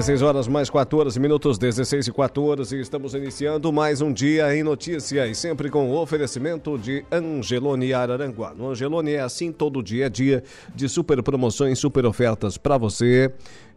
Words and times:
16 0.00 0.22
horas 0.22 0.48
mais 0.48 0.70
14 0.70 1.20
minutos, 1.20 1.58
16 1.58 2.06
e 2.06 2.12
14, 2.12 2.80
estamos 2.80 3.12
iniciando 3.12 3.70
mais 3.70 4.00
um 4.00 4.10
dia 4.10 4.56
em 4.56 4.62
notícias, 4.62 5.36
sempre 5.36 5.68
com 5.68 5.90
o 5.90 6.00
oferecimento 6.00 6.78
de 6.78 7.04
Angelone 7.12 7.92
Araranguá. 7.92 8.54
No 8.54 8.70
Angelone 8.70 9.12
é 9.12 9.20
assim, 9.20 9.52
todo 9.52 9.82
dia 9.82 10.06
é 10.06 10.08
dia 10.08 10.42
de 10.74 10.88
super 10.88 11.22
promoções, 11.22 11.78
super 11.78 12.06
ofertas 12.06 12.56
para 12.56 12.78
você. 12.78 13.30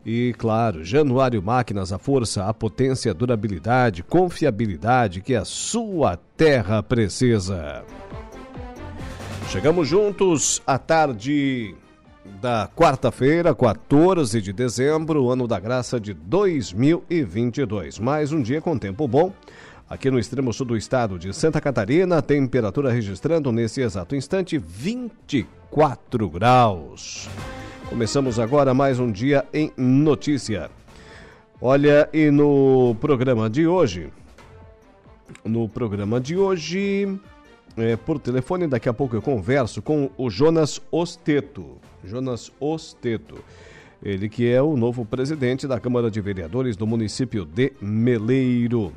E 0.05 0.33
claro, 0.37 0.81
Januário 0.81 1.43
Máquinas, 1.43 1.91
a 1.91 1.99
força, 1.99 2.45
a 2.45 2.53
potência, 2.53 3.11
a 3.11 3.13
durabilidade, 3.13 4.01
confiabilidade 4.01 5.19
que 5.19 5.35
a 5.35 5.43
sua 5.43 6.15
terra 6.37 6.81
precisa. 6.81 7.83
Chegamos 9.49 9.89
juntos 9.89 10.61
à 10.65 10.77
tarde 10.77 11.75
da 12.41 12.69
quarta-feira, 12.73 13.53
14 13.53 14.41
de 14.41 14.53
dezembro, 14.53 15.29
ano 15.29 15.47
da 15.47 15.59
graça 15.59 15.99
de 15.99 16.13
2022. 16.13 17.99
Mais 17.99 18.31
um 18.31 18.41
dia 18.41 18.61
com 18.61 18.77
tempo 18.77 19.07
bom. 19.07 19.33
Aqui 19.89 20.09
no 20.09 20.17
extremo 20.17 20.53
sul 20.53 20.65
do 20.65 20.77
estado 20.77 21.19
de 21.19 21.33
Santa 21.33 21.59
Catarina, 21.59 22.21
temperatura 22.21 22.91
registrando 22.91 23.51
nesse 23.51 23.81
exato 23.81 24.15
instante 24.15 24.57
24 24.57 26.29
graus. 26.29 27.29
Começamos 27.89 28.39
agora 28.39 28.73
mais 28.73 28.99
um 28.99 29.11
dia 29.11 29.45
em 29.53 29.71
notícia. 29.77 30.71
Olha, 31.61 32.09
e 32.13 32.31
no 32.31 32.95
programa 32.99 33.49
de 33.49 33.67
hoje, 33.67 34.11
no 35.43 35.67
programa 35.67 36.19
de 36.19 36.37
hoje, 36.37 37.19
é, 37.77 37.95
por 37.95 38.19
telefone, 38.19 38.67
daqui 38.67 38.87
a 38.87 38.93
pouco 38.93 39.15
eu 39.15 39.21
converso 39.21 39.81
com 39.81 40.09
o 40.17 40.29
Jonas 40.29 40.81
Osteto. 40.91 41.77
Jonas 42.03 42.51
Osteto. 42.59 43.43
Ele 44.01 44.27
que 44.27 44.49
é 44.49 44.61
o 44.61 44.75
novo 44.75 45.05
presidente 45.05 45.67
da 45.67 45.79
Câmara 45.79 46.11
de 46.11 46.19
Vereadores 46.19 46.75
do 46.75 46.85
município 46.85 47.45
de 47.45 47.71
Meleiro. 47.81 48.91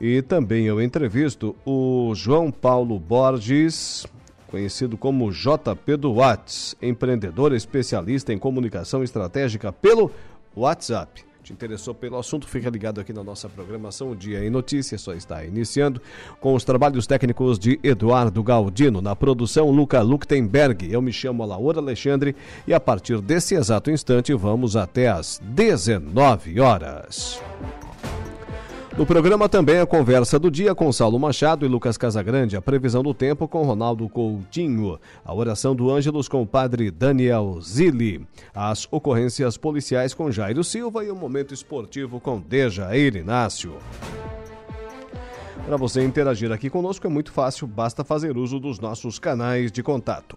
E 0.00 0.22
também 0.22 0.66
eu 0.66 0.80
entrevisto 0.82 1.54
o 1.64 2.12
João 2.14 2.50
Paulo 2.50 2.98
Borges, 2.98 4.06
conhecido 4.48 4.96
como 4.96 5.30
JP 5.30 5.96
do 5.96 6.14
Whats, 6.14 6.74
empreendedor 6.82 7.52
especialista 7.52 8.32
em 8.32 8.38
comunicação 8.38 9.04
estratégica 9.04 9.70
pelo 9.70 10.10
WhatsApp 10.56 11.31
te 11.42 11.52
interessou 11.52 11.92
pelo 11.92 12.16
assunto, 12.16 12.46
fica 12.46 12.70
ligado 12.70 13.00
aqui 13.00 13.12
na 13.12 13.24
nossa 13.24 13.48
programação. 13.48 14.10
O 14.10 14.16
Dia 14.16 14.44
em 14.44 14.50
Notícias 14.50 15.00
só 15.00 15.12
está 15.12 15.44
iniciando 15.44 16.00
com 16.40 16.54
os 16.54 16.64
trabalhos 16.64 17.06
técnicos 17.06 17.58
de 17.58 17.80
Eduardo 17.82 18.42
Galdino. 18.42 19.00
Na 19.00 19.16
produção, 19.16 19.70
Luca 19.70 20.00
Luktenberg. 20.02 20.90
Eu 20.92 21.02
me 21.02 21.12
chamo 21.12 21.44
Laura 21.44 21.80
Alexandre 21.80 22.36
e 22.66 22.72
a 22.72 22.78
partir 22.78 23.20
desse 23.20 23.54
exato 23.54 23.90
instante 23.90 24.32
vamos 24.32 24.76
até 24.76 25.08
às 25.08 25.40
19 25.42 26.60
horas. 26.60 27.40
No 28.96 29.06
programa 29.06 29.48
também 29.48 29.78
a 29.78 29.86
conversa 29.86 30.38
do 30.38 30.50
dia 30.50 30.74
com 30.74 30.92
Saulo 30.92 31.18
Machado 31.18 31.64
e 31.64 31.68
Lucas 31.68 31.96
Casagrande, 31.96 32.56
a 32.56 32.60
previsão 32.60 33.02
do 33.02 33.14
tempo 33.14 33.48
com 33.48 33.62
Ronaldo 33.62 34.06
Coutinho, 34.06 35.00
a 35.24 35.34
oração 35.34 35.74
do 35.74 35.90
Ângelos 35.90 36.28
com 36.28 36.42
o 36.42 36.46
padre 36.46 36.90
Daniel 36.90 37.58
Zilli, 37.62 38.26
as 38.54 38.86
ocorrências 38.90 39.56
policiais 39.56 40.12
com 40.12 40.30
Jairo 40.30 40.62
Silva 40.62 41.02
e 41.04 41.10
o 41.10 41.16
momento 41.16 41.54
esportivo 41.54 42.20
com 42.20 42.38
Dejair 42.38 43.16
Inácio. 43.16 43.76
Para 45.64 45.78
você 45.78 46.04
interagir 46.04 46.52
aqui 46.52 46.68
conosco 46.68 47.06
é 47.06 47.10
muito 47.10 47.32
fácil, 47.32 47.66
basta 47.66 48.04
fazer 48.04 48.36
uso 48.36 48.60
dos 48.60 48.78
nossos 48.78 49.18
canais 49.18 49.72
de 49.72 49.82
contato. 49.82 50.36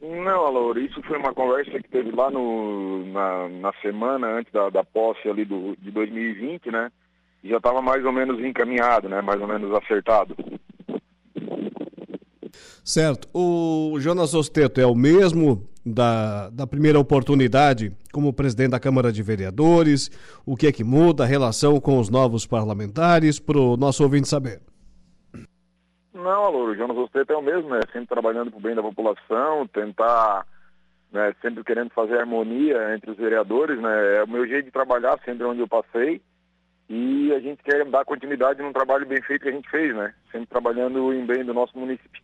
Não, 0.02 0.46
Alor, 0.46 0.78
isso 0.78 1.02
foi 1.04 1.18
uma 1.18 1.34
conversa 1.34 1.72
que 1.80 1.90
teve 1.90 2.12
lá 2.12 2.32
no, 2.32 3.06
na, 3.06 3.50
na 3.50 3.74
semana 3.82 4.28
antes 4.28 4.52
da, 4.52 4.70
da 4.70 4.84
posse 4.84 5.30
ali 5.30 5.46
do, 5.46 5.76
de 5.78 5.92
2020, 5.92 6.72
né? 6.72 6.92
E 7.44 7.50
já 7.50 7.58
estava 7.58 7.82
mais 7.82 8.04
ou 8.06 8.12
menos 8.12 8.40
encaminhado, 8.40 9.08
né? 9.10 9.22
Mais 9.22 9.40
ou 9.40 9.48
menos 9.48 9.72
acertado. 9.74 10.36
Certo. 12.84 13.28
O 13.34 14.00
Jonas 14.00 14.34
Osteto 14.34 14.82
é 14.82 14.86
o 14.86 14.96
mesmo 14.96 15.68
da, 15.86 16.50
da 16.50 16.68
primeira 16.68 17.00
oportunidade 17.00 17.92
como 18.12 18.34
presidente 18.34 18.72
da 18.72 18.80
Câmara 18.80 19.12
de 19.12 19.24
Vereadores? 19.24 20.10
O 20.46 20.56
que 20.56 20.68
é 20.68 20.72
que 20.72 20.84
muda 20.84 21.24
a 21.24 21.28
relação 21.28 21.80
com 21.80 22.00
os 22.00 22.10
novos 22.10 22.46
parlamentares 22.46 23.40
para 23.40 23.60
o 23.60 23.78
nosso 23.78 24.04
ouvinte 24.04 24.28
saber? 24.28 24.62
Não, 26.14 26.46
Alô, 26.46 26.66
o 26.66 26.76
Jonas 26.76 26.98
Osteto 26.98 27.34
é 27.34 27.38
o 27.38 27.42
mesmo, 27.42 27.70
né? 27.70 27.80
Sempre 27.92 28.08
trabalhando 28.08 28.52
para 28.52 28.60
o 28.60 28.62
bem 28.62 28.76
da 28.76 28.84
população, 28.84 29.68
tentar, 29.68 30.46
né, 31.12 31.34
sempre 31.42 31.64
querendo 31.64 31.90
fazer 31.92 32.20
harmonia 32.20 32.94
entre 32.94 33.12
os 33.12 33.18
vereadores, 33.18 33.82
né? 33.82 34.18
É 34.18 34.24
o 34.24 34.30
meu 34.30 34.46
jeito 34.46 34.66
de 34.66 34.72
trabalhar 34.72 35.20
sempre 35.26 35.46
onde 35.46 35.62
eu 35.62 35.68
passei. 35.68 36.22
E 36.88 37.34
a 37.34 37.40
gente 37.40 37.64
quer 37.64 37.86
dar 37.86 38.04
continuidade 38.04 38.62
num 38.62 38.74
trabalho 38.74 39.08
bem 39.08 39.22
feito 39.22 39.44
que 39.44 39.50
a 39.50 39.54
gente 39.54 39.70
fez, 39.70 39.96
né? 39.96 40.14
Sempre 40.32 40.48
trabalhando 40.48 41.14
em 41.14 41.26
bem 41.26 41.44
do 41.44 41.54
nosso 41.54 41.78
município. 41.78 42.22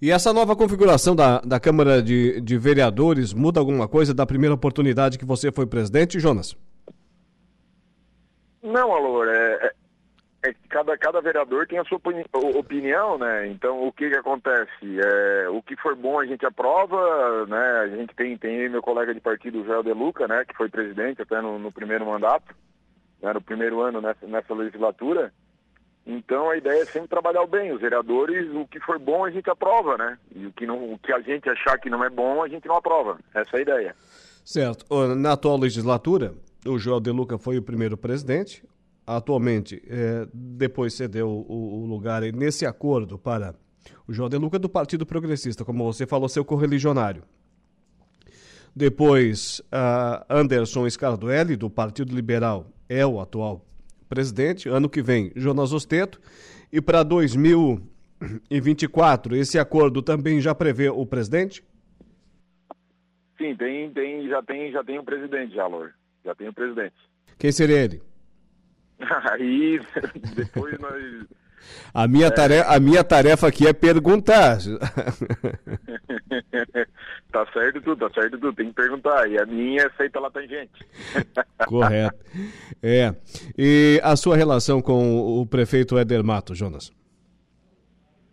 E 0.00 0.10
essa 0.10 0.32
nova 0.32 0.54
configuração 0.54 1.16
da, 1.16 1.40
da 1.40 1.58
Câmara 1.58 2.02
de, 2.02 2.40
de 2.40 2.58
Vereadores 2.58 3.32
muda 3.32 3.58
alguma 3.58 3.88
coisa 3.88 4.12
da 4.12 4.26
primeira 4.26 4.54
oportunidade 4.54 5.18
que 5.18 5.24
você 5.24 5.50
foi 5.50 5.66
presidente, 5.66 6.20
Jonas? 6.20 6.54
Não, 8.62 8.92
Alor, 8.92 9.28
é, 9.28 9.72
é, 10.42 10.50
é 10.50 10.54
cada, 10.68 10.98
cada 10.98 11.20
vereador 11.22 11.66
tem 11.66 11.78
a 11.78 11.84
sua 11.84 11.98
opinião, 12.58 13.16
né? 13.16 13.46
Então, 13.46 13.86
o 13.86 13.92
que 13.92 14.10
que 14.10 14.16
acontece? 14.16 15.00
É, 15.02 15.48
o 15.48 15.62
que 15.62 15.76
for 15.76 15.96
bom 15.96 16.20
a 16.20 16.26
gente 16.26 16.44
aprova, 16.44 17.46
né? 17.46 17.68
A 17.84 17.88
gente 17.88 18.14
tem, 18.14 18.36
tem 18.36 18.68
meu 18.68 18.82
colega 18.82 19.14
de 19.14 19.20
partido, 19.20 19.64
Joel 19.64 19.82
De 19.82 19.92
Luca, 19.92 20.28
né? 20.28 20.44
Que 20.44 20.56
foi 20.56 20.68
presidente 20.68 21.22
até 21.22 21.40
no, 21.40 21.58
no 21.58 21.72
primeiro 21.72 22.04
mandato, 22.04 22.54
né, 23.22 23.32
no 23.32 23.40
primeiro 23.40 23.80
ano 23.80 24.00
nessa, 24.00 24.26
nessa 24.26 24.52
legislatura. 24.52 25.32
Então, 26.06 26.48
a 26.48 26.56
ideia 26.56 26.82
é 26.82 26.84
sempre 26.84 27.08
trabalhar 27.08 27.42
o 27.42 27.48
bem. 27.48 27.72
Os 27.72 27.80
vereadores, 27.80 28.48
o 28.54 28.64
que 28.66 28.78
for 28.78 28.96
bom 28.98 29.24
a 29.24 29.30
gente 29.30 29.50
aprova, 29.50 29.98
né? 29.98 30.16
E 30.34 30.46
o 30.46 30.52
que, 30.52 30.64
não, 30.64 30.92
o 30.92 30.98
que 30.98 31.12
a 31.12 31.20
gente 31.20 31.48
achar 31.50 31.76
que 31.78 31.90
não 31.90 32.04
é 32.04 32.08
bom, 32.08 32.42
a 32.42 32.48
gente 32.48 32.68
não 32.68 32.76
aprova. 32.76 33.18
Essa 33.34 33.56
é 33.56 33.58
a 33.58 33.62
ideia. 33.62 33.96
Certo. 34.44 34.86
Na 35.16 35.32
atual 35.32 35.58
legislatura, 35.58 36.32
o 36.64 36.78
Joel 36.78 37.00
De 37.00 37.10
Luca 37.10 37.36
foi 37.36 37.58
o 37.58 37.62
primeiro 37.62 37.96
presidente. 37.96 38.62
Atualmente, 39.04 39.82
é, 39.88 40.28
depois 40.32 40.94
cedeu 40.94 41.28
o, 41.28 41.82
o, 41.82 41.86
lugar 41.86 42.22
nesse 42.22 42.64
acordo 42.64 43.18
para 43.18 43.54
o 44.06 44.12
Joel 44.12 44.28
De 44.28 44.36
Luca 44.36 44.58
do 44.58 44.68
Partido 44.68 45.04
Progressista, 45.04 45.64
como 45.64 45.84
você 45.84 46.06
falou, 46.06 46.28
seu 46.28 46.44
correligionário. 46.44 47.24
Depois, 48.74 49.62
Anderson 50.28 50.88
Scardoelli, 50.90 51.56
do 51.56 51.70
Partido 51.70 52.14
Liberal, 52.14 52.66
é 52.88 53.06
o 53.06 53.20
atual 53.20 53.64
presidente. 54.08 54.68
Ano 54.68 54.88
que 54.88 55.02
vem, 55.02 55.32
Jonas 55.36 55.72
Osteto. 55.72 56.20
E 56.72 56.80
para 56.80 57.02
2024, 57.02 59.36
esse 59.36 59.58
acordo 59.58 60.00
também 60.02 60.40
já 60.40 60.54
prevê 60.54 60.88
o 60.88 61.04
presidente? 61.06 61.62
Sim, 63.38 63.54
tem, 63.56 63.90
tem, 63.92 64.28
já 64.28 64.42
tem, 64.42 64.72
já 64.72 64.82
tem 64.82 64.98
um 64.98 65.04
presidente, 65.04 65.54
já, 65.54 65.66
Lor. 65.66 65.92
Já 66.24 66.34
tem 66.34 66.48
o 66.48 66.52
presidente. 66.52 66.96
Quem 67.38 67.52
seria 67.52 67.84
ele? 67.84 68.02
Aí, 69.30 69.78
depois 70.34 70.78
nós. 70.78 71.26
A 71.92 72.06
minha, 72.06 72.26
é... 72.26 72.30
tarefa, 72.30 72.74
a 72.74 72.80
minha 72.80 73.02
tarefa 73.04 73.46
aqui 73.48 73.66
é 73.66 73.72
perguntar. 73.72 74.58
tá 77.32 77.46
certo 77.52 77.80
tudo, 77.80 78.08
tá 78.08 78.14
certo 78.14 78.38
tudo, 78.38 78.52
tem 78.54 78.68
que 78.68 78.74
perguntar. 78.74 79.28
E 79.28 79.38
a 79.38 79.46
minha 79.46 79.82
é 79.82 79.90
feita 79.90 80.20
lá 80.20 80.30
tangente. 80.30 80.84
Correto. 81.66 82.16
É. 82.82 83.14
E 83.56 84.00
a 84.02 84.16
sua 84.16 84.36
relação 84.36 84.80
com 84.80 85.40
o 85.40 85.46
prefeito 85.46 85.98
Éder 85.98 86.22
Mato, 86.22 86.54
Jonas? 86.54 86.92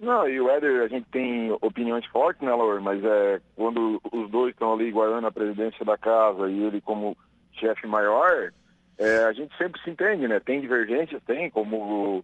Não, 0.04 0.28
e 0.28 0.40
o 0.40 0.50
Éder, 0.50 0.84
a 0.84 0.88
gente 0.90 1.08
tem 1.12 1.50
opiniões 1.62 2.06
fortes, 2.08 2.42
né, 2.42 2.54
Laura? 2.54 2.82
Mas 2.82 3.02
é, 3.04 3.40
quando 3.56 4.02
os 4.12 4.30
dois 4.30 4.52
estão 4.52 4.74
ali 4.74 4.92
guardando 4.92 5.28
a 5.28 5.32
presidência 5.32 5.86
da 5.86 5.98
casa 5.98 6.50
e 6.52 6.62
ele 6.62 6.82
como 6.82 7.16
chefe 7.54 7.88
maior, 7.88 8.52
é, 8.98 9.24
a 9.24 9.32
gente 9.32 9.56
sempre 9.58 9.82
se 9.82 9.90
entende, 9.90 10.28
né? 10.28 10.42
Tem 10.42 10.60
divergências, 10.60 11.24
tem, 11.24 11.50
como 11.50 12.24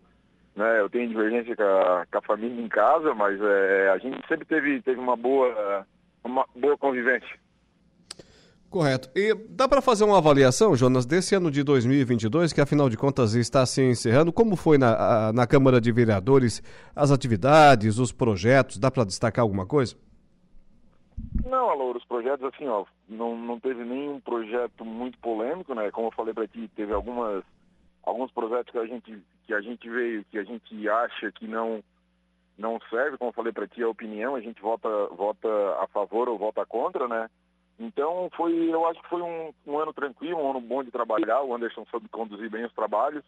né, 0.59 0.81
eu 0.81 0.89
tenho 0.89 1.07
divergência 1.07 1.55
com 1.55 1.63
a, 1.63 2.05
com 2.11 2.17
a 2.17 2.21
família 2.21 2.61
em 2.61 2.67
casa, 2.67 3.13
mas 3.15 3.39
é, 3.41 3.89
a 3.89 3.97
gente 3.97 4.19
sempre 4.27 4.45
teve, 4.45 4.81
teve 4.81 4.99
uma 4.99 5.15
boa, 5.15 5.85
uma 6.23 6.45
boa 6.53 6.77
convivência. 6.77 7.39
Correto. 8.69 9.09
E 9.15 9.33
dá 9.33 9.67
para 9.67 9.81
fazer 9.81 10.03
uma 10.03 10.17
avaliação, 10.17 10.75
Jonas, 10.75 11.05
desse 11.05 11.33
ano 11.33 11.49
de 11.49 11.63
2022, 11.63 12.53
que 12.53 12.61
afinal 12.61 12.87
de 12.89 12.97
contas 12.97 13.33
está 13.33 13.65
se 13.65 13.81
encerrando? 13.81 14.31
Como 14.31 14.55
foi 14.55 14.77
na, 14.77 15.33
na 15.33 15.47
Câmara 15.47 15.81
de 15.81 15.91
Vereadores 15.91 16.61
as 16.95 17.09
atividades, 17.09 17.97
os 17.97 18.11
projetos? 18.11 18.77
Dá 18.77 18.91
para 18.91 19.05
destacar 19.05 19.41
alguma 19.41 19.65
coisa? 19.65 19.95
Não, 21.45 21.69
Alô, 21.69 21.95
os 21.97 22.05
projetos, 22.05 22.45
assim, 22.53 22.67
ó, 22.67 22.85
não, 23.07 23.35
não 23.35 23.59
teve 23.59 23.83
nenhum 23.83 24.19
projeto 24.19 24.85
muito 24.85 25.17
polêmico, 25.19 25.73
né? 25.73 25.89
Como 25.89 26.07
eu 26.07 26.11
falei 26.11 26.33
para 26.33 26.47
ti, 26.47 26.69
teve 26.75 26.93
algumas, 26.93 27.43
alguns 28.03 28.31
projetos 28.31 28.71
que 28.71 28.77
a 28.77 28.85
gente, 28.85 29.23
que 29.45 29.53
a 29.53 29.61
gente 29.61 29.89
veio, 29.89 30.25
que 30.25 30.37
a 30.37 30.43
gente 30.43 30.89
acha 30.89 31.31
que 31.31 31.47
não, 31.47 31.83
não 32.57 32.79
serve, 32.89 33.17
como 33.17 33.29
eu 33.29 33.33
falei 33.33 33.53
para 33.53 33.67
ti, 33.67 33.81
a 33.81 33.89
opinião, 33.89 34.35
a 34.35 34.41
gente 34.41 34.61
vota, 34.61 34.89
vota 35.07 35.47
a 35.81 35.87
favor 35.87 36.27
ou 36.29 36.37
vota 36.37 36.65
contra, 36.65 37.07
né? 37.07 37.29
Então, 37.79 38.29
foi, 38.35 38.53
eu 38.69 38.85
acho 38.87 39.01
que 39.01 39.09
foi 39.09 39.21
um, 39.21 39.53
um 39.65 39.79
ano 39.79 39.93
tranquilo, 39.93 40.37
um 40.37 40.51
ano 40.51 40.59
bom 40.59 40.83
de 40.83 40.91
trabalhar, 40.91 41.41
o 41.41 41.55
Anderson 41.55 41.85
soube 41.85 42.09
conduzir 42.09 42.49
bem 42.49 42.65
os 42.65 42.73
trabalhos, 42.73 43.23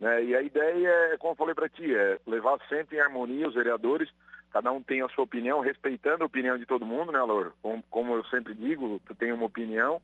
né? 0.00 0.24
E 0.24 0.34
a 0.34 0.42
ideia 0.42 0.88
é, 0.88 1.16
como 1.18 1.32
eu 1.32 1.36
falei 1.36 1.54
para 1.54 1.68
ti, 1.68 1.94
é 1.94 2.18
levar 2.26 2.58
sempre 2.68 2.96
em 2.96 3.00
harmonia 3.00 3.46
os 3.46 3.54
vereadores, 3.54 4.10
cada 4.52 4.72
um 4.72 4.82
tem 4.82 5.00
a 5.00 5.08
sua 5.10 5.22
opinião, 5.22 5.60
respeitando 5.60 6.24
a 6.24 6.26
opinião 6.26 6.58
de 6.58 6.66
todo 6.66 6.84
mundo, 6.84 7.12
né, 7.12 7.20
Laura? 7.20 7.52
Como, 7.62 7.82
como, 7.88 8.14
eu 8.16 8.24
sempre 8.24 8.54
digo, 8.54 9.00
tu 9.06 9.14
tem 9.14 9.32
uma 9.32 9.46
opinião, 9.46 10.02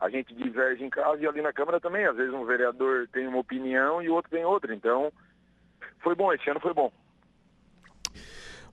a 0.00 0.08
gente 0.10 0.34
diverge 0.34 0.84
em 0.84 0.90
casa 0.90 1.22
e 1.22 1.26
ali 1.26 1.40
na 1.42 1.52
Câmara 1.52 1.80
também. 1.80 2.04
Às 2.04 2.16
vezes 2.16 2.32
um 2.32 2.44
vereador 2.44 3.08
tem 3.12 3.26
uma 3.26 3.38
opinião 3.38 4.02
e 4.02 4.08
o 4.08 4.14
outro 4.14 4.30
tem 4.30 4.44
outra. 4.44 4.74
Então, 4.74 5.12
foi 6.00 6.14
bom, 6.14 6.32
esse 6.32 6.48
ano 6.50 6.60
foi 6.60 6.74
bom. 6.74 6.92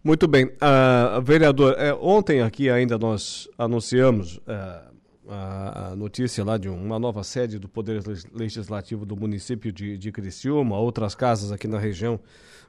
Muito 0.04 0.28
bem. 0.28 0.48
Uh, 0.48 1.22
vereador, 1.22 1.76
é, 1.78 1.94
ontem 1.94 2.42
aqui 2.42 2.70
ainda 2.70 2.98
nós 2.98 3.50
anunciamos 3.58 4.38
uh, 4.38 4.94
a, 5.30 5.96
notícia 5.96 6.44
lá 6.44 6.58
de 6.58 6.68
uma 6.68 7.00
nova 7.00 7.24
sede 7.24 7.58
do 7.58 7.70
Poder 7.70 8.04
Legislativo 8.34 9.06
do 9.06 9.16
município 9.16 9.72
de, 9.72 9.98
de 9.98 10.12
Criciúma, 10.12 10.78
outras 10.78 11.16
casas 11.16 11.52
aqui 11.52 11.68
na 11.68 11.80
região 11.80 12.20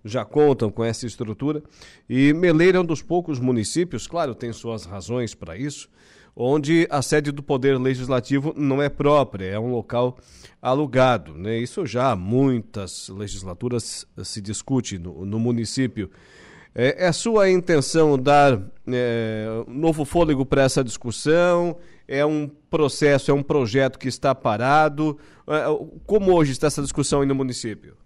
já 0.05 0.25
contam 0.25 0.71
com 0.71 0.85
essa 0.85 1.07
estrutura. 1.07 1.63
E 2.09 2.33
Meleira 2.33 2.79
é 2.79 2.81
um 2.81 2.85
dos 2.85 3.03
poucos 3.03 3.41
municípios, 3.41 4.07
claro, 4.07 4.35
tem 4.35 4.53
suas 4.53 4.85
razões 4.85 5.35
para 5.35 5.57
isso, 5.57 5.89
onde 6.37 6.87
a 6.91 7.01
sede 7.01 7.31
do 7.31 7.43
Poder 7.43 7.79
Legislativo 7.79 8.53
não 8.57 8.83
é 8.83 8.89
própria, 8.89 9.47
é 9.47 9.59
um 9.59 9.71
local 9.71 10.19
alugado. 10.61 11.35
Né? 11.35 11.59
Isso 11.59 11.87
já 11.87 12.13
há 12.13 12.17
muitas 12.17 13.09
legislaturas 13.09 14.07
se 14.25 14.41
discute 14.41 14.99
no, 14.99 15.25
no 15.25 15.39
município. 15.39 16.11
É, 16.75 17.07
é 17.07 17.13
sua 17.13 17.49
intenção 17.49 18.19
dar 18.19 18.61
é, 18.87 19.47
novo 19.69 20.05
fôlego 20.05 20.45
para 20.45 20.63
essa 20.63 20.83
discussão? 20.83 21.77
É 22.07 22.27
um 22.27 22.51
processo, 22.69 23.31
é 23.31 23.35
um 23.35 23.43
projeto 23.43 23.99
que 23.99 24.09
está 24.09 24.35
parado? 24.35 25.17
É, 25.47 25.65
como 26.05 26.33
hoje 26.33 26.53
está 26.53 26.67
essa 26.67 26.83
discussão 26.83 27.21
aí 27.21 27.27
no 27.27 27.35
município? 27.35 27.97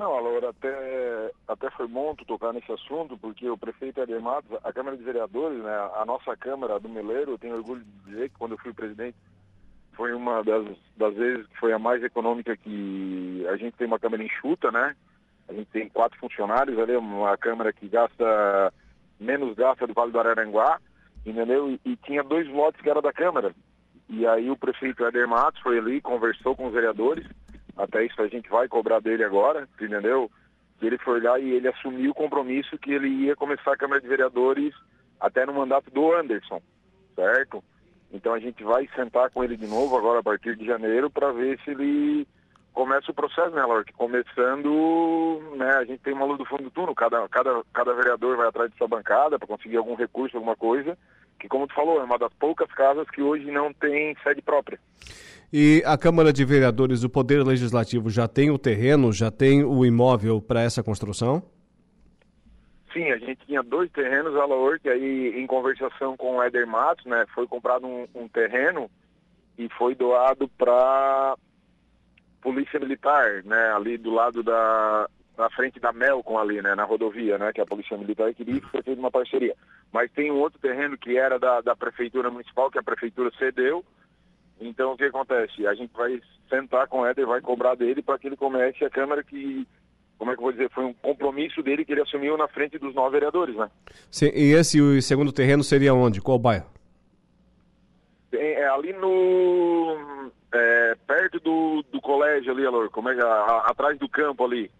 Não, 0.00 0.18
Laura, 0.18 0.48
até, 0.48 1.30
até 1.46 1.70
foi 1.72 1.86
bom 1.86 2.14
tu 2.14 2.24
tocar 2.24 2.54
nesse 2.54 2.72
assunto, 2.72 3.18
porque 3.18 3.46
o 3.50 3.58
prefeito 3.58 4.00
Eder 4.00 4.18
Matos, 4.18 4.50
a 4.64 4.72
Câmara 4.72 4.96
de 4.96 5.02
Vereadores, 5.02 5.62
né, 5.62 5.90
a 5.94 6.06
nossa 6.06 6.34
Câmara 6.38 6.80
do 6.80 6.88
Meleiro, 6.88 7.32
eu 7.32 7.38
tenho 7.38 7.56
orgulho 7.56 7.84
de 7.84 8.10
dizer 8.10 8.30
que 8.30 8.38
quando 8.38 8.52
eu 8.52 8.58
fui 8.58 8.72
presidente, 8.72 9.18
foi 9.92 10.14
uma 10.14 10.42
das, 10.42 10.64
das 10.96 11.14
vezes 11.14 11.46
que 11.48 11.58
foi 11.58 11.74
a 11.74 11.78
mais 11.78 12.02
econômica 12.02 12.56
que 12.56 13.46
a 13.50 13.58
gente 13.58 13.76
tem 13.76 13.86
uma 13.86 13.98
Câmara 13.98 14.24
enxuta, 14.24 14.70
né? 14.70 14.96
A 15.46 15.52
gente 15.52 15.66
tem 15.66 15.86
quatro 15.90 16.18
funcionários 16.18 16.78
ali, 16.78 16.96
uma 16.96 17.36
Câmara 17.36 17.70
que 17.70 17.86
gasta 17.86 18.72
menos 19.20 19.54
gasta 19.54 19.86
do 19.86 19.92
Vale 19.92 20.12
do 20.12 20.18
Araranguá, 20.18 20.80
entendeu? 21.26 21.72
E, 21.72 21.80
e 21.84 21.96
tinha 21.96 22.24
dois 22.24 22.48
lotes 22.48 22.80
que 22.80 22.88
era 22.88 23.02
da 23.02 23.12
Câmara. 23.12 23.54
E 24.08 24.26
aí 24.26 24.50
o 24.50 24.56
prefeito 24.56 25.04
Eder 25.04 25.28
Matos 25.28 25.60
foi 25.60 25.76
ali, 25.76 26.00
conversou 26.00 26.56
com 26.56 26.68
os 26.68 26.72
vereadores, 26.72 27.26
até 27.76 28.04
isso 28.04 28.20
a 28.20 28.28
gente 28.28 28.48
vai 28.48 28.68
cobrar 28.68 29.00
dele 29.00 29.24
agora, 29.24 29.68
entendeu? 29.80 30.30
Que 30.78 30.86
ele 30.86 30.98
foi 30.98 31.20
lá 31.20 31.38
e 31.38 31.50
ele 31.50 31.68
assumiu 31.68 32.10
o 32.10 32.14
compromisso 32.14 32.78
que 32.78 32.92
ele 32.92 33.08
ia 33.08 33.36
começar 33.36 33.72
a 33.72 33.76
Câmara 33.76 34.00
de 34.00 34.08
Vereadores 34.08 34.74
até 35.20 35.44
no 35.44 35.54
mandato 35.54 35.90
do 35.90 36.12
Anderson, 36.14 36.60
certo? 37.14 37.62
Então 38.12 38.34
a 38.34 38.40
gente 38.40 38.64
vai 38.64 38.88
sentar 38.94 39.30
com 39.30 39.44
ele 39.44 39.56
de 39.56 39.66
novo 39.66 39.96
agora 39.96 40.20
a 40.20 40.22
partir 40.22 40.56
de 40.56 40.64
janeiro 40.64 41.10
para 41.10 41.32
ver 41.32 41.60
se 41.60 41.70
ele 41.70 42.26
começa 42.72 43.10
o 43.10 43.14
processo, 43.14 43.50
né? 43.50 43.62
Que 43.86 43.92
começando, 43.92 45.54
né, 45.56 45.70
a 45.74 45.84
gente 45.84 46.00
tem 46.00 46.12
uma 46.12 46.24
luz 46.24 46.38
do 46.38 46.44
fundo 46.44 46.64
do 46.64 46.70
túnel, 46.70 46.94
cada, 46.94 47.28
cada, 47.28 47.62
cada 47.72 47.94
vereador 47.94 48.36
vai 48.36 48.48
atrás 48.48 48.70
de 48.70 48.76
sua 48.78 48.88
bancada 48.88 49.38
para 49.38 49.48
conseguir 49.48 49.76
algum 49.76 49.94
recurso, 49.94 50.36
alguma 50.36 50.56
coisa, 50.56 50.96
que 51.40 51.48
como 51.48 51.66
tu 51.66 51.74
falou, 51.74 52.00
é 52.00 52.04
uma 52.04 52.18
das 52.18 52.32
poucas 52.34 52.70
casas 52.72 53.08
que 53.10 53.22
hoje 53.22 53.50
não 53.50 53.72
tem 53.72 54.14
sede 54.22 54.42
própria. 54.42 54.78
E 55.52 55.82
a 55.84 55.98
Câmara 55.98 56.32
de 56.32 56.44
Vereadores, 56.44 57.02
o 57.02 57.10
Poder 57.10 57.42
Legislativo, 57.42 58.08
já 58.08 58.28
tem 58.28 58.50
o 58.50 58.58
terreno, 58.58 59.12
já 59.12 59.30
tem 59.30 59.64
o 59.64 59.84
imóvel 59.84 60.40
para 60.40 60.62
essa 60.62 60.82
construção? 60.82 61.42
Sim, 62.92 63.10
a 63.10 63.18
gente 63.18 63.44
tinha 63.46 63.62
dois 63.62 63.90
terrenos, 63.90 64.36
Alaor, 64.36 64.78
que 64.80 64.88
aí 64.88 65.40
em 65.40 65.46
conversação 65.46 66.16
com 66.16 66.36
o 66.36 66.42
Éder 66.42 66.66
Matos, 66.66 67.04
né, 67.06 67.24
foi 67.34 67.46
comprado 67.46 67.86
um, 67.86 68.06
um 68.14 68.28
terreno 68.28 68.90
e 69.58 69.68
foi 69.76 69.94
doado 69.94 70.48
para 70.48 71.36
Polícia 72.40 72.78
Militar, 72.78 73.42
né, 73.44 73.72
ali 73.74 73.96
do 73.96 74.10
lado 74.10 74.42
da 74.42 75.08
na 75.40 75.50
frente 75.50 75.80
da 75.80 75.92
Melcom 75.92 76.38
ali, 76.38 76.62
né, 76.62 76.74
na 76.74 76.84
rodovia, 76.84 77.38
né, 77.38 77.52
que 77.52 77.60
a 77.60 77.66
Polícia 77.66 77.96
Militar 77.96 78.32
queria 78.34 78.60
que 78.60 78.68
foi 78.68 78.82
feita 78.82 79.00
uma 79.00 79.10
parceria. 79.10 79.56
Mas 79.92 80.12
tem 80.12 80.30
um 80.30 80.38
outro 80.38 80.60
terreno 80.60 80.96
que 80.96 81.16
era 81.16 81.38
da, 81.38 81.60
da 81.60 81.74
Prefeitura 81.74 82.30
Municipal, 82.30 82.70
que 82.70 82.78
a 82.78 82.82
Prefeitura 82.82 83.30
cedeu, 83.38 83.84
então, 84.60 84.92
o 84.92 84.96
que 84.96 85.04
acontece? 85.04 85.66
A 85.66 85.74
gente 85.74 85.90
vai 85.94 86.20
sentar 86.48 86.86
com 86.86 87.00
o 87.00 87.06
Éder, 87.06 87.26
vai 87.26 87.40
cobrar 87.40 87.74
dele 87.74 88.02
para 88.02 88.18
que 88.18 88.26
ele 88.26 88.36
comece 88.36 88.84
a 88.84 88.90
Câmara 88.90 89.24
que, 89.24 89.66
como 90.18 90.30
é 90.30 90.34
que 90.34 90.40
eu 90.40 90.42
vou 90.42 90.52
dizer, 90.52 90.70
foi 90.70 90.84
um 90.84 90.92
compromisso 90.92 91.62
dele 91.62 91.84
que 91.84 91.92
ele 91.92 92.02
assumiu 92.02 92.36
na 92.36 92.46
frente 92.46 92.78
dos 92.78 92.94
nove 92.94 93.12
vereadores, 93.12 93.56
né? 93.56 93.70
Sim, 94.10 94.30
e 94.34 94.52
esse 94.52 95.00
segundo 95.00 95.32
terreno 95.32 95.64
seria 95.64 95.94
onde? 95.94 96.20
Qual 96.20 96.38
bairro? 96.38 96.66
É, 98.32 98.60
é 98.60 98.68
ali 98.68 98.92
no... 98.92 100.30
É, 100.52 100.96
perto 101.06 101.38
do, 101.40 101.82
do 101.90 102.00
colégio 102.00 102.52
ali, 102.52 102.66
Alor, 102.66 102.90
como 102.90 103.08
é 103.08 103.14
que 103.14 103.22
a, 103.22 103.62
atrás 103.66 103.96
do 103.98 104.08
campo 104.08 104.44
ali. 104.44 104.70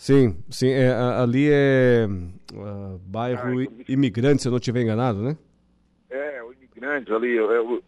Sim, 0.00 0.34
sim, 0.48 0.70
é, 0.70 0.90
ali 0.94 1.50
é 1.50 2.08
uh, 2.54 2.98
bairro 3.04 3.60
ah, 3.60 3.82
Imigrante, 3.86 4.40
se 4.40 4.48
eu 4.48 4.50
não 4.50 4.56
estiver 4.56 4.80
enganado, 4.80 5.20
né? 5.20 5.36
É, 6.08 6.42
o 6.42 6.54
Imigrante 6.54 7.12
ali, 7.12 7.36
eu, 7.36 7.52
eu, 7.52 7.82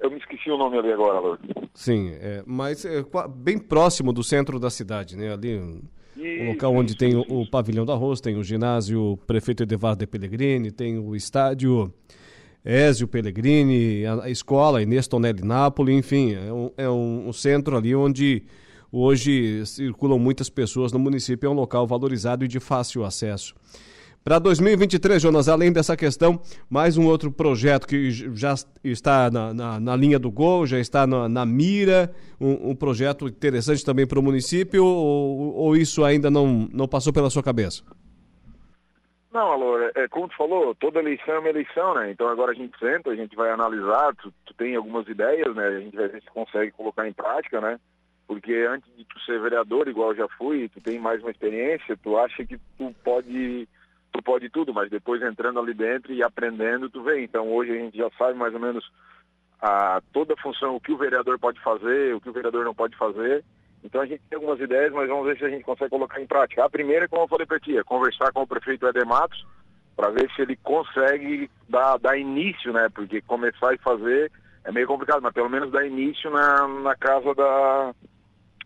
eu, 0.00 0.10
me 0.10 0.18
esqueci 0.18 0.50
o 0.50 0.58
nome 0.58 0.76
ali 0.76 0.92
agora, 0.92 1.18
Alor. 1.18 1.38
Sim, 1.72 2.10
é, 2.14 2.42
mas 2.44 2.84
é 2.84 3.04
bem 3.36 3.58
próximo 3.58 4.12
do 4.12 4.24
centro 4.24 4.58
da 4.58 4.70
cidade, 4.70 5.16
né? 5.16 5.32
Ali, 5.32 5.56
o 6.16 6.48
local 6.48 6.74
onde 6.74 6.96
tem 6.96 7.14
o, 7.14 7.20
o, 7.28 7.48
pavilhão 7.48 7.86
da 7.86 7.92
Arroz, 7.92 8.20
tem 8.20 8.36
o 8.36 8.42
ginásio 8.42 9.16
Prefeito 9.24 9.62
Eduardo 9.62 10.00
de 10.00 10.06
Pellegrini, 10.08 10.72
tem 10.72 10.98
o 10.98 11.14
estádio 11.14 11.94
Ézio 12.64 13.06
Pellegrini, 13.06 14.04
a, 14.04 14.24
a 14.24 14.30
escola 14.30 14.82
Inês 14.82 15.06
Tonelli 15.06 15.44
Napoli, 15.44 15.92
enfim, 15.92 16.34
é 16.34 16.52
um, 16.52 16.70
é 16.76 16.90
um, 16.90 17.28
um 17.28 17.32
centro 17.32 17.76
ali 17.76 17.94
onde 17.94 18.42
hoje 18.92 19.64
circulam 19.64 20.18
muitas 20.18 20.50
pessoas 20.50 20.92
no 20.92 20.98
município, 20.98 21.46
é 21.46 21.50
um 21.50 21.54
local 21.54 21.86
valorizado 21.86 22.44
e 22.44 22.48
de 22.48 22.60
fácil 22.60 23.04
acesso. 23.04 23.54
Para 24.24 24.38
2023, 24.38 25.20
Jonas, 25.20 25.48
além 25.48 25.72
dessa 25.72 25.96
questão, 25.96 26.40
mais 26.70 26.96
um 26.96 27.06
outro 27.08 27.32
projeto 27.32 27.88
que 27.88 28.08
já 28.12 28.54
está 28.84 29.28
na, 29.28 29.52
na, 29.52 29.80
na 29.80 29.96
linha 29.96 30.16
do 30.16 30.30
gol, 30.30 30.64
já 30.64 30.78
está 30.78 31.08
na, 31.08 31.28
na 31.28 31.44
mira, 31.44 32.14
um, 32.40 32.70
um, 32.70 32.76
projeto 32.76 33.26
interessante 33.26 33.84
também 33.84 34.06
para 34.06 34.20
o 34.20 34.22
município, 34.22 34.84
ou, 34.84 35.56
ou, 35.56 35.76
isso 35.76 36.04
ainda 36.04 36.30
não, 36.30 36.68
não 36.72 36.86
passou 36.86 37.12
pela 37.12 37.30
sua 37.30 37.42
cabeça? 37.42 37.82
Não, 39.32 39.50
Alô, 39.50 39.76
é, 39.96 40.06
como 40.06 40.28
tu 40.28 40.36
falou, 40.36 40.72
toda 40.76 41.00
eleição 41.00 41.34
é 41.34 41.38
uma 41.40 41.48
eleição, 41.48 41.94
né? 41.94 42.12
Então 42.12 42.28
agora 42.28 42.52
a 42.52 42.54
gente 42.54 42.78
senta, 42.78 43.10
a 43.10 43.16
gente 43.16 43.34
vai 43.34 43.50
analisar, 43.50 44.14
tu, 44.22 44.32
tu 44.46 44.54
tem 44.54 44.76
algumas 44.76 45.08
ideias, 45.08 45.52
né? 45.56 45.66
A 45.66 45.80
gente 45.80 45.96
vai 45.96 46.06
ver 46.06 46.22
se 46.22 46.30
consegue 46.30 46.70
colocar 46.70 47.08
em 47.08 47.12
prática, 47.12 47.60
né? 47.60 47.76
Porque 48.32 48.66
antes 48.66 48.90
de 48.96 49.04
tu 49.04 49.20
ser 49.20 49.38
vereador, 49.42 49.86
igual 49.88 50.14
já 50.14 50.26
fui, 50.26 50.66
tu 50.70 50.80
tem 50.80 50.98
mais 50.98 51.20
uma 51.20 51.30
experiência, 51.30 51.98
tu 52.02 52.16
acha 52.16 52.42
que 52.46 52.56
tu 52.78 52.94
pode 53.04 53.68
tu 54.10 54.22
pode 54.22 54.48
tudo, 54.48 54.72
mas 54.72 54.88
depois 54.88 55.20
entrando 55.20 55.60
ali 55.60 55.74
dentro 55.74 56.14
e 56.14 56.22
aprendendo, 56.22 56.88
tu 56.88 57.02
vê. 57.02 57.22
Então 57.22 57.52
hoje 57.52 57.72
a 57.72 57.74
gente 57.74 57.98
já 57.98 58.08
sabe 58.16 58.38
mais 58.38 58.54
ou 58.54 58.60
menos 58.60 58.90
a, 59.60 60.00
toda 60.14 60.32
a 60.32 60.42
função, 60.42 60.76
o 60.76 60.80
que 60.80 60.92
o 60.92 60.96
vereador 60.96 61.38
pode 61.38 61.60
fazer, 61.60 62.14
o 62.14 62.22
que 62.22 62.30
o 62.30 62.32
vereador 62.32 62.64
não 62.64 62.74
pode 62.74 62.96
fazer. 62.96 63.44
Então 63.84 64.00
a 64.00 64.06
gente 64.06 64.22
tem 64.30 64.36
algumas 64.36 64.58
ideias, 64.60 64.94
mas 64.94 65.10
vamos 65.10 65.26
ver 65.26 65.36
se 65.36 65.44
a 65.44 65.50
gente 65.50 65.64
consegue 65.64 65.90
colocar 65.90 66.18
em 66.18 66.26
prática. 66.26 66.64
A 66.64 66.70
primeira, 66.70 67.06
como 67.06 67.24
eu 67.24 67.28
falei 67.28 67.46
para 67.46 67.60
ti, 67.60 67.76
é 67.76 67.84
conversar 67.84 68.32
com 68.32 68.40
o 68.40 68.46
prefeito 68.46 68.86
Eder 68.86 69.06
Matos 69.06 69.46
para 69.94 70.08
ver 70.08 70.30
se 70.34 70.40
ele 70.40 70.56
consegue 70.56 71.50
dar, 71.68 71.98
dar 71.98 72.16
início, 72.16 72.72
né? 72.72 72.88
Porque 72.94 73.20
começar 73.20 73.74
e 73.74 73.78
fazer 73.78 74.32
é 74.64 74.72
meio 74.72 74.86
complicado, 74.86 75.20
mas 75.20 75.34
pelo 75.34 75.50
menos 75.50 75.70
dar 75.70 75.86
início 75.86 76.30
na, 76.30 76.66
na 76.66 76.96
casa 76.96 77.34
da, 77.34 77.94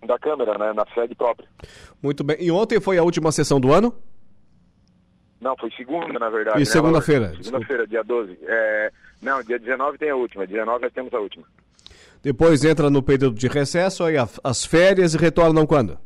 da 0.07 0.19
Câmara, 0.19 0.59
né? 0.59 0.73
Na 0.73 0.87
sede 0.95 1.15
própria. 1.15 1.49
Muito 2.03 2.23
bem. 2.23 2.37
E 2.41 2.51
ontem 2.51 2.81
foi 2.81 2.99
a 2.99 3.03
última 3.03 3.33
sessão 3.33 3.61
do 3.61 3.73
ano? 3.73 3.95
Não, 5.41 5.57
foi 5.57 5.71
segunda, 5.73 6.19
na 6.19 6.31
verdade. 6.31 6.59
E 6.59 6.61
né, 6.61 6.65
segunda-feira? 6.65 7.35
Segunda-feira, 7.43 7.87
dia 7.87 8.03
12. 8.03 8.39
É... 8.43 8.91
Não, 9.21 9.43
dia 9.43 9.59
19 9.59 9.99
tem 9.99 10.11
a 10.11 10.17
última. 10.17 10.47
Dia 10.47 10.59
19 10.59 10.83
nós 10.83 10.93
temos 10.93 11.13
a 11.13 11.19
última. 11.19 11.45
Depois 12.23 12.65
entra 12.65 12.91
no 12.91 13.03
período 13.03 13.37
de 13.37 13.47
recesso, 13.47 14.03
aí 14.03 14.17
as 14.43 14.65
férias 14.65 15.15
e 15.15 15.19
retornam 15.19 15.67
quando? 15.67 15.99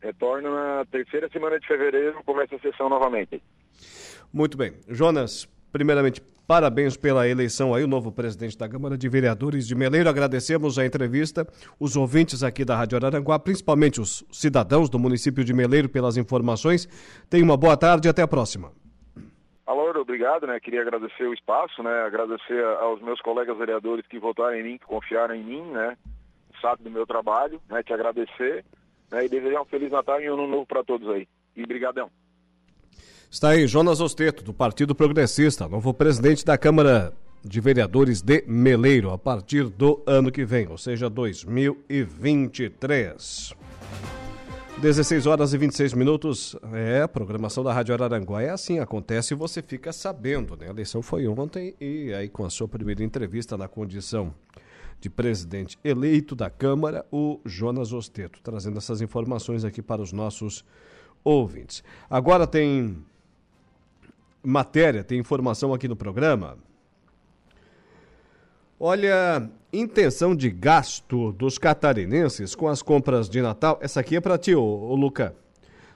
Retorna 0.00 0.50
na 0.50 0.84
terceira 0.84 1.28
semana 1.30 1.58
de 1.58 1.66
fevereiro, 1.66 2.22
começa 2.24 2.54
a 2.54 2.58
sessão 2.60 2.88
novamente. 2.88 3.42
Muito 4.32 4.56
bem. 4.56 4.74
Jonas, 4.88 5.48
primeiramente, 5.72 6.22
parabéns 6.46 6.96
pela 6.96 7.28
eleição 7.28 7.74
aí, 7.74 7.84
o 7.84 7.88
novo 7.88 8.12
presidente 8.12 8.56
da 8.56 8.68
Câmara 8.68 8.96
de 8.96 9.08
Vereadores 9.08 9.66
de 9.66 9.74
Meleiro. 9.74 10.08
Agradecemos 10.08 10.78
a 10.78 10.86
entrevista, 10.86 11.46
os 11.78 11.96
ouvintes 11.96 12.42
aqui 12.42 12.64
da 12.64 12.76
Rádio 12.76 12.96
Araranguá, 12.96 13.38
principalmente 13.38 14.00
os 14.00 14.24
cidadãos 14.30 14.88
do 14.88 14.98
município 14.98 15.44
de 15.44 15.52
Meleiro, 15.52 15.88
pelas 15.88 16.16
informações. 16.16 16.88
Tenha 17.28 17.44
uma 17.44 17.56
boa 17.56 17.76
tarde 17.76 18.08
e 18.08 18.10
até 18.10 18.22
a 18.22 18.28
próxima. 18.28 18.72
Alô, 19.66 19.90
obrigado, 19.98 20.46
né? 20.46 20.60
Queria 20.60 20.82
agradecer 20.82 21.24
o 21.24 21.32
espaço, 21.32 21.82
né? 21.82 22.02
Agradecer 22.02 22.62
aos 22.80 23.00
meus 23.00 23.20
colegas 23.20 23.56
vereadores 23.56 24.06
que 24.06 24.18
votaram 24.18 24.54
em 24.54 24.62
mim, 24.62 24.78
que 24.78 24.84
confiaram 24.84 25.34
em 25.34 25.42
mim, 25.42 25.62
né? 25.62 25.96
Sabe 26.60 26.82
do 26.82 26.90
meu 26.90 27.06
trabalho, 27.06 27.60
né? 27.68 27.82
Te 27.82 27.92
agradecer, 27.92 28.64
né? 29.10 29.24
E 29.24 29.28
desejar 29.28 29.62
um 29.62 29.64
Feliz 29.64 29.90
Natal 29.90 30.20
e 30.20 30.30
um 30.30 30.34
Ano 30.34 30.46
Novo 30.46 30.66
para 30.66 30.84
todos 30.84 31.08
aí. 31.08 31.26
E 31.56 31.66
brigadão. 31.66 32.10
Está 33.34 33.48
aí 33.48 33.66
Jonas 33.66 34.00
Osteto, 34.00 34.44
do 34.44 34.54
Partido 34.54 34.94
Progressista, 34.94 35.66
novo 35.66 35.92
presidente 35.92 36.44
da 36.44 36.56
Câmara 36.56 37.12
de 37.44 37.60
Vereadores 37.60 38.22
de 38.22 38.44
Meleiro, 38.46 39.10
a 39.10 39.18
partir 39.18 39.68
do 39.68 40.00
ano 40.06 40.30
que 40.30 40.44
vem, 40.44 40.68
ou 40.68 40.78
seja, 40.78 41.10
2023. 41.10 43.52
16 44.78 45.26
horas 45.26 45.52
e 45.52 45.58
26 45.58 45.94
minutos. 45.94 46.54
É, 46.72 47.02
a 47.02 47.08
programação 47.08 47.64
da 47.64 47.72
Rádio 47.72 47.92
Araranguá 47.92 48.40
é 48.40 48.50
assim, 48.50 48.78
acontece 48.78 49.34
e 49.34 49.36
você 49.36 49.60
fica 49.60 49.92
sabendo, 49.92 50.56
né? 50.56 50.68
A 50.68 50.70
eleição 50.70 51.02
foi 51.02 51.26
ontem 51.26 51.74
e 51.80 52.14
aí 52.14 52.28
com 52.28 52.44
a 52.44 52.50
sua 52.50 52.68
primeira 52.68 53.02
entrevista 53.02 53.58
na 53.58 53.66
condição 53.66 54.32
de 55.00 55.10
presidente 55.10 55.76
eleito 55.82 56.36
da 56.36 56.48
Câmara, 56.48 57.04
o 57.10 57.40
Jonas 57.44 57.92
Osteto, 57.92 58.38
trazendo 58.44 58.78
essas 58.78 59.00
informações 59.00 59.64
aqui 59.64 59.82
para 59.82 60.00
os 60.00 60.12
nossos 60.12 60.64
ouvintes. 61.24 61.82
Agora 62.08 62.46
tem 62.46 63.04
matéria, 64.44 65.02
tem 65.02 65.18
informação 65.18 65.72
aqui 65.72 65.88
no 65.88 65.96
programa. 65.96 66.58
Olha, 68.78 69.48
intenção 69.72 70.34
de 70.36 70.50
gasto 70.50 71.32
dos 71.32 71.58
catarinenses 71.58 72.54
com 72.54 72.68
as 72.68 72.82
compras 72.82 73.28
de 73.28 73.40
Natal. 73.40 73.78
Essa 73.80 74.00
aqui 74.00 74.16
é 74.16 74.20
para 74.20 74.36
ti, 74.36 74.54
ô, 74.54 74.62
ô 74.62 74.94
Luca. 74.94 75.34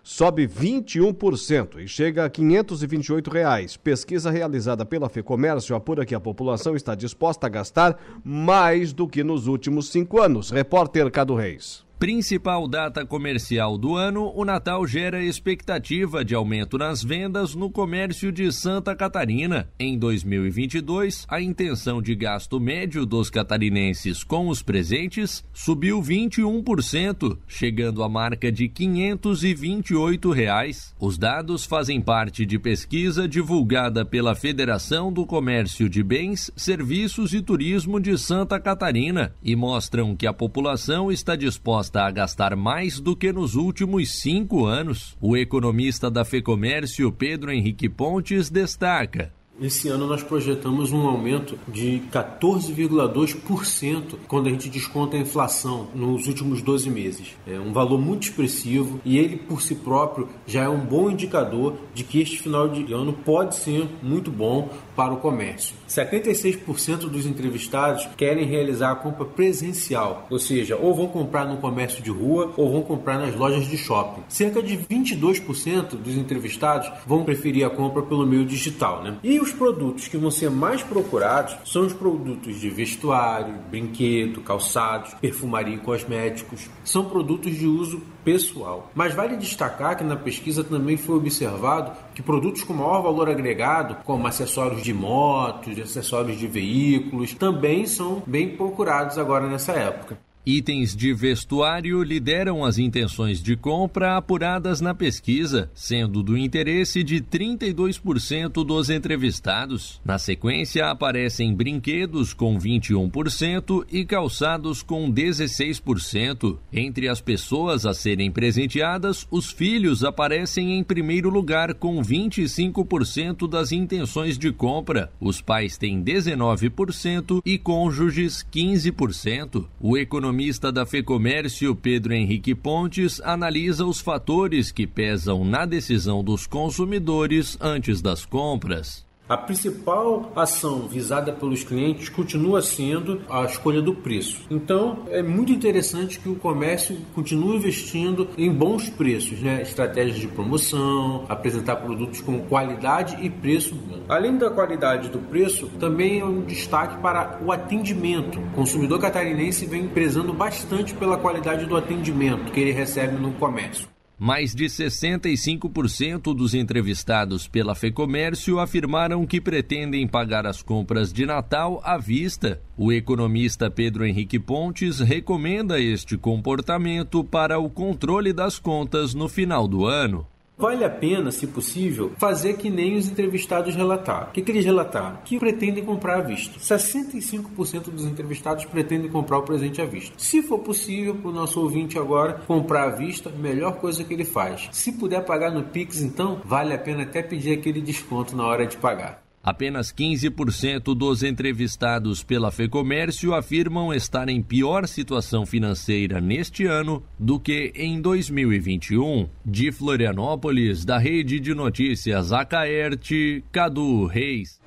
Sobe 0.03 0.49
21% 0.49 1.81
e 1.81 1.87
chega 1.87 2.25
a 2.25 2.31
528 2.31 3.31
reais. 3.31 3.77
Pesquisa 3.77 4.31
realizada 4.31 4.87
pela 4.87 5.09
FEComércio 5.09 5.77
apura 5.77 6.07
que 6.07 6.15
a 6.15 6.21
população 6.21 6.75
está 6.75 6.95
disposta 6.95 7.47
a 7.47 7.51
gastar 7.51 7.99
mais 8.25 8.95
do 8.95 9.07
que 9.07 9.23
nos 9.23 9.47
últimos 9.47 9.91
cinco 9.91 10.19
anos. 10.19 10.51
Repórter 10.51 11.11
Cado 11.11 11.35
Reis. 11.35 11.85
Principal 11.99 12.69
data 12.69 13.05
comercial 13.05 13.77
do 13.77 13.97
ano, 13.97 14.33
o 14.33 14.45
Natal 14.45 14.87
gera 14.87 15.21
expectativa 15.21 16.25
de 16.25 16.33
aumento 16.33 16.79
nas 16.79 17.03
vendas 17.03 17.57
no 17.57 17.69
comércio 17.69 18.31
de 18.31 18.53
Santa 18.53 18.95
Catarina. 18.95 19.69
Em 19.81 19.99
2022, 19.99 21.27
a 21.29 21.41
intenção 21.41 22.01
de 22.01 22.15
gasto 22.15 22.61
médio 22.61 23.05
dos 23.05 23.29
catarinenses 23.31 24.23
com 24.23 24.47
os 24.47 24.63
presentes 24.63 25.45
subiu 25.53 26.01
21%, 26.01 27.37
chegando 27.49 28.05
à 28.05 28.09
marca 28.09 28.53
de 28.53 28.69
528 28.69 30.31
reais. 30.31 30.95
Os 31.01 31.19
dados 31.19 31.65
fazem 31.65 32.01
parte 32.01 32.47
de 32.47 32.61
pesquisa 32.61 33.27
divulgada 33.27 34.05
pela 34.05 34.37
Federação 34.37 35.13
do 35.13 35.27
Comércio 35.27 35.89
de 35.89 36.05
Bens, 36.05 36.49
Serviços 36.55 37.35
e 37.35 37.43
Turismo 37.43 37.99
de 37.99 38.17
Santa 38.17 38.61
Catarina 38.61 39.35
e 39.43 39.57
mostram 39.57 40.15
que 40.15 40.29
a 40.29 40.33
população 40.33 41.11
está 41.11 41.35
disposta 41.35 41.88
disposta 41.89 42.03
a 42.03 42.11
gastar 42.11 42.55
mais 42.55 43.01
do 43.01 43.17
que 43.17 43.33
nos 43.33 43.55
últimos 43.55 44.21
cinco 44.21 44.67
anos. 44.67 45.17
O 45.21 45.37
economista 45.37 46.11
da 46.11 46.25
FEComércio, 46.25 47.11
Pedro 47.11 47.51
Henrique 47.51 47.89
Pontes, 47.89 48.51
destaca. 48.51 49.33
Esse 49.61 49.89
ano 49.89 50.07
nós 50.07 50.23
projetamos 50.23 50.93
um 50.93 51.05
aumento 51.09 51.59
de 51.67 52.01
14,2% 52.13 54.15
quando 54.29 54.47
a 54.47 54.51
gente 54.51 54.69
desconta 54.69 55.17
a 55.17 55.21
inflação 55.21 55.89
nos 55.93 56.29
últimos 56.29 56.63
12 56.63 56.89
meses. 56.89 57.37
É 57.45 57.59
um 57.59 57.73
valor 57.73 58.01
muito 58.01 58.23
expressivo 58.23 59.01
e 59.05 59.19
ele 59.19 59.37
por 59.37 59.61
si 59.61 59.75
próprio 59.75 60.29
já 60.47 60.63
é 60.63 60.69
um 60.69 60.79
bom 60.79 61.11
indicador 61.11 61.75
de 61.93 62.05
que 62.05 62.21
este 62.21 62.41
final 62.41 62.69
de 62.69 62.93
ano 62.93 63.13
pode 63.13 63.57
ser 63.57 63.89
muito 64.01 64.31
bom 64.31 64.71
para 64.99 65.15
o 65.15 65.19
comércio. 65.19 65.77
76% 65.89 67.09
dos 67.09 67.25
entrevistados 67.25 68.05
querem 68.17 68.45
realizar 68.45 68.91
a 68.91 68.97
compra 68.97 69.25
presencial, 69.25 70.27
ou 70.29 70.41
seja, 70.41 70.77
ou 70.77 70.93
vão 70.93 71.07
comprar 71.07 71.45
no 71.45 71.59
comércio 71.59 72.03
de 72.03 72.11
rua 72.11 72.53
ou 72.57 72.73
vão 72.73 72.83
comprar 72.83 73.17
nas 73.17 73.33
lojas 73.37 73.69
de 73.69 73.79
shopping. 73.79 74.23
Cerca 74.29 74.61
de 74.61 74.77
22% 74.77 75.91
dos 75.91 76.17
entrevistados 76.17 76.91
vão 77.07 77.25
preferir 77.25 77.65
a 77.65 77.71
compra 77.71 78.03
pelo 78.03 78.27
meio 78.27 78.45
digital, 78.45 79.05
né? 79.05 79.17
E 79.23 79.39
os 79.39 79.53
produtos 79.53 80.09
que 80.09 80.17
vão 80.17 80.33
ser 80.33 80.51
mais 80.51 80.83
procurados 80.83 81.57
são 81.65 81.87
os 81.87 81.93
produtos 81.93 82.59
de 82.59 82.69
vestuário, 82.69 83.55
brinquedo, 83.71 84.41
calçados, 84.41 85.15
perfumaria 85.21 85.77
e 85.77 85.79
cosméticos. 85.79 86.69
São 86.83 87.05
produtos 87.05 87.55
de 87.57 87.69
uso 87.69 88.03
pessoal. 88.25 88.91
Mas 88.97 89.15
vale 89.15 89.37
destacar 89.37 89.97
que 89.97 90.03
na 90.03 90.17
pesquisa 90.17 90.65
também 90.65 90.97
foi 90.97 91.17
observado 91.17 91.93
que 92.19 92.23
produtos 92.23 92.65
com 92.65 92.75
maior 92.75 93.01
valor 93.01 93.31
agregado, 93.31 93.99
como 94.05 94.27
acessórios 94.27 94.83
de 94.83 94.93
motos, 94.93 95.79
acessórios 95.79 96.37
de 96.37 96.49
veículos, 96.49 97.33
também 97.33 97.87
são 97.87 98.25
bem 98.27 98.57
procurados 98.57 99.17
agora 99.19 99.47
nessa 99.47 99.71
época. 99.71 100.19
Itens 100.49 100.97
de 100.97 101.13
vestuário 101.13 102.03
lideram 102.03 102.65
as 102.65 102.79
intenções 102.79 103.43
de 103.43 103.55
compra 103.55 104.17
apuradas 104.17 104.81
na 104.81 104.95
pesquisa, 104.95 105.71
sendo 105.75 106.23
do 106.23 106.39
interesse 106.39 107.03
de 107.03 107.21
32% 107.21 108.65
dos 108.65 108.89
entrevistados. 108.89 110.01
Na 110.03 110.19
sequência, 110.19 110.87
aparecem 110.87 111.55
brinquedos 111.55 112.33
com 112.33 112.59
21% 112.59 113.85
e 113.93 114.07
calçados 114.07 114.83
com 114.83 115.13
16%. 115.13 116.57
Entre 116.73 117.11
as 117.11 117.21
pessoas 117.21 117.85
a 117.85 117.93
serem 117.93 118.31
presenteadas, 118.31 119.29
os 119.31 119.51
filhos 119.51 120.03
aparecem 120.03 120.79
em 120.79 120.83
primeiro 120.83 121.29
lugar 121.29 121.75
com 121.75 122.01
25% 122.01 123.47
das 123.47 123.71
intenções 123.71 124.39
de 124.39 124.51
compra. 124.51 125.13
Os 125.21 125.43
pais 125.43 125.77
têm 125.77 126.03
19% 126.03 127.43
e 127.45 127.59
cônjuges 127.59 128.43
15%. 128.51 129.67
O 129.79 129.99
economista 129.99 130.38
economista 130.39 130.71
da 130.71 130.87
FEComércio, 130.87 131.75
Pedro 131.75 132.15
Henrique 132.15 132.55
Pontes, 132.55 133.21
analisa 133.25 133.85
os 133.85 134.01
fatores 134.01 134.71
que 134.71 134.87
pesam 134.87 135.45
na 135.45 135.67
decisão 135.67 136.23
dos 136.23 136.47
consumidores 136.47 137.59
antes 137.61 138.01
das 138.01 138.25
compras. 138.25 139.08
A 139.29 139.37
principal 139.37 140.33
ação 140.35 140.89
visada 140.89 141.33
pelos 141.35 141.63
clientes 141.63 142.09
continua 142.09 142.63
sendo 142.63 143.21
a 143.29 143.45
escolha 143.45 143.83
do 143.83 143.95
preço. 143.95 144.41
Então, 144.51 145.01
é 145.11 145.23
muito 145.23 145.53
interessante 145.53 146.19
que 146.19 146.31
o 146.31 146.35
comércio 146.35 146.97
continue 147.15 147.57
investindo 147.57 148.29
em 148.39 148.51
bons 148.51 148.89
preços, 148.89 149.39
né? 149.41 149.61
estratégias 149.61 150.19
de 150.19 150.29
promoção, 150.29 151.27
apresentar 151.29 151.77
produtos 151.77 152.23
com 152.23 152.41
qualidade 152.41 153.19
e 153.21 153.29
preço 153.29 153.75
bom. 153.75 153.99
Além 154.09 154.39
da 154.39 154.49
qualidade 154.49 155.11
do 155.11 155.19
preço, 155.19 155.67
também 155.79 156.21
é 156.21 156.25
um 156.25 156.41
destaque 156.41 156.97
para 157.03 157.39
o 157.45 157.53
atendimento. 157.53 158.39
O 158.39 158.51
consumidor 158.53 158.99
catarinense 158.99 159.67
vem 159.67 159.89
prezando 159.89 160.33
bastante 160.33 160.95
pela 160.95 161.19
qualidade 161.19 161.67
do 161.67 161.77
atendimento 161.77 162.51
que 162.51 162.61
ele 162.61 162.73
recebe 162.73 163.21
no 163.21 163.33
comércio. 163.33 163.87
Mais 164.19 164.53
de 164.53 164.65
65% 164.65 166.35
dos 166.35 166.53
entrevistados 166.53 167.47
pela 167.47 167.77
FEComércio 167.77 168.59
afirmaram 168.59 169.25
que 169.25 169.41
pretendem 169.41 170.09
pagar 170.09 170.45
as 170.45 170.61
compras 170.61 171.13
de 171.13 171.25
Natal 171.25 171.81
à 171.85 171.97
vista. 171.97 172.61
O 172.77 172.93
economista 172.93 173.71
Pedro 173.71 174.05
Henrique 174.05 174.41
Pontes 174.41 174.99
recomenda 174.99 175.81
este 175.81 176.17
comportamento 176.17 177.23
para 177.23 177.61
o 177.61 177.71
controle 177.71 178.33
das 178.33 178.59
contas 178.59 179.15
no 179.15 179.29
final 179.29 179.69
do 179.69 179.87
ano. 179.87 180.27
Vale 180.59 180.85
a 180.85 180.91
pena, 180.91 181.31
se 181.31 181.47
possível, 181.47 182.11
fazer 182.19 182.55
que 182.55 182.69
nem 182.69 182.97
os 182.97 183.09
entrevistados 183.09 183.77
relataram. 183.77 184.27
O 184.27 184.33
que, 184.33 184.43
que 184.43 184.51
eles 184.51 184.65
relataram? 184.65 185.19
Que 185.25 185.39
pretendem 185.39 185.85
comprar 185.85 186.19
à 186.19 186.21
vista. 186.21 186.59
65% 186.59 187.91
dos 187.91 188.05
entrevistados 188.05 188.65
pretendem 188.65 189.09
comprar 189.09 189.39
o 189.39 189.43
presente 189.43 189.81
à 189.81 189.85
vista. 189.85 190.13
Se 190.19 190.43
for 190.43 190.59
possível 190.59 191.15
para 191.15 191.31
o 191.31 191.33
nosso 191.33 191.61
ouvinte 191.61 191.97
agora 191.97 192.43
comprar 192.45 192.89
à 192.89 192.91
vista, 192.91 193.31
melhor 193.31 193.77
coisa 193.77 194.03
que 194.03 194.13
ele 194.13 194.25
faz. 194.25 194.69
Se 194.73 194.91
puder 194.91 195.25
pagar 195.25 195.53
no 195.53 195.63
Pix, 195.63 196.01
então, 196.01 196.43
vale 196.45 196.75
a 196.75 196.79
pena 196.79 197.05
até 197.05 197.23
pedir 197.23 197.53
aquele 197.53 197.81
desconto 197.81 198.35
na 198.35 198.45
hora 198.45 198.67
de 198.67 198.77
pagar. 198.79 199.28
Apenas 199.43 199.93
15% 199.93 200.95
dos 200.95 201.23
entrevistados 201.23 202.23
pela 202.23 202.51
FEComércio 202.51 203.35
afirmam 203.35 203.95
estar 203.95 204.29
em 204.29 204.43
pior 204.43 204.87
situação 204.87 205.47
financeira 205.47 206.21
neste 206.21 206.67
ano 206.67 207.03
do 207.19 207.39
que 207.39 207.73
em 207.75 208.01
2021. 208.01 209.29
De 209.47 209.73
Florianópolis, 209.73 210.85
da 210.85 210.99
Rede 210.99 211.41
de 211.41 211.55
Notícias 211.55 212.33
Acaerte, 212.33 213.43
Cadu 213.53 214.07
Reis. 214.07 214.58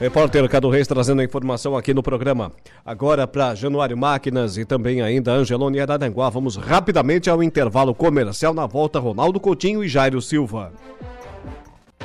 Repórter 0.00 0.48
Cado 0.48 0.70
Reis 0.70 0.86
trazendo 0.86 1.20
a 1.20 1.24
informação 1.24 1.76
aqui 1.76 1.92
no 1.92 2.04
programa. 2.04 2.52
Agora 2.84 3.26
para 3.26 3.54
Januário 3.56 3.96
Máquinas 3.96 4.56
e 4.56 4.64
também 4.64 5.02
ainda 5.02 5.32
Angelone 5.32 5.80
Araranguá. 5.80 6.30
Vamos 6.30 6.54
rapidamente 6.54 7.28
ao 7.28 7.42
intervalo 7.42 7.92
comercial. 7.92 8.54
Na 8.54 8.64
volta, 8.64 9.00
Ronaldo 9.00 9.40
Coutinho 9.40 9.82
e 9.82 9.88
Jairo 9.88 10.22
Silva. 10.22 10.72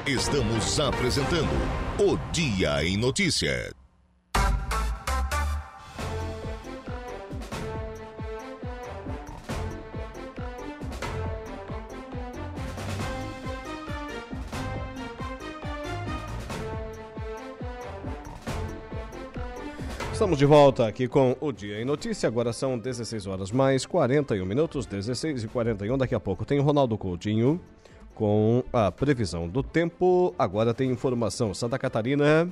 Estamos 0.08 0.80
apresentando 0.80 1.48
o 2.00 2.18
Dia 2.32 2.84
em 2.84 2.98
Notícias. 2.98 3.83
Estamos 20.14 20.38
de 20.38 20.46
volta 20.46 20.88
aqui 20.88 21.08
com 21.08 21.36
o 21.42 21.52
Dia 21.52 21.82
em 21.82 21.86
Notícia. 21.86 22.30
Agora 22.30 22.54
são 22.54 22.78
16 22.78 23.26
horas 23.26 23.52
mais 23.52 23.84
41 23.84 24.46
minutos, 24.46 24.86
16 24.86 25.44
e 25.44 25.48
41. 25.48 25.98
Daqui 25.98 26.14
a 26.14 26.20
pouco 26.20 26.46
tem 26.46 26.60
o 26.60 26.62
Ronaldo 26.62 26.96
Coutinho 27.00 27.60
com 28.14 28.64
a 28.72 28.92
previsão 28.92 29.50
do 29.50 29.64
tempo. 29.64 30.34
Agora 30.38 30.72
tem 30.72 30.92
informação. 30.92 31.52
Santa 31.52 31.80
Catarina. 31.80 32.48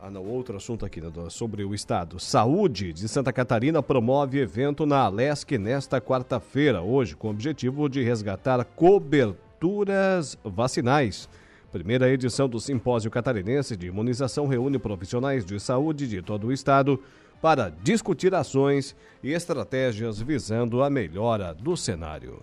Ah, 0.00 0.10
não, 0.10 0.24
outro 0.24 0.56
assunto 0.56 0.86
aqui 0.86 0.98
né, 0.98 1.10
sobre 1.28 1.62
o 1.62 1.74
estado. 1.74 2.18
Saúde 2.18 2.94
de 2.94 3.06
Santa 3.06 3.30
Catarina 3.30 3.82
promove 3.82 4.40
evento 4.40 4.86
na 4.86 5.00
Alesc 5.00 5.58
nesta 5.58 6.00
quarta-feira, 6.00 6.80
hoje, 6.80 7.14
com 7.14 7.28
o 7.28 7.30
objetivo 7.32 7.86
de 7.86 8.02
resgatar 8.02 8.64
coberturas 8.64 10.38
vacinais. 10.42 11.28
Primeira 11.72 12.10
edição 12.10 12.46
do 12.46 12.60
Simpósio 12.60 13.10
Catarinense 13.10 13.74
de 13.78 13.86
Imunização 13.86 14.46
reúne 14.46 14.78
profissionais 14.78 15.42
de 15.42 15.58
saúde 15.58 16.06
de 16.06 16.20
todo 16.20 16.48
o 16.48 16.52
estado 16.52 17.02
para 17.40 17.70
discutir 17.70 18.34
ações 18.34 18.94
e 19.22 19.32
estratégias 19.32 20.20
visando 20.20 20.82
a 20.82 20.90
melhora 20.90 21.54
do 21.54 21.74
cenário. 21.74 22.42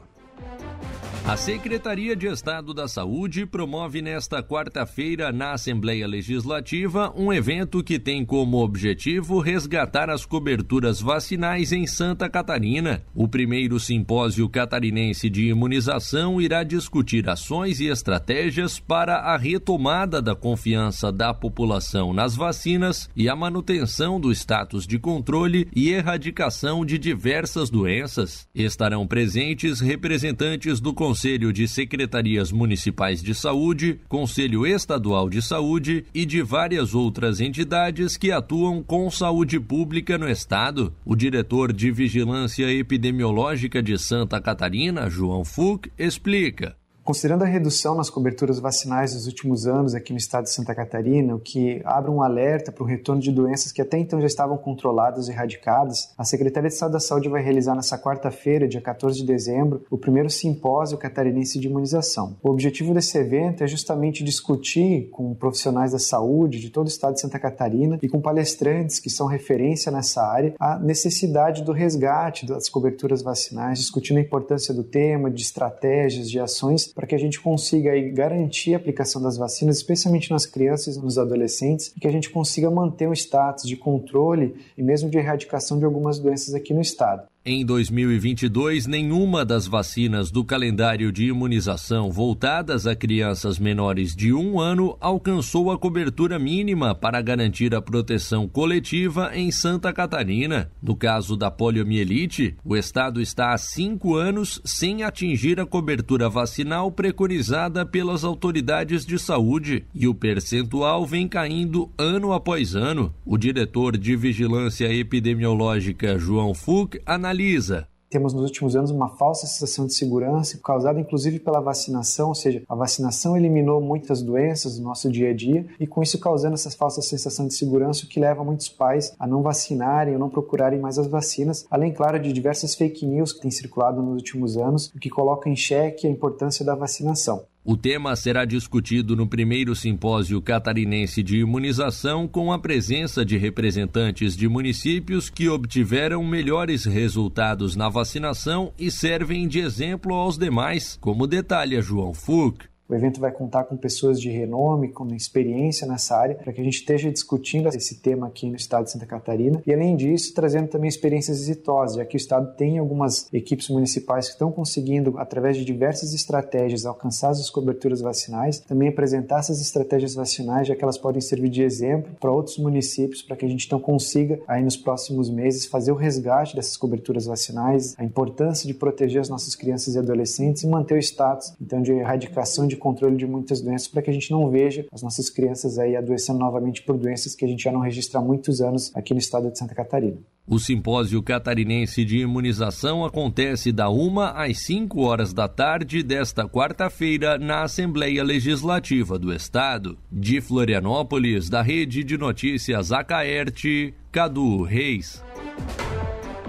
A 1.30 1.38
Secretaria 1.38 2.16
de 2.16 2.26
Estado 2.26 2.74
da 2.74 2.88
Saúde 2.88 3.46
promove 3.46 4.02
nesta 4.02 4.42
quarta-feira, 4.42 5.32
na 5.32 5.52
Assembleia 5.52 6.08
Legislativa, 6.08 7.14
um 7.16 7.32
evento 7.32 7.84
que 7.84 8.00
tem 8.00 8.26
como 8.26 8.58
objetivo 8.58 9.40
resgatar 9.40 10.10
as 10.10 10.26
coberturas 10.26 11.00
vacinais 11.00 11.72
em 11.72 11.86
Santa 11.86 12.28
Catarina. 12.28 13.04
O 13.14 13.28
primeiro 13.28 13.80
simpósio 13.80 14.50
catarinense 14.50 15.30
de 15.30 15.50
imunização 15.50 16.42
irá 16.42 16.64
discutir 16.64 17.30
ações 17.30 17.80
e 17.80 17.86
estratégias 17.86 18.80
para 18.80 19.18
a 19.18 19.38
retomada 19.38 20.20
da 20.24 20.36
confiança 20.36 21.12
da 21.12 21.32
população 21.32 22.12
nas 22.12 22.36
vacinas 22.36 23.08
e 23.16 23.30
a 23.30 23.36
manutenção 23.36 24.20
do 24.20 24.32
status 24.32 24.88
de 24.88 24.98
controle 24.98 25.68
e 25.76 25.90
erradicação 25.90 26.84
de 26.84 26.98
diversas 26.98 27.70
doenças. 27.70 28.48
Estarão 28.56 29.06
presentes 29.06 29.80
representantes 29.80 30.80
do 30.80 30.92
Conselho 30.92 31.19
de 31.20 31.68
Secretarias 31.68 32.50
Municipais 32.50 33.22
de 33.22 33.36
Saúde, 33.36 34.00
Conselho 34.08 34.66
Estadual 34.66 35.30
de 35.30 35.42
Saúde 35.42 36.06
e 36.14 36.26
de 36.26 36.42
várias 36.42 36.96
outras 36.96 37.42
entidades 37.42 38.16
que 38.16 38.32
atuam 38.32 38.82
com 38.82 39.12
saúde 39.12 39.60
pública 39.60 40.18
no 40.18 40.30
estado. 40.30 40.94
O 41.04 41.18
diretor 41.18 41.74
de 41.74 41.92
Vigilância 41.92 42.72
Epidemiológica 42.72 43.84
de 43.84 43.98
Santa 43.98 44.40
Catarina, 44.40 45.10
João 45.10 45.44
Fuch, 45.44 45.92
explica. 45.98 46.79
Considerando 47.10 47.42
a 47.42 47.48
redução 47.48 47.96
nas 47.96 48.08
coberturas 48.08 48.60
vacinais 48.60 49.16
dos 49.16 49.26
últimos 49.26 49.66
anos 49.66 49.96
aqui 49.96 50.14
no 50.14 50.20
estado 50.20 50.44
de 50.44 50.52
Santa 50.52 50.76
Catarina, 50.76 51.34
o 51.34 51.40
que 51.40 51.82
abre 51.84 52.12
um 52.12 52.22
alerta 52.22 52.72
para 52.72 52.84
o 52.84 52.86
retorno 52.86 53.20
de 53.20 53.32
doenças 53.32 53.72
que 53.72 53.82
até 53.82 53.98
então 53.98 54.22
já 54.22 54.28
estavam 54.28 54.56
controladas 54.56 55.28
e 55.28 55.32
erradicadas, 55.32 56.14
a 56.16 56.24
Secretaria 56.24 56.70
de 56.70 56.76
Estado 56.76 56.92
da 56.92 57.00
Saúde 57.00 57.28
vai 57.28 57.42
realizar 57.42 57.74
nessa 57.74 57.98
quarta-feira, 57.98 58.68
dia 58.68 58.80
14 58.80 59.18
de 59.18 59.26
dezembro, 59.26 59.84
o 59.90 59.98
primeiro 59.98 60.30
simpósio 60.30 61.00
catarinense 61.00 61.60
de 61.60 61.68
imunização. 61.68 62.38
O 62.44 62.52
objetivo 62.52 62.94
desse 62.94 63.18
evento 63.18 63.64
é 63.64 63.68
justamente 63.68 64.24
discutir 64.24 65.10
com 65.10 65.34
profissionais 65.34 65.94
da 65.94 66.00
saúde 66.00 66.60
de 66.60 66.70
todo 66.70 66.86
o 66.86 66.90
estado 66.90 67.16
de 67.16 67.22
Santa 67.22 67.40
Catarina 67.40 67.98
e 68.04 68.08
com 68.08 68.22
palestrantes 68.22 69.00
que 69.00 69.10
são 69.10 69.26
referência 69.26 69.92
nessa 69.92 70.22
área 70.22 70.54
a 70.60 70.78
necessidade 70.78 71.64
do 71.64 71.72
resgate 71.72 72.46
das 72.46 72.70
coberturas 72.70 73.24
vacinais, 73.24 73.80
discutindo 73.80 74.18
a 74.18 74.22
importância 74.22 74.76
do 74.76 74.84
tema, 74.84 75.32
de 75.32 75.42
estratégias, 75.42 76.30
de 76.30 76.40
ações 76.40 76.99
para 77.00 77.08
que 77.08 77.16
a 77.16 77.18
gente 77.18 77.40
consiga 77.40 77.92
aí, 77.92 78.12
garantir 78.12 78.74
a 78.74 78.78
aplicação 78.78 79.22
das 79.22 79.38
vacinas, 79.38 79.78
especialmente 79.78 80.30
nas 80.32 80.46
crianças 80.46 80.98
e 80.98 81.00
nos 81.00 81.18
adolescentes, 81.18 81.94
e 81.96 82.00
que 82.02 82.06
a 82.06 82.12
gente 82.12 82.30
consiga 82.30 82.70
manter 82.70 83.08
um 83.08 83.14
status 83.14 83.64
de 83.64 83.78
controle 83.78 84.54
e 84.78 84.84
mesmo 84.84 85.10
de 85.10 85.18
erradicação 85.18 85.80
de 85.80 85.86
algumas 85.86 86.20
doenças 86.20 86.54
aqui 86.54 86.74
no 86.74 86.82
estado. 86.82 87.26
Em 87.46 87.66
2022, 87.66 88.86
nenhuma 88.86 89.46
das 89.46 89.66
vacinas 89.66 90.30
do 90.30 90.44
calendário 90.44 91.10
de 91.10 91.28
imunização 91.28 92.12
voltadas 92.12 92.86
a 92.86 92.94
crianças 92.94 93.58
menores 93.58 94.14
de 94.14 94.34
um 94.34 94.60
ano 94.60 94.98
alcançou 95.00 95.72
a 95.72 95.78
cobertura 95.78 96.38
mínima 96.38 96.94
para 96.94 97.22
garantir 97.22 97.74
a 97.74 97.82
proteção 97.82 98.46
coletiva 98.46 99.32
em 99.34 99.52
Santa 99.52 99.94
Catarina. 99.94 100.70
No 100.84 100.98
caso 100.98 101.38
da 101.38 101.50
poliomielite, 101.50 102.58
o 102.64 102.76
estado 102.76 103.22
está 103.22 103.54
há 103.54 103.58
cinco 103.58 104.16
anos 104.16 104.62
sem 104.66 105.04
atingir 105.04 105.62
a 105.62 105.66
cobertura 105.66 106.28
vacinal 106.28 106.92
preconizada 106.92 107.86
pelas 107.86 108.26
autoridades 108.26 109.06
de 109.06 109.18
saúde 109.18 109.86
e 109.96 110.10
o 110.10 110.14
percentual 110.14 111.06
vem 111.06 111.26
caindo 111.26 111.90
ano 111.98 112.34
após 112.34 112.76
ano. 112.76 113.14
O 113.26 113.38
diretor 113.38 113.98
de 113.98 114.14
Vigilância 114.18 114.94
Epidemiológica, 114.94 116.20
João 116.20 116.54
Fuch, 116.54 117.00
analisa 117.06 117.30
analisa 117.40 117.88
temos 118.10 118.34
nos 118.34 118.42
últimos 118.42 118.76
anos 118.76 118.90
uma 118.90 119.08
falsa 119.08 119.46
sensação 119.46 119.86
de 119.86 119.94
segurança, 119.94 120.60
causada 120.64 121.00
inclusive 121.00 121.40
pela 121.40 121.62
vacinação, 121.62 122.30
ou 122.30 122.36
seja, 122.36 122.64
a 122.68 122.74
vacinação 122.74 123.38
eliminou 123.38 123.80
muitas 123.80 124.24
doenças 124.24 124.80
do 124.80 124.84
nosso 124.84 125.12
dia 125.12 125.30
a 125.30 125.34
dia 125.34 125.68
e 125.80 125.86
com 125.86 126.02
isso 126.02 126.20
causando 126.20 126.56
essa 126.56 126.72
falsa 126.72 127.04
sensação 127.04 127.46
de 127.46 127.54
segurança, 127.54 128.06
o 128.06 128.08
que 128.08 128.20
leva 128.20 128.44
muitos 128.44 128.68
pais 128.68 129.14
a 129.20 129.28
não 129.28 129.44
vacinarem 129.44 130.16
ou 130.16 130.20
não 130.20 130.28
procurarem 130.28 130.80
mais 130.80 130.98
as 130.98 131.06
vacinas, 131.06 131.68
além, 131.70 131.94
claro, 131.94 132.20
de 132.20 132.34
diversas 132.34 132.74
fake 132.74 133.06
news 133.06 133.32
que 133.32 133.42
têm 133.42 133.52
circulado 133.52 134.02
nos 134.02 134.16
últimos 134.16 134.58
anos, 134.58 134.88
o 134.88 135.00
que 135.00 135.10
coloca 135.10 135.48
em 135.48 135.56
xeque 135.56 136.08
a 136.08 136.10
importância 136.10 136.66
da 136.66 136.74
vacinação. 136.74 137.44
O 137.72 137.78
tema 137.78 138.16
será 138.16 138.46
discutido 138.46 139.16
no 139.16 139.28
primeiro 139.28 139.76
simpósio 139.76 140.42
catarinense 140.42 141.22
de 141.22 141.38
imunização 141.38 142.28
com 142.28 142.52
a 142.52 142.58
presença 142.58 143.24
de 143.24 143.38
representantes 143.38 144.36
de 144.36 144.48
municípios 144.48 145.30
que 145.30 145.48
obtiveram 145.48 146.24
melhores 146.24 146.86
resultados 146.86 147.76
na 147.76 147.88
vacinação 147.88 148.74
e 148.76 148.90
servem 148.90 149.48
de 149.48 149.60
exemplo 149.60 150.16
aos 150.16 150.36
demais, 150.36 150.98
como 151.00 151.28
detalha 151.28 151.80
João 151.80 152.12
Furk. 152.12 152.66
O 152.90 152.96
evento 152.96 153.20
vai 153.20 153.32
contar 153.32 153.66
com 153.66 153.78
pessoas 153.78 154.20
de 154.20 154.32
renome, 154.32 154.90
com 154.90 155.06
experiência 155.14 155.86
nessa 155.86 156.18
área, 156.18 156.34
para 156.34 156.52
que 156.52 156.60
a 156.60 156.64
gente 156.64 156.78
esteja 156.78 157.12
discutindo 157.12 157.70
esse 157.70 158.02
tema 158.02 158.26
aqui 158.26 158.50
no 158.50 158.56
estado 158.56 158.86
de 158.86 158.92
Santa 158.92 159.06
Catarina. 159.06 159.62
E, 159.68 159.72
além 159.72 159.96
disso, 159.96 160.34
trazendo 160.34 160.70
também 160.70 160.88
experiências 160.88 161.40
exitosas, 161.40 161.98
já 161.98 162.06
que 162.06 162.16
o 162.16 162.18
estado 162.18 162.56
tem 162.56 162.80
algumas 162.80 163.32
equipes 163.32 163.70
municipais 163.70 164.26
que 164.26 164.32
estão 164.34 164.52
conseguindo, 164.52 165.20
através 165.20 165.56
de 165.56 165.64
diversas 165.64 166.16
estratégias, 166.16 166.84
alcançar 166.84 167.30
as 167.30 167.48
coberturas 167.52 168.02
vacinais, 168.02 168.60
também 168.60 168.90
apresentar 168.90 169.38
essas 169.38 169.62
estratégias 169.62 170.16
vacinais, 170.16 170.68
já 170.68 170.76
que 170.76 170.84
elas 170.84 170.98
podem 170.98 171.22
servir 171.22 171.50
de 171.50 171.62
exemplo 171.62 172.12
para 172.20 172.32
outros 172.32 172.58
municípios, 172.58 173.22
para 173.22 173.36
que 173.36 173.46
a 173.46 173.50
gente 173.50 173.68
então 173.68 173.80
consiga, 173.80 174.40
aí 174.48 174.64
nos 174.64 174.76
próximos 174.76 175.30
meses, 175.30 175.68
fazer 175.68 175.92
o 175.92 175.96
resgate 175.96 176.56
dessas 176.56 176.76
coberturas 176.76 177.28
vacinais, 177.28 177.94
a 178.00 178.04
importância 178.04 178.66
de 178.66 178.74
proteger 178.74 179.22
as 179.22 179.30
nossas 179.30 179.54
crianças 179.54 179.94
e 179.94 180.00
adolescentes 180.00 180.64
e 180.64 180.68
manter 180.68 180.96
o 180.96 180.98
status, 180.98 181.54
então, 181.62 181.84
de 181.84 181.92
erradicação 181.92 182.66
de 182.66 182.79
controle 182.80 183.16
de 183.18 183.28
muitas 183.28 183.62
doenças 183.62 183.88
para 183.88 184.02
que 184.02 184.10
a 184.10 184.14
gente 184.14 184.32
não 184.32 184.50
veja 184.50 184.86
as 184.92 185.04
nossas 185.04 185.30
crianças 185.30 185.78
aí 185.78 185.96
adoecendo 185.96 186.40
novamente 186.40 186.82
por 186.82 186.98
doenças 186.98 187.36
que 187.36 187.46
a 187.46 187.48
gente 187.48 187.64
já 187.64 187.72
não 187.72 187.82
registra 187.82 188.20
há 188.20 188.24
muitos 188.24 188.62
anos 188.62 188.92
aqui 188.96 189.14
no 189.14 189.20
estado 189.20 189.52
de 189.52 189.58
Santa 189.58 189.76
Catarina. 189.76 190.18
O 190.48 190.58
simpósio 190.58 191.22
catarinense 191.22 192.04
de 192.04 192.18
imunização 192.18 193.06
acontece 193.06 193.72
da 193.72 193.88
1 193.88 194.20
às 194.20 194.58
5 194.58 195.00
horas 195.02 195.32
da 195.32 195.48
tarde 195.48 196.02
desta 196.02 196.48
quarta-feira 196.50 197.38
na 197.38 197.62
Assembleia 197.62 198.24
Legislativa 198.24 199.20
do 199.20 199.32
Estado. 199.32 199.96
De 200.12 200.42
Florianópolis, 200.42 201.50
da 201.50 201.62
Rede 201.62 202.04
de 202.04 202.18
Notícias 202.18 202.92
Acaerte, 202.92 203.94
Cadu 204.12 204.64
Reis. 204.64 205.24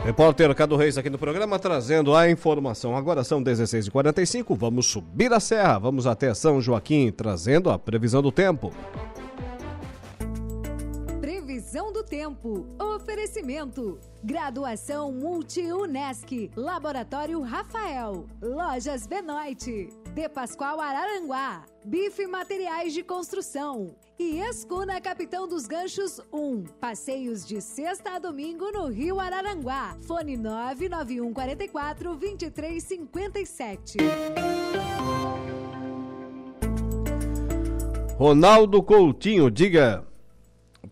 Repórter 0.04 0.54
Cado 0.54 0.76
Reis 0.76 0.96
aqui 0.96 1.10
no 1.10 1.18
programa 1.18 1.58
trazendo 1.58 2.14
a 2.16 2.28
informação. 2.30 2.96
Agora 2.96 3.22
são 3.22 3.44
16h45, 3.44 4.56
vamos 4.56 4.86
subir 4.86 5.30
a 5.32 5.38
serra, 5.38 5.78
vamos 5.78 6.06
até 6.06 6.32
São 6.32 6.60
Joaquim, 6.60 7.12
trazendo 7.12 7.68
a 7.68 7.78
previsão 7.78 8.22
do 8.22 8.32
tempo. 8.32 8.72
Previsão 11.20 11.92
do 11.92 12.02
tempo. 12.02 12.66
Oferecimento. 12.80 14.00
Graduação 14.24 15.12
Multi-UNESC. 15.12 16.50
Laboratório 16.56 17.40
Rafael. 17.42 18.26
Lojas 18.40 19.06
Benoit. 19.06 19.90
De 20.14 20.28
Pascoal 20.28 20.80
Araranguá. 20.80 21.64
Bife 21.84 22.26
Materiais 22.26 22.94
de 22.94 23.02
Construção. 23.02 23.94
E 24.22 24.38
Escuna 24.38 25.00
Capitão 25.00 25.48
dos 25.48 25.66
Ganchos 25.66 26.20
1. 26.30 26.64
Passeios 26.78 27.42
de 27.46 27.58
sexta 27.62 28.16
a 28.16 28.18
domingo 28.18 28.70
no 28.70 28.86
Rio 28.88 29.18
Araranguá. 29.18 29.96
Fone 30.02 30.36
99144 30.36 32.16
2357. 32.16 33.96
Ronaldo 38.18 38.82
Coutinho, 38.82 39.50
diga 39.50 40.06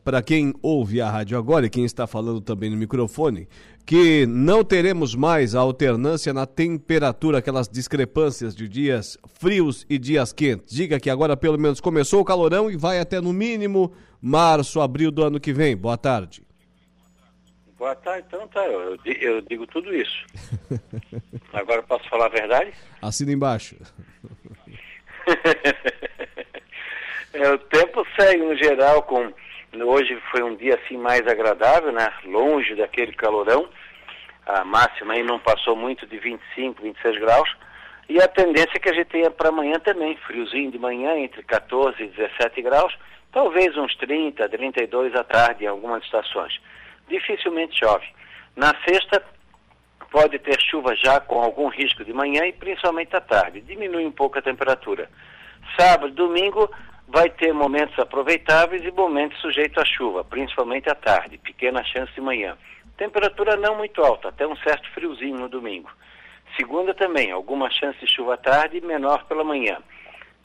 para 0.03 0.23
quem 0.23 0.55
ouve 0.63 1.03
a 1.03 1.11
rádio 1.11 1.37
agora 1.37 1.67
e 1.67 1.71
quem 1.71 1.85
está 1.85 2.07
falando 2.07 2.41
também 2.41 2.71
no 2.71 2.79
microfone, 2.79 3.47
que 3.89 4.27
não 4.27 4.63
teremos 4.63 5.15
mais 5.15 5.55
a 5.55 5.61
alternância 5.61 6.35
na 6.35 6.45
temperatura, 6.45 7.39
aquelas 7.39 7.67
discrepâncias 7.67 8.55
de 8.55 8.69
dias 8.69 9.17
frios 9.41 9.87
e 9.89 9.99
dias 9.99 10.31
quentes. 10.31 10.77
Diga 10.77 11.01
que 11.01 11.09
agora 11.09 11.35
pelo 11.35 11.57
menos 11.57 11.81
começou 11.81 12.21
o 12.21 12.25
calorão 12.25 12.71
e 12.71 12.77
vai 12.77 13.01
até 13.01 13.19
no 13.19 13.33
mínimo 13.33 13.97
março, 14.21 14.83
abril 14.83 15.11
do 15.11 15.25
ano 15.25 15.41
que 15.41 15.55
vem. 15.55 15.75
Boa 15.75 15.97
tarde. 15.97 16.43
Boa 17.79 17.95
tarde, 17.95 18.27
então 18.29 18.47
tá, 18.49 18.61
eu, 18.67 18.99
eu 19.07 19.41
digo 19.41 19.67
tudo 19.67 19.97
isso. 19.97 20.27
Agora 21.55 21.83
posso 21.83 22.07
falar 22.11 22.27
a 22.27 22.29
verdade? 22.29 22.75
Assina 23.01 23.33
embaixo. 23.33 23.75
é, 27.33 27.51
o 27.51 27.59
tempo 27.59 28.07
segue 28.19 28.45
no 28.45 28.55
geral 28.55 29.03
com 29.05 29.33
Hoje 29.75 30.19
foi 30.31 30.43
um 30.43 30.57
dia 30.57 30.77
assim 30.77 30.97
mais 30.97 31.27
agradável, 31.27 31.93
né? 31.93 32.11
Longe 32.25 32.75
daquele 32.75 33.13
calorão. 33.13 33.69
A 34.49 34.65
máxima 34.65 35.13
aí 35.13 35.23
não 35.23 35.39
passou 35.39 35.77
muito 35.77 36.07
de 36.07 36.19
25, 36.19 36.83
26 36.83 37.21
graus. 37.21 37.55
E 38.09 38.19
a 38.19 38.27
tendência 38.27 38.73
é 38.77 38.79
que 38.79 38.89
a 38.89 38.95
gente 38.95 39.09
tenha 39.09 39.31
para 39.31 39.51
amanhã 39.51 39.79
também, 39.79 40.17
friozinho 40.27 40.71
de 40.71 40.79
manhã, 40.79 41.19
entre 41.19 41.43
14 41.43 42.03
e 42.03 42.07
17 42.09 42.63
graus, 42.63 42.97
talvez 43.31 43.77
uns 43.77 43.95
30, 43.97 44.49
32 44.49 45.15
à 45.15 45.23
tarde 45.23 45.65
em 45.65 45.67
algumas 45.67 46.03
estações. 46.03 46.59
Dificilmente 47.07 47.79
chove. 47.79 48.07
Na 48.57 48.75
sexta, 48.89 49.23
pode 50.11 50.39
ter 50.39 50.59
chuva 50.63 50.97
já 50.97 51.21
com 51.21 51.43
algum 51.43 51.69
risco 51.69 52.03
de 52.03 52.15
manhã 52.15 52.47
e 52.47 52.53
principalmente 52.55 53.15
à 53.15 53.21
tarde. 53.21 53.61
Diminui 53.61 54.07
um 54.07 54.13
pouco 54.13 54.39
a 54.39 54.43
temperatura. 54.43 55.11
Sábado, 55.79 56.15
domingo, 56.15 56.71
vai 57.07 57.29
ter 57.29 57.53
momentos 57.53 57.99
aproveitáveis 57.99 58.83
e 58.83 58.91
momentos 58.91 59.39
sujeitos 59.43 59.77
à 59.77 59.85
chuva, 59.85 60.25
principalmente 60.25 60.89
à 60.89 60.95
tarde, 60.95 61.37
pequena 61.37 61.85
chance 61.85 62.13
de 62.15 62.21
manhã. 62.23 62.57
Temperatura 62.99 63.57
não 63.57 63.77
muito 63.77 64.03
alta, 64.03 64.29
até 64.29 64.45
um 64.45 64.57
certo 64.57 64.91
friozinho 64.91 65.39
no 65.39 65.49
domingo. 65.49 65.89
Segunda 66.57 66.93
também, 66.93 67.31
alguma 67.31 67.71
chance 67.71 67.97
de 68.01 68.09
chuva 68.09 68.35
à 68.35 68.37
tarde, 68.37 68.81
menor 68.81 69.25
pela 69.27 69.45
manhã. 69.45 69.79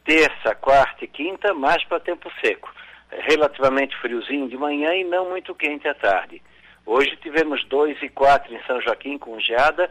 Terça, 0.06 0.54
quarta 0.54 1.04
e 1.04 1.08
quinta, 1.08 1.52
mais 1.56 1.84
para 1.86 2.00
tempo 2.00 2.32
seco. 2.40 2.72
Relativamente 3.10 3.98
friozinho 3.98 4.48
de 4.48 4.56
manhã 4.56 4.94
e 4.94 5.04
não 5.04 5.32
muito 5.32 5.56
quente 5.56 5.88
à 5.88 5.96
tarde. 5.96 6.44
Hoje 6.86 7.18
tivemos 7.18 7.66
2 7.66 8.04
e 8.04 8.10
4 8.10 8.54
em 8.54 8.62
São 8.68 8.80
Joaquim 8.82 9.18
com 9.18 9.40
geada 9.40 9.90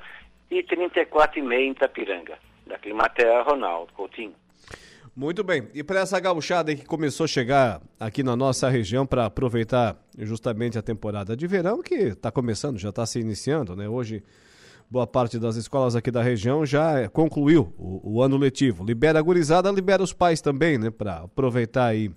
e 0.49 0.63
34,5 0.63 1.53
em 1.53 1.71
Itapiranga. 1.73 2.39
Da 2.65 2.79
Climatea, 2.79 3.43
Ronaldo 3.43 3.93
Coutinho. 3.95 4.37
Muito 5.15 5.45
bem. 5.45 5.69
E 5.75 5.83
para 5.83 6.01
essa 6.01 6.19
gauchada 6.19 6.75
que 6.75 6.87
começou 6.87 7.25
a 7.25 7.29
chegar 7.29 7.83
aqui 8.01 8.23
na 8.23 8.35
nossa 8.35 8.71
região 8.71 9.05
para 9.05 9.27
aproveitar 9.27 9.97
justamente 10.19 10.79
a 10.79 10.83
temporada 10.83 11.37
de 11.37 11.47
verão, 11.47 11.83
que 11.83 11.95
está 11.95 12.31
começando, 12.31 12.79
já 12.79 12.89
está 12.89 13.05
se 13.05 13.21
iniciando, 13.21 13.77
né? 13.77 13.87
Hoje, 13.87 14.25
boa 14.91 15.07
parte 15.07 15.39
das 15.39 15.57
escolas 15.57 15.95
aqui 15.95 16.11
da 16.11 16.23
região 16.23 16.65
já 16.65 17.11
concluiu 17.11 17.75
o, 17.77 18.15
o 18.15 18.23
ano 18.23 18.39
letivo. 18.39 18.85
Libera 18.85 19.19
a 19.19 19.23
gurizada, 19.23 19.71
libera 19.71 20.03
os 20.03 20.15
pais 20.15 20.41
também, 20.41 20.79
né? 20.79 20.91
Para 20.91 21.19
aproveitar 21.19 21.89
aí 21.89 22.11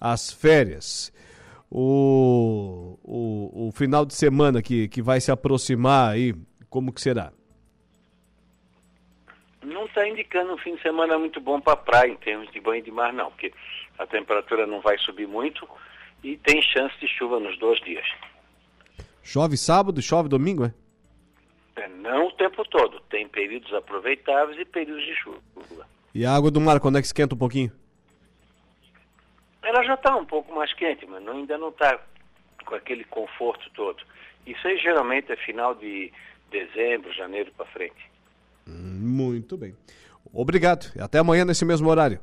as 0.00 0.30
férias. 0.30 1.12
O, 1.68 2.98
o, 3.02 3.68
o 3.68 3.72
final 3.72 4.06
de 4.06 4.14
semana 4.14 4.62
que, 4.62 4.86
que 4.86 5.02
vai 5.02 5.20
se 5.20 5.32
aproximar 5.32 6.12
aí, 6.12 6.34
como 6.70 6.92
que 6.92 7.00
será? 7.00 7.32
Não 9.68 9.86
está 9.86 10.06
indicando 10.08 10.52
um 10.52 10.58
fim 10.58 10.74
de 10.74 10.82
semana 10.82 11.18
muito 11.18 11.40
bom 11.40 11.60
para 11.60 11.76
praia 11.76 12.10
em 12.10 12.16
termos 12.16 12.50
de 12.50 12.60
banho 12.60 12.82
de 12.82 12.90
mar, 12.90 13.12
não, 13.12 13.30
porque 13.30 13.52
a 13.98 14.06
temperatura 14.06 14.66
não 14.66 14.80
vai 14.80 14.98
subir 14.98 15.26
muito 15.26 15.68
e 16.22 16.36
tem 16.36 16.60
chance 16.62 16.98
de 16.98 17.08
chuva 17.08 17.38
nos 17.38 17.58
dois 17.58 17.80
dias. 17.80 18.06
Chove 19.22 19.56
sábado, 19.56 20.00
chove 20.00 20.28
domingo, 20.28 20.64
é? 20.64 20.72
é 21.76 21.88
não 21.88 22.28
o 22.28 22.32
tempo 22.32 22.64
todo. 22.64 23.00
Tem 23.10 23.28
períodos 23.28 23.72
aproveitáveis 23.74 24.58
e 24.58 24.64
períodos 24.64 25.04
de 25.04 25.14
chuva. 25.14 25.86
E 26.14 26.24
a 26.24 26.34
água 26.34 26.50
do 26.50 26.60
mar, 26.60 26.80
quando 26.80 26.98
é 26.98 27.00
que 27.00 27.06
esquenta 27.06 27.34
um 27.34 27.38
pouquinho? 27.38 27.70
Ela 29.62 29.84
já 29.84 29.94
está 29.94 30.16
um 30.16 30.24
pouco 30.24 30.54
mais 30.54 30.72
quente, 30.72 31.06
mas 31.06 31.26
ainda 31.28 31.58
não 31.58 31.68
está 31.68 32.00
com 32.64 32.74
aquele 32.74 33.04
conforto 33.04 33.68
todo. 33.74 34.02
Isso 34.46 34.66
aí 34.66 34.78
geralmente 34.78 35.30
é 35.30 35.36
final 35.36 35.74
de 35.74 36.10
dezembro, 36.50 37.12
janeiro 37.12 37.52
para 37.56 37.66
frente. 37.66 38.10
Muito 38.68 39.56
bem. 39.56 39.74
Obrigado. 40.32 40.92
E 40.94 41.00
até 41.00 41.18
amanhã 41.18 41.44
nesse 41.44 41.64
mesmo 41.64 41.88
horário. 41.88 42.20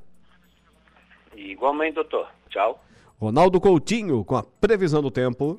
igualmente, 1.36 1.96
doutor. 1.96 2.28
Tchau. 2.50 2.84
Ronaldo 3.20 3.60
Coutinho 3.60 4.24
com 4.24 4.36
a 4.36 4.44
previsão 4.44 5.02
do 5.02 5.10
tempo. 5.10 5.58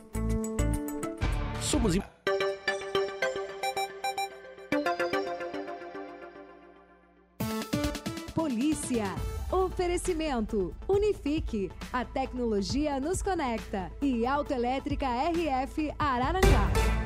Somos. 1.61 1.99
Polícia. 8.35 9.05
Oferecimento. 9.51 10.75
Unifique. 10.87 11.70
A 11.92 12.05
tecnologia 12.05 13.01
nos 13.01 13.22
conecta. 13.22 13.90
E 14.01 14.27
Autoelétrica 14.27 15.07
RF 15.07 15.92
Araranguá. 15.99 17.06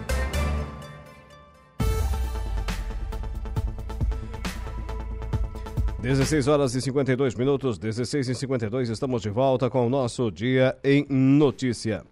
16 6.00 6.48
horas 6.48 6.74
e 6.74 6.80
52 6.80 7.34
minutos, 7.34 7.78
16 7.78 8.30
e 8.30 8.34
52, 8.34 8.88
estamos 8.88 9.20
de 9.20 9.28
volta 9.28 9.68
com 9.68 9.86
o 9.86 9.90
nosso 9.90 10.30
Dia 10.30 10.74
em 10.82 11.04
Notícia. 11.10 12.02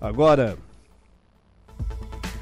Agora, 0.00 0.56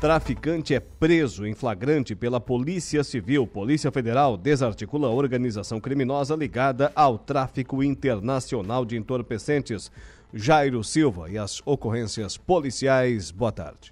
traficante 0.00 0.74
é 0.74 0.78
preso 0.78 1.44
em 1.44 1.52
flagrante 1.52 2.14
pela 2.14 2.40
Polícia 2.40 3.02
Civil. 3.02 3.44
Polícia 3.44 3.90
Federal 3.90 4.36
desarticula 4.36 5.08
a 5.08 5.10
organização 5.10 5.80
criminosa 5.80 6.36
ligada 6.36 6.92
ao 6.94 7.18
tráfico 7.18 7.82
internacional 7.82 8.84
de 8.84 8.96
entorpecentes. 8.96 9.90
Jairo 10.32 10.84
Silva 10.84 11.28
e 11.28 11.36
as 11.36 11.60
ocorrências 11.66 12.36
policiais. 12.36 13.32
Boa 13.32 13.50
tarde. 13.50 13.90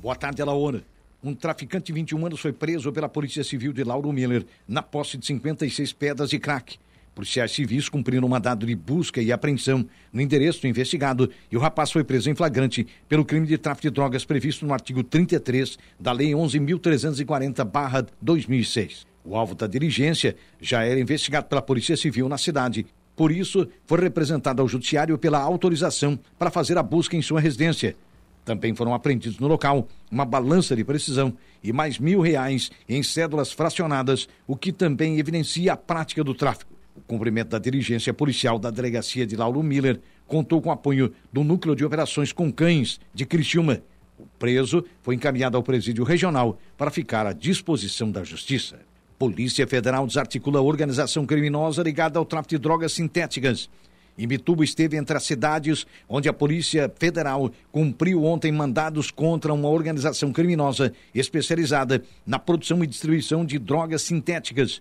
Boa 0.00 0.16
tarde, 0.16 0.42
Alaona. 0.42 0.82
Um 1.22 1.34
traficante 1.34 1.86
de 1.86 1.92
21 1.92 2.26
anos 2.26 2.40
foi 2.40 2.52
preso 2.52 2.92
pela 2.92 3.08
Polícia 3.08 3.42
Civil 3.42 3.72
de 3.72 3.82
Lauro 3.82 4.12
Miller 4.12 4.44
na 4.68 4.82
posse 4.82 5.16
de 5.16 5.24
56 5.26 5.92
pedras 5.92 6.30
de 6.30 6.38
crack. 6.38 6.78
Policiais 7.14 7.52
civis 7.52 7.88
cumpriram 7.88 8.26
um 8.26 8.30
mandado 8.30 8.66
de 8.66 8.76
busca 8.76 9.22
e 9.22 9.32
apreensão 9.32 9.88
no 10.12 10.20
endereço 10.20 10.60
do 10.60 10.66
investigado 10.66 11.30
e 11.50 11.56
o 11.56 11.60
rapaz 11.60 11.90
foi 11.90 12.04
preso 12.04 12.28
em 12.28 12.34
flagrante 12.34 12.86
pelo 13.08 13.24
crime 13.24 13.46
de 13.46 13.56
tráfico 13.56 13.88
de 13.88 13.94
drogas 13.94 14.26
previsto 14.26 14.66
no 14.66 14.74
artigo 14.74 15.02
33 15.02 15.78
da 15.98 16.12
Lei 16.12 16.32
11.340-2006. 16.32 19.06
O 19.24 19.34
alvo 19.34 19.54
da 19.54 19.66
diligência 19.66 20.36
já 20.60 20.84
era 20.84 21.00
investigado 21.00 21.46
pela 21.46 21.62
Polícia 21.62 21.96
Civil 21.96 22.28
na 22.28 22.36
cidade. 22.36 22.84
Por 23.16 23.32
isso, 23.32 23.66
foi 23.86 23.98
representado 23.98 24.60
ao 24.60 24.68
Judiciário 24.68 25.16
pela 25.16 25.38
autorização 25.38 26.18
para 26.38 26.50
fazer 26.50 26.76
a 26.76 26.82
busca 26.82 27.16
em 27.16 27.22
sua 27.22 27.40
residência. 27.40 27.96
Também 28.46 28.76
foram 28.76 28.94
apreendidos 28.94 29.40
no 29.40 29.48
local 29.48 29.88
uma 30.08 30.24
balança 30.24 30.76
de 30.76 30.84
precisão 30.84 31.36
e 31.64 31.72
mais 31.72 31.98
mil 31.98 32.20
reais 32.20 32.70
em 32.88 33.02
cédulas 33.02 33.50
fracionadas, 33.50 34.28
o 34.46 34.56
que 34.56 34.70
também 34.70 35.18
evidencia 35.18 35.72
a 35.72 35.76
prática 35.76 36.22
do 36.22 36.32
tráfico. 36.32 36.72
O 36.94 37.00
cumprimento 37.00 37.48
da 37.48 37.58
diligência 37.58 38.14
policial 38.14 38.56
da 38.56 38.70
delegacia 38.70 39.26
de 39.26 39.34
Lauro 39.34 39.60
Miller 39.64 40.00
contou 40.28 40.62
com 40.62 40.68
o 40.68 40.72
apoio 40.72 41.12
do 41.32 41.42
Núcleo 41.42 41.74
de 41.74 41.84
Operações 41.84 42.32
com 42.32 42.52
Cães 42.52 43.00
de 43.12 43.26
Criciúma. 43.26 43.82
O 44.16 44.26
preso 44.38 44.84
foi 45.02 45.16
encaminhado 45.16 45.56
ao 45.56 45.62
presídio 45.62 46.04
regional 46.04 46.56
para 46.78 46.92
ficar 46.92 47.26
à 47.26 47.32
disposição 47.32 48.12
da 48.12 48.22
Justiça. 48.22 48.78
Polícia 49.18 49.66
Federal 49.66 50.06
desarticula 50.06 50.60
a 50.60 50.62
organização 50.62 51.26
criminosa 51.26 51.82
ligada 51.82 52.16
ao 52.16 52.24
tráfico 52.24 52.50
de 52.50 52.58
drogas 52.58 52.92
sintéticas 52.92 53.68
Imbituba 54.18 54.64
esteve 54.64 54.96
entre 54.96 55.16
as 55.16 55.24
cidades 55.24 55.86
onde 56.08 56.28
a 56.28 56.32
Polícia 56.32 56.90
Federal 56.98 57.50
cumpriu 57.70 58.24
ontem 58.24 58.50
mandados 58.50 59.10
contra 59.10 59.52
uma 59.52 59.68
organização 59.68 60.32
criminosa 60.32 60.92
especializada 61.14 62.02
na 62.26 62.38
produção 62.38 62.82
e 62.82 62.86
distribuição 62.86 63.44
de 63.44 63.58
drogas 63.58 64.02
sintéticas. 64.02 64.80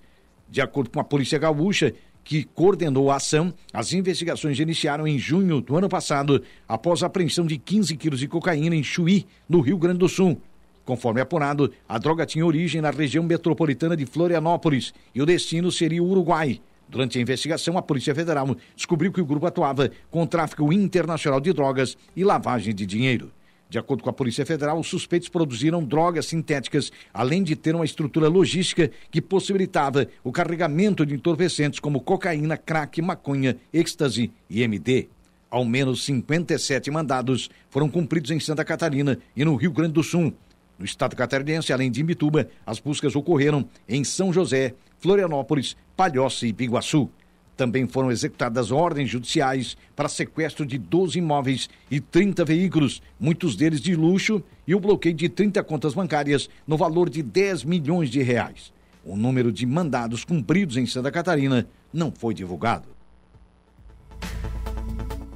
De 0.50 0.62
acordo 0.62 0.90
com 0.90 1.00
a 1.00 1.04
Polícia 1.04 1.38
Gaúcha, 1.38 1.94
que 2.24 2.44
coordenou 2.44 3.12
a 3.12 3.18
ação, 3.18 3.54
as 3.72 3.94
investigações 3.94 4.60
iniciaram 4.60 5.08
em 5.08 5.20
junho 5.20 5.62
do 5.62 5.78
ano 5.78 5.88
passado, 5.88 6.42
após 6.68 7.04
a 7.04 7.06
apreensão 7.08 7.46
de 7.46 7.58
15 7.58 7.96
quilos 7.98 8.20
de 8.20 8.28
cocaína 8.28 8.76
em 8.76 8.84
Chuí, 8.84 9.26
no 9.48 9.62
Rio 9.62 9.78
Grande 9.78 10.00
do 10.00 10.10
Sul. 10.10 10.42
Conforme 10.84 11.22
apurado, 11.22 11.72
a 11.88 11.98
droga 11.98 12.26
tinha 12.26 12.46
origem 12.46 12.82
na 12.82 12.92
região 12.92 13.24
metropolitana 13.24 13.98
de 13.98 14.06
Florianópolis 14.06 14.94
e 15.14 15.22
o 15.22 15.26
destino 15.26 15.72
seria 15.72 16.02
o 16.02 16.08
Uruguai. 16.08 16.62
Durante 16.88 17.18
a 17.18 17.22
investigação, 17.22 17.78
a 17.78 17.82
Polícia 17.82 18.14
Federal 18.14 18.56
descobriu 18.76 19.12
que 19.12 19.22
o 19.22 19.26
grupo 19.26 19.46
atuava 19.46 19.90
com 20.10 20.26
tráfico 20.26 20.72
internacional 20.72 21.42
de 21.42 21.52
drogas 21.52 21.98
e 22.16 22.24
lavagem 22.24 22.74
de 22.74 22.86
dinheiro. 22.86 23.32
De 23.68 23.80
acordo 23.80 24.04
com 24.04 24.10
a 24.10 24.14
Polícia 24.14 24.46
Federal, 24.46 24.80
os 24.80 24.88
suspeitos 24.88 25.28
produziram 25.28 25.84
drogas 25.84 26.28
sintéticas, 26.28 26.92
além 27.14 27.42
de 27.42 27.56
ter 27.56 27.74
uma 27.74 27.84
estrutura 27.84 28.28
logística 28.28 28.92
que 29.10 29.22
possibilitava 29.22 30.08
o 30.24 30.32
carregamento 30.32 31.06
de 31.06 31.16
entorpecentes 31.16 31.80
como 31.80 32.00
cocaína, 32.00 32.58
crack, 32.58 33.02
maconha, 33.02 33.58
êxtase 33.74 34.32
e 34.50 34.62
MD. 34.62 35.10
Ao 35.50 35.66
menos 35.66 36.06
57 36.06 36.92
mandados 36.92 37.50
foram 37.70 37.90
cumpridos 37.90 38.30
em 38.30 38.40
Santa 38.40 38.64
Catarina 38.64 39.18
e 39.36 39.44
no 39.44 39.56
Rio 39.56 39.72
Grande 39.72 39.94
do 39.94 40.04
Sul. 40.04 40.34
No 40.78 40.86
estado 40.86 41.16
catarinense, 41.16 41.72
além 41.72 41.90
de 41.90 42.02
Imbituba, 42.02 42.50
as 42.66 42.80
buscas 42.80 43.16
ocorreram 43.16 43.66
em 43.88 44.04
São 44.04 44.34
José, 44.34 44.74
Florianópolis, 45.06 45.78
Palhoça 45.96 46.48
e 46.48 46.52
Biguaçu. 46.52 47.08
Também 47.56 47.88
foram 47.88 48.10
executadas 48.10 48.72
ordens 48.72 49.08
judiciais 49.08 49.78
para 49.96 50.10
sequestro 50.10 50.66
de 50.66 50.80
12 50.80 51.20
imóveis 51.20 51.70
e 51.92 52.00
30 52.00 52.44
veículos, 52.44 53.04
muitos 53.20 53.56
deles 53.56 53.80
de 53.80 53.96
luxo, 53.96 54.42
e 54.66 54.74
o 54.74 54.80
bloqueio 54.80 55.14
de 55.14 55.30
30 55.30 55.64
contas 55.64 55.94
bancárias 55.94 56.50
no 56.66 56.76
valor 56.76 57.08
de 57.08 57.22
10 57.22 57.66
milhões 57.66 58.10
de 58.10 58.24
reais. 58.24 58.74
O 59.06 59.16
número 59.16 59.52
de 59.52 59.64
mandados 59.68 60.26
cumpridos 60.26 60.76
em 60.76 60.88
Santa 60.88 61.12
Catarina 61.12 61.68
não 61.94 62.12
foi 62.12 62.34
divulgado. 62.34 62.90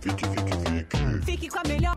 Fique, 0.01 0.25
fique, 0.25 0.51
fique. 0.65 1.25
Fique 1.25 1.47
com 1.47 1.59
a 1.59 1.63
melhor. 1.67 1.95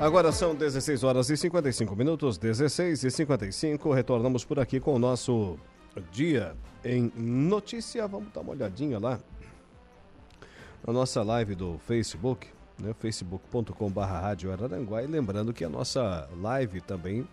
Agora 0.00 0.30
são 0.30 0.54
16 0.54 1.02
horas 1.02 1.28
e 1.28 1.36
55 1.36 1.96
minutos, 1.96 2.38
16 2.38 3.02
e 3.02 3.10
55. 3.10 3.92
Retornamos 3.92 4.44
por 4.44 4.60
aqui 4.60 4.78
com 4.78 4.94
o 4.94 4.98
nosso 4.98 5.58
dia 6.12 6.54
em 6.84 7.10
notícia. 7.16 8.06
Vamos 8.06 8.32
dar 8.32 8.42
uma 8.42 8.52
olhadinha 8.52 9.00
lá 9.00 9.18
na 10.86 10.92
nossa 10.92 11.20
live 11.24 11.56
do 11.56 11.78
Facebook, 11.78 12.46
né? 12.78 12.94
facebook.com.br 13.00 14.00
Rádio 14.00 14.52
Araranguá. 14.52 15.02
E 15.02 15.08
lembrando 15.08 15.52
que 15.52 15.64
a 15.64 15.68
nossa 15.68 16.28
live 16.40 16.80
também 16.80 17.26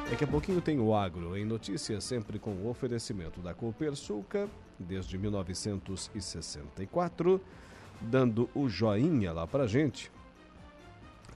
Daqui 0.08 0.22
a 0.22 0.26
pouquinho 0.26 0.60
tem 0.60 0.78
o 0.78 0.94
Agro 0.94 1.36
em 1.36 1.44
notícias, 1.44 2.04
sempre 2.04 2.38
com 2.38 2.52
o 2.52 2.68
oferecimento 2.68 3.40
da 3.40 3.52
Copersuca, 3.52 4.48
desde 4.78 5.18
1964, 5.18 7.40
dando 8.00 8.48
o 8.54 8.68
joinha 8.68 9.32
lá 9.32 9.44
pra 9.46 9.66
gente. 9.66 10.12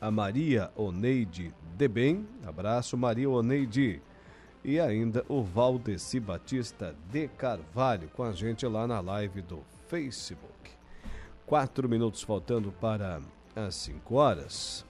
A 0.01 0.11
Maria 0.11 0.71
Oneide 0.77 1.53
Debem, 1.77 2.27
abraço 2.47 2.97
Maria 2.97 3.29
Oneide. 3.29 4.01
E 4.63 4.79
ainda 4.79 5.25
o 5.29 5.43
Valdeci 5.43 6.21
Batista 6.21 6.95
de 7.11 7.27
Carvalho 7.29 8.09
com 8.15 8.23
a 8.23 8.33
gente 8.33 8.65
lá 8.67 8.87
na 8.87 9.01
live 9.01 9.43
do 9.43 9.63
Facebook. 9.89 10.54
Quatro 11.47 11.89
minutos 11.89 12.23
faltando 12.23 12.73
para 12.73 13.21
as 13.55 13.75
cinco 13.75 14.17
horas. 14.17 14.85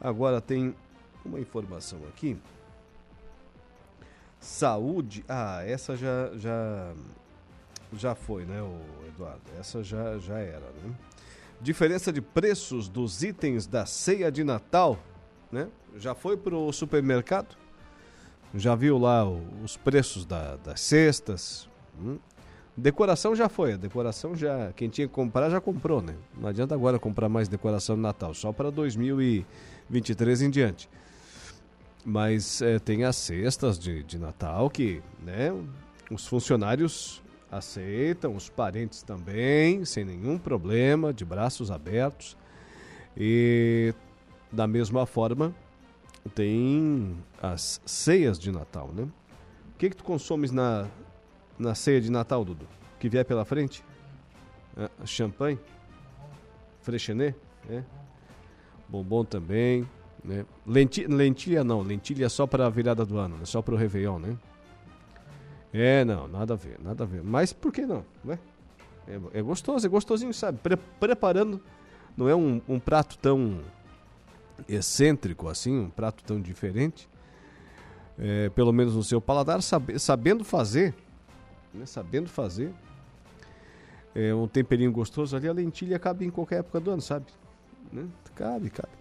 Agora 0.00 0.40
tem 0.40 0.74
uma 1.24 1.38
informação 1.40 2.00
aqui. 2.08 2.36
Saúde. 4.40 5.24
Ah, 5.28 5.62
essa 5.64 5.96
já 5.96 6.30
já 6.36 6.94
já 7.92 8.14
foi, 8.14 8.44
né, 8.44 8.60
Eduardo? 9.08 9.42
Essa 9.58 9.82
já 9.82 10.18
já 10.18 10.38
era, 10.38 10.66
né? 10.82 10.94
Diferença 11.60 12.12
de 12.12 12.20
preços 12.20 12.88
dos 12.88 13.22
itens 13.22 13.66
da 13.66 13.86
ceia 13.86 14.30
de 14.30 14.44
Natal, 14.44 14.98
né? 15.50 15.68
Já 15.96 16.14
foi 16.14 16.36
pro 16.36 16.72
supermercado? 16.72 17.56
Já 18.54 18.74
viu 18.74 18.98
lá 18.98 19.24
os 19.26 19.76
preços 19.76 20.24
da, 20.24 20.56
das 20.56 20.80
cestas? 20.80 21.68
Hum? 21.98 22.18
Decoração 22.76 23.36
já 23.36 23.48
foi, 23.48 23.74
a 23.74 23.76
decoração 23.76 24.34
já. 24.34 24.72
Quem 24.72 24.88
tinha 24.88 25.06
que 25.06 25.14
comprar 25.14 25.48
já 25.48 25.60
comprou, 25.60 26.02
né? 26.02 26.16
Não 26.36 26.48
adianta 26.48 26.74
agora 26.74 26.98
comprar 26.98 27.28
mais 27.28 27.46
decoração 27.48 27.94
de 27.94 28.02
Natal, 28.02 28.34
só 28.34 28.52
para 28.52 28.68
2023 28.70 30.42
em 30.42 30.50
diante. 30.50 30.88
Mas 32.04 32.60
é, 32.60 32.80
tem 32.80 33.04
as 33.04 33.14
cestas 33.14 33.78
de, 33.78 34.02
de 34.02 34.18
Natal 34.18 34.68
que, 34.68 35.00
né, 35.24 35.54
os 36.10 36.26
funcionários 36.26 37.22
aceitam, 37.50 38.34
os 38.34 38.48
parentes 38.48 39.02
também, 39.02 39.84
sem 39.84 40.04
nenhum 40.04 40.36
problema, 40.36 41.12
de 41.14 41.24
braços 41.24 41.70
abertos. 41.70 42.36
E 43.16 43.94
da 44.50 44.66
mesma 44.66 45.06
forma, 45.06 45.54
tem 46.34 47.16
as 47.40 47.80
ceias 47.86 48.36
de 48.36 48.50
Natal, 48.50 48.90
né? 48.92 49.04
O 49.04 49.78
que 49.78 49.90
que 49.90 49.96
tu 49.96 50.04
consomes 50.04 50.50
na, 50.50 50.88
na 51.58 51.74
ceia 51.74 52.00
de 52.00 52.10
Natal, 52.10 52.44
Dudu? 52.44 52.66
Que 52.98 53.08
vier 53.08 53.24
pela 53.24 53.44
frente? 53.44 53.84
Ah, 54.76 54.90
champanhe? 55.04 55.58
Freixenet? 56.80 57.36
É. 57.68 57.82
Bombom 58.88 59.24
também. 59.24 59.88
Né? 60.22 60.44
Lentilha, 60.66 61.08
lentilha 61.14 61.64
não, 61.64 61.82
lentilha 61.82 62.28
só 62.28 62.46
para 62.46 62.66
a 62.66 62.70
virada 62.70 63.04
do 63.04 63.18
ano, 63.18 63.36
né? 63.36 63.44
só 63.44 63.60
para 63.60 63.74
o 63.74 63.76
Réveillon, 63.76 64.18
né? 64.18 64.36
É, 65.72 66.04
não, 66.04 66.28
nada 66.28 66.54
a 66.54 66.56
ver, 66.56 66.78
nada 66.82 67.04
a 67.04 67.06
ver. 67.06 67.22
Mas 67.22 67.52
por 67.52 67.72
que 67.72 67.84
não, 67.84 68.04
né? 68.24 68.38
É, 69.06 69.38
é 69.38 69.42
gostoso, 69.42 69.84
é 69.84 69.88
gostosinho, 69.88 70.32
sabe? 70.32 70.58
Pre 70.58 70.76
preparando, 70.76 71.60
não 72.16 72.28
é 72.28 72.34
um, 72.34 72.60
um 72.68 72.78
prato 72.78 73.18
tão 73.18 73.60
excêntrico 74.68 75.48
assim, 75.48 75.78
um 75.78 75.90
prato 75.90 76.22
tão 76.24 76.40
diferente. 76.40 77.08
É, 78.16 78.48
pelo 78.50 78.72
menos 78.72 78.94
no 78.94 79.02
seu 79.02 79.20
paladar, 79.20 79.60
sabe, 79.60 79.98
sabendo 79.98 80.44
fazer, 80.44 80.94
né? 81.74 81.86
sabendo 81.86 82.28
fazer, 82.28 82.72
é, 84.14 84.32
um 84.34 84.46
temperinho 84.46 84.92
gostoso 84.92 85.36
ali, 85.36 85.48
a 85.48 85.52
lentilha 85.52 85.98
cabe 85.98 86.24
em 86.24 86.30
qualquer 86.30 86.60
época 86.60 86.80
do 86.80 86.90
ano, 86.90 87.02
sabe? 87.02 87.26
Né? 87.92 88.06
Cabe, 88.34 88.70
cabe. 88.70 88.92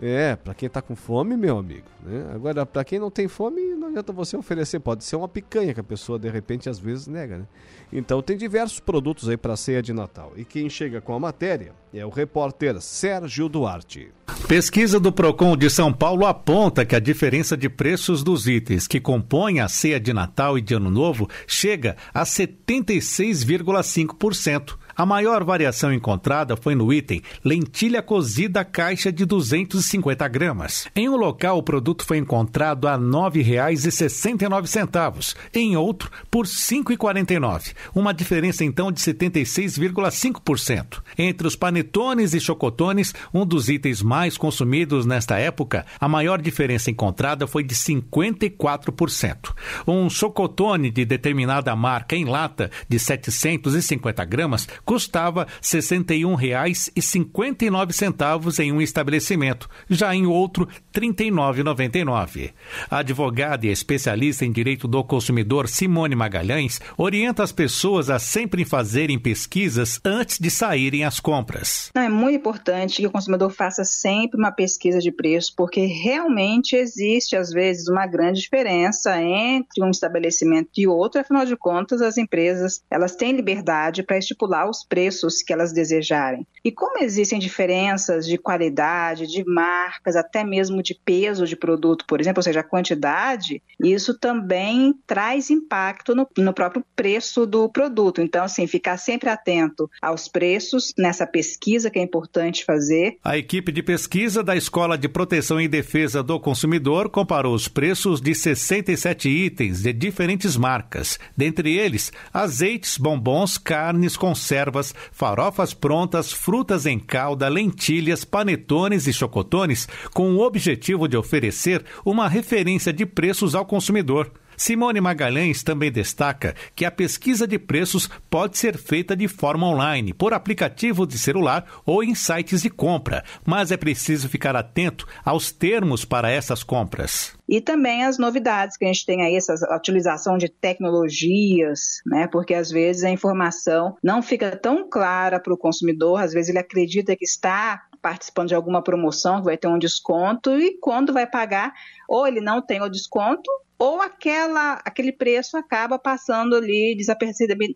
É, 0.00 0.34
para 0.34 0.54
quem 0.54 0.68
tá 0.68 0.82
com 0.82 0.96
fome, 0.96 1.36
meu 1.36 1.58
amigo. 1.58 1.86
Né? 2.02 2.32
Agora, 2.34 2.66
para 2.66 2.82
quem 2.84 2.98
não 2.98 3.10
tem 3.10 3.28
fome, 3.28 3.71
adianta 3.92 4.12
você 4.12 4.36
oferecer. 4.36 4.80
Pode 4.80 5.04
ser 5.04 5.14
uma 5.16 5.28
picanha 5.28 5.72
que 5.72 5.80
a 5.80 5.84
pessoa, 5.84 6.18
de 6.18 6.28
repente, 6.28 6.68
às 6.68 6.78
vezes 6.78 7.06
nega, 7.06 7.38
né? 7.38 7.46
Então, 7.92 8.20
tem 8.22 8.36
diversos 8.36 8.80
produtos 8.80 9.28
aí 9.28 9.36
para 9.36 9.56
ceia 9.56 9.80
de 9.82 9.92
Natal. 9.92 10.32
E 10.36 10.44
quem 10.44 10.68
chega 10.68 11.00
com 11.00 11.14
a 11.14 11.20
matéria 11.20 11.72
é 11.92 12.04
o 12.04 12.10
repórter 12.10 12.80
Sérgio 12.80 13.48
Duarte. 13.48 14.10
Pesquisa 14.48 14.98
do 14.98 15.12
Procon 15.12 15.56
de 15.56 15.70
São 15.70 15.92
Paulo 15.92 16.26
aponta 16.26 16.84
que 16.84 16.96
a 16.96 17.00
diferença 17.00 17.56
de 17.56 17.68
preços 17.68 18.24
dos 18.24 18.48
itens 18.48 18.88
que 18.88 18.98
compõem 18.98 19.60
a 19.60 19.68
ceia 19.68 20.00
de 20.00 20.12
Natal 20.12 20.58
e 20.58 20.60
de 20.60 20.74
Ano 20.74 20.90
Novo 20.90 21.28
chega 21.46 21.96
a 22.12 22.24
76,5%. 22.24 24.76
A 24.96 25.06
maior 25.06 25.44
variação 25.44 25.92
encontrada 25.92 26.56
foi 26.56 26.74
no 26.74 26.92
item 26.92 27.22
lentilha 27.44 28.02
cozida 28.02 28.64
caixa 28.64 29.10
de 29.10 29.24
250 29.24 30.28
gramas. 30.28 30.86
Em 30.94 31.08
um 31.08 31.16
local, 31.16 31.56
o 31.58 31.62
produto 31.62 32.04
foi 32.04 32.18
encontrado 32.18 32.86
a 32.86 32.96
R$ 32.96 33.02
9,69, 33.02 35.34
em 35.54 35.74
outro, 35.76 36.10
por 36.30 36.44
R$ 36.44 36.52
5,49. 36.52 37.72
Uma 37.94 38.12
diferença, 38.12 38.62
então, 38.64 38.92
de 38.92 39.00
76,5%. 39.00 41.00
Entre 41.16 41.46
os 41.46 41.56
panetones 41.56 42.34
e 42.34 42.40
chocotones, 42.40 43.14
um 43.32 43.46
dos 43.46 43.68
itens 43.68 44.02
mais 44.02 44.36
consumidos 44.36 45.06
nesta 45.06 45.38
época, 45.38 45.86
a 45.98 46.08
maior 46.08 46.40
diferença 46.40 46.90
encontrada 46.90 47.46
foi 47.46 47.62
de 47.62 47.74
54%. 47.74 49.52
Um 49.86 50.10
chocotone 50.10 50.90
de 50.90 51.04
determinada 51.04 51.76
marca 51.76 52.16
em 52.16 52.24
lata, 52.24 52.70
de 52.88 52.98
750 52.98 54.24
gramas, 54.24 54.66
custava 54.84 55.44
R$ 55.44 55.50
61,59 55.62 58.60
em 58.60 58.72
um 58.72 58.80
estabelecimento, 58.80 59.68
já 59.88 60.14
em 60.14 60.26
outro 60.26 60.66
R$ 60.66 61.00
39,99. 61.00 62.52
A 62.90 62.98
advogada 62.98 63.66
e 63.66 63.70
especialista 63.70 64.44
em 64.44 64.52
direito 64.52 64.88
do 64.88 65.02
consumidor 65.04 65.68
Simone 65.68 66.14
Magalhães 66.14 66.80
orienta 66.96 67.42
as 67.42 67.52
pessoas 67.52 68.08
a 68.10 68.18
sempre 68.18 68.64
fazerem 68.64 69.18
pesquisas 69.18 70.00
antes 70.04 70.38
de 70.38 70.50
saírem 70.50 71.04
às 71.04 71.20
compras. 71.20 71.90
é 71.94 72.08
muito 72.08 72.36
importante 72.36 73.02
que 73.02 73.06
o 73.06 73.10
consumidor 73.10 73.50
faça 73.50 73.84
sempre 73.84 74.38
uma 74.38 74.50
pesquisa 74.50 74.98
de 74.98 75.12
preço, 75.12 75.52
porque 75.56 75.86
realmente 75.86 76.76
existe 76.76 77.36
às 77.36 77.50
vezes 77.50 77.88
uma 77.88 78.06
grande 78.06 78.40
diferença 78.40 79.20
entre 79.20 79.82
um 79.82 79.90
estabelecimento 79.90 80.70
e 80.76 80.86
outro, 80.86 81.20
afinal 81.20 81.44
de 81.44 81.56
contas 81.56 82.02
as 82.02 82.16
empresas 82.16 82.82
elas 82.90 83.14
têm 83.14 83.32
liberdade 83.32 84.02
para 84.02 84.18
estipular 84.18 84.68
os 84.72 84.84
preços 84.84 85.42
que 85.42 85.52
elas 85.52 85.72
desejarem. 85.72 86.46
E 86.64 86.72
como 86.72 87.02
existem 87.02 87.38
diferenças 87.38 88.26
de 88.26 88.38
qualidade, 88.38 89.26
de 89.26 89.44
marcas, 89.44 90.16
até 90.16 90.42
mesmo 90.42 90.82
de 90.82 90.94
peso 90.94 91.46
de 91.46 91.56
produto, 91.56 92.04
por 92.06 92.20
exemplo, 92.20 92.40
ou 92.40 92.42
seja, 92.42 92.60
a 92.60 92.64
quantidade, 92.64 93.62
isso 93.80 94.18
também 94.18 94.94
traz 95.06 95.50
impacto 95.50 96.14
no, 96.14 96.26
no 96.38 96.52
próprio 96.52 96.84
preço 96.96 97.46
do 97.46 97.68
produto. 97.68 98.20
Então, 98.20 98.44
assim, 98.44 98.66
ficar 98.66 98.96
sempre 98.96 99.28
atento 99.28 99.90
aos 100.00 100.28
preços 100.28 100.92
nessa 100.96 101.26
pesquisa 101.26 101.90
que 101.90 101.98
é 101.98 102.02
importante 102.02 102.64
fazer. 102.64 103.18
A 103.22 103.36
equipe 103.36 103.70
de 103.70 103.82
pesquisa 103.82 104.42
da 104.42 104.56
Escola 104.56 104.96
de 104.96 105.08
Proteção 105.08 105.60
e 105.60 105.68
Defesa 105.68 106.22
do 106.22 106.40
Consumidor 106.40 107.10
comparou 107.10 107.54
os 107.54 107.68
preços 107.68 108.20
de 108.20 108.34
67 108.34 109.28
itens 109.28 109.82
de 109.82 109.92
diferentes 109.92 110.56
marcas, 110.56 111.18
dentre 111.36 111.76
eles 111.76 112.12
azeites, 112.32 112.96
bombons, 112.96 113.58
carnes, 113.58 114.16
conservas, 114.16 114.61
farofas 115.10 115.72
prontas, 115.72 116.30
frutas 116.32 116.86
em 116.86 116.98
calda, 116.98 117.48
lentilhas, 117.48 118.24
panetones 118.24 119.06
e 119.06 119.12
chocotones, 119.12 119.88
com 120.12 120.34
o 120.34 120.40
objetivo 120.40 121.08
de 121.08 121.16
oferecer 121.16 121.84
uma 122.04 122.28
referência 122.28 122.92
de 122.92 123.06
preços 123.06 123.54
ao 123.54 123.64
consumidor. 123.64 124.30
Simone 124.62 125.00
Magalhães 125.00 125.64
também 125.64 125.90
destaca 125.90 126.54
que 126.76 126.84
a 126.84 126.90
pesquisa 126.92 127.48
de 127.48 127.58
preços 127.58 128.08
pode 128.30 128.56
ser 128.56 128.78
feita 128.78 129.16
de 129.16 129.26
forma 129.26 129.66
online, 129.66 130.14
por 130.14 130.32
aplicativo 130.32 131.04
de 131.04 131.18
celular 131.18 131.66
ou 131.84 132.04
em 132.04 132.14
sites 132.14 132.62
de 132.62 132.70
compra, 132.70 133.24
mas 133.44 133.72
é 133.72 133.76
preciso 133.76 134.28
ficar 134.28 134.54
atento 134.54 135.04
aos 135.24 135.50
termos 135.50 136.04
para 136.04 136.30
essas 136.30 136.62
compras. 136.62 137.36
E 137.48 137.60
também 137.60 138.04
as 138.04 138.18
novidades 138.18 138.76
que 138.76 138.84
a 138.84 138.86
gente 138.86 139.04
tem 139.04 139.24
aí, 139.24 139.34
essa 139.34 139.52
utilização 139.74 140.38
de 140.38 140.48
tecnologias, 140.48 142.00
né? 142.06 142.28
Porque 142.28 142.54
às 142.54 142.70
vezes 142.70 143.02
a 143.02 143.10
informação 143.10 143.96
não 144.00 144.22
fica 144.22 144.56
tão 144.56 144.88
clara 144.88 145.40
para 145.40 145.52
o 145.52 145.58
consumidor, 145.58 146.22
às 146.22 146.32
vezes 146.32 146.50
ele 146.50 146.60
acredita 146.60 147.16
que 147.16 147.24
está 147.24 147.82
participando 148.00 148.48
de 148.48 148.54
alguma 148.54 148.82
promoção, 148.82 149.38
que 149.38 149.46
vai 149.46 149.56
ter 149.56 149.66
um 149.66 149.78
desconto, 149.78 150.56
e 150.56 150.78
quando 150.80 151.12
vai 151.12 151.26
pagar, 151.26 151.72
ou 152.08 152.26
ele 152.26 152.40
não 152.40 152.60
tem 152.60 152.80
o 152.80 152.88
desconto, 152.88 153.50
ou 153.82 154.00
aquela, 154.00 154.74
aquele 154.84 155.10
preço 155.10 155.56
acaba 155.56 155.98
passando 155.98 156.54
ali 156.54 156.96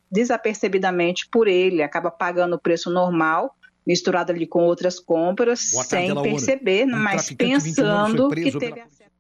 desapercebidamente 0.09 1.29
por 1.29 1.49
ele, 1.49 1.83
acaba 1.83 2.13
pagando 2.13 2.55
o 2.55 2.61
preço 2.61 2.93
normal, 2.93 3.57
misturado 3.85 4.31
ali 4.31 4.47
com 4.47 4.61
outras 4.61 5.01
compras, 5.01 5.59
sem 5.59 6.15
perceber, 6.23 6.87
um 6.87 6.97
mas 6.97 7.33
pensando 7.33 8.29
que 8.29 8.53
teve 8.53 8.59
pela... 8.59 8.85
acesso. 8.85 9.11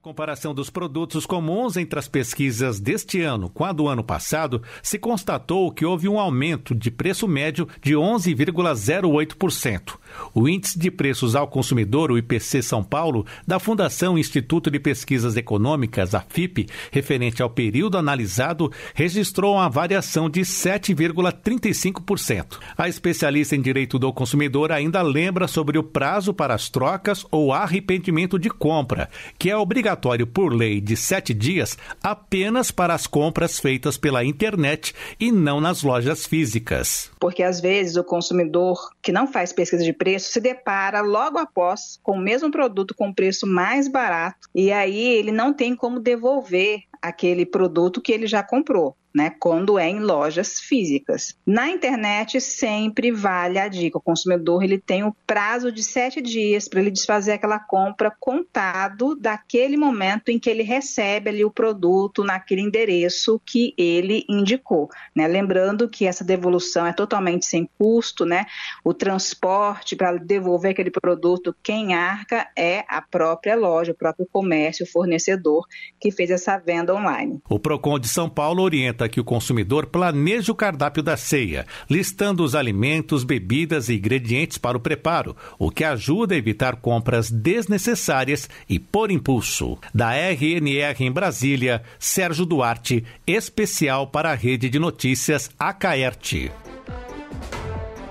Comparação 0.00 0.54
dos 0.54 0.70
produtos 0.70 1.26
comuns 1.26 1.76
entre 1.76 1.98
as 1.98 2.06
pesquisas 2.06 2.78
deste 2.78 3.20
ano 3.20 3.50
com 3.50 3.64
a 3.64 3.72
do 3.72 3.88
ano 3.88 4.04
passado, 4.04 4.62
se 4.80 4.96
constatou 4.96 5.72
que 5.72 5.84
houve 5.84 6.08
um 6.08 6.20
aumento 6.20 6.72
de 6.72 6.88
preço 6.88 7.26
médio 7.26 7.66
de 7.80 7.94
11,08%. 7.94 9.98
O 10.34 10.48
Índice 10.48 10.78
de 10.78 10.90
Preços 10.90 11.34
ao 11.34 11.48
Consumidor, 11.48 12.10
o 12.10 12.18
IPC 12.18 12.62
São 12.62 12.82
Paulo, 12.82 13.26
da 13.46 13.58
Fundação 13.58 14.18
Instituto 14.18 14.70
de 14.70 14.78
Pesquisas 14.78 15.36
Econômicas, 15.36 16.14
a 16.14 16.20
FIP, 16.20 16.68
referente 16.90 17.42
ao 17.42 17.50
período 17.50 17.98
analisado, 17.98 18.72
registrou 18.94 19.54
uma 19.54 19.68
variação 19.68 20.30
de 20.30 20.42
7,35%. 20.42 22.58
A 22.76 22.88
especialista 22.88 23.56
em 23.56 23.60
direito 23.60 23.98
do 23.98 24.12
consumidor 24.12 24.70
ainda 24.72 25.02
lembra 25.02 25.48
sobre 25.48 25.78
o 25.78 25.82
prazo 25.82 26.34
para 26.34 26.54
as 26.54 26.68
trocas 26.68 27.24
ou 27.30 27.52
arrependimento 27.52 28.38
de 28.38 28.48
compra, 28.48 29.08
que 29.38 29.50
é 29.50 29.56
obrigatório 29.56 30.26
por 30.26 30.52
lei 30.52 30.80
de 30.80 30.96
sete 30.96 31.34
dias 31.34 31.76
apenas 32.02 32.70
para 32.70 32.94
as 32.94 33.06
compras 33.06 33.58
feitas 33.58 33.96
pela 33.96 34.24
internet 34.24 34.94
e 35.18 35.30
não 35.30 35.60
nas 35.60 35.82
lojas 35.82 36.26
físicas. 36.26 37.10
Porque 37.20 37.42
às 37.42 37.60
vezes 37.60 37.96
o 37.96 38.04
consumidor 38.04 38.90
que 39.02 39.12
não 39.12 39.26
faz 39.26 39.52
pesquisa 39.52 39.84
de 39.84 39.92
preço 40.02 40.32
se 40.32 40.40
depara 40.40 41.00
logo 41.00 41.38
após 41.38 41.96
com 42.02 42.16
o 42.16 42.20
mesmo 42.20 42.50
produto 42.50 42.92
com 42.92 43.14
preço 43.14 43.46
mais 43.46 43.86
barato 43.86 44.48
e 44.52 44.72
aí 44.72 45.14
ele 45.14 45.30
não 45.30 45.54
tem 45.54 45.76
como 45.76 46.00
devolver 46.00 46.80
aquele 47.00 47.46
produto 47.46 48.00
que 48.00 48.10
ele 48.10 48.26
já 48.26 48.42
comprou. 48.42 48.96
Né, 49.14 49.30
quando 49.38 49.78
é 49.78 49.88
em 49.88 50.00
lojas 50.00 50.60
físicas. 50.60 51.36
Na 51.46 51.68
internet 51.68 52.40
sempre 52.40 53.10
vale 53.10 53.58
a 53.58 53.68
dica, 53.68 53.98
o 53.98 54.02
consumidor 54.02 54.62
ele 54.62 54.78
tem 54.78 55.04
o 55.04 55.14
prazo 55.26 55.70
de 55.70 55.82
sete 55.82 56.20
dias 56.20 56.68
para 56.68 56.80
ele 56.80 56.90
desfazer 56.90 57.32
aquela 57.32 57.58
compra 57.58 58.12
contado 58.18 59.14
daquele 59.14 59.76
momento 59.76 60.30
em 60.30 60.38
que 60.38 60.48
ele 60.48 60.62
recebe 60.62 61.30
ali 61.30 61.44
o 61.44 61.50
produto 61.50 62.24
naquele 62.24 62.62
endereço 62.62 63.40
que 63.44 63.74
ele 63.76 64.24
indicou, 64.28 64.88
né? 65.14 65.26
Lembrando 65.26 65.88
que 65.88 66.06
essa 66.06 66.24
devolução 66.24 66.86
é 66.86 66.92
totalmente 66.92 67.46
sem 67.46 67.68
custo, 67.78 68.24
né? 68.24 68.46
O 68.84 68.94
transporte 68.94 69.96
para 69.96 70.16
devolver 70.16 70.72
aquele 70.72 70.90
produto, 70.90 71.54
quem 71.62 71.94
arca 71.94 72.48
é 72.56 72.84
a 72.88 73.00
própria 73.02 73.54
loja, 73.56 73.92
o 73.92 73.96
próprio 73.96 74.26
comércio, 74.30 74.84
o 74.84 74.88
fornecedor 74.88 75.66
que 76.00 76.10
fez 76.10 76.30
essa 76.30 76.58
venda 76.58 76.94
online. 76.94 77.40
O 77.48 77.58
Procon 77.58 77.98
de 77.98 78.08
São 78.08 78.28
Paulo 78.28 78.62
orienta 78.62 79.01
que 79.08 79.20
o 79.20 79.24
consumidor 79.24 79.86
planeje 79.86 80.50
o 80.50 80.54
cardápio 80.54 81.02
da 81.02 81.16
ceia, 81.16 81.66
listando 81.88 82.42
os 82.42 82.54
alimentos, 82.54 83.24
bebidas 83.24 83.88
e 83.88 83.94
ingredientes 83.94 84.58
para 84.58 84.76
o 84.76 84.80
preparo, 84.80 85.36
o 85.58 85.70
que 85.70 85.84
ajuda 85.84 86.34
a 86.34 86.38
evitar 86.38 86.76
compras 86.76 87.30
desnecessárias 87.30 88.48
e 88.68 88.78
por 88.78 89.10
impulso. 89.10 89.78
Da 89.94 90.12
RNR 90.12 91.04
em 91.04 91.12
Brasília, 91.12 91.82
Sérgio 91.98 92.44
Duarte, 92.44 93.04
especial 93.26 94.06
para 94.06 94.30
a 94.30 94.34
rede 94.34 94.68
de 94.68 94.78
notícias 94.78 95.50
Acaerte. 95.58 96.50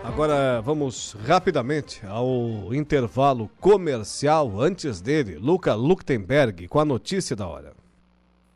Agora 0.03 0.61
vamos 0.61 1.15
rapidamente 1.25 2.05
ao 2.05 2.73
intervalo 2.73 3.49
comercial. 3.61 4.59
Antes 4.59 4.99
dele, 4.99 5.37
Luca 5.37 5.73
Luktenberg 5.73 6.67
com 6.67 6.79
a 6.79 6.85
notícia 6.85 7.33
da 7.33 7.47
hora. 7.47 7.80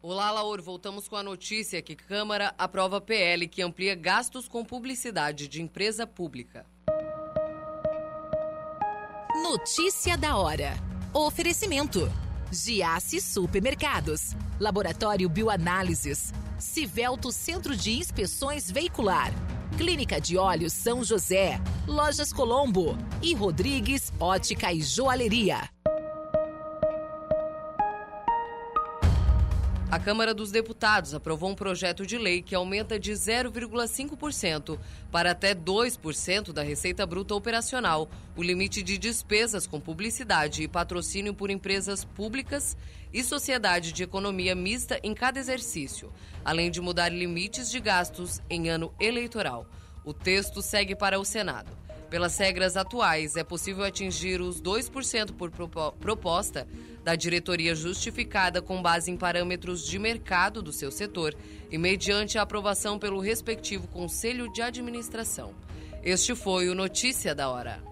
Olá, 0.08 0.30
Laur. 0.30 0.62
Voltamos 0.62 1.08
com 1.08 1.16
a 1.16 1.24
notícia 1.24 1.82
que 1.82 1.96
Câmara 1.96 2.54
aprova 2.60 3.02
PL 3.02 3.48
que 3.48 3.64
amplia 3.64 3.96
gastos 3.96 4.48
com 4.48 4.64
publicidade 4.64 5.48
de 5.48 5.64
empresa 5.64 6.06
pública. 6.06 6.64
Notícia 9.42 10.16
da 10.16 10.38
hora. 10.38 10.74
Oferecimento. 11.12 12.08
Giasse 12.52 13.20
Supermercados. 13.20 14.36
Laboratório 14.60 15.28
Bioanálises. 15.28 16.32
Civelto 16.60 17.32
Centro 17.32 17.76
de 17.76 17.98
Inspeções 17.98 18.70
Veicular. 18.70 19.34
Clínica 19.76 20.22
de 20.22 20.38
Olhos 20.38 20.74
São 20.74 21.04
José. 21.04 21.60
Lojas 21.88 22.32
Colombo. 22.32 22.96
E 23.24 23.34
Rodrigues 23.34 24.14
Ótica 24.20 24.72
e 24.72 24.84
Joalheria. 24.84 25.75
A 29.90 30.00
Câmara 30.00 30.34
dos 30.34 30.52
Deputados 30.52 31.14
aprovou 31.14 31.52
um 31.52 31.56
projeto 31.56 32.08
de 32.08 32.18
lei 32.18 32.42
que 32.42 32.56
aumenta 32.56 33.00
de 33.00 33.12
0,5% 33.12 34.80
para 35.12 35.32
até 35.32 35.54
2% 35.54 36.52
da 36.52 36.64
receita 36.64 37.06
bruta 37.06 37.36
operacional 37.36 38.10
o 38.36 38.42
limite 38.42 38.82
de 38.82 38.98
despesas 38.98 39.68
com 39.68 39.80
publicidade 39.80 40.64
e 40.64 40.68
patrocínio 40.68 41.36
por 41.36 41.52
empresas 41.52 42.04
públicas 42.04 42.76
e 43.14 43.24
sociedade 43.24 43.92
de 43.92 44.02
economia 44.02 44.56
mista 44.56 45.00
em 45.04 45.14
cada 45.14 45.40
exercício, 45.40 46.12
além 46.44 46.72
de 46.72 46.82
mudar 46.82 47.10
limites 47.10 47.70
de 47.70 47.80
gastos 47.80 48.42
em 48.50 48.70
ano 48.70 48.92
eleitoral. 49.00 49.68
O 50.04 50.14
texto 50.14 50.64
segue 50.64 50.96
para 50.96 51.20
o 51.20 51.24
Senado. 51.24 51.85
Pelas 52.10 52.38
regras 52.38 52.78
atuais, 52.78 53.36
é 53.36 53.44
possível 53.44 53.84
atingir 53.84 54.40
os 54.40 54.62
2% 54.62 55.34
por 55.34 55.52
proposta 56.00 56.68
da 57.04 57.16
diretoria 57.16 57.76
justificada 57.76 58.62
com 58.62 58.82
base 58.82 59.12
em 59.12 59.18
parâmetros 59.18 59.86
de 59.86 60.00
mercado 60.00 60.62
do 60.62 60.72
seu 60.72 60.92
setor 60.92 61.36
e 61.70 61.78
mediante 61.78 62.38
a 62.38 62.44
aprovação 62.44 62.98
pelo 62.98 63.20
respectivo 63.20 63.88
Conselho 63.88 64.52
de 64.52 64.62
Administração. 64.62 65.54
Este 66.04 66.36
foi 66.36 66.70
o 66.70 66.76
Notícia 66.76 67.34
da 67.34 67.50
Hora. 67.50 67.84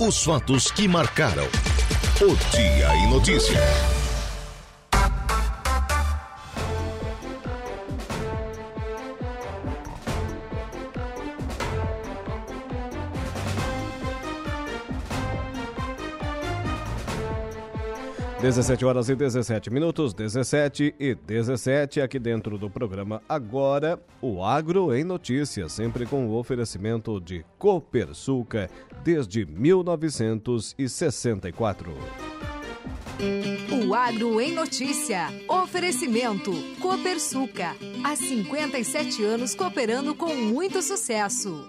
Os 0.00 0.24
fatos 0.24 0.70
que 0.70 0.88
marcaram 0.88 1.46
o 2.20 2.56
Dia 2.56 2.94
em 2.96 3.10
Notícia. 3.10 4.01
17 18.42 18.84
horas 18.84 19.08
e 19.08 19.14
17 19.14 19.70
minutos, 19.70 20.12
17 20.12 20.96
e 20.98 21.14
17, 21.14 22.00
aqui 22.00 22.18
dentro 22.18 22.58
do 22.58 22.68
programa 22.68 23.22
Agora, 23.28 24.02
o 24.20 24.42
Agro 24.42 24.92
em 24.92 25.04
Notícias, 25.04 25.70
sempre 25.70 26.04
com 26.04 26.26
o 26.26 26.36
oferecimento 26.36 27.20
de 27.20 27.44
Copersuca 27.56 28.68
desde 29.04 29.46
1964. 29.46 31.94
O 33.70 33.94
Agro 33.94 34.40
em 34.40 34.52
Notícia. 34.52 35.28
Oferecimento 35.48 36.50
Copersuca. 36.80 37.76
Há 38.02 38.16
57 38.16 39.22
anos 39.22 39.54
cooperando 39.54 40.16
com 40.16 40.34
muito 40.34 40.82
sucesso. 40.82 41.64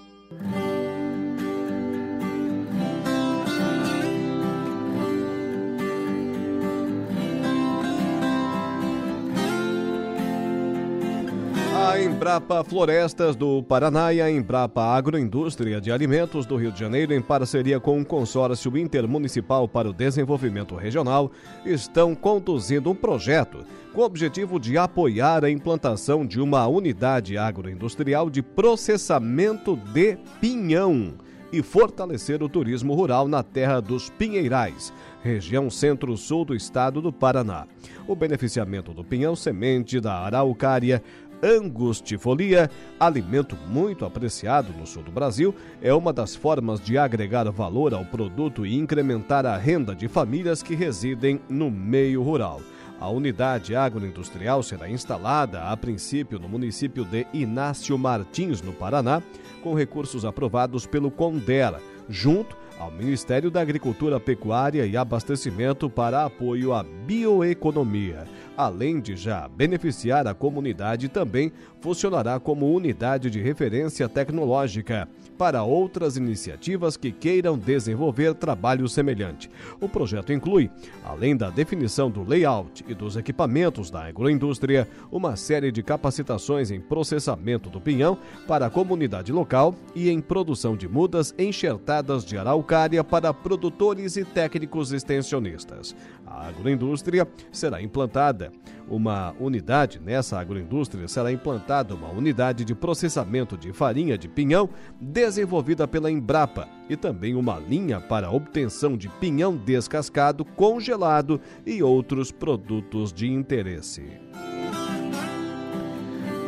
Embrapa 12.03 12.65
Florestas 12.65 13.33
do 13.33 13.63
Paraná 13.63 14.11
e 14.11 14.21
a 14.21 14.29
Embrapa 14.29 14.81
Agroindústria 14.81 15.79
de 15.79 15.89
Alimentos 15.89 16.45
do 16.45 16.57
Rio 16.57 16.69
de 16.69 16.81
Janeiro, 16.81 17.13
em 17.13 17.21
parceria 17.21 17.79
com 17.79 18.01
o 18.01 18.05
Consórcio 18.05 18.77
Intermunicipal 18.77 19.69
para 19.69 19.89
o 19.89 19.93
Desenvolvimento 19.93 20.75
Regional, 20.75 21.31
estão 21.65 22.13
conduzindo 22.13 22.91
um 22.91 22.95
projeto 22.95 23.59
com 23.93 24.01
o 24.01 24.03
objetivo 24.03 24.59
de 24.59 24.77
apoiar 24.77 25.45
a 25.45 25.49
implantação 25.49 26.25
de 26.25 26.41
uma 26.41 26.67
unidade 26.67 27.37
agroindustrial 27.37 28.29
de 28.29 28.41
processamento 28.41 29.77
de 29.93 30.17
pinhão 30.41 31.13
e 31.53 31.61
fortalecer 31.61 32.41
o 32.41 32.49
turismo 32.49 32.95
rural 32.95 33.27
na 33.27 33.43
terra 33.43 33.79
dos 33.79 34.09
Pinheirais, 34.09 34.91
região 35.21 35.69
centro-sul 35.69 36.43
do 36.43 36.55
estado 36.55 36.99
do 36.99 37.13
Paraná. 37.13 37.67
O 38.07 38.15
beneficiamento 38.15 38.91
do 38.91 39.03
pinhão 39.03 39.35
semente 39.35 40.01
da 40.01 40.15
araucária 40.15 41.01
angustifolia, 41.43 42.71
alimento 42.97 43.57
muito 43.67 44.05
apreciado 44.05 44.71
no 44.71 44.87
sul 44.87 45.03
do 45.03 45.11
Brasil, 45.11 45.53
é 45.81 45.93
uma 45.93 46.13
das 46.13 46.33
formas 46.35 46.79
de 46.79 46.97
agregar 46.97 47.49
valor 47.51 47.93
ao 47.93 48.05
produto 48.05 48.65
e 48.65 48.77
incrementar 48.77 49.45
a 49.45 49.57
renda 49.57 49.93
de 49.93 50.07
famílias 50.07 50.63
que 50.63 50.73
residem 50.73 51.41
no 51.49 51.69
meio 51.69 52.23
rural. 52.23 52.61
A 52.99 53.09
unidade 53.09 53.75
agroindustrial 53.75 54.63
será 54.63 54.89
instalada, 54.89 55.63
a 55.63 55.75
princípio, 55.75 56.39
no 56.39 56.47
município 56.47 57.03
de 57.03 57.27
Inácio 57.33 57.97
Martins, 57.97 58.61
no 58.61 58.71
Paraná, 58.71 59.21
com 59.61 59.73
recursos 59.73 60.23
aprovados 60.23 60.85
pelo 60.85 61.11
Condera, 61.11 61.81
junto 62.07 62.55
ao 62.79 62.89
Ministério 62.91 63.51
da 63.51 63.61
Agricultura, 63.61 64.19
Pecuária 64.19 64.85
e 64.85 64.95
Abastecimento 64.95 65.89
para 65.89 66.23
apoio 66.23 66.73
à 66.73 66.83
bioeconomia 66.83 68.25
além 68.57 68.99
de 68.99 69.15
já 69.15 69.47
beneficiar 69.47 70.27
a 70.27 70.33
comunidade, 70.33 71.09
também 71.09 71.51
funcionará 71.81 72.39
como 72.39 72.73
unidade 72.73 73.29
de 73.29 73.41
referência 73.41 74.07
tecnológica 74.07 75.07
para 75.37 75.63
outras 75.63 76.15
iniciativas 76.15 76.95
que 76.95 77.11
queiram 77.11 77.57
desenvolver 77.57 78.33
trabalho 78.33 78.87
semelhante. 78.87 79.49
O 79.81 79.89
projeto 79.89 80.31
inclui, 80.31 80.69
além 81.03 81.35
da 81.35 81.49
definição 81.49 82.09
do 82.09 82.23
layout 82.23 82.85
e 82.87 82.93
dos 82.93 83.17
equipamentos 83.17 83.89
da 83.89 84.05
agroindústria, 84.05 84.87
uma 85.11 85.35
série 85.35 85.71
de 85.71 85.83
capacitações 85.83 86.71
em 86.71 86.79
processamento 86.79 87.69
do 87.69 87.81
pinhão 87.81 88.17
para 88.47 88.67
a 88.67 88.69
comunidade 88.69 89.31
local 89.31 89.75
e 89.95 90.09
em 90.09 90.21
produção 90.21 90.77
de 90.77 90.87
mudas 90.87 91.33
enxertadas 91.37 92.23
de 92.23 92.37
araucária 92.37 93.03
para 93.03 93.33
produtores 93.33 94.15
e 94.15 94.23
técnicos 94.23 94.91
extensionistas. 94.91 95.95
A 96.33 96.47
agroindústria 96.47 97.27
será 97.51 97.79
implantada 97.79 98.51
uma 98.89 99.35
unidade, 99.39 99.99
nessa 99.99 100.39
agroindústria 100.39 101.07
será 101.07 101.31
implantada 101.31 101.93
uma 101.93 102.09
unidade 102.09 102.65
de 102.65 102.73
processamento 102.73 103.55
de 103.55 103.71
farinha 103.71 104.17
de 104.17 104.27
pinhão 104.27 104.67
desenvolvida 104.99 105.87
pela 105.87 106.09
Embrapa 106.09 106.67
e 106.89 106.97
também 106.97 107.35
uma 107.35 107.59
linha 107.59 108.01
para 108.01 108.31
obtenção 108.31 108.97
de 108.97 109.07
pinhão 109.07 109.55
descascado, 109.55 110.43
congelado 110.43 111.39
e 111.65 111.81
outros 111.83 112.31
produtos 112.31 113.13
de 113.13 113.31
interesse. 113.31 114.03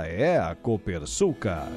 é 0.05 0.37
a 0.37 0.55
Copersuca. 0.55 1.67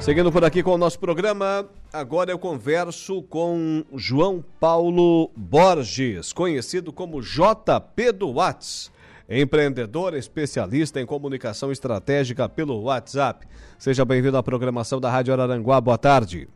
Seguindo 0.00 0.32
por 0.32 0.44
aqui 0.44 0.62
com 0.62 0.72
o 0.72 0.78
nosso 0.78 0.98
programa, 0.98 1.68
agora 1.92 2.30
eu 2.30 2.38
converso 2.38 3.22
com 3.22 3.84
João 3.94 4.42
Paulo 4.58 5.30
Borges, 5.36 6.32
conhecido 6.32 6.92
como 6.92 7.20
JP 7.20 8.12
do 8.12 8.30
Whats 8.30 8.90
empreendedor 9.30 10.14
especialista 10.14 11.00
em 11.00 11.06
comunicação 11.06 11.70
estratégica 11.70 12.48
pelo 12.48 12.82
WhatsApp. 12.82 13.46
Seja 13.78 14.04
bem-vindo 14.04 14.36
à 14.36 14.42
programação 14.42 15.00
da 15.00 15.08
Rádio 15.08 15.32
Araranguá. 15.32 15.80
Boa 15.80 15.96
tarde. 15.96 16.48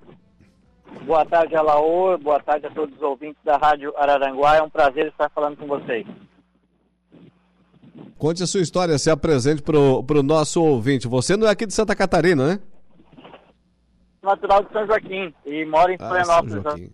Boa 1.07 1.25
tarde, 1.25 1.55
Alaor. 1.55 2.19
Boa 2.19 2.41
tarde 2.41 2.67
a 2.67 2.71
todos 2.71 2.95
os 2.97 3.03
ouvintes 3.03 3.43
da 3.45 3.57
Rádio 3.57 3.97
Araranguá. 3.97 4.57
É 4.57 4.63
um 4.63 4.69
prazer 4.69 5.07
estar 5.07 5.31
falando 5.31 5.57
com 5.57 5.67
vocês. 5.67 6.05
Conte 8.19 8.43
a 8.43 8.47
sua 8.47 8.61
história, 8.61 8.99
se 8.99 9.11
apresente 9.11 9.63
para 9.63 9.79
o 9.79 10.23
nosso 10.23 10.63
ouvinte. 10.63 11.07
Você 11.07 11.37
não 11.37 11.47
é 11.47 11.51
aqui 11.51 11.67
de 11.67 11.75
Santa 11.75 11.95
Catarina, 11.95 12.47
né? 12.49 12.61
Natural 14.23 14.65
de 14.65 14.73
São 14.73 14.87
Joaquim 14.87 15.35
e 15.45 15.65
moro 15.67 15.93
em 15.93 15.97
ah, 16.01 16.09
Florianópolis. 16.09 16.53
São 16.55 16.63
Joaquim. 16.63 16.93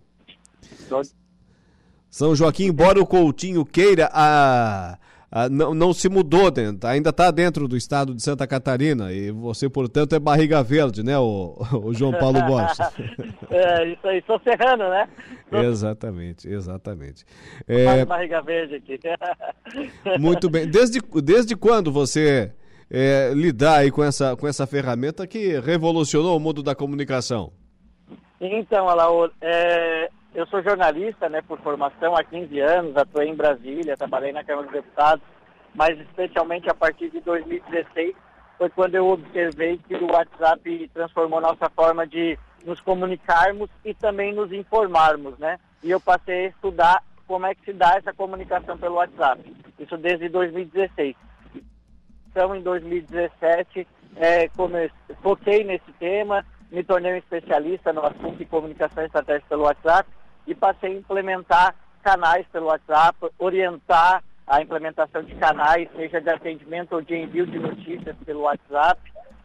São 2.09 2.35
Joaquim, 2.35 2.65
embora 2.65 3.01
o 3.01 3.07
Coutinho 3.07 3.63
queira 3.65 4.09
a 4.13 4.97
ah, 5.31 5.47
não, 5.47 5.73
não 5.73 5.93
se 5.93 6.09
mudou 6.09 6.51
dentro, 6.51 6.89
ainda 6.89 7.09
está 7.09 7.31
dentro 7.31 7.65
do 7.65 7.77
estado 7.77 8.13
de 8.13 8.21
Santa 8.21 8.45
Catarina 8.45 9.13
e 9.13 9.31
você, 9.31 9.69
portanto, 9.69 10.13
é 10.13 10.19
barriga 10.19 10.61
verde, 10.61 11.03
né, 11.03 11.17
o, 11.17 11.55
o 11.85 11.93
João 11.93 12.11
Paulo 12.11 12.41
Borges? 12.41 12.79
é, 13.49 13.87
isso 13.87 14.07
aí, 14.07 14.21
sou 14.27 14.37
serrano, 14.41 14.89
né? 14.89 15.07
Exatamente, 15.53 16.49
exatamente. 16.49 17.23
É... 17.65 18.03
barriga 18.03 18.41
verde 18.41 18.75
aqui. 18.75 18.99
muito 20.19 20.49
bem. 20.49 20.67
Desde, 20.69 20.99
desde 21.23 21.55
quando 21.55 21.93
você 21.93 22.51
é, 22.89 23.31
lidar 23.33 23.77
aí 23.77 23.91
com 23.91 24.03
essa, 24.03 24.35
com 24.35 24.45
essa 24.45 24.67
ferramenta 24.67 25.25
que 25.25 25.57
revolucionou 25.61 26.35
o 26.35 26.39
mundo 26.41 26.61
da 26.61 26.75
comunicação? 26.75 27.53
Então, 28.41 28.89
Alaor, 28.89 29.31
é, 29.39 30.09
eu 30.33 30.47
sou 30.47 30.63
jornalista, 30.63 31.27
né, 31.27 31.41
por 31.41 31.59
formação 31.59 32.15
há 32.15 32.23
15 32.23 32.59
anos, 32.59 32.95
atuei 32.95 33.27
em 33.27 33.35
Brasília, 33.35 33.97
trabalhei 33.97 34.31
na 34.31 34.43
Câmara 34.43 34.67
dos 34.67 34.75
Deputados, 34.75 35.23
mas 35.75 35.99
especialmente 35.99 36.69
a 36.69 36.73
partir 36.73 37.09
de 37.09 37.19
2016 37.21 38.15
foi 38.57 38.69
quando 38.69 38.95
eu 38.95 39.07
observei 39.07 39.77
que 39.87 39.95
o 39.95 40.11
WhatsApp 40.11 40.89
transformou 40.93 41.41
nossa 41.41 41.69
forma 41.69 42.05
de 42.07 42.37
nos 42.65 42.79
comunicarmos 42.79 43.69
e 43.83 43.93
também 43.93 44.33
nos 44.33 44.51
informarmos, 44.51 45.37
né? 45.39 45.59
E 45.83 45.89
eu 45.89 45.99
passei 45.99 46.45
a 46.45 46.49
estudar 46.49 47.03
como 47.27 47.45
é 47.47 47.55
que 47.55 47.65
se 47.65 47.73
dá 47.73 47.95
essa 47.95 48.13
comunicação 48.13 48.77
pelo 48.77 48.95
WhatsApp. 48.95 49.41
Isso 49.79 49.97
desde 49.97 50.29
2016. 50.29 51.15
Então, 52.29 52.55
em 52.55 52.61
2017, 52.61 53.87
é, 54.15 54.47
comecei, 54.49 54.91
foquei 55.23 55.63
nesse 55.63 55.91
tema, 55.93 56.45
me 56.71 56.83
tornei 56.83 57.13
um 57.13 57.17
especialista 57.17 57.91
no 57.91 58.05
assunto 58.05 58.37
de 58.37 58.45
comunicação 58.45 59.03
estratégica 59.03 59.49
pelo 59.49 59.63
WhatsApp 59.63 60.07
e 60.47 60.55
passei 60.55 60.91
a 60.91 60.99
implementar 60.99 61.75
canais 62.03 62.45
pelo 62.51 62.67
WhatsApp, 62.67 63.17
orientar 63.37 64.23
a 64.47 64.61
implementação 64.61 65.23
de 65.23 65.35
canais, 65.35 65.87
seja 65.95 66.19
de 66.19 66.29
atendimento 66.29 66.93
ou 66.93 67.01
de 67.01 67.15
envio 67.15 67.45
de 67.45 67.59
notícias 67.59 68.15
pelo 68.25 68.41
WhatsApp. 68.41 68.99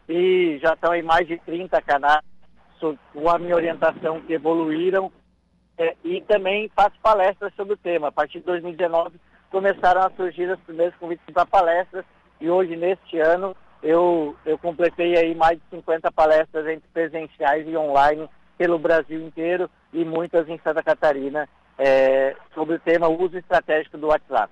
E 0.09 0.57
já 0.61 0.73
estão 0.73 0.93
em 0.95 1.03
mais 1.03 1.27
de 1.27 1.37
30 1.39 1.81
canais 1.81 2.23
com 2.79 3.29
a 3.29 3.37
minha 3.37 3.55
orientação 3.55 4.21
que 4.21 4.33
evoluíram. 4.33 5.11
É, 5.77 5.95
e 6.03 6.21
também 6.21 6.71
faço 6.75 6.95
palestras 7.01 7.53
sobre 7.55 7.73
o 7.73 7.77
tema. 7.77 8.07
A 8.07 8.11
partir 8.11 8.39
de 8.39 8.45
2019 8.45 9.19
começaram 9.51 10.01
a 10.01 10.09
surgir 10.11 10.49
os 10.49 10.59
primeiros 10.61 10.95
convites 10.97 11.23
para 11.31 11.45
palestras 11.45 12.03
e 12.39 12.49
hoje, 12.49 12.75
neste 12.75 13.19
ano, 13.19 13.55
eu, 13.81 14.35
eu 14.45 14.57
completei 14.57 15.17
aí 15.17 15.33
mais 15.35 15.57
de 15.57 15.63
50 15.71 16.11
palestras 16.11 16.67
entre 16.67 16.87
presenciais 16.93 17.67
e 17.67 17.75
online 17.75 18.29
pelo 18.57 18.79
Brasil 18.79 19.25
inteiro 19.25 19.69
e 19.93 20.03
muitas 20.03 20.49
em 20.49 20.59
Santa 20.63 20.81
Catarina 20.81 21.47
é, 21.77 22.35
sobre 22.53 22.75
o 22.75 22.79
tema 22.79 23.07
uso 23.07 23.37
estratégico 23.37 23.97
do 23.97 24.07
WhatsApp. 24.07 24.51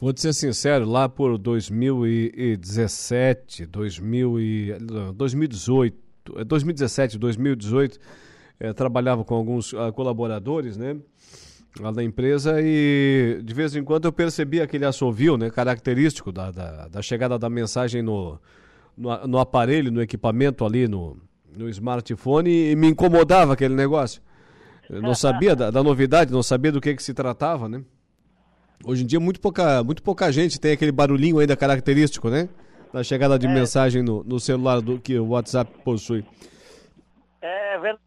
Vou 0.00 0.16
ser 0.16 0.32
sincero, 0.32 0.84
lá 0.84 1.08
por 1.08 1.36
2017, 1.36 3.66
2000 3.66 4.40
e, 4.40 4.78
2018, 5.14 5.98
2017, 6.44 7.18
2018, 7.18 7.98
é, 8.60 8.72
trabalhava 8.72 9.24
com 9.24 9.34
alguns 9.34 9.72
uh, 9.72 9.92
colaboradores, 9.92 10.76
né? 10.76 10.96
Lá 11.80 11.90
da 11.90 12.04
empresa 12.04 12.60
e 12.60 13.40
de 13.42 13.54
vez 13.54 13.74
em 13.74 13.82
quando 13.82 14.04
eu 14.04 14.12
percebia 14.12 14.62
aquele 14.62 14.84
assovio, 14.84 15.36
né? 15.36 15.50
Característico 15.50 16.30
da, 16.30 16.52
da, 16.52 16.86
da 16.88 17.02
chegada 17.02 17.36
da 17.36 17.50
mensagem 17.50 18.00
no, 18.00 18.38
no, 18.96 19.26
no 19.26 19.38
aparelho, 19.38 19.90
no 19.90 20.00
equipamento 20.00 20.64
ali, 20.64 20.86
no, 20.86 21.16
no 21.56 21.68
smartphone 21.68 22.70
e 22.70 22.76
me 22.76 22.88
incomodava 22.88 23.52
aquele 23.52 23.74
negócio. 23.74 24.22
Eu 24.88 25.02
não 25.02 25.14
sabia 25.14 25.54
da, 25.54 25.70
da, 25.70 25.82
novidade, 25.82 26.32
não 26.32 26.42
sabia 26.42 26.72
do 26.72 26.80
que, 26.80 26.94
que 26.94 27.02
se 27.02 27.12
tratava, 27.12 27.68
né? 27.68 27.82
Hoje 28.84 29.02
em 29.02 29.06
dia 29.06 29.20
muito 29.20 29.40
pouca, 29.40 29.82
muito 29.84 30.02
pouca 30.02 30.32
gente 30.32 30.60
tem 30.60 30.72
aquele 30.72 30.92
barulhinho 30.92 31.38
ainda 31.38 31.56
característico, 31.56 32.30
né? 32.30 32.48
Da 32.92 33.04
chegada 33.04 33.38
de 33.38 33.46
é. 33.46 33.50
mensagem 33.50 34.02
no, 34.02 34.24
no 34.24 34.40
celular 34.40 34.80
do 34.80 34.98
que 34.98 35.18
o 35.18 35.28
WhatsApp 35.28 35.70
possui. 35.84 36.24
É 37.42 37.78
verdade. 37.78 38.00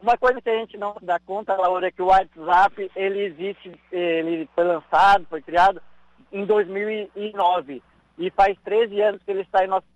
Uma 0.00 0.16
coisa 0.18 0.40
que 0.40 0.50
a 0.50 0.58
gente 0.58 0.76
não 0.76 0.94
dá 1.02 1.18
conta, 1.18 1.56
Laura, 1.56 1.88
é 1.88 1.90
que 1.90 2.02
o 2.02 2.06
WhatsApp, 2.06 2.90
ele 2.94 3.24
existe, 3.24 3.72
ele 3.90 4.48
foi 4.54 4.64
lançado, 4.64 5.26
foi 5.28 5.42
criado 5.42 5.82
em 6.30 6.44
2009. 6.44 7.82
E 8.18 8.30
faz 8.30 8.56
13 8.64 9.00
anos 9.00 9.22
que 9.24 9.30
ele 9.30 9.40
está 9.40 9.64
em 9.64 9.68
nosso 9.68 9.86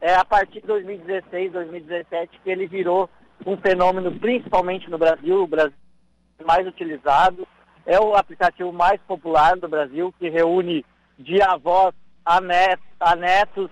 é 0.00 0.14
a 0.14 0.24
partir 0.24 0.60
de 0.60 0.66
2016, 0.66 1.52
2017 1.52 2.40
que 2.42 2.50
ele 2.50 2.66
virou 2.66 3.08
um 3.46 3.56
fenômeno, 3.56 4.12
principalmente 4.18 4.90
no 4.90 4.98
Brasil, 4.98 5.42
o 5.42 5.46
Brasil 5.46 5.76
mais 6.44 6.66
utilizado. 6.66 7.46
É 7.86 7.98
o 7.98 8.14
aplicativo 8.14 8.72
mais 8.72 9.00
popular 9.02 9.56
do 9.56 9.68
Brasil, 9.68 10.14
que 10.18 10.28
reúne 10.28 10.84
de 11.18 11.40
avós 11.42 11.94
a, 12.24 12.40
net, 12.40 12.80
a 12.98 13.16
netos 13.16 13.70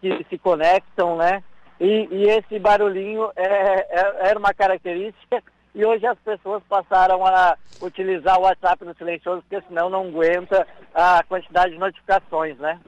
que 0.00 0.24
se 0.28 0.38
conectam, 0.38 1.16
né? 1.16 1.42
E, 1.78 2.08
e 2.10 2.22
esse 2.30 2.58
barulhinho 2.58 3.30
é, 3.36 3.44
é, 3.44 4.28
era 4.30 4.38
uma 4.38 4.54
característica 4.54 5.42
e 5.74 5.84
hoje 5.84 6.06
as 6.06 6.18
pessoas 6.20 6.62
passaram 6.68 7.26
a 7.26 7.56
utilizar 7.82 8.38
o 8.38 8.44
WhatsApp 8.44 8.82
no 8.84 8.96
silencioso, 8.96 9.42
porque 9.42 9.66
senão 9.68 9.90
não 9.90 10.08
aguenta 10.08 10.66
a 10.94 11.22
quantidade 11.24 11.74
de 11.74 11.78
notificações, 11.78 12.56
né? 12.58 12.80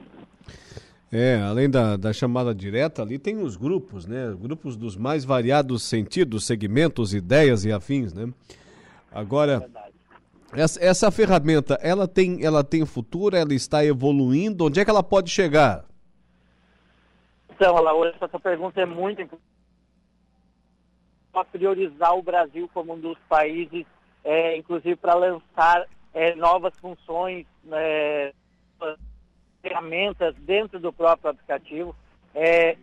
É, 1.11 1.41
além 1.41 1.67
da, 1.67 1.97
da 1.97 2.13
chamada 2.13 2.53
direta, 2.53 3.01
ali 3.01 3.17
tem 3.17 3.37
os 3.39 3.57
grupos, 3.57 4.05
né? 4.05 4.35
Grupos 4.39 4.77
dos 4.77 4.95
mais 4.95 5.25
variados 5.25 5.81
sentidos, 5.81 6.45
segmentos, 6.45 7.15
ideias 7.15 7.65
e 7.65 7.71
afins, 7.71 8.13
né? 8.13 8.31
Agora, 9.11 9.67
essa, 10.53 10.83
essa 10.83 11.11
ferramenta, 11.11 11.79
ela 11.81 12.07
tem, 12.07 12.45
ela 12.45 12.63
tem 12.63 12.85
futuro, 12.85 13.35
ela 13.35 13.53
está 13.55 13.83
evoluindo, 13.83 14.65
onde 14.65 14.79
é 14.79 14.85
que 14.85 14.89
ela 14.91 15.01
pode 15.01 15.31
chegar? 15.31 15.83
Então, 17.49 17.75
Alaor, 17.75 18.13
essa 18.21 18.39
pergunta 18.39 18.79
é 18.79 18.85
muito 18.85 19.21
importante. 19.21 19.49
Para 21.31 21.45
priorizar 21.45 22.15
o 22.15 22.21
Brasil 22.21 22.69
como 22.73 22.93
um 22.93 22.99
dos 22.99 23.17
países, 23.27 23.85
é, 24.23 24.57
inclusive 24.57 24.95
para 24.95 25.15
lançar 25.15 25.87
é, 26.13 26.35
novas 26.35 26.73
funções, 26.79 27.45
é, 27.71 28.33
ferramentas 29.69 30.35
dentro 30.39 30.79
do 30.79 30.91
próprio 30.91 31.31
aplicativo. 31.31 31.95
é, 32.33 32.75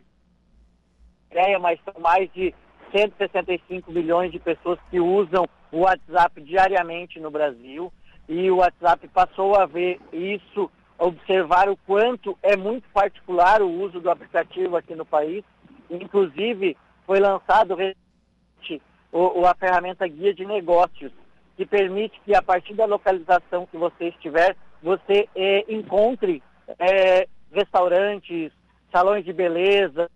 ideia, 1.31 1.59
mas 1.59 1.79
são 1.85 2.01
mais 2.01 2.33
de 2.33 2.55
165 2.97 3.93
milhões 3.93 4.33
de 4.33 4.39
pessoas 4.39 4.79
que 4.91 4.99
usam 5.01 5.47
o 5.71 5.81
WhatsApp 5.81 6.41
diariamente 6.41 7.21
no 7.21 7.31
Brasil 7.31 7.93
e 8.29 8.51
o 8.51 8.57
WhatsApp 8.57 9.07
passou 9.09 9.55
a 9.57 9.67
ver 9.67 10.01
isso, 10.13 10.71
observar 10.99 11.69
o 11.69 11.77
quanto 11.77 12.39
é 12.43 12.57
muito 12.57 12.89
particular 12.91 13.61
o 13.61 13.71
uso 13.71 14.01
do 14.01 14.11
aplicativo 14.11 14.77
aqui 14.77 14.95
no 14.95 15.05
país. 15.05 15.45
Inclusive, 15.91 16.77
foi 17.05 17.21
lançado 17.21 17.77
o, 19.13 19.47
a 19.47 19.55
ferramenta 19.55 20.07
Guia 20.09 20.35
de 20.35 20.45
Negócios, 20.45 21.13
que 21.57 21.65
permite 21.65 22.21
que 22.25 22.35
a 22.35 22.43
partir 22.43 22.75
da 22.75 22.85
localização 22.85 23.67
que 23.67 23.77
você 23.77 24.09
estiver, 24.09 24.57
você 24.83 25.29
é, 25.35 25.65
encontre 25.73 26.43
é, 26.79 27.29
restaurantes, 27.53 28.53
salões 28.93 29.25
de 29.25 29.33
beleza, 29.33 30.11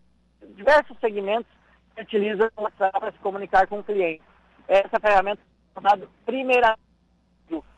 diversos 0.57 0.97
segmentos 1.01 1.51
que 1.95 2.03
utilizam 2.03 2.49
o 2.57 2.63
WhatsApp 2.63 2.99
para 2.99 3.13
se 3.13 3.19
comunicar 3.19 3.67
com 3.67 3.81
o 3.81 3.85
cliente. 3.85 4.23
Essa 4.69 5.01
ferramenta 5.01 5.41
foi 5.75 5.83
lançada 5.83 6.09
primeiramente 6.25 6.91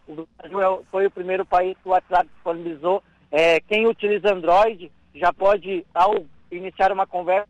o 0.06 0.26
Brasil 0.36 0.86
foi 0.90 1.06
o 1.06 1.10
primeiro 1.10 1.44
país 1.44 1.76
que 1.82 1.88
o 1.88 1.92
WhatsApp 1.92 2.28
disponibilizou. 2.34 3.02
É, 3.30 3.60
quem 3.60 3.86
utiliza 3.86 4.32
Android 4.32 4.90
já 5.14 5.32
pode, 5.32 5.86
ao 5.94 6.24
iniciar 6.50 6.92
uma 6.92 7.06
conversa, 7.06 7.48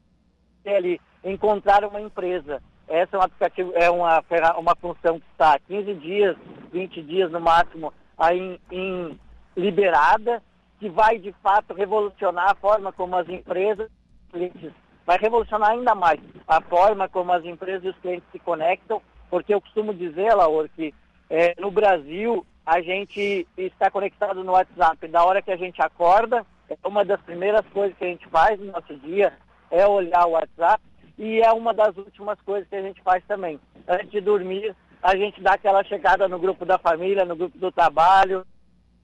ali, 0.67 1.01
encontrar 1.25 1.85
uma 1.85 2.01
empresa. 2.01 2.63
Essa 2.87 3.17
é 3.17 3.19
um 3.19 3.23
aplicativo, 3.23 3.73
é 3.75 3.91
uma, 3.91 4.23
uma 4.59 4.77
função 4.77 5.19
que 5.19 5.27
está 5.33 5.59
15 5.67 5.95
dias, 5.95 6.37
20 6.73 7.03
dias 7.03 7.31
no 7.31 7.41
máximo, 7.41 7.93
aí 8.19 8.39
em, 8.39 8.61
em 8.71 9.21
liberada, 9.57 10.43
que 10.83 10.89
vai 10.89 11.17
de 11.17 11.33
fato 11.41 11.73
revolucionar 11.75 12.51
a 12.51 12.55
forma 12.57 12.93
como 12.93 13.15
as 13.15 13.29
empresas, 13.29 13.89
clientes, 14.33 14.73
vai 15.07 15.17
revolucionar 15.17 15.71
ainda 15.71 15.95
mais 15.95 16.19
a 16.49 16.61
forma 16.61 17.09
como 17.09 17.31
as 17.31 17.45
empresas 17.45 17.85
e 17.85 17.89
os 17.91 17.99
clientes 17.99 18.29
se 18.33 18.41
conectam, 18.41 19.01
porque 19.31 19.55
eu 19.55 19.61
costumo 19.61 19.95
dizer, 19.95 20.35
Laura, 20.35 20.69
que 20.69 20.93
é, 21.31 21.55
no 21.61 21.71
Brasil 21.71 22.45
a 22.67 22.81
gente 22.81 23.47
está 23.57 23.93
conectado 23.93 24.43
no 24.43 24.51
WhatsApp. 24.51 25.07
Da 25.07 25.25
hora 25.25 25.41
que 25.41 25.53
a 25.53 25.57
gente 25.57 25.81
acorda, 25.81 26.45
é 26.69 26.77
uma 26.85 27.05
das 27.05 27.21
primeiras 27.21 27.65
coisas 27.73 27.97
que 27.97 28.05
a 28.05 28.09
gente 28.09 28.27
faz 28.29 28.59
no 28.59 28.73
nosso 28.73 28.97
dia 28.97 29.33
é 29.71 29.87
olhar 29.87 30.27
o 30.27 30.33
WhatsApp 30.33 30.83
e 31.17 31.41
é 31.41 31.53
uma 31.53 31.73
das 31.73 31.97
últimas 31.97 32.41
coisas 32.41 32.69
que 32.69 32.75
a 32.75 32.83
gente 32.83 33.01
faz 33.03 33.23
também. 33.29 33.61
Antes 33.87 34.11
de 34.11 34.21
dormir, 34.21 34.75
a 35.01 35.15
gente 35.15 35.41
dá 35.41 35.53
aquela 35.53 35.85
chegada 35.85 36.27
no 36.27 36.41
grupo 36.41 36.65
da 36.65 36.77
família, 36.77 37.25
no 37.25 37.37
grupo 37.37 37.57
do 37.57 37.71
trabalho, 37.71 38.45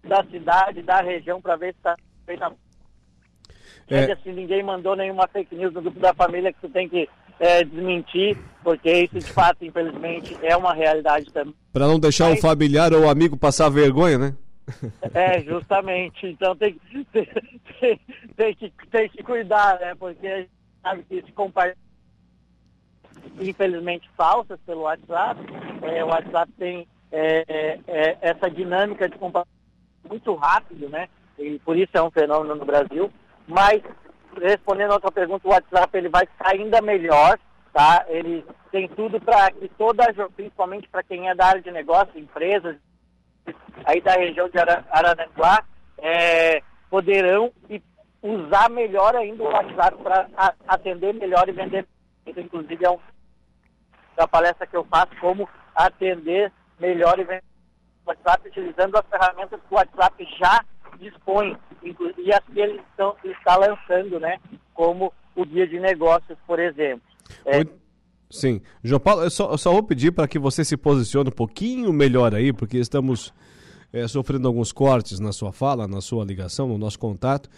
da 0.05 0.25
cidade, 0.25 0.83
da 0.83 1.01
região, 1.01 1.41
para 1.41 1.57
ver 1.57 1.73
se 1.73 1.79
está 1.79 1.97
feita. 2.25 2.53
É. 3.89 4.15
Se 4.17 4.31
ninguém 4.31 4.63
mandou 4.63 4.95
nenhuma 4.95 5.27
fake 5.29 5.55
news 5.55 5.73
no 5.73 5.81
grupo 5.81 5.99
da 5.99 6.13
família 6.13 6.53
que 6.53 6.61
tu 6.61 6.69
tem 6.69 6.89
que 6.89 7.09
é, 7.41 7.65
desmentir, 7.65 8.37
porque 8.63 8.91
isso 9.05 9.19
de 9.19 9.33
fato, 9.33 9.65
infelizmente, 9.65 10.37
é 10.43 10.57
uma 10.57 10.75
realidade 10.75 11.33
também. 11.33 11.55
Para 11.73 11.87
não 11.87 11.99
deixar 11.99 12.29
Mas... 12.29 12.39
o 12.39 12.43
familiar 12.43 12.93
ou 12.93 13.05
o 13.05 13.09
amigo 13.09 13.37
passar 13.37 13.69
vergonha, 13.69 14.19
né? 14.19 14.35
É, 15.15 15.41
justamente. 15.43 16.27
Então 16.27 16.55
tem, 16.55 16.79
tem, 17.13 17.29
tem, 17.81 18.01
tem, 18.37 18.55
que, 18.55 18.73
tem 18.91 19.09
que 19.09 19.23
cuidar, 19.23 19.79
né? 19.81 19.95
Porque 19.95 20.27
a 20.27 20.39
gente 20.41 20.51
sabe 20.83 21.05
que 21.09 21.23
se 21.23 21.33
compartilha 21.33 21.89
infelizmente 23.41 24.09
falsas 24.17 24.59
pelo 24.67 24.83
WhatsApp. 24.83 25.41
É, 25.83 26.05
o 26.05 26.09
WhatsApp 26.09 26.53
tem 26.59 26.87
é, 27.11 27.45
é, 27.49 27.81
é, 27.87 28.19
essa 28.21 28.51
dinâmica 28.51 29.09
de 29.09 29.17
compartilhamento 29.17 29.58
muito 30.09 30.35
rápido, 30.35 30.89
né? 30.89 31.09
E 31.39 31.59
por 31.61 31.77
isso 31.77 31.91
é 31.95 32.03
um 32.03 32.11
fenômeno 32.11 32.55
no 32.55 32.65
Brasil. 32.65 33.11
Mas 33.47 33.83
respondendo 34.41 34.91
a 34.91 34.95
outra 34.95 35.11
pergunta, 35.11 35.47
o 35.47 35.51
WhatsApp 35.51 35.97
ele 35.97 36.09
vai 36.09 36.27
ficar 36.27 36.51
ainda 36.51 36.81
melhor, 36.81 37.39
tá? 37.73 38.05
Ele 38.09 38.45
tem 38.71 38.89
tudo 38.89 39.21
para 39.21 39.51
que 39.53 39.69
toda, 39.71 40.05
principalmente 40.35 40.89
para 40.89 41.03
quem 41.03 41.29
é 41.29 41.35
da 41.35 41.47
área 41.47 41.63
de 41.63 41.71
negócio, 41.71 42.19
empresas, 42.19 42.77
aí 43.85 44.01
da 44.01 44.13
região 44.13 44.49
de 44.49 44.59
Araranguá, 44.59 45.65
é, 45.99 46.63
poderão 46.91 47.53
usar 48.23 48.69
melhor 48.69 49.15
ainda 49.15 49.43
o 49.43 49.47
WhatsApp 49.47 49.97
para 50.03 50.29
atender 50.67 51.15
melhor 51.15 51.49
e 51.49 51.53
vender. 51.53 51.87
Isso, 52.27 52.41
inclusive, 52.41 52.85
é 52.85 52.91
um 52.91 52.99
da 54.17 54.27
palestra 54.27 54.67
que 54.67 54.77
eu 54.77 54.85
faço, 54.85 55.17
como 55.21 55.49
atender 55.75 56.53
melhor 56.79 57.19
e 57.21 57.25
vender 57.25 57.48
WhatsApp 58.09 58.49
utilizando 58.49 58.97
as 58.97 59.07
ferramentas 59.07 59.61
que 59.61 59.75
o 59.75 59.77
WhatsApp 59.77 60.29
já 60.39 60.65
dispõe, 60.99 61.57
e 61.83 62.33
as 62.33 62.45
que 62.53 62.61
ele 62.61 62.81
estão, 62.91 63.15
está 63.25 63.57
lançando, 63.57 64.19
né, 64.19 64.39
como 64.75 65.13
o 65.37 65.45
guia 65.45 65.67
de 65.67 65.79
negócios, 65.79 66.37
por 66.47 66.59
exemplo. 66.59 67.03
É, 67.45 67.65
Sim. 68.31 68.61
João 68.83 69.01
Paulo, 69.01 69.23
eu 69.23 69.31
só, 69.31 69.51
eu 69.51 69.59
só 69.59 69.73
vou 69.73 69.83
pedir 69.83 70.13
para 70.13 70.29
que 70.29 70.39
você 70.39 70.65
se 70.65 70.77
posicione 70.77 71.31
um 71.31 71.33
pouquinho 71.33 71.93
melhor 71.93 72.35
aí, 72.35 72.53
porque 72.53 72.77
estamos 72.77 73.33
é, 73.93 74.07
sofrendo 74.07 74.47
alguns 74.47 74.71
cortes 74.71 75.19
na 75.19 75.33
sua 75.33 75.53
fala, 75.53 75.89
na 75.89 76.01
sua 76.01 76.25
ligação, 76.25 76.69
no 76.69 76.77
nosso 76.77 76.99
contato, 76.99 77.49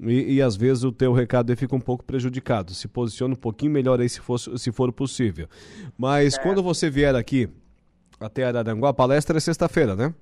e, 0.00 0.34
e 0.34 0.42
às 0.42 0.56
vezes 0.56 0.82
o 0.82 0.90
teu 0.90 1.12
recado 1.12 1.56
fica 1.56 1.74
um 1.74 1.80
pouco 1.80 2.04
prejudicado. 2.04 2.74
Se 2.74 2.88
posicione 2.88 3.34
um 3.34 3.38
pouquinho 3.38 3.72
melhor 3.72 4.00
aí 4.00 4.08
se 4.08 4.20
for, 4.20 4.38
se 4.38 4.72
for 4.72 4.92
possível. 4.92 5.48
Mas 5.96 6.36
é. 6.36 6.42
quando 6.42 6.62
você 6.62 6.90
vier 6.90 7.14
aqui 7.14 7.48
até 8.20 8.44
Araranguá, 8.44 8.90
a 8.90 8.94
palestra 8.94 9.36
é 9.36 9.40
sexta-feira, 9.40 9.94
né? 9.94 10.14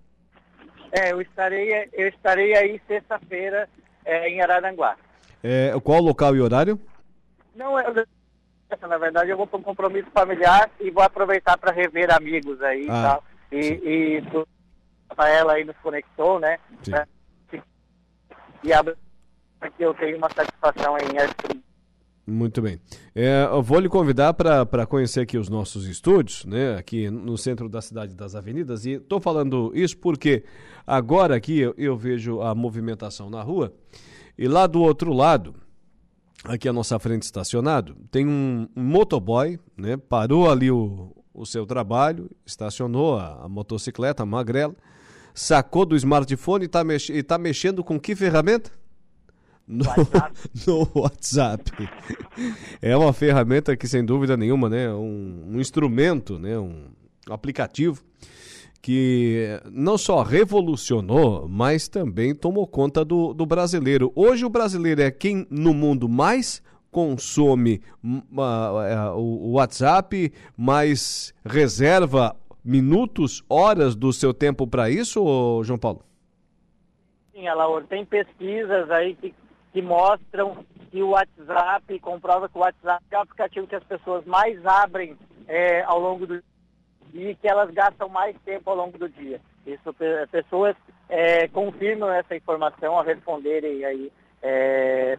É, 0.92 1.12
eu 1.12 1.20
estarei, 1.20 1.88
eu 1.92 2.09
estarei 2.09 2.57
aí 2.57 2.80
sexta-feira 2.86 3.68
é, 4.05 4.28
em 4.28 4.40
Araranguá. 4.40 4.97
É, 5.42 5.72
qual 5.82 6.01
o 6.01 6.05
local 6.05 6.34
e 6.34 6.40
horário? 6.40 6.80
Não, 7.55 7.78
eu, 7.78 7.94
na 8.88 8.99
verdade 8.99 9.30
eu 9.30 9.36
vou 9.36 9.47
para 9.47 9.59
um 9.59 9.62
compromisso 9.62 10.11
familiar 10.12 10.70
e 10.80 10.90
vou 10.90 11.03
aproveitar 11.03 11.57
para 11.57 11.72
rever 11.72 12.12
amigos 12.14 12.61
aí 12.62 12.82
ah, 12.82 12.82
e 12.82 13.03
tal. 13.03 13.24
E, 13.53 13.59
e 13.59 14.22
ela 15.28 15.55
aí 15.55 15.64
nos 15.64 15.76
conectou, 15.78 16.38
né? 16.38 16.59
Sim. 16.82 16.92
E 18.62 18.72
abre 18.72 18.97
que 19.76 19.82
eu 19.82 19.94
tenho 19.94 20.18
uma 20.18 20.28
satisfação 20.30 20.97
em 20.99 21.18
muito 22.27 22.61
bem. 22.61 22.81
É, 23.14 23.45
eu 23.45 23.62
vou 23.62 23.79
lhe 23.79 23.89
convidar 23.89 24.35
para 24.35 24.87
conhecer 24.87 25.20
aqui 25.20 25.39
os 25.39 25.49
nossos 25.49 25.87
estúdios, 25.87 26.45
né, 26.45 26.77
aqui 26.77 27.09
no 27.09 27.39
centro 27.39 27.68
da 27.68 27.81
cidade 27.81 28.16
das 28.16 28.35
avenidas. 28.35 28.85
E 28.85 28.93
estou 28.93 29.20
falando 29.20 29.70
isso 29.74 29.97
porque 29.97 30.43
agora 30.85 31.37
aqui 31.37 31.61
eu, 31.61 31.74
eu, 31.79 31.97
vejo 31.97 32.41
a 32.41 32.55
movimentação 32.55 33.31
na 33.31 33.43
rua 33.43 33.72
e 34.37 34.49
lá 34.49 34.66
do 34.66 34.83
outro 34.83 35.12
lado, 35.12 35.55
aqui 36.45 36.68
à 36.68 36.72
nossa 36.72 36.99
frente 36.99 37.22
estacionado, 37.22 37.97
tem 38.11 38.27
um, 38.27 38.66
motoboy, 38.74 39.59
né, 39.77 39.97
parou 39.97 40.51
ali 40.51 40.70
o, 40.70 41.14
o 41.33 41.47
seu 41.47 41.64
trabalho, 41.64 42.29
estacionou 42.45 43.16
a, 43.18 43.45
a 43.45 43.49
motocicleta, 43.49 44.24
a 44.24 44.27
magrela, 44.27 44.74
sacou 45.33 45.87
do 45.87 45.95
smartphone 45.95 46.64
e 46.64 46.66
está 46.66 46.83
mex, 46.83 47.09
tá 47.27 47.39
mexendo 47.39 47.85
com 47.85 48.01
que 48.01 48.16
ferramenta? 48.16 48.72
No 49.66 49.84
WhatsApp. 49.84 50.32
no 50.66 50.90
WhatsApp. 50.94 51.88
É 52.80 52.96
uma 52.96 53.12
ferramenta 53.12 53.76
que, 53.76 53.88
sem 53.88 54.04
dúvida 54.04 54.36
nenhuma, 54.36 54.68
né, 54.68 54.92
um, 54.92 55.44
um 55.48 55.60
instrumento, 55.60 56.38
né, 56.38 56.58
um 56.58 56.86
aplicativo 57.28 58.02
que 58.80 59.60
não 59.72 59.98
só 59.98 60.22
revolucionou, 60.22 61.48
mas 61.48 61.88
também 61.88 62.32
tomou 62.34 62.66
conta 62.68 63.04
do, 63.04 63.34
do 63.34 63.44
brasileiro. 63.44 64.12
Hoje 64.14 64.44
o 64.44 64.48
brasileiro 64.48 65.02
é 65.02 65.10
quem 65.10 65.44
no 65.50 65.74
mundo 65.74 66.08
mais 66.08 66.62
consome 66.88 67.82
uh, 68.04 69.16
o 69.16 69.54
WhatsApp, 69.54 70.32
mais 70.56 71.34
reserva 71.44 72.36
minutos, 72.64 73.44
horas 73.48 73.94
do 73.94 74.12
seu 74.12 74.32
tempo 74.32 74.66
para 74.66 74.88
isso, 74.88 75.62
João 75.64 75.78
Paulo? 75.78 76.04
Sim, 77.32 77.46
Alaor, 77.48 77.84
tem 77.84 78.04
pesquisas 78.04 78.90
aí 78.90 79.14
que 79.16 79.34
que 79.77 79.83
mostram 79.83 80.64
que 80.91 81.03
o 81.03 81.11
WhatsApp, 81.11 81.99
comprova 81.99 82.49
que 82.49 82.57
o 82.57 82.62
WhatsApp 82.62 83.05
é 83.11 83.18
o 83.18 83.20
aplicativo 83.20 83.66
que 83.66 83.77
as 83.77 83.85
pessoas 83.85 84.24
mais 84.24 84.64
abrem 84.64 85.14
é, 85.47 85.83
ao 85.83 86.01
longo 86.01 86.27
do 86.27 86.43
dia 87.12 87.31
e 87.31 87.35
que 87.35 87.47
elas 87.47 87.70
gastam 87.72 88.09
mais 88.09 88.35
tempo 88.41 88.70
ao 88.70 88.77
longo 88.77 88.97
do 88.97 89.07
dia. 89.07 89.39
Isso, 89.66 89.95
pessoas 90.31 90.74
é, 91.11 91.47
confirmam 91.49 92.11
essa 92.11 92.35
informação 92.35 92.97
ao 92.97 93.05
responderem 93.05 93.85
aí 93.85 94.11
é, 94.41 95.18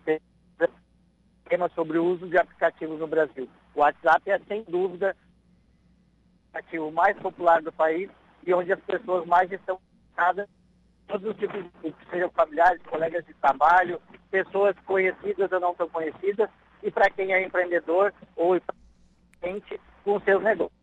sobre 1.76 2.00
o 2.00 2.06
uso 2.06 2.28
de 2.28 2.40
aplicativos 2.40 3.00
no 3.00 3.06
Brasil. 3.06 3.48
O 3.76 3.82
WhatsApp 3.82 4.28
é, 4.32 4.40
sem 4.48 4.64
dúvida, 4.64 5.16
o 5.16 6.58
aplicativo 6.58 6.92
mais 6.92 7.16
popular 7.20 7.62
do 7.62 7.72
país 7.72 8.10
e 8.44 8.52
onde 8.56 8.74
as 8.74 8.80
pessoas 8.80 9.24
mais 9.28 9.52
estão 9.52 9.78
conectadas 9.78 10.50
todos 11.08 11.32
os 11.32 11.38
tipos 11.38 11.64
de 11.84 11.96
sejam 12.10 12.30
familiares, 12.32 12.82
colegas 12.84 13.26
de 13.26 13.34
trabalho, 13.36 14.00
pessoas 14.30 14.76
conhecidas 14.86 15.52
ou 15.52 15.60
não 15.60 15.74
tão 15.74 15.90
conhecidas, 15.90 16.50
e 16.84 16.92
para 16.92 17.10
quem 17.10 17.34
é 17.34 17.46
empreendedor 17.46 18.14
ou 18.36 18.60
cliente 19.40 19.80
com 20.04 20.20
seus 20.22 20.44
negócios. 20.44 20.78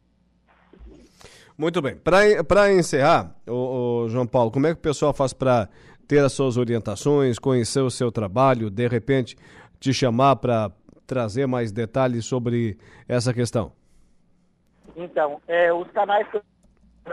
Muito 1.57 1.81
bem. 1.81 1.97
Para 1.97 2.73
encerrar, 2.73 3.35
o, 3.47 4.03
o, 4.05 4.09
João 4.09 4.27
Paulo, 4.27 4.51
como 4.51 4.67
é 4.67 4.75
que 4.75 4.81
o 4.81 4.83
pessoal 4.83 5.15
faz 5.15 5.33
para 5.33 5.69
ter 6.09 6.19
as 6.19 6.33
suas 6.33 6.57
orientações, 6.57 7.39
conhecer 7.39 7.81
o 7.81 7.91
seu 7.91 8.11
trabalho, 8.11 8.71
de 8.71 8.89
repente 8.89 9.37
te 9.79 9.93
chamar 9.93 10.37
para 10.37 10.73
trazer 11.07 11.47
mais 11.47 11.71
detalhes 11.71 12.25
sobre 12.25 12.77
essa 13.09 13.33
questão? 13.33 13.73
Então, 14.97 15.41
é, 15.47 15.73
os 15.73 15.89
canais 15.93 16.27
que 16.29 16.37
eu 16.37 16.43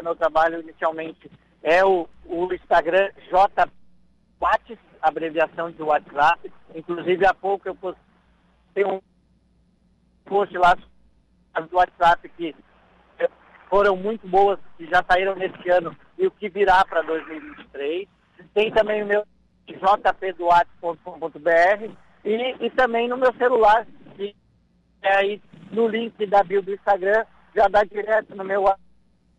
meu 0.03 0.15
trabalho 0.15 0.61
inicialmente 0.61 1.29
é 1.63 1.85
o, 1.85 2.09
o 2.25 2.53
Instagram 2.53 3.09
JWhats, 3.29 4.77
abreviação 5.01 5.71
de 5.71 5.81
WhatsApp. 5.81 6.51
Inclusive, 6.75 7.25
há 7.25 7.33
pouco 7.33 7.67
eu 7.67 7.73
postei 7.75 8.85
um 8.85 9.01
post 10.25 10.55
lá 10.57 10.75
do 10.75 11.75
WhatsApp 11.75 12.29
que 12.29 12.55
foram 13.69 13.95
muito 13.95 14.27
boas, 14.27 14.59
que 14.77 14.85
já 14.87 15.03
saíram 15.09 15.35
nesse 15.35 15.69
ano 15.69 15.95
e 16.17 16.27
o 16.27 16.31
que 16.31 16.49
virá 16.49 16.83
para 16.85 17.01
2023. 17.03 18.07
Tem 18.53 18.69
também 18.71 19.03
o 19.03 19.05
meu 19.05 19.23
jpdoates.com.br 19.67 21.91
e, 22.25 22.55
e 22.59 22.69
também 22.71 23.07
no 23.07 23.15
meu 23.15 23.33
celular, 23.35 23.87
que 24.15 24.35
é 25.01 25.15
aí 25.15 25.41
no 25.71 25.87
link 25.87 26.25
da 26.25 26.43
bio 26.43 26.61
do 26.61 26.73
Instagram, 26.73 27.25
já 27.55 27.69
dá 27.69 27.83
direto 27.83 28.35
no 28.35 28.43
meu 28.43 28.65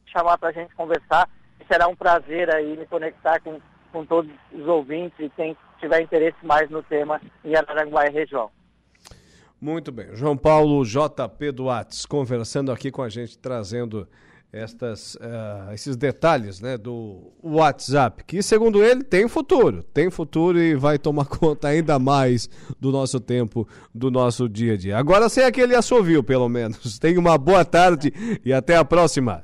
chamar 0.07 0.39
para 0.39 0.49
a 0.49 0.53
gente 0.53 0.75
conversar. 0.75 1.29
Será 1.66 1.88
um 1.88 1.96
prazer 1.96 2.54
aí 2.54 2.76
me 2.76 2.86
conectar 2.86 3.40
com, 3.40 3.60
com 3.92 4.04
todos 4.04 4.30
os 4.52 4.66
ouvintes 4.66 5.18
e 5.18 5.28
quem 5.30 5.56
tiver 5.78 6.00
interesse 6.00 6.38
mais 6.42 6.70
no 6.70 6.82
tema 6.82 7.20
em 7.44 7.54
Araranguá 7.56 8.06
e 8.06 8.10
região. 8.10 8.50
Muito 9.60 9.92
bem. 9.92 10.08
João 10.14 10.36
Paulo 10.36 10.84
JP 10.84 11.52
Duates 11.52 12.04
conversando 12.04 12.72
aqui 12.72 12.90
com 12.90 13.02
a 13.02 13.08
gente, 13.08 13.38
trazendo 13.38 14.08
estas, 14.52 15.14
uh, 15.14 15.72
esses 15.72 15.96
detalhes 15.96 16.60
né, 16.60 16.76
do 16.76 17.32
WhatsApp, 17.42 18.22
que 18.24 18.42
segundo 18.42 18.84
ele 18.84 19.02
tem 19.02 19.26
futuro, 19.26 19.82
tem 19.82 20.10
futuro 20.10 20.58
e 20.58 20.74
vai 20.74 20.98
tomar 20.98 21.24
conta 21.30 21.68
ainda 21.68 21.98
mais 21.98 22.50
do 22.78 22.92
nosso 22.92 23.18
tempo, 23.18 23.66
do 23.94 24.10
nosso 24.10 24.48
dia 24.48 24.74
a 24.74 24.76
dia. 24.76 24.98
Agora 24.98 25.28
sem 25.28 25.44
aquele 25.44 25.74
assovio, 25.74 26.22
pelo 26.22 26.48
menos. 26.48 26.98
Tenha 27.00 27.18
uma 27.18 27.38
boa 27.38 27.64
tarde 27.64 28.12
e 28.44 28.52
até 28.52 28.76
a 28.76 28.84
próxima. 28.84 29.42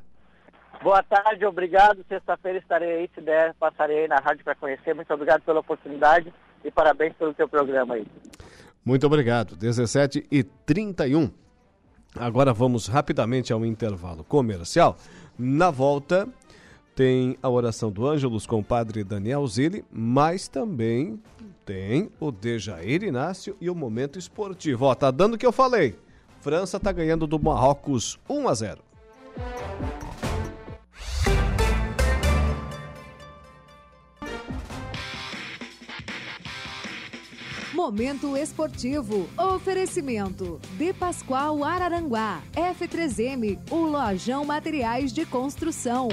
Boa 0.83 1.03
tarde, 1.03 1.45
obrigado. 1.45 2.05
Sexta-feira 2.09 2.59
estarei 2.59 2.93
aí, 2.93 3.11
se 3.15 3.21
der, 3.21 3.55
passarei 3.55 4.01
aí 4.01 4.09
na 4.09 4.19
rádio 4.19 4.45
para 4.45 4.55
conhecer. 4.55 4.95
Muito 4.95 5.13
obrigado 5.13 5.43
pela 5.43 5.61
oportunidade 5.61 6.33
e 6.65 6.71
parabéns 6.71 7.15
pelo 7.15 7.35
teu 7.35 7.49
programa 7.49 7.95
aí. 7.95 8.07
Muito 8.85 9.07
obrigado. 9.07 9.57
17 9.57 10.27
e 10.31 10.43
31. 10.43 11.31
Agora 12.17 12.53
vamos 12.53 12.87
rapidamente 12.87 13.53
ao 13.53 13.65
intervalo 13.67 14.25
comercial. 14.25 14.97
Na 15.39 15.71
volta 15.71 16.29
tem 16.95 17.37
a 17.43 17.49
oração 17.49 17.91
do 17.91 18.07
Ângelus 18.07 18.47
com 18.47 18.61
o 18.61 18.65
padre 18.65 19.05
Daniel 19.05 19.47
Zilli, 19.47 19.85
mas 19.93 20.49
também 20.49 21.21
tem 21.65 22.11
o 22.19 22.33
Dejair 22.33 23.03
Inácio 23.03 23.57
e 23.61 23.69
o 23.69 23.75
momento 23.75 24.19
esportivo. 24.19 24.87
Ó, 24.87 24.95
tá 24.95 25.11
dando 25.11 25.35
o 25.35 25.39
que 25.39 25.47
eu 25.47 25.53
falei. 25.53 25.99
França 26.41 26.81
tá 26.81 26.91
ganhando 26.91 27.27
do 27.27 27.39
Marrocos 27.39 28.19
1 28.29 28.49
a 28.49 28.55
0. 28.55 28.83
Momento 37.79 38.37
esportivo. 38.37 39.29
Oferecimento. 39.39 40.61
De 40.77 40.93
Pascoal 40.93 41.63
Araranguá. 41.63 42.43
F3M. 42.53 43.57
O 43.71 43.85
Lojão 43.85 44.45
Materiais 44.45 45.13
de 45.13 45.25
Construção. 45.25 46.09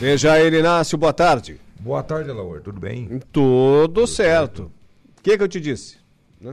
Veja 0.00 0.40
ele, 0.40 0.58
Inácio, 0.58 0.98
boa 0.98 1.12
tarde. 1.12 1.60
Boa 1.78 2.02
tarde, 2.02 2.32
Laur, 2.32 2.60
tudo 2.62 2.80
bem? 2.80 3.20
Tudo 3.30 4.08
certo. 4.08 4.72
O 5.16 5.22
que, 5.22 5.38
que 5.38 5.42
eu 5.44 5.48
te 5.48 5.60
disse? 5.60 5.98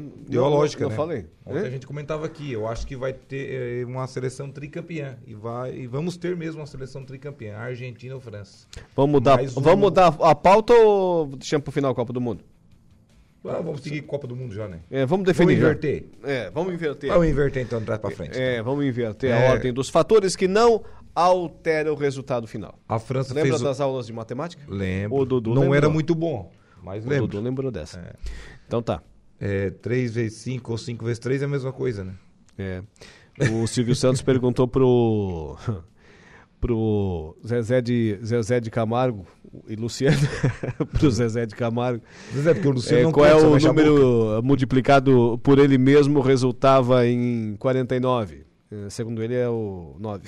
Deu 0.01 0.45
a 0.45 0.47
lógica, 0.49 0.83
eu 0.83 0.89
né? 0.89 0.95
falei. 0.95 1.25
Ontem 1.45 1.59
É? 1.63 1.67
a 1.67 1.69
gente 1.69 1.85
comentava 1.87 2.25
aqui, 2.25 2.51
eu 2.51 2.67
acho 2.67 2.85
que 2.87 2.95
vai 2.95 3.13
ter 3.13 3.81
eh, 3.81 3.85
uma 3.85 4.05
seleção 4.07 4.49
tricampeã. 4.51 5.17
E, 5.25 5.33
vai, 5.33 5.73
e 5.75 5.87
vamos 5.87 6.15
ter 6.17 6.35
mesmo 6.35 6.61
uma 6.61 6.67
seleção 6.67 7.03
tricampeã, 7.03 7.55
Argentina 7.57 8.13
ou 8.15 8.21
França. 8.21 8.67
Vamos 8.95 9.11
mudar, 9.11 9.41
um- 9.41 9.47
vamos 9.61 9.79
mudar 9.79 10.15
a 10.21 10.33
pauta 10.35 10.73
ou 10.73 11.27
deixamos 11.35 11.63
pro 11.63 11.71
final 11.71 11.91
a 11.91 11.95
Copa 11.95 12.13
do 12.13 12.21
Mundo? 12.21 12.43
Ah, 13.45 13.59
vamos 13.61 13.81
seguir 13.81 14.01
Copa 14.03 14.25
do 14.25 14.35
Mundo 14.37 14.53
já, 14.55 14.69
né? 14.69 14.79
É, 14.89 15.05
vamos 15.05 15.25
definir. 15.25 15.55
Vamos 15.59 15.61
já. 15.61 15.67
inverter. 15.89 16.05
É, 16.23 16.49
vamos 16.49 16.73
inverter. 16.73 17.09
Vamos 17.11 17.27
inverter 17.27 17.63
então, 17.63 17.79
de 17.79 17.85
trás 17.85 17.99
pra 17.99 18.09
frente. 18.11 18.39
É, 18.39 18.61
vamos 18.61 18.85
inverter 18.85 19.31
É. 19.31 19.47
a 19.47 19.51
ordem 19.51 19.73
dos 19.73 19.89
fatores 19.89 20.33
que 20.35 20.47
não 20.47 20.81
alteram 21.13 21.91
o 21.93 21.95
resultado 21.97 22.47
final. 22.47 22.79
A 22.87 22.97
França 22.99 23.33
Lembra 23.33 23.49
fez 23.51 23.61
o- 23.61 23.65
das 23.65 23.81
aulas 23.81 24.07
de 24.07 24.13
matemática? 24.13 24.63
Lembro. 24.67 25.17
O 25.17 25.25
Dudu 25.25 25.49
Não 25.53 25.63
lembrou. 25.63 25.75
era 25.75 25.89
muito 25.89 26.15
bom, 26.15 26.49
mas 26.81 27.05
O 27.05 27.09
lembro. 27.09 27.27
Dudu 27.27 27.43
lembrou 27.43 27.69
dessa. 27.69 28.15
Então 28.65 28.81
tá. 28.81 29.03
É, 29.45 29.71
3 29.71 30.13
vezes 30.15 30.37
5 30.37 30.71
ou 30.71 30.77
5 30.77 31.03
vezes 31.03 31.19
3 31.19 31.41
é 31.41 31.45
a 31.45 31.49
mesma 31.49 31.73
coisa, 31.73 32.01
né? 32.05 32.13
É. 32.57 32.81
O 33.51 33.67
Silvio 33.67 33.93
Santos 33.93 34.21
perguntou 34.23 34.69
pro 34.69 35.57
pro 36.61 37.35
Zezé 37.45 37.81
de 37.81 38.17
Zezé 38.23 38.61
de 38.61 38.71
Camargo 38.71 39.27
e 39.67 39.75
Luciano 39.75 40.17
pro 40.97 41.11
Zezé 41.11 41.45
de 41.45 41.55
Camargo. 41.55 42.01
Zezé, 42.33 42.53
porque 42.53 42.69
o 42.69 42.71
Luciano 42.71 43.01
é, 43.01 43.03
não 43.03 43.11
qual 43.11 43.25
é 43.25 43.35
o 43.35 43.59
número 43.59 44.41
multiplicado 44.41 45.37
por 45.43 45.59
ele 45.59 45.77
mesmo 45.77 46.21
resultava 46.21 47.05
em 47.05 47.57
49? 47.57 48.45
É, 48.85 48.89
Segundo 48.89 49.21
ele 49.21 49.35
é 49.35 49.47
o 49.47 49.95
9. 49.99 50.21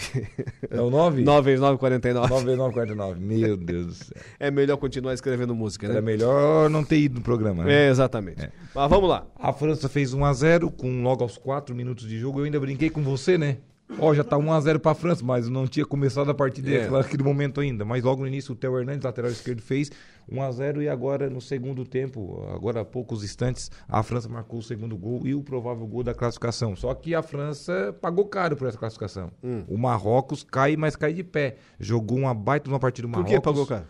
É 0.69 0.79
o 0.81 0.89
9? 0.89 1.23
9 1.23 1.41
vezes 1.45 1.61
9, 1.61 1.77
49. 1.79 2.29
9 2.29 2.43
vezes 2.45 2.57
9, 2.59 2.73
49. 2.73 3.19
Meu 3.19 3.57
Deus 3.57 3.85
do 3.87 3.93
céu. 3.93 4.21
É 4.39 4.51
melhor 4.51 4.77
continuar 4.77 5.13
escrevendo 5.13 5.55
música, 5.55 5.87
né? 5.87 5.93
Era 5.93 6.01
melhor 6.01 6.69
não 6.69 6.83
ter 6.83 6.97
ido 6.99 7.15
no 7.15 7.21
programa, 7.21 7.63
né? 7.63 7.87
É, 7.87 7.89
exatamente. 7.89 8.49
Mas 8.73 8.89
vamos 8.89 9.09
lá. 9.09 9.25
A 9.39 9.51
França 9.53 9.87
fez 9.89 10.13
1x0 10.13 10.71
com 10.71 11.01
logo 11.01 11.23
aos 11.23 11.37
4 11.37 11.73
minutos 11.75 12.07
de 12.07 12.19
jogo. 12.19 12.39
Eu 12.39 12.45
ainda 12.45 12.59
brinquei 12.59 12.89
com 12.89 13.01
você, 13.01 13.37
né? 13.37 13.57
Ó, 13.99 14.13
já 14.15 14.23
tá 14.23 14.35
1x0 14.35 14.79
pra 14.79 14.95
França, 14.95 15.23
mas 15.23 15.47
não 15.47 15.67
tinha 15.67 15.85
começado 15.85 16.29
a 16.31 16.33
partida 16.33 16.71
É. 16.71 16.89
naquele 16.89 17.21
momento 17.23 17.61
ainda. 17.61 17.85
Mas 17.85 18.03
logo 18.03 18.21
no 18.21 18.27
início 18.27 18.51
o 18.53 18.55
Theo 18.55 18.79
Hernandes, 18.79 19.03
lateral 19.05 19.29
esquerdo, 19.29 19.61
fez 19.61 19.91
1x0 20.31 20.81
e 20.81 20.89
agora 20.89 21.29
no 21.29 21.39
segundo 21.39 21.85
tempo, 21.85 22.43
agora 22.53 22.81
há 22.81 22.85
poucos 22.85 23.23
instantes, 23.23 23.69
a 23.87 24.01
França 24.03 24.27
marcou 24.27 24.59
o 24.59 24.63
segundo 24.63 24.97
gol 24.97 25.21
e 25.25 25.33
o 25.35 25.41
provável 25.43 25.85
gol 25.85 26.03
da 26.03 26.13
classificação. 26.13 26.75
Só 26.75 26.93
que 26.93 27.13
a 27.13 27.21
França 27.21 27.95
pagou 28.01 28.25
caro 28.25 28.55
por 28.55 28.67
essa 28.67 28.77
classificação. 28.77 29.31
Hum. 29.43 29.63
O 29.67 29.77
Marrocos 29.77 30.43
cai, 30.43 30.75
mas 30.75 30.95
cai 30.95 31.13
de 31.13 31.23
pé. 31.23 31.57
Jogou 31.79 32.17
uma 32.17 32.33
baita 32.33 32.69
numa 32.69 32.79
partida 32.79 33.07
do 33.07 33.11
Por 33.11 33.19
Marrocos. 33.19 33.35
que 33.35 33.41
pagou 33.43 33.65
caro? 33.65 33.85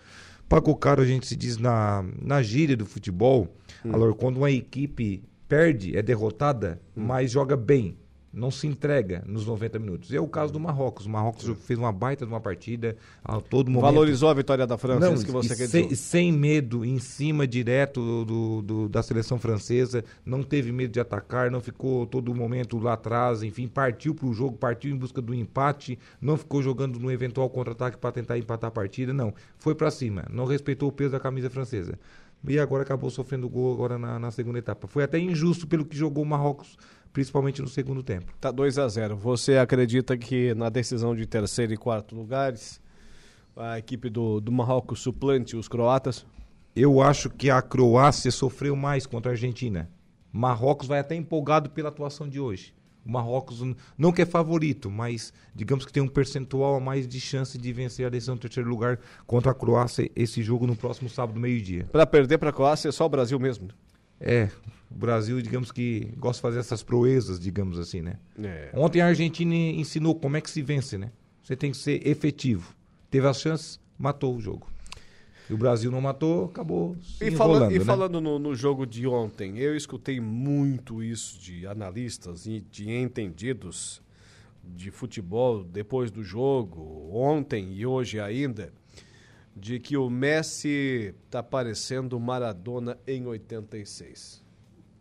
Pagou 0.47 0.75
caro, 0.75 1.01
a 1.01 1.05
gente 1.05 1.25
se 1.25 1.36
diz 1.36 1.57
na, 1.57 2.05
na 2.21 2.41
gíria 2.43 2.77
do 2.77 2.86
futebol. 2.86 3.47
Hum. 3.83 3.93
Alor, 3.93 4.13
quando 4.15 4.38
uma 4.38 4.51
equipe 4.51 5.23
perde, 5.47 5.97
é 5.97 6.01
derrotada, 6.01 6.79
Hum. 6.95 7.03
mas 7.05 7.31
joga 7.31 7.55
bem. 7.57 7.97
Não 8.36 8.51
se 8.51 8.67
entrega 8.67 9.23
nos 9.25 9.45
90 9.45 9.79
minutos. 9.79 10.13
É 10.13 10.19
o 10.19 10.27
caso 10.27 10.51
do 10.51 10.59
Marrocos. 10.59 11.05
O 11.05 11.09
Marrocos 11.09 11.49
fez 11.61 11.79
uma 11.79 11.91
baita 11.91 12.25
de 12.25 12.31
uma 12.31 12.41
partida 12.41 12.97
a 13.23 13.39
todo 13.39 13.71
momento. 13.71 13.93
Valorizou 13.93 14.27
a 14.29 14.33
vitória 14.33 14.67
da 14.67 14.77
França, 14.77 14.99
Não, 14.99 15.13
isso 15.13 15.25
que 15.25 15.31
você 15.31 15.53
e 15.53 15.57
quer 15.57 15.67
sem, 15.67 15.83
dizer. 15.88 15.95
sem 15.95 16.31
medo, 16.33 16.83
em 16.83 16.99
cima 16.99 17.47
direto 17.47 18.25
do, 18.25 18.61
do- 18.61 18.89
da 18.89 19.01
seleção 19.01 19.39
francesa, 19.39 20.03
não 20.25 20.43
teve 20.43 20.71
medo 20.71 20.91
de 20.91 20.99
atacar, 20.99 21.49
não 21.49 21.61
ficou 21.61 22.05
todo 22.05 22.36
momento 22.36 22.77
lá 22.77 22.93
atrás, 22.93 23.41
enfim, 23.41 23.67
partiu 23.67 24.13
para 24.13 24.27
o 24.27 24.33
jogo, 24.33 24.57
partiu 24.57 24.91
em 24.91 24.97
busca 24.97 25.21
do 25.21 25.33
empate, 25.33 25.97
não 26.19 26.36
ficou 26.36 26.61
jogando 26.61 26.99
no 26.99 27.09
eventual 27.09 27.49
contra-ataque 27.49 27.97
para 27.97 28.11
tentar 28.11 28.38
empatar 28.38 28.67
a 28.67 28.71
partida, 28.71 29.13
não. 29.13 29.33
Foi 29.57 29.73
para 29.73 29.89
cima, 29.89 30.25
não 30.29 30.43
respeitou 30.45 30.89
o 30.89 30.91
peso 30.91 31.11
da 31.13 31.19
camisa 31.21 31.49
francesa. 31.49 31.97
E 32.47 32.59
agora 32.59 32.83
acabou 32.83 33.09
sofrendo 33.09 33.49
gol 33.49 33.73
agora 33.73 33.97
na, 33.97 34.19
na 34.19 34.29
segunda 34.29 34.59
etapa. 34.59 34.88
Foi 34.88 35.03
até 35.03 35.17
injusto 35.17 35.65
pelo 35.65 35.83
que 35.83 35.95
jogou 35.97 36.23
o 36.23 36.27
Marrocos, 36.27 36.77
principalmente 37.16 37.61
no 37.61 37.68
segundo 37.70 38.03
tempo. 38.03 38.34
Tá 38.41 38.51
2 38.51 38.78
a 38.78 38.89
0 38.89 39.16
Você 39.16 39.55
acredita 39.55 40.18
que 40.18 40.53
na 40.53 40.68
decisão 40.68 41.16
de 41.16 41.26
terceiro 41.26 41.74
e 41.74 41.78
quarto 41.78 42.13
lugares, 42.13 42.82
a 43.55 43.80
equipe 43.80 44.09
do, 44.09 44.41
do 44.41 44.51
Marrocos 44.51 44.99
suplante 44.99 45.55
os 45.55 45.70
croatas? 45.70 46.26
Eu 46.76 47.01
acho 47.01 47.30
que 47.30 47.49
a 47.49 47.61
Croácia 47.61 48.30
sofreu 48.32 48.76
mais 48.76 49.05
contra 49.05 49.32
a 49.32 49.34
Argentina. 49.34 49.89
Marrocos 50.30 50.89
vai 50.89 50.99
até 50.99 51.16
empolgado 51.16 51.70
pela 51.70 51.88
atuação 51.88 52.28
de 52.28 52.38
hoje. 52.38 52.76
O 53.05 53.09
Marrocos 53.09 53.63
não 53.97 54.11
que 54.11 54.24
é 54.24 54.26
favorito, 54.26 54.91
mas 54.91 55.32
digamos 55.55 55.86
que 55.86 55.93
tem 55.93 56.03
um 56.03 56.09
percentual 56.09 56.76
a 56.76 56.82
mais 56.82 57.07
de 57.07 57.22
chance 57.22 57.57
de 57.57 57.72
vencer 57.72 58.05
a 58.05 58.09
decisão 58.09 58.36
do 58.36 58.41
terceiro 58.41 58.70
lugar 58.70 58.99
contra 59.26 59.51
a 59.51 59.55
Croácia 59.55 60.11
esse 60.18 60.43
jogo 60.43 60.68
no 60.68 60.76
próximo 60.76 61.07
sábado, 61.07 61.39
meio-dia. 61.39 61.88
Para 61.93 62.05
perder 62.05 62.39
para 62.39 62.49
a 62.49 62.53
Croácia 62.53 62.89
é 62.89 62.91
só 62.91 63.05
o 63.05 63.09
Brasil 63.09 63.39
mesmo. 63.39 63.70
É, 64.20 64.49
o 64.89 64.95
Brasil, 64.95 65.41
digamos 65.41 65.72
que 65.72 66.13
gosta 66.18 66.38
de 66.38 66.41
fazer 66.41 66.59
essas 66.59 66.84
proezas, 66.84 67.39
digamos 67.39 67.78
assim, 67.78 68.01
né? 68.01 68.18
É. 68.41 68.72
Ontem 68.74 69.01
a 69.01 69.07
Argentina 69.07 69.53
ensinou 69.53 70.16
como 70.16 70.38
é 70.38 70.41
que 70.41 70.49
se 70.49 70.61
vence, 70.61 70.97
né? 70.97 71.11
Você 71.43 71.55
tem 71.55 71.72
que 71.72 71.78
ser 71.78 72.05
efetivo. 72.07 72.74
Teve 73.11 73.28
as 73.28 73.39
chances, 73.39 73.80
matou 73.97 74.36
o 74.36 74.41
jogo. 74.41 74.68
E 75.49 75.53
o 75.53 75.57
Brasil 75.57 75.91
não 75.91 76.01
matou, 76.01 76.45
acabou 76.45 76.97
se 77.03 77.26
E, 77.26 77.32
falando, 77.32 77.72
e 77.72 77.80
né? 77.80 77.86
falando 77.86 78.20
no, 78.20 78.39
no 78.39 78.55
jogo 78.55 78.86
de 78.86 79.05
ontem, 79.05 79.59
eu 79.59 79.76
escutei 79.76 80.20
muito 80.20 81.03
isso 81.03 81.39
de 81.39 81.68
analistas 81.68 82.47
e 82.47 82.61
de 82.61 82.89
entendidos 82.89 84.01
de 84.63 84.89
futebol 84.89 85.63
depois 85.63 86.09
do 86.09 86.24
jogo, 86.24 87.09
ontem 87.13 87.74
e 87.74 87.86
hoje 87.86 88.20
ainda, 88.20 88.74
de 89.55 89.79
que 89.79 89.95
o 89.95 90.09
Messi 90.09 91.15
tá 91.29 91.41
parecendo 91.41 92.19
Maradona 92.19 92.97
em 93.07 93.25
86. 93.25 94.43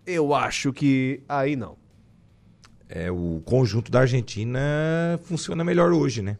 Eu 0.06 0.34
acho 0.34 0.72
que 0.72 1.22
aí 1.28 1.56
não. 1.56 1.76
É, 2.88 3.10
o 3.10 3.42
conjunto 3.44 3.90
da 3.90 4.00
Argentina 4.00 4.60
funciona 5.22 5.64
melhor 5.64 5.92
hoje, 5.92 6.22
né? 6.22 6.38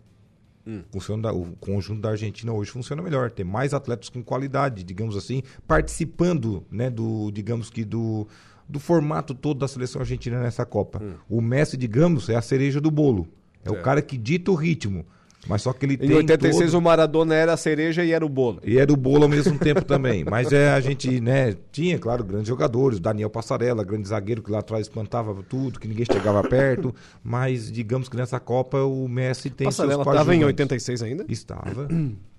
Hum. 0.67 0.83
Funciona 0.93 1.33
o 1.33 1.57
conjunto 1.57 2.01
da 2.01 2.11
Argentina 2.11 2.53
hoje 2.53 2.71
funciona 2.71 3.03
melhor. 3.03 3.31
Tem 3.31 3.45
mais 3.45 3.75
atletas 3.75 4.09
com 4.09 4.23
qualidade, 4.23 4.85
digamos 4.85 5.17
assim, 5.17 5.43
participando, 5.67 6.65
né, 6.71 6.89
do, 6.89 7.31
digamos 7.33 7.69
que 7.69 7.85
do, 7.85 8.27
do 8.69 8.79
formato 8.79 9.35
todo 9.35 9.59
da 9.59 9.69
seleção 9.69 10.01
argentina 10.01 10.41
nessa 10.41 10.65
Copa. 10.65 11.03
O 11.29 11.41
Messi, 11.41 11.77
digamos, 11.77 12.29
é 12.29 12.37
a 12.37 12.43
cereja 12.43 12.81
do 12.81 12.91
bolo. 12.91 13.29
É 13.63 13.71
o 13.71 13.73
Certo. 13.73 13.85
cara 13.85 14.03
que 14.03 14.17
dita 14.17 14.51
o 14.51 14.55
ritmo. 14.55 15.07
Mas 15.47 15.63
só 15.63 15.73
que 15.73 15.87
ele 15.87 15.95
Em 15.95 15.99
tem 15.99 16.17
86 16.17 16.71
todo... 16.71 16.79
o 16.79 16.83
Maradona 16.83 17.35
era 17.35 17.53
a 17.53 17.57
cereja 17.57 18.05
e 18.05 18.13
era 18.13 18.25
o 18.25 18.29
bolo. 18.29 18.61
E 18.65 18.79
era 18.79 18.93
o 18.93 18.97
bolo 18.97 19.25
ao 19.25 19.29
mesmo 19.29 19.59
tempo 19.59 19.85
também. 19.85 20.25
Mas 20.25 20.53
é, 20.53 20.71
a 20.71 20.81
gente, 20.81 21.21
né, 21.21 21.55
tinha, 21.71 21.99
claro, 21.99 22.25
grandes 22.25 22.49
jogadores, 22.49 22.99
Daniel 22.99 23.31
Passarella, 23.31 23.85
grande 23.85 24.09
zagueiro 24.09 24.43
que 24.43 24.51
lá 24.51 24.61
atrás 24.61 24.87
espantava 24.87 25.35
tudo, 25.43 25.79
que 25.79 25.89
ninguém 25.89 26.07
chegava 26.11 26.43
perto. 26.49 26.95
Mas 27.23 27.71
digamos 27.71 28.09
que 28.09 28.17
nessa 28.17 28.41
Copa 28.41 28.79
o 28.79 29.09
Messi 29.09 29.51
tem 29.51 29.67
Passarela 29.67 30.03
seus 30.03 30.07
estava 30.07 30.35
em 30.35 30.41
coadjuvantes. 30.41 30.81
86 30.81 31.03
ainda? 31.03 31.25
Estava. 31.29 31.89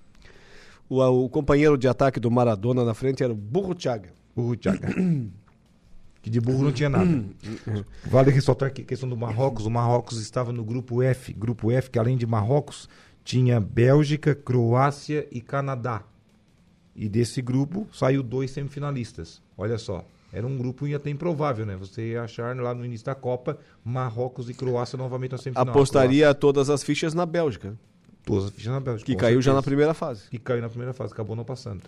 O, 0.88 1.00
o 1.02 1.28
companheiro 1.28 1.76
de 1.76 1.88
ataque 1.88 2.20
do 2.20 2.30
Maradona 2.30 2.84
na 2.84 2.94
frente 2.94 3.20
era 3.20 3.32
o 3.32 3.36
Burro 3.36 3.74
Chaga. 3.76 4.10
Burro 4.36 4.56
Chaga. 4.60 4.88
que 6.26 6.30
de 6.30 6.40
burro 6.40 6.64
não 6.64 6.72
tinha 6.72 6.88
nada. 6.88 7.24
Vale 8.04 8.32
ressaltar 8.32 8.72
que 8.72 8.82
a 8.82 8.84
questão 8.84 9.08
do 9.08 9.16
Marrocos, 9.16 9.64
o 9.64 9.70
Marrocos 9.70 10.20
estava 10.20 10.52
no 10.52 10.64
grupo 10.64 11.00
F, 11.00 11.32
grupo 11.32 11.70
F 11.70 11.88
que 11.88 12.00
além 12.00 12.16
de 12.16 12.26
Marrocos 12.26 12.88
tinha 13.22 13.60
Bélgica, 13.60 14.34
Croácia 14.34 15.24
e 15.30 15.40
Canadá. 15.40 16.02
E 16.96 17.08
desse 17.08 17.40
grupo 17.40 17.86
saiu 17.92 18.24
dois 18.24 18.50
semifinalistas. 18.50 19.40
Olha 19.56 19.78
só, 19.78 20.04
era 20.32 20.44
um 20.44 20.58
grupo 20.58 20.92
até 20.92 21.10
improvável, 21.10 21.64
né? 21.64 21.76
Você 21.76 22.08
ia 22.10 22.24
achar 22.24 22.56
lá 22.56 22.74
no 22.74 22.84
início 22.84 23.06
da 23.06 23.14
Copa 23.14 23.56
Marrocos 23.84 24.50
e 24.50 24.54
Croácia 24.54 24.98
novamente 24.98 25.30
na 25.30 25.38
semifinal. 25.38 25.68
Apostaria 25.68 26.34
todas 26.34 26.68
as 26.68 26.82
fichas 26.82 27.14
na 27.14 27.24
Bélgica. 27.24 27.78
Todas 28.24 28.46
as 28.46 28.50
fichas 28.50 28.72
na 28.72 28.80
Bélgica. 28.80 29.06
Que 29.06 29.14
com 29.14 29.20
caiu 29.20 29.40
já 29.40 29.52
certeza. 29.52 29.56
na 29.58 29.62
primeira 29.62 29.94
fase. 29.94 30.28
Que 30.28 30.40
caiu 30.40 30.60
na 30.60 30.68
primeira 30.68 30.92
fase, 30.92 31.12
acabou 31.12 31.36
não 31.36 31.44
passando. 31.44 31.82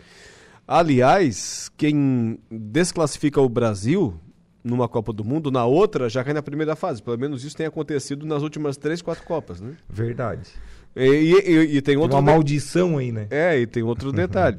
Aliás, 0.64 1.72
quem 1.76 2.38
desclassifica 2.48 3.40
o 3.40 3.48
Brasil 3.48 4.20
numa 4.62 4.88
Copa 4.88 5.12
do 5.12 5.24
Mundo, 5.24 5.50
na 5.50 5.64
outra 5.64 6.08
já 6.08 6.22
cai 6.24 6.34
na 6.34 6.42
primeira 6.42 6.74
fase. 6.76 7.02
Pelo 7.02 7.18
menos 7.18 7.44
isso 7.44 7.56
tem 7.56 7.66
acontecido 7.66 8.26
nas 8.26 8.42
últimas 8.42 8.76
três, 8.76 9.00
quatro 9.00 9.24
Copas, 9.24 9.60
né? 9.60 9.74
Verdade. 9.88 10.50
E, 10.96 11.02
e- 11.06 11.76
e- 11.76 11.82
tem 11.82 11.96
outro 11.96 12.16
uma 12.16 12.22
de- 12.22 12.30
maldição 12.32 12.98
aí, 12.98 13.12
né? 13.12 13.26
É, 13.30 13.58
e 13.58 13.66
tem 13.66 13.82
outro 13.82 14.10
detalhe. 14.12 14.58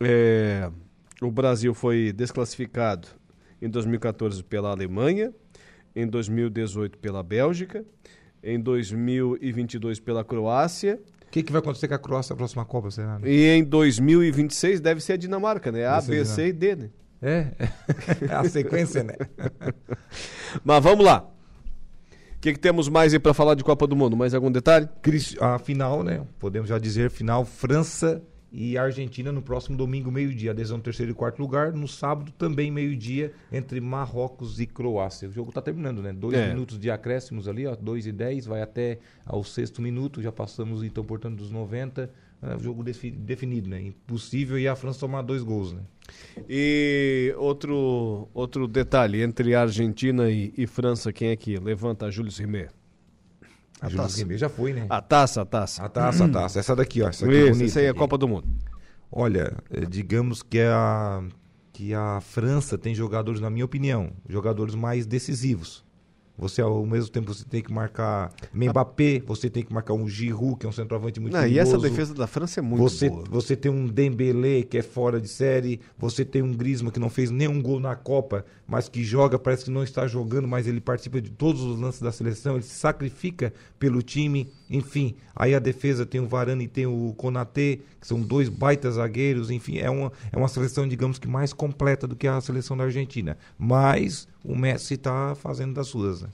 É, 0.00 0.70
o 1.22 1.30
Brasil 1.30 1.72
foi 1.74 2.12
desclassificado 2.12 3.08
em 3.62 3.68
2014 3.70 4.42
pela 4.44 4.70
Alemanha, 4.70 5.32
em 5.94 6.06
2018 6.06 6.98
pela 6.98 7.22
Bélgica, 7.22 7.84
em 8.42 8.60
2022 8.60 9.98
pela 9.98 10.22
Croácia. 10.24 11.00
O 11.26 11.30
que, 11.30 11.42
que 11.42 11.50
vai 11.52 11.60
acontecer 11.60 11.88
com 11.88 11.94
a 11.94 11.98
Croácia 11.98 12.32
na 12.34 12.36
próxima 12.36 12.64
Copa, 12.64 12.90
será? 12.90 13.18
né? 13.18 13.28
E 13.28 13.46
em 13.56 13.64
2026 13.64 14.80
deve 14.80 15.00
ser 15.00 15.14
a 15.14 15.16
Dinamarca, 15.16 15.72
né? 15.72 15.86
A, 15.86 16.00
B, 16.00 16.24
C 16.24 16.48
e 16.48 16.52
D, 16.52 16.76
né? 16.76 16.90
É, 17.22 17.48
é 18.28 18.34
a 18.34 18.44
sequência, 18.44 19.02
né? 19.02 19.14
Mas 20.64 20.82
vamos 20.82 21.04
lá. 21.04 21.28
O 22.36 22.38
que, 22.40 22.52
que 22.52 22.58
temos 22.58 22.88
mais 22.88 23.12
aí 23.12 23.18
para 23.18 23.34
falar 23.34 23.54
de 23.54 23.64
Copa 23.64 23.86
do 23.86 23.96
Mundo? 23.96 24.16
Mais 24.16 24.34
algum 24.34 24.52
detalhe? 24.52 24.88
A 25.40 25.58
final, 25.58 26.02
né? 26.02 26.24
Podemos 26.38 26.68
já 26.68 26.78
dizer 26.78 27.10
final 27.10 27.44
França 27.44 28.22
e 28.52 28.78
Argentina 28.78 29.32
no 29.32 29.42
próximo 29.42 29.76
domingo, 29.76 30.12
meio-dia. 30.12 30.52
Adesão 30.52 30.78
terceiro 30.78 31.10
e 31.10 31.14
quarto 31.14 31.40
lugar. 31.40 31.72
No 31.72 31.88
sábado, 31.88 32.30
também 32.38 32.70
meio-dia, 32.70 33.32
entre 33.50 33.80
Marrocos 33.80 34.60
e 34.60 34.66
Croácia. 34.66 35.28
O 35.28 35.32
jogo 35.32 35.50
tá 35.50 35.60
terminando, 35.60 36.02
né? 36.02 36.12
Dois 36.12 36.34
É. 36.36 36.48
minutos 36.48 36.78
de 36.78 36.90
acréscimos 36.90 37.48
ali, 37.48 37.66
ó. 37.66 37.74
Dois 37.74 38.06
e 38.06 38.12
dez, 38.12 38.46
vai 38.46 38.62
até 38.62 38.98
ao 39.24 39.42
sexto 39.42 39.82
minuto. 39.82 40.22
Já 40.22 40.30
passamos, 40.30 40.84
então, 40.84 41.02
portanto, 41.04 41.36
dos 41.36 41.50
90. 41.50 42.08
É, 42.42 42.58
jogo 42.58 42.84
defi- 42.84 43.10
definido, 43.10 43.68
né? 43.68 43.80
Impossível 43.80 44.58
e 44.58 44.68
a 44.68 44.76
França 44.76 45.00
tomar 45.00 45.22
dois 45.22 45.42
gols, 45.42 45.72
né? 45.72 45.80
E 46.48 47.34
outro, 47.38 48.28
outro 48.34 48.68
detalhe, 48.68 49.22
entre 49.22 49.54
Argentina 49.54 50.30
e, 50.30 50.52
e 50.56 50.66
França, 50.66 51.12
quem 51.12 51.28
é 51.30 51.36
que 51.36 51.58
levanta? 51.58 52.10
Júlio 52.10 52.30
Rimet. 52.32 52.68
A 53.80 53.88
Júlio 53.88 54.06
Rimet 54.06 54.38
já 54.38 54.48
foi, 54.48 54.72
né? 54.72 54.86
A 54.88 55.00
taça, 55.00 55.42
a 55.42 55.44
taça. 55.46 55.82
A 55.82 55.88
taça, 55.88 56.24
a 56.24 56.28
taça. 56.28 56.58
Essa 56.60 56.76
daqui, 56.76 57.02
ó. 57.02 57.08
Essa 57.08 57.24
aqui 57.26 57.34
Isso, 57.34 57.48
bonita. 57.52 57.64
essa 57.64 57.80
aí 57.80 57.86
é 57.86 57.88
a 57.88 57.94
Copa 57.94 58.18
do 58.18 58.28
Mundo. 58.28 58.46
Olha, 59.10 59.56
eh, 59.70 59.86
digamos 59.86 60.42
que 60.42 60.60
a, 60.60 61.22
que 61.72 61.94
a 61.94 62.20
França 62.20 62.76
tem 62.76 62.94
jogadores, 62.94 63.40
na 63.40 63.48
minha 63.48 63.64
opinião, 63.64 64.12
jogadores 64.28 64.74
mais 64.74 65.06
decisivos. 65.06 65.85
Você, 66.38 66.60
ao 66.60 66.84
mesmo 66.84 67.10
tempo, 67.10 67.32
você 67.32 67.44
tem 67.44 67.62
que 67.62 67.72
marcar 67.72 68.32
Mbappé, 68.52 69.22
você 69.26 69.48
tem 69.48 69.62
que 69.62 69.72
marcar 69.72 69.94
um 69.94 70.06
Giroud, 70.08 70.56
que 70.56 70.66
é 70.66 70.68
um 70.68 70.72
centroavante 70.72 71.18
muito 71.18 71.32
Não, 71.32 71.40
e 71.40 71.54
perigoso. 71.54 71.76
essa 71.76 71.78
defesa 71.78 72.14
da 72.14 72.26
França 72.26 72.60
é 72.60 72.62
muito 72.62 72.82
você, 72.82 73.08
boa. 73.08 73.24
Você 73.30 73.56
tem 73.56 73.70
um 73.72 73.86
Dembélé, 73.86 74.62
que 74.62 74.76
é 74.76 74.82
fora 74.82 75.20
de 75.20 75.28
série. 75.28 75.80
Você 75.98 76.24
tem 76.24 76.42
um 76.42 76.52
Griezmann, 76.52 76.92
que 76.92 77.00
não 77.00 77.08
fez 77.08 77.30
nenhum 77.30 77.62
gol 77.62 77.80
na 77.80 77.96
Copa, 77.96 78.44
mas 78.66 78.88
que 78.88 79.02
joga, 79.02 79.38
parece 79.38 79.64
que 79.64 79.70
não 79.70 79.82
está 79.82 80.06
jogando, 80.06 80.46
mas 80.46 80.66
ele 80.66 80.80
participa 80.80 81.20
de 81.20 81.30
todos 81.30 81.62
os 81.62 81.80
lances 81.80 82.02
da 82.02 82.12
seleção. 82.12 82.54
Ele 82.54 82.62
se 82.64 82.74
sacrifica 82.74 83.52
pelo 83.78 84.02
time. 84.02 84.52
Enfim, 84.68 85.14
aí 85.34 85.54
a 85.54 85.58
defesa 85.58 86.04
tem 86.04 86.20
o 86.20 86.26
Varane 86.26 86.64
e 86.64 86.68
tem 86.68 86.86
o 86.86 87.14
Konaté, 87.16 87.78
que 88.00 88.06
são 88.06 88.20
dois 88.20 88.48
baitas 88.48 88.94
zagueiros. 88.94 89.50
Enfim, 89.50 89.78
é 89.78 89.88
uma, 89.88 90.12
é 90.32 90.36
uma 90.36 90.48
seleção, 90.48 90.88
digamos 90.88 91.18
que 91.18 91.28
mais 91.28 91.52
completa 91.52 92.06
do 92.06 92.16
que 92.16 92.26
a 92.26 92.40
seleção 92.40 92.76
da 92.76 92.84
Argentina. 92.84 93.36
Mas 93.56 94.26
o 94.44 94.56
Messi 94.56 94.94
está 94.94 95.34
fazendo 95.34 95.74
das 95.74 95.86
suas, 95.86 96.22
né? 96.22 96.28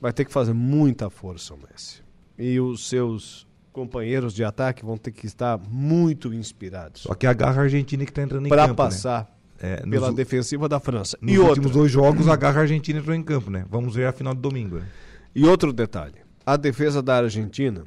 Vai 0.00 0.12
ter 0.12 0.24
que 0.24 0.32
fazer 0.32 0.52
muita 0.52 1.08
força 1.10 1.54
o 1.54 1.58
Messi. 1.58 2.02
E 2.38 2.60
os 2.60 2.88
seus 2.88 3.46
companheiros 3.72 4.34
de 4.34 4.44
ataque 4.44 4.84
vão 4.84 4.96
ter 4.96 5.10
que 5.12 5.26
estar 5.26 5.58
muito 5.58 6.32
inspirados. 6.34 7.02
Só 7.02 7.14
que 7.14 7.26
a 7.26 7.32
garra 7.32 7.62
argentina 7.62 8.04
que 8.04 8.10
está 8.10 8.22
entrando 8.22 8.46
em 8.46 8.48
Para 8.48 8.68
campo. 8.68 8.82
né? 8.82 8.88
passar 8.88 9.38
É, 9.60 9.80
nos 9.80 9.90
pela 9.90 10.12
defensiva 10.12 10.68
da 10.68 10.78
França. 10.78 11.16
Nos 11.20 11.32
e 11.32 11.38
últimos 11.38 11.66
outra, 11.66 11.80
dois 11.80 11.90
jogos, 11.90 12.28
a 12.28 12.36
garra 12.36 12.60
argentina 12.60 12.98
entrou 13.00 13.14
em 13.16 13.22
campo, 13.22 13.50
né? 13.50 13.64
Vamos 13.70 13.94
ver 13.94 14.06
a 14.06 14.12
final 14.12 14.34
de 14.34 14.40
domingo. 14.40 14.76
né? 14.76 14.86
e 15.34 15.44
outro 15.44 15.72
detalhe. 15.72 16.27
A 16.48 16.56
defesa 16.56 17.02
da 17.02 17.16
Argentina 17.16 17.84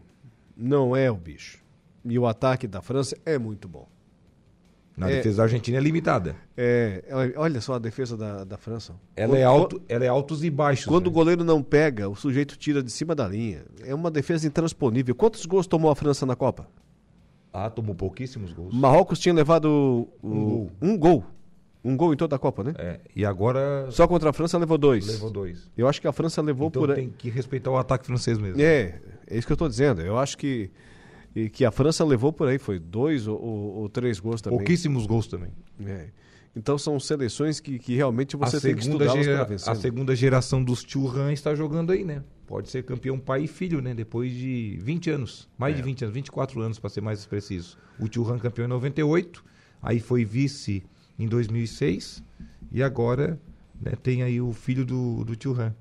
não 0.55 0.95
é 0.95 1.09
o 1.09 1.16
bicho. 1.16 1.57
E 2.05 2.20
o 2.20 2.28
ataque 2.28 2.68
da 2.68 2.80
França 2.80 3.18
é 3.26 3.36
muito 3.39 3.68
bom. 3.68 3.88
Na 4.95 5.09
É. 5.09 5.16
defesa 5.16 5.38
da 5.38 5.43
Argentina 5.43 5.80
é 5.80 5.82
limitada. 5.82 6.36
É, 6.55 7.03
olha 7.38 7.59
só 7.59 7.74
a 7.74 7.80
defesa 7.80 8.16
da, 8.16 8.43
da 8.43 8.57
França. 8.57 8.93
Ela 9.16 9.36
é, 9.36 9.43
alto, 9.43 9.82
ela 9.89 10.05
é 10.05 10.07
altos 10.09 10.43
e 10.43 10.51
baixos. 10.51 10.86
Quando 10.86 11.07
o 11.07 11.09
né? 11.09 11.14
goleiro 11.16 11.43
não 11.43 11.64
pega, 11.64 12.07
o 12.07 12.16
sujeito 12.16 12.55
tira 12.55 12.84
de 12.84 12.91
cima 12.91 13.16
da 13.16 13.28
linha. 13.28 13.64
É 13.84 13.95
uma 13.95 14.12
defesa 14.12 14.45
intransponível. 14.45 15.16
Quantos 15.16 15.43
gols 15.47 15.66
tomou 15.66 15.89
a 15.89 15.95
França 15.95 16.24
na 16.24 16.36
Copa? 16.36 16.68
Ah, 17.51 17.68
tomou 17.68 17.95
pouquíssimos 17.95 18.53
gols. 18.53 18.76
Marrocos 18.76 19.18
tinha 19.18 19.34
levado 19.34 19.66
o- 20.22 20.28
Um 20.28 20.45
gol. 20.45 20.72
um 20.80 20.97
gol. 20.99 21.24
Um 21.84 21.97
gol 21.97 22.13
em 22.13 22.17
toda 22.17 22.36
a 22.36 22.39
Copa, 22.39 22.63
né? 22.63 22.73
É, 22.77 22.99
e 23.15 23.25
agora 23.25 23.88
Só 23.89 24.07
contra 24.07 24.29
a 24.29 24.34
França 24.34 24.57
levou 24.57 24.77
dois. 24.77 25.07
levou 25.07 25.32
dois. 25.32 25.69
Eu 25.75 25.88
acho 25.88 25.99
que 25.99 26.07
a 26.07 26.11
França 26.11 26.39
levou 26.41 26.67
Então 26.67 26.84
por 26.86 26.93
tem 26.93 27.09
que 27.09 27.29
respeitar 27.29 27.71
o 27.71 27.77
ataque 27.77 28.05
francês 28.05 28.38
mesmo. 28.38 28.61
É, 28.61 29.01
é 29.27 29.38
isso 29.38 29.47
que 29.47 29.51
eu 29.51 29.55
estou 29.55 29.67
dizendo. 29.67 29.99
Eu 30.01 30.17
acho 30.19 30.38
que, 30.38 30.69
e 31.36 31.49
que 31.49 31.65
a 31.65 31.71
França 31.71 32.05
levou 32.05 32.32
por 32.32 32.47
aí. 32.47 32.59
Foi 32.59 32.77
dois 32.77 33.27
ou, 33.27 33.39
ou- 33.41 33.89
três 33.89 34.19
gols 34.19 34.41
também. 34.41 34.59
Pouquíssimos 34.59 35.07
gols 35.07 35.25
também. 35.27 35.49
É. 35.84 36.09
Então 36.55 36.77
são 36.77 36.99
seleções 36.99 37.59
que, 37.59 37.79
que 37.79 37.95
realmente 37.95 38.36
você 38.36 38.57
a 38.57 38.61
tem 38.61 38.75
que 38.75 38.82
estudá-las 38.82 39.23
gera- 39.25 39.38
para 39.38 39.45
vencer. 39.45 39.71
a 39.71 39.75
segunda 39.75 40.15
geração 40.15 40.63
dos 40.63 40.82
Churran 40.86 41.32
está 41.34 41.55
jogando 41.55 41.91
aí, 41.93 42.03
né? 42.03 42.23
Pode 42.45 42.69
ser 42.69 42.84
campeão 42.84 43.17
pai 43.17 43.45
e 43.45 43.47
filho, 43.47 43.82
né? 43.82 43.93
Depois 43.95 44.32
de 44.34 44.77
20 44.82 45.09
anos. 45.09 45.49
Mais 45.57 45.73
É. 45.73 45.77
de 45.77 45.84
20 45.84 46.03
anos, 46.03 46.13
24 46.13 46.61
anos 46.61 46.77
para 46.77 46.89
ser 46.89 47.01
mais 47.01 47.25
preciso. 47.25 47.77
O 47.97 48.05
Churran 48.13 48.38
campeão 48.38 48.65
em 48.65 48.69
98, 48.69 49.43
aí 49.82 49.99
foi 50.01 50.25
vice 50.25 50.84
em 51.24 51.28
2006 51.28 52.24
e 52.72 52.82
agora 52.82 53.39
né, 53.80 53.93
tem 54.01 54.24
aí 54.24 54.41
o 54.41 54.53
filho 54.53 54.86
do, 54.86 55.24
do 55.24 55.41
Churran. 55.41 55.74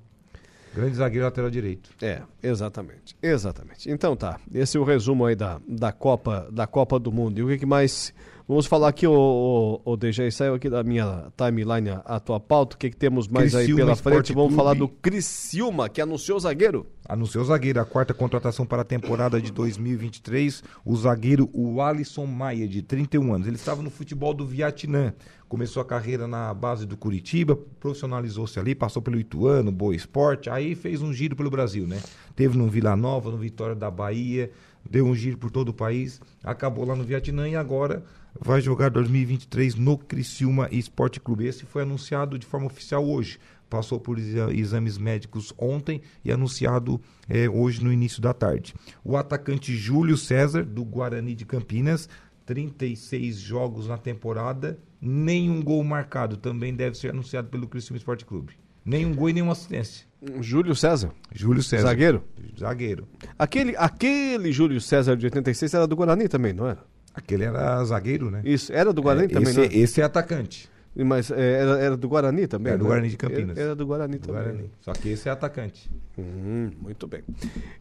Grande 0.74 0.94
zagueiro 0.96 1.24
lateral 1.24 1.50
direito. 1.50 1.90
É, 2.00 2.22
exatamente. 2.42 3.16
Exatamente. 3.20 3.90
Então 3.90 4.14
tá. 4.14 4.38
Esse 4.54 4.76
é 4.76 4.80
o 4.80 4.84
resumo 4.84 5.26
aí 5.26 5.34
da, 5.34 5.60
da, 5.66 5.90
Copa, 5.90 6.48
da 6.52 6.66
Copa 6.66 6.98
do 6.98 7.10
Mundo. 7.10 7.38
E 7.38 7.42
o 7.42 7.48
que, 7.48 7.58
que 7.58 7.66
mais. 7.66 8.14
Vamos 8.50 8.66
falar 8.66 8.88
aqui, 8.88 9.06
o, 9.06 9.80
o, 9.84 9.92
o 9.92 9.96
DJ, 9.96 10.28
saiu 10.32 10.54
aqui 10.54 10.68
da 10.68 10.82
minha 10.82 11.32
timeline 11.36 11.90
a, 11.90 12.16
a 12.16 12.18
tua 12.18 12.40
pauta. 12.40 12.74
O 12.74 12.78
que, 12.80 12.90
que 12.90 12.96
temos 12.96 13.28
mais 13.28 13.54
aí 13.54 13.66
Criciúma 13.66 13.80
pela 13.80 13.92
Esporte 13.92 14.16
frente? 14.16 14.32
Vamos 14.32 14.48
Clube. 14.48 14.56
falar 14.56 14.74
do 14.74 14.88
Criciúma, 14.88 15.88
que 15.88 16.00
anunciou 16.00 16.36
o 16.36 16.40
zagueiro. 16.40 16.84
Anunciou 17.08 17.44
o 17.44 17.46
zagueiro, 17.46 17.80
a 17.80 17.84
quarta 17.84 18.12
contratação 18.12 18.66
para 18.66 18.82
a 18.82 18.84
temporada 18.84 19.40
de 19.40 19.52
2023, 19.52 20.64
o 20.84 20.96
zagueiro 20.96 21.48
o 21.52 21.80
Alisson 21.80 22.26
Maia, 22.26 22.66
de 22.66 22.82
31 22.82 23.34
anos. 23.34 23.46
Ele 23.46 23.54
estava 23.54 23.82
no 23.82 23.90
futebol 23.90 24.34
do 24.34 24.44
Vietnã, 24.44 25.14
começou 25.48 25.80
a 25.80 25.84
carreira 25.84 26.26
na 26.26 26.52
base 26.52 26.86
do 26.86 26.96
Curitiba, 26.96 27.56
profissionalizou-se 27.78 28.58
ali, 28.58 28.74
passou 28.74 29.00
pelo 29.00 29.20
Ituano, 29.20 29.70
Boa 29.70 29.94
Esporte, 29.94 30.50
aí 30.50 30.74
fez 30.74 31.02
um 31.02 31.12
giro 31.12 31.36
pelo 31.36 31.50
Brasil, 31.50 31.86
né? 31.86 32.02
Teve 32.34 32.58
no 32.58 32.66
Vila 32.66 32.96
Nova, 32.96 33.30
no 33.30 33.38
Vitória 33.38 33.76
da 33.76 33.92
Bahia, 33.92 34.50
deu 34.88 35.06
um 35.06 35.14
giro 35.14 35.38
por 35.38 35.52
todo 35.52 35.68
o 35.68 35.74
país, 35.74 36.20
acabou 36.42 36.84
lá 36.84 36.96
no 36.96 37.04
Vietnã 37.04 37.48
e 37.48 37.54
agora 37.54 38.02
vai 38.40 38.60
jogar 38.60 38.88
2023 38.88 39.74
no 39.74 39.98
Criciúma 39.98 40.68
Esporte 40.72 41.20
Clube. 41.20 41.46
Esse 41.46 41.66
foi 41.66 41.82
anunciado 41.82 42.38
de 42.38 42.46
forma 42.46 42.66
oficial 42.66 43.06
hoje. 43.06 43.38
Passou 43.68 44.00
por 44.00 44.18
exames 44.18 44.98
médicos 44.98 45.52
ontem 45.56 46.00
e 46.24 46.32
anunciado 46.32 47.00
é, 47.28 47.48
hoje 47.48 47.84
no 47.84 47.92
início 47.92 48.20
da 48.20 48.32
tarde. 48.32 48.74
O 49.04 49.16
atacante 49.16 49.76
Júlio 49.76 50.16
César, 50.16 50.64
do 50.64 50.84
Guarani 50.84 51.36
de 51.36 51.44
Campinas, 51.44 52.08
36 52.46 53.38
jogos 53.38 53.86
na 53.86 53.96
temporada, 53.96 54.76
nenhum 55.00 55.62
gol 55.62 55.84
marcado. 55.84 56.36
Também 56.36 56.74
deve 56.74 56.96
ser 56.96 57.10
anunciado 57.10 57.48
pelo 57.48 57.68
Criciúma 57.68 57.98
Esporte 57.98 58.24
Clube. 58.24 58.54
Nenhum 58.84 59.14
gol 59.14 59.30
e 59.30 59.34
nenhuma 59.34 59.52
assistência. 59.52 60.06
Júlio 60.40 60.74
César? 60.74 61.12
Júlio 61.32 61.62
César. 61.62 61.88
Zagueiro? 61.88 62.24
Zagueiro. 62.58 63.06
Aquele, 63.38 63.76
aquele 63.76 64.50
Júlio 64.50 64.80
César 64.80 65.16
de 65.16 65.26
86 65.26 65.74
era 65.74 65.86
do 65.86 65.94
Guarani 65.94 66.28
também, 66.28 66.52
não 66.52 66.66
era? 66.66 66.84
Aquele 67.14 67.44
era 67.44 67.84
zagueiro, 67.84 68.30
né? 68.30 68.40
Isso, 68.44 68.72
era 68.72 68.92
do 68.92 69.02
Guarani 69.02 69.26
é, 69.26 69.28
também, 69.28 69.50
esse, 69.50 69.60
era? 69.60 69.76
Esse 69.76 70.00
é 70.00 70.04
atacante. 70.04 70.70
Mas 70.94 71.30
é, 71.30 71.52
era, 71.60 71.78
era 71.78 71.96
do 71.96 72.08
Guarani 72.08 72.46
também? 72.46 72.72
Era 72.72 72.78
do 72.78 72.84
né? 72.84 72.88
Guarani 72.88 73.08
de 73.08 73.16
Campinas. 73.16 73.56
Era, 73.56 73.66
era 73.66 73.76
do 73.76 73.86
Guarani 73.86 74.18
do 74.18 74.26
também. 74.26 74.42
Guarani. 74.42 74.70
Só 74.80 74.92
que 74.92 75.08
esse 75.08 75.28
é 75.28 75.32
atacante. 75.32 75.90
Hum, 76.18 76.70
muito 76.80 77.06
bem. 77.06 77.22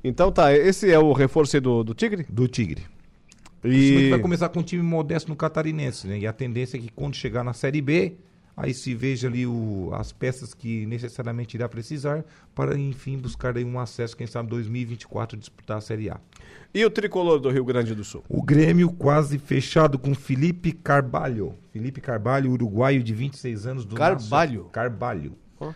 Então 0.03 0.31
tá, 0.31 0.53
esse 0.53 0.91
é 0.91 0.99
o 0.99 1.11
reforço 1.11 1.59
do, 1.59 1.83
do 1.83 1.93
Tigre? 1.93 2.25
Do 2.29 2.47
Tigre. 2.47 2.83
E... 3.63 4.09
vai 4.09 4.19
começar 4.19 4.49
com 4.49 4.59
um 4.59 4.63
time 4.63 4.81
modesto 4.81 5.29
no 5.29 5.35
catarinense, 5.35 6.07
né? 6.07 6.19
E 6.19 6.27
a 6.27 6.31
tendência 6.31 6.77
é 6.77 6.79
que 6.79 6.89
quando 6.89 7.15
chegar 7.15 7.43
na 7.43 7.53
Série 7.53 7.81
B, 7.81 8.15
aí 8.59 8.73
se 8.73 8.93
veja 8.93 9.27
ali 9.27 9.47
o, 9.47 9.89
as 9.93 10.11
peças 10.11 10.53
que 10.53 10.85
necessariamente 10.85 11.55
irá 11.55 11.67
precisar 11.67 12.25
para, 12.53 12.77
enfim, 12.77 13.17
buscar 13.17 13.55
aí 13.55 13.63
um 13.63 13.79
acesso, 13.79 14.15
quem 14.15 14.27
sabe, 14.27 14.49
2024 14.49 15.37
disputar 15.37 15.77
a 15.77 15.81
Série 15.81 16.09
A. 16.09 16.19
E 16.73 16.83
o 16.85 16.89
tricolor 16.89 17.39
do 17.39 17.49
Rio 17.49 17.63
Grande 17.63 17.95
do 17.95 18.03
Sul? 18.03 18.23
O 18.27 18.43
Grêmio 18.43 18.91
quase 18.91 19.39
fechado 19.39 19.97
com 19.97 20.13
Felipe 20.13 20.73
Carvalho. 20.73 21.55
Felipe 21.71 22.01
Carvalho, 22.01 22.51
uruguaio 22.51 23.01
de 23.01 23.13
26 23.13 23.65
anos 23.65 23.85
do 23.85 23.95
Carvalho? 23.95 24.59
Nacio... 24.59 24.69
Carvalho. 24.71 25.37
Oh. 25.57 25.73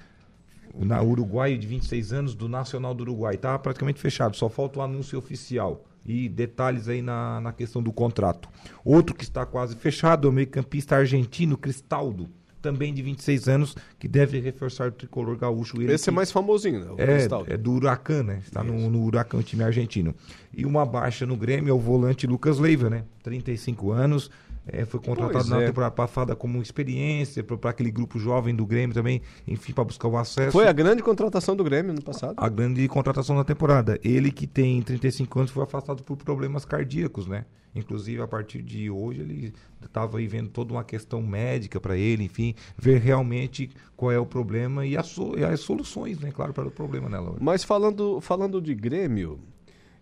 Na, 0.76 1.02
uruguaio 1.02 1.58
de 1.58 1.66
26 1.66 2.14
anos 2.14 2.36
do 2.36 2.50
Nacional 2.50 2.94
do 2.94 3.02
Uruguai. 3.02 3.36
Estava 3.36 3.58
praticamente 3.60 4.02
fechado, 4.02 4.36
só 4.36 4.50
falta 4.50 4.80
o 4.80 4.82
anúncio 4.82 5.18
oficial 5.18 5.86
e 6.06 6.28
detalhes 6.28 6.90
aí 6.90 7.02
na, 7.02 7.40
na 7.40 7.54
questão 7.54 7.82
do 7.82 7.94
contrato. 7.94 8.50
Outro 8.84 9.16
que 9.16 9.24
está 9.24 9.46
quase 9.46 9.76
fechado 9.76 10.28
é 10.28 10.30
o 10.30 10.34
meio-campista 10.34 10.98
argentino 10.98 11.58
Cristaldo, 11.58 12.30
também 12.64 12.94
de 12.94 13.02
26 13.04 13.50
anos, 13.50 13.76
que 14.00 14.08
deve 14.08 14.40
reforçar 14.40 14.88
o 14.88 14.92
tricolor 14.92 15.38
gaúcho. 15.38 15.80
Ele 15.82 15.92
Esse 15.92 16.06
que, 16.06 16.10
é 16.10 16.14
mais 16.14 16.32
famosinho, 16.32 16.80
né? 16.80 16.92
O 16.92 16.96
é, 17.00 17.54
é 17.54 17.58
do 17.58 17.74
Huracan, 17.74 18.24
né? 18.24 18.40
Está 18.42 18.64
no, 18.64 18.90
no 18.90 19.04
Huracan, 19.04 19.42
time 19.42 19.64
argentino. 19.64 20.16
E 20.56 20.66
uma 20.66 20.86
baixa 20.86 21.26
no 21.26 21.36
Grêmio 21.36 21.70
é 21.70 21.74
o 21.74 21.80
volante 21.80 22.26
Lucas 22.26 22.58
Leiva, 22.58 22.90
né? 22.90 23.04
35 23.22 23.92
anos. 23.92 24.32
É, 24.66 24.86
foi 24.86 25.00
contratado 25.00 25.34
Pois 25.34 25.50
na 25.50 25.62
é. 25.62 25.66
temporada 25.66 25.92
passada 25.92 26.36
como 26.36 26.62
experiência 26.62 27.44
para 27.44 27.70
aquele 27.70 27.92
grupo 27.92 28.18
jovem 28.18 28.56
do 28.56 28.66
Grêmio 28.66 28.94
também, 28.94 29.22
enfim, 29.46 29.74
para 29.74 29.84
buscar 29.84 30.08
o 30.08 30.18
acesso. 30.18 30.52
Foi 30.52 30.68
a 30.68 30.72
grande 30.72 31.04
contratação 31.04 31.56
do 31.56 31.64
Grêmio 31.64 31.94
no 31.94 32.02
passado. 32.02 32.36
A 32.38 32.48
grande 32.48 32.88
contratação 32.88 33.36
da 33.36 33.44
temporada. 33.44 34.00
Ele 34.04 34.32
que 34.32 34.48
tem 34.48 34.82
35 34.82 35.40
anos 35.40 35.52
foi 35.52 35.64
afastado 35.64 36.02
por 36.04 36.16
problemas 36.18 36.64
cardíacos, 36.64 37.28
né? 37.28 37.46
Inclusive, 37.76 38.22
a 38.22 38.28
partir 38.28 38.62
de 38.62 38.90
hoje, 38.90 39.22
ele 39.22 39.54
estava 39.84 40.20
aí 40.20 40.28
vendo 40.28 40.50
toda 40.50 40.74
uma 40.74 40.84
questão 40.84 41.22
médica 41.22 41.80
para 41.82 41.98
ele, 41.98 42.24
enfim, 42.24 42.54
ver 42.78 43.02
realmente 43.02 43.70
qual 43.98 44.12
é 44.12 44.20
o 44.20 44.26
problema 44.26 44.86
e 44.86 44.96
as, 44.96 45.08
so 45.08 45.34
e 45.38 45.44
as 45.44 45.60
soluções, 45.60 46.20
né? 46.20 46.32
Claro, 46.32 46.54
para 46.54 46.68
o 46.68 46.72
problema, 46.72 47.10
né, 47.10 47.18
Laura? 47.18 47.40
Mas 47.42 47.64
falando, 47.64 48.22
falando 48.22 48.62
de 48.62 48.76
Grêmio, 48.76 49.40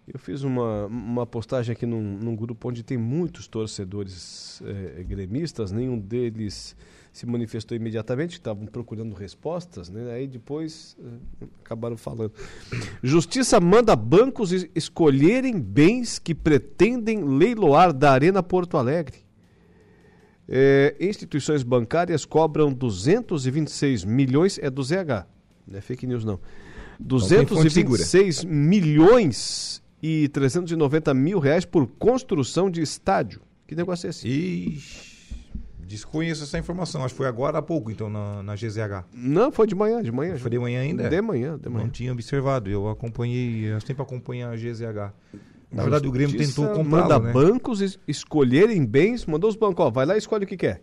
eu 0.07 0.19
fiz 0.19 0.43
uma, 0.43 0.85
uma 0.87 1.25
postagem 1.25 1.73
aqui 1.73 1.85
num, 1.85 2.01
num 2.01 2.35
grupo 2.35 2.69
onde 2.69 2.83
tem 2.83 2.97
muitos 2.97 3.47
torcedores 3.47 4.61
é, 4.65 5.03
gremistas, 5.03 5.71
nenhum 5.71 5.97
deles 5.97 6.75
se 7.11 7.25
manifestou 7.25 7.75
imediatamente, 7.75 8.33
estavam 8.33 8.65
procurando 8.65 9.13
respostas, 9.13 9.89
né? 9.89 10.13
Aí 10.13 10.27
depois 10.27 10.95
eh, 10.97 11.45
acabaram 11.63 11.97
falando. 11.97 12.31
Justiça 13.03 13.59
manda 13.59 13.95
bancos 13.97 14.53
es 14.53 14.69
escolherem 14.73 15.59
bens 15.59 16.17
que 16.17 16.33
pretendem 16.33 17.23
leiloar 17.25 17.91
da 17.91 18.11
Arena 18.11 18.41
Porto 18.41 18.77
Alegre. 18.77 19.17
É, 20.47 20.95
instituições 20.99 21.63
bancárias 21.63 22.25
cobram 22.25 22.71
226 22.71 24.05
milhões, 24.05 24.57
é 24.57 24.69
do 24.69 24.81
ZH, 24.81 25.27
não 25.67 25.77
é 25.77 25.81
fake 25.81 26.07
news 26.07 26.23
não. 26.23 26.39
226 26.99 28.43
milhões 28.45 29.80
e 30.01 30.27
390 30.29 31.13
mil 31.13 31.39
reais 31.39 31.65
por 31.65 31.87
construção 31.87 32.69
de 32.69 32.81
estádio. 32.81 33.41
Que 33.67 33.75
negócio 33.75 34.07
é 34.07 34.09
esse? 34.09 34.27
Ixi. 34.27 35.11
Desconheço 35.91 36.43
essa 36.43 36.57
informação, 36.57 37.03
acho 37.03 37.13
que 37.13 37.17
foi 37.17 37.27
agora 37.27 37.57
há 37.57 37.61
pouco, 37.61 37.91
então, 37.91 38.09
na, 38.09 38.41
na 38.41 38.55
GZH. 38.55 39.03
Não, 39.13 39.51
foi 39.51 39.67
de 39.67 39.75
manhã, 39.75 40.01
de 40.01 40.09
manhã. 40.09 40.37
Foi 40.37 40.49
de 40.49 40.57
manhã 40.57 40.79
ainda? 40.79 41.09
De 41.09 41.21
manhã, 41.21 41.57
de 41.57 41.67
manhã. 41.67 41.83
Não 41.83 41.91
tinha 41.91 42.13
observado, 42.13 42.69
eu 42.69 42.87
acompanhei, 42.87 43.65
eu 43.65 43.81
sempre 43.81 44.01
acompanho 44.01 44.47
a 44.47 44.55
GZH. 44.55 45.13
Na 45.69 45.83
verdade, 45.83 46.07
o 46.07 46.11
Grêmio 46.11 46.37
tentou 46.37 46.67
comprar. 46.69 47.01
Manda 47.01 47.19
né? 47.19 47.33
bancos 47.33 47.81
es 47.81 47.99
escolherem 48.07 48.85
bens, 48.85 49.25
mandou 49.25 49.49
os 49.49 49.55
bancos, 49.57 49.85
ó, 49.85 49.89
vai 49.89 50.05
lá 50.05 50.15
e 50.15 50.17
escolhe 50.17 50.45
o 50.45 50.47
que 50.47 50.55
quer. 50.55 50.81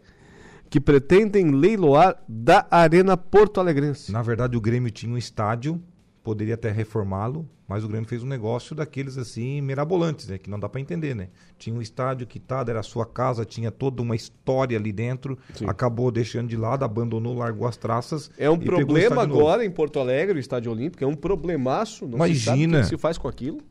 Que 0.68 0.78
pretendem 0.78 1.52
leiloar 1.52 2.22
da 2.28 2.66
Arena 2.70 3.16
Porto 3.16 3.60
Alegrense. 3.60 4.12
Na 4.12 4.20
verdade, 4.20 4.58
o 4.58 4.60
Grêmio 4.60 4.90
tinha 4.90 5.10
um 5.12 5.16
estádio, 5.16 5.82
poderia 6.29 6.57
até 6.57 6.70
reformá-lo, 6.70 7.49
mas 7.66 7.83
o 7.83 7.89
Grêmio 7.89 8.07
fez 8.07 8.22
um 8.22 8.26
negócio 8.26 8.76
daqueles 8.76 9.16
assim, 9.16 9.62
mirabolantes, 9.62 10.29
né? 10.29 10.37
Que 10.37 10.51
não 10.51 10.61
dá 10.61 10.68
para 10.68 10.79
entender, 10.79 11.16
né? 11.16 11.31
Tinha 11.57 11.74
um 11.74 11.81
estádio 11.81 12.26
quitado, 12.26 12.70
era 12.70 12.81
a 12.81 12.83
sua 12.83 13.07
casa, 13.07 13.47
tinha 13.47 13.70
toda 13.70 14.03
uma 14.03 14.14
história 14.14 14.76
ali 14.76 14.93
dentro, 14.93 15.39
Sim. 15.55 15.64
acabou 15.66 16.11
deixando 16.11 16.47
de 16.47 16.55
lado, 16.55 16.85
abandonou, 16.85 17.35
largou 17.35 17.66
as 17.66 17.79
traças. 17.79 18.31
É 18.37 18.51
um 18.51 18.59
problema 18.59 18.99
estádio 18.99 19.29
novo. 19.29 19.41
agora 19.41 19.64
em 19.64 19.70
Porto 19.70 19.99
Alegre, 19.99 20.37
o 20.37 20.39
Estádio 20.39 20.70
Olímpico, 20.70 21.03
é 21.03 21.07
um 21.07 21.14
problemaço. 21.14 22.07
Não 22.07 22.18
se 22.18 22.47
Imagina. 22.47 22.83
que 22.83 22.89
se 22.89 22.99
faz 22.99 23.16
com 23.16 23.26
aquilo. 23.26 23.62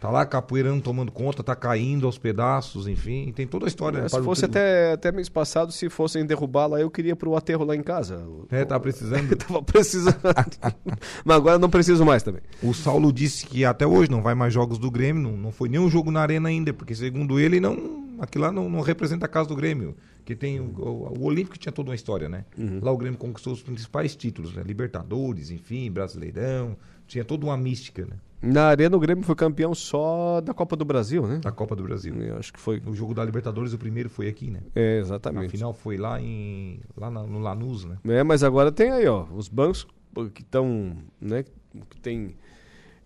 Tá 0.00 0.10
lá 0.10 0.26
capoeirando 0.26 0.82
tomando 0.82 1.10
conta, 1.10 1.42
tá 1.42 1.56
caindo 1.56 2.06
aos 2.06 2.18
pedaços, 2.18 2.86
enfim, 2.86 3.32
tem 3.34 3.46
toda 3.46 3.64
a 3.64 3.68
história. 3.68 4.00
né, 4.00 4.06
É, 4.06 4.08
se 4.08 4.20
fosse 4.22 4.44
até, 4.44 4.92
até 4.92 5.10
mês 5.10 5.28
passado, 5.28 5.72
se 5.72 5.88
fossem 5.88 6.24
derrubar 6.26 6.66
lá, 6.66 6.80
eu 6.80 6.90
queria 6.90 7.16
pro 7.16 7.34
aterro 7.34 7.64
lá 7.64 7.74
em 7.74 7.82
casa. 7.82 8.22
É, 8.50 8.64
tá 8.64 8.78
precisando. 8.78 9.34
Tava 9.36 9.62
precisando. 9.62 10.16
Mas 11.24 11.36
agora 11.36 11.58
não 11.58 11.68
preciso 11.68 12.04
mais 12.04 12.22
também. 12.22 12.42
O 12.62 12.72
Saulo 12.74 13.12
disse 13.12 13.46
que 13.46 13.64
até 13.64 13.86
hoje 13.86 14.10
não 14.10 14.22
vai 14.22 14.34
mais 14.34 14.52
jogos 14.52 14.78
do 14.78 14.90
Grêmio, 14.90 15.22
não, 15.22 15.36
não 15.36 15.52
foi 15.52 15.68
nenhum 15.68 15.88
jogo 15.88 16.10
na 16.10 16.20
arena 16.20 16.48
ainda, 16.48 16.72
porque 16.72 16.94
segundo 16.94 17.40
ele, 17.40 17.58
não, 17.58 18.04
aquilo 18.20 18.44
lá 18.44 18.52
não, 18.52 18.68
não 18.68 18.80
representa 18.80 19.26
a 19.26 19.28
casa 19.28 19.48
do 19.48 19.56
Grêmio. 19.56 19.96
Que 20.24 20.34
tem 20.34 20.60
o, 20.60 20.64
o, 20.64 21.18
o 21.20 21.24
Olímpico 21.24 21.56
tinha 21.56 21.72
toda 21.72 21.90
uma 21.90 21.94
história, 21.94 22.28
né? 22.28 22.44
Uhum. 22.58 22.80
Lá 22.82 22.90
o 22.90 22.96
Grêmio 22.96 23.18
conquistou 23.18 23.52
os 23.52 23.62
principais 23.62 24.14
títulos, 24.16 24.54
né? 24.54 24.62
Libertadores, 24.64 25.50
enfim, 25.50 25.90
Brasileirão, 25.90 26.76
tinha 27.06 27.24
toda 27.24 27.46
uma 27.46 27.56
mística, 27.56 28.04
né? 28.04 28.16
Na 28.46 28.66
Arena, 28.68 28.96
o 28.96 29.00
Grêmio 29.00 29.24
foi 29.24 29.34
campeão 29.34 29.74
só 29.74 30.40
da 30.40 30.54
Copa 30.54 30.76
do 30.76 30.84
Brasil, 30.84 31.26
né? 31.26 31.38
Da 31.42 31.50
Copa 31.52 31.74
do 31.74 31.82
Brasil. 31.82 32.14
Eu 32.22 32.36
acho 32.38 32.52
que 32.52 32.60
foi. 32.60 32.80
O 32.86 32.94
jogo 32.94 33.12
da 33.14 33.24
Libertadores, 33.24 33.72
o 33.72 33.78
primeiro 33.78 34.08
foi 34.08 34.28
aqui, 34.28 34.50
né? 34.50 34.60
É, 34.74 34.98
exatamente. 34.98 35.50
final 35.50 35.72
foi 35.74 35.96
lá 35.96 36.20
em 36.20 36.80
lá 36.96 37.10
na- 37.10 37.24
no 37.24 37.38
Lanús, 37.40 37.84
né? 37.84 37.96
É, 38.06 38.22
mas 38.22 38.42
agora 38.44 38.70
tem 38.70 38.90
aí, 38.90 39.06
ó, 39.06 39.24
os 39.34 39.48
bancos 39.48 39.86
que 40.32 40.42
estão, 40.42 40.96
né, 41.20 41.44
que 41.90 42.00
tem, 42.00 42.34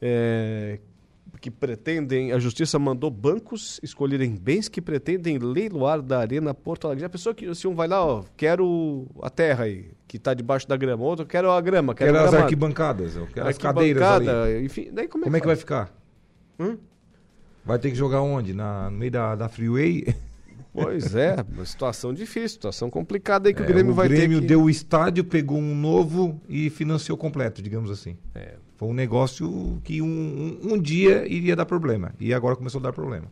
é, 0.01 0.78
que 1.41 1.51
pretendem, 1.51 2.32
a 2.32 2.38
justiça 2.38 2.78
mandou 2.78 3.11
bancos 3.11 3.80
escolherem 3.82 4.34
bens 4.36 4.68
que 4.68 4.80
pretendem 4.80 5.38
leiloar 5.38 6.03
da 6.03 6.18
Arena 6.18 6.53
Porto 6.53 6.86
Alegre. 6.86 7.03
Já 7.03 7.09
pensou 7.09 7.34
que 7.34 7.55
se 7.55 7.66
um 7.66 7.74
vai 7.74 7.88
lá, 7.88 8.05
ó, 8.05 8.24
quero 8.36 9.07
a 9.22 9.30
terra 9.30 9.64
aí, 9.64 9.91
que 10.07 10.18
está 10.18 10.34
debaixo 10.34 10.68
da 10.68 10.76
grama, 10.76 11.03
outro 11.03 11.24
quero 11.24 11.51
a 11.51 11.61
grama, 11.61 11.95
quero, 11.95 12.12
Quero 12.12 12.24
o 12.24 12.28
as 12.28 12.34
arquibancadas, 12.34 13.16
eu 13.16 13.26
quero 13.26 13.49
as 13.49 13.57
cadeiras 13.57 14.03
Arquibancada, 14.03 14.45
ali. 14.45 14.64
enfim, 14.64 14.91
daí 14.93 15.09
como 15.09 15.24
é 15.24 15.26
Como 15.26 15.36
é 15.36 15.41
que 15.41 15.47
vai 15.47 15.57
ficar? 15.57 15.93
Hum? 16.59 16.76
Vai 17.64 17.78
ter 17.78 17.91
que 17.91 17.97
jogar 17.97 18.20
onde? 18.20 18.53
Na, 18.53 18.91
no 18.91 18.99
meio 18.99 19.11
da, 19.11 19.34
da 19.34 19.49
freeway? 19.49 20.14
Pois 20.72 21.16
é, 21.16 21.34
uma 21.53 21.64
situação 21.66 22.14
difícil, 22.14 22.51
situação 22.51 22.88
complicada 22.88 23.49
aí 23.49 23.55
que 23.55 23.61
o 23.61 23.64
É, 23.64 23.66
Grêmio 23.66 23.91
o 23.91 23.95
vai 23.95 24.07
Grêmio 24.09 24.38
ter 24.38 24.43
que... 24.43 24.47
deu 24.47 24.62
o 24.62 24.70
estádio, 24.70 25.24
pegou 25.24 25.59
um 25.59 25.74
novo 25.74 26.41
e 26.49 26.70
financiou 26.70 27.18
completo, 27.18 27.61
digamos 27.61 27.91
assim. 27.91 28.16
É. 28.36 28.55
Foi 28.81 28.89
um 28.89 28.95
negócio 28.95 29.78
que 29.85 30.01
um, 30.01 30.07
um, 30.07 30.72
um 30.72 30.78
dia 30.81 31.31
iria 31.31 31.55
dar 31.55 31.66
problema. 31.66 32.14
E 32.18 32.33
agora 32.33 32.57
começou 32.57 32.78
a 32.78 32.85
dar 32.85 32.95
problema. 32.95 33.26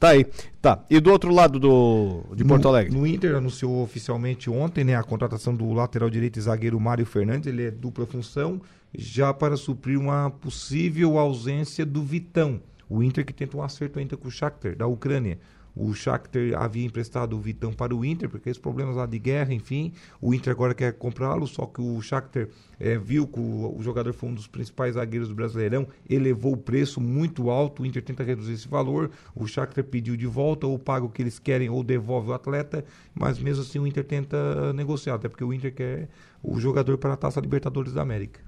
Tá 0.00 0.08
aí, 0.08 0.26
tá. 0.60 0.84
E 0.90 0.98
do 0.98 1.12
outro 1.12 1.32
lado 1.32 1.60
do, 1.60 2.24
de 2.34 2.44
Porto 2.44 2.64
no, 2.64 2.68
Alegre? 2.70 2.92
No 2.92 3.06
Inter 3.06 3.36
anunciou 3.36 3.84
oficialmente 3.84 4.50
ontem 4.50 4.82
né, 4.82 4.96
a 4.96 5.02
contratação 5.04 5.54
do 5.54 5.72
lateral 5.72 6.10
direito 6.10 6.38
e 6.38 6.42
zagueiro 6.42 6.80
Mário 6.80 7.06
Fernandes. 7.06 7.46
Ele 7.46 7.66
é 7.66 7.70
dupla 7.70 8.04
função, 8.04 8.60
já 8.92 9.32
para 9.32 9.56
suprir 9.56 9.96
uma 9.96 10.28
possível 10.28 11.18
ausência 11.18 11.86
do 11.86 12.02
Vitão. 12.02 12.60
O 12.88 13.00
Inter 13.00 13.24
que 13.24 13.32
tenta 13.32 13.56
um 13.56 13.62
acerto 13.62 14.00
ainda 14.00 14.16
com 14.16 14.26
o 14.26 14.30
Shakhtar, 14.30 14.74
da 14.74 14.88
Ucrânia. 14.88 15.38
O 15.74 15.94
Shakhtar 15.94 16.42
havia 16.56 16.84
emprestado 16.84 17.36
o 17.36 17.40
Vitão 17.40 17.72
para 17.72 17.94
o 17.94 18.04
Inter, 18.04 18.28
porque 18.28 18.50
esses 18.50 18.60
problemas 18.60 18.96
lá 18.96 19.06
de 19.06 19.18
guerra, 19.18 19.54
enfim. 19.54 19.92
O 20.20 20.34
Inter 20.34 20.52
agora 20.52 20.74
quer 20.74 20.92
comprá-lo, 20.92 21.46
só 21.46 21.66
que 21.66 21.80
o 21.80 22.00
Shakhtar 22.00 22.48
é, 22.78 22.98
viu 22.98 23.26
que 23.26 23.38
o, 23.38 23.76
o, 23.76 23.82
jogador 23.82 24.12
foi 24.12 24.30
um 24.30 24.34
dos 24.34 24.46
principais 24.46 24.94
zagueiros 24.94 25.28
do 25.28 25.34
Brasileirão, 25.34 25.86
elevou 26.08 26.54
o 26.54 26.56
preço 26.56 27.00
muito 27.00 27.50
alto, 27.50 27.82
o 27.82 27.86
Inter 27.86 28.02
tenta 28.02 28.22
reduzir 28.22 28.54
esse 28.54 28.68
valor, 28.68 29.10
o 29.34 29.46
Shakhtar 29.46 29.84
pediu 29.84 30.16
de 30.16 30.26
volta, 30.26 30.66
ou 30.66 30.78
paga 30.78 31.04
o 31.04 31.10
que 31.10 31.22
eles 31.22 31.38
querem, 31.38 31.68
ou 31.68 31.82
devolve 31.84 32.30
o 32.30 32.32
atleta, 32.32 32.84
mas 33.14 33.38
mesmo 33.38 33.62
assim 33.62 33.78
o 33.78 33.86
Inter 33.86 34.04
tenta 34.04 34.72
negociar, 34.72 35.14
até 35.14 35.28
porque 35.28 35.44
o 35.44 35.52
Inter 35.52 35.74
quer 35.74 36.08
o 36.42 36.58
jogador 36.58 36.98
para 36.98 37.12
a 37.12 37.16
Taça 37.16 37.40
Libertadores 37.40 37.92
da 37.92 38.02
América. 38.02 38.40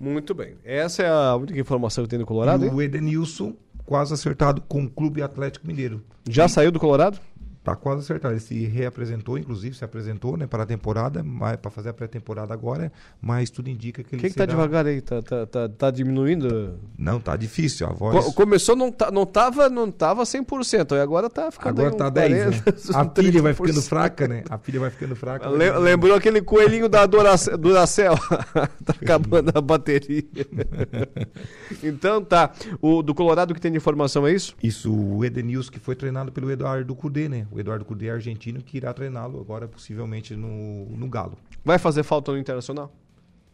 Muito 0.00 0.32
bem. 0.32 0.54
Essa 0.64 1.02
é 1.02 1.08
a 1.08 1.36
única 1.36 1.60
informação 1.60 2.04
que 2.04 2.10
tem 2.10 2.18
do 2.18 2.24
Colorado, 2.24 2.64
e 2.64 2.70
O 2.70 2.80
Edenilson 2.80 3.54
quase 3.90 4.14
acertado 4.14 4.62
com 4.68 4.84
o 4.84 4.88
Clube 4.88 5.20
Atlético 5.20 5.66
Mineiro. 5.66 6.00
Já 6.28 6.46
e... 6.46 6.48
saiu 6.48 6.70
do 6.70 6.78
Colorado? 6.78 7.18
Tá 7.62 7.76
quase 7.76 8.00
acertado. 8.00 8.32
Ele 8.32 8.40
se 8.40 8.64
reapresentou, 8.66 9.36
inclusive, 9.36 9.76
se 9.76 9.84
apresentou 9.84 10.34
né, 10.34 10.46
para 10.46 10.62
a 10.62 10.66
temporada, 10.66 11.22
para 11.60 11.70
fazer 11.70 11.90
a 11.90 11.92
pré-temporada 11.92 12.54
agora, 12.54 12.90
mas 13.20 13.50
tudo 13.50 13.68
indica 13.68 14.02
que 14.02 14.14
ele. 14.14 14.22
Quem 14.22 14.30
que 14.30 14.36
tá 14.36 14.46
devagar 14.46 14.86
aí? 14.86 15.02
Tá, 15.02 15.20
tá, 15.20 15.46
tá, 15.46 15.68
tá, 15.68 15.90
diminuindo? 15.90 16.78
Não, 16.96 17.20
tá 17.20 17.36
difícil. 17.36 17.86
A 17.86 17.92
voz. 17.92 18.24
Co 18.24 18.32
começou, 18.32 18.74
não, 18.74 18.90
tá, 18.90 19.10
não, 19.10 19.26
tava, 19.26 19.68
não 19.68 19.90
tava 19.90 20.22
100%, 20.22 20.96
e 20.96 21.00
agora 21.00 21.28
tá 21.28 21.50
ficando. 21.50 21.82
Agora 21.82 21.94
tá 21.94 22.08
10. 22.08 22.62
40, 22.62 22.70
né? 22.70 22.74
A 23.00 23.04
pilha 23.04 23.42
vai 23.42 23.52
ficando 23.52 23.82
fraca, 23.82 24.26
né? 24.26 24.42
A 24.48 24.56
pilha 24.56 24.80
vai 24.80 24.90
ficando 24.90 25.14
fraca. 25.14 25.50
Le 25.50 25.70
lembrou 25.80 26.14
aquele 26.14 26.40
coelhinho 26.40 26.88
da 26.88 27.04
Duracell? 27.04 27.58
Duracell. 27.58 28.16
tá 28.84 28.94
acabando 29.00 29.52
a 29.54 29.60
bateria. 29.60 30.24
então 31.82 32.24
tá. 32.24 32.52
O 32.80 33.02
do 33.02 33.14
Colorado 33.14 33.52
que 33.52 33.60
tem 33.60 33.70
de 33.70 33.76
informação 33.76 34.26
é 34.26 34.32
isso? 34.32 34.56
Isso, 34.62 34.90
o 34.90 35.22
Edenilson, 35.24 35.70
que 35.70 35.78
foi 35.78 35.94
treinado 35.94 36.32
pelo 36.32 36.50
Eduardo 36.50 36.94
Cudê, 36.94 37.28
né? 37.28 37.46
O 37.50 37.58
Eduardo 37.58 37.84
Cudê 37.84 38.06
é 38.06 38.10
argentino 38.12 38.62
que 38.62 38.76
irá 38.76 38.92
treiná-lo 38.92 39.40
agora 39.40 39.66
possivelmente 39.66 40.36
no, 40.36 40.86
no 40.86 41.08
Galo. 41.08 41.36
Vai 41.64 41.78
fazer 41.78 42.02
falta 42.02 42.32
no 42.32 42.38
Internacional? 42.38 42.92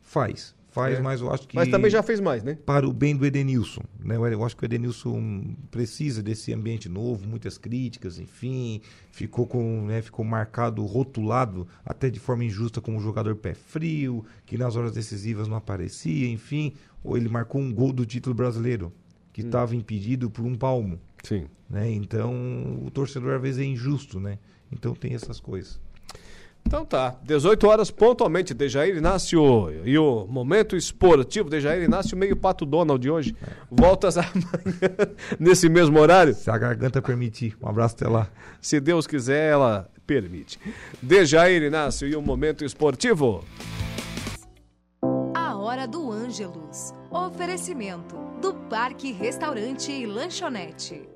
Faz. 0.02 0.54
Faz, 0.76 0.98
é. 0.98 1.00
mas 1.00 1.22
eu 1.22 1.32
acho 1.32 1.48
que. 1.48 1.56
Mas 1.56 1.70
também 1.70 1.90
já 1.90 2.02
fez 2.02 2.20
mais, 2.20 2.44
né? 2.44 2.58
Para 2.66 2.86
o 2.86 2.92
bem 2.92 3.16
do 3.16 3.24
Edenilson. 3.24 3.80
Né? 3.98 4.14
Eu 4.14 4.44
acho 4.44 4.54
que 4.54 4.62
o 4.62 4.66
Edenilson 4.66 5.56
precisa 5.70 6.22
desse 6.22 6.52
ambiente 6.52 6.86
novo, 6.86 7.26
muitas 7.26 7.56
críticas, 7.56 8.18
enfim. 8.18 8.82
Ficou 9.10 9.46
com, 9.46 9.86
né, 9.86 10.02
ficou 10.02 10.22
marcado, 10.22 10.84
rotulado, 10.84 11.66
até 11.82 12.10
de 12.10 12.20
forma 12.20 12.44
injusta, 12.44 12.78
como 12.78 13.00
jogador 13.00 13.36
pé 13.36 13.54
frio, 13.54 14.22
que 14.44 14.58
nas 14.58 14.76
horas 14.76 14.92
decisivas 14.92 15.48
não 15.48 15.56
aparecia, 15.56 16.28
enfim. 16.28 16.74
Ou 17.02 17.16
ele 17.16 17.30
marcou 17.30 17.58
um 17.58 17.72
gol 17.72 17.90
do 17.90 18.04
título 18.04 18.34
brasileiro, 18.34 18.92
que 19.32 19.40
estava 19.40 19.72
hum. 19.72 19.78
impedido 19.78 20.28
por 20.28 20.44
um 20.44 20.54
palmo. 20.54 21.00
Sim. 21.26 21.46
Né? 21.68 21.90
Então, 21.90 22.32
o 22.86 22.90
torcedor 22.92 23.34
às 23.34 23.42
vezes 23.42 23.60
é 23.60 23.64
injusto, 23.64 24.20
né? 24.20 24.38
Então 24.70 24.94
tem 24.94 25.12
essas 25.12 25.40
coisas. 25.40 25.80
Então 26.64 26.84
tá, 26.84 27.16
18 27.22 27.66
horas 27.66 27.90
pontualmente, 27.92 28.52
Dejair 28.52 28.96
Inácio 28.96 29.40
e 29.84 29.96
o 29.98 30.26
momento 30.26 30.76
esportivo, 30.76 31.48
Dejair 31.48 31.82
Inácio 31.82 32.16
meio 32.16 32.36
pato 32.36 32.64
Donald 32.64 33.00
de 33.00 33.10
hoje. 33.10 33.36
Voltas 33.70 34.18
amanhã 34.18 34.34
nesse 35.38 35.68
mesmo 35.68 35.98
horário? 35.98 36.34
Se 36.34 36.50
a 36.50 36.58
garganta 36.58 37.02
permitir. 37.02 37.56
Um 37.60 37.68
abraço 37.68 37.96
até 37.96 38.08
lá. 38.08 38.28
Se 38.60 38.80
Deus 38.80 39.06
quiser, 39.06 39.50
ela 39.52 39.88
permite. 40.06 40.60
Dejair 41.02 41.62
Inácio 41.62 42.06
e 42.06 42.14
o 42.14 42.22
momento 42.22 42.64
esportivo. 42.64 43.44
A 45.34 45.56
hora 45.56 45.86
do 45.86 46.10
Ângelus. 46.10 46.92
Oferecimento 47.10 48.16
do 48.40 48.54
Parque 48.68 49.12
Restaurante 49.12 49.90
e 49.92 50.04
Lanchonete. 50.04 51.15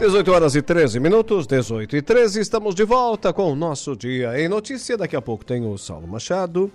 18 0.00 0.32
horas 0.32 0.54
e 0.54 0.62
13 0.62 0.98
minutos, 0.98 1.46
18 1.46 1.94
e 1.94 2.00
13, 2.00 2.40
estamos 2.40 2.74
de 2.74 2.84
volta 2.84 3.34
com 3.34 3.52
o 3.52 3.54
nosso 3.54 3.94
Dia 3.94 4.40
em 4.40 4.48
Notícia. 4.48 4.96
Daqui 4.96 5.14
a 5.14 5.20
pouco 5.20 5.44
tem 5.44 5.66
o 5.66 5.76
Saulo 5.76 6.08
Machado 6.08 6.72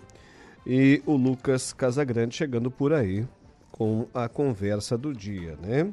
e 0.64 1.02
o 1.08 1.16
Lucas 1.16 1.74
Casagrande 1.74 2.36
chegando 2.36 2.70
por 2.70 2.94
aí 2.94 3.28
com 3.72 4.06
a 4.14 4.30
conversa 4.30 4.96
do 4.96 5.12
dia, 5.12 5.58
né? 5.60 5.92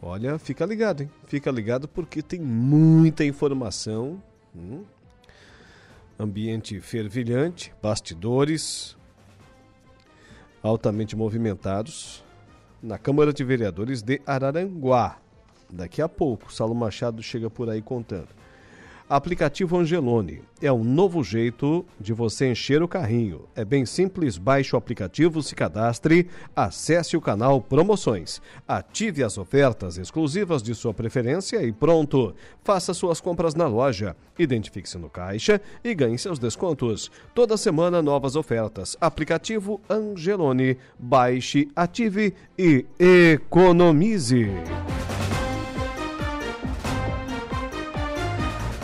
Olha, 0.00 0.38
fica 0.38 0.64
ligado, 0.64 1.02
hein? 1.02 1.10
Fica 1.26 1.50
ligado 1.50 1.86
porque 1.86 2.22
tem 2.22 2.40
muita 2.40 3.26
informação. 3.26 4.22
Hum? 4.56 4.84
Ambiente 6.18 6.80
fervilhante, 6.80 7.74
bastidores 7.82 8.96
altamente 10.62 11.14
movimentados 11.14 12.24
na 12.82 12.96
Câmara 12.96 13.34
de 13.34 13.44
Vereadores 13.44 14.00
de 14.00 14.18
Araranguá. 14.24 15.21
Daqui 15.72 16.02
a 16.02 16.08
pouco, 16.08 16.52
Saulo 16.52 16.74
Machado 16.74 17.22
chega 17.22 17.48
por 17.48 17.70
aí 17.70 17.80
contando. 17.80 18.28
Aplicativo 19.08 19.76
Angelone 19.76 20.40
é 20.60 20.72
um 20.72 20.82
novo 20.82 21.22
jeito 21.22 21.84
de 22.00 22.14
você 22.14 22.50
encher 22.50 22.82
o 22.82 22.88
carrinho. 22.88 23.42
É 23.54 23.62
bem 23.62 23.84
simples, 23.84 24.38
baixe 24.38 24.74
o 24.74 24.78
aplicativo, 24.78 25.42
se 25.42 25.54
cadastre, 25.54 26.28
acesse 26.56 27.14
o 27.16 27.20
canal 27.20 27.60
Promoções, 27.60 28.40
ative 28.66 29.22
as 29.22 29.36
ofertas 29.36 29.98
exclusivas 29.98 30.62
de 30.62 30.74
sua 30.74 30.94
preferência 30.94 31.62
e 31.62 31.72
pronto. 31.72 32.34
Faça 32.62 32.94
suas 32.94 33.20
compras 33.20 33.54
na 33.54 33.66
loja, 33.66 34.16
identifique-se 34.38 34.96
no 34.96 35.10
caixa 35.10 35.60
e 35.84 35.94
ganhe 35.94 36.18
seus 36.18 36.38
descontos. 36.38 37.10
Toda 37.34 37.58
semana 37.58 38.00
novas 38.00 38.34
ofertas. 38.34 38.96
Aplicativo 38.98 39.78
Angelone, 39.90 40.78
baixe, 40.98 41.68
ative 41.76 42.34
e 42.58 42.86
economize. 42.98 44.48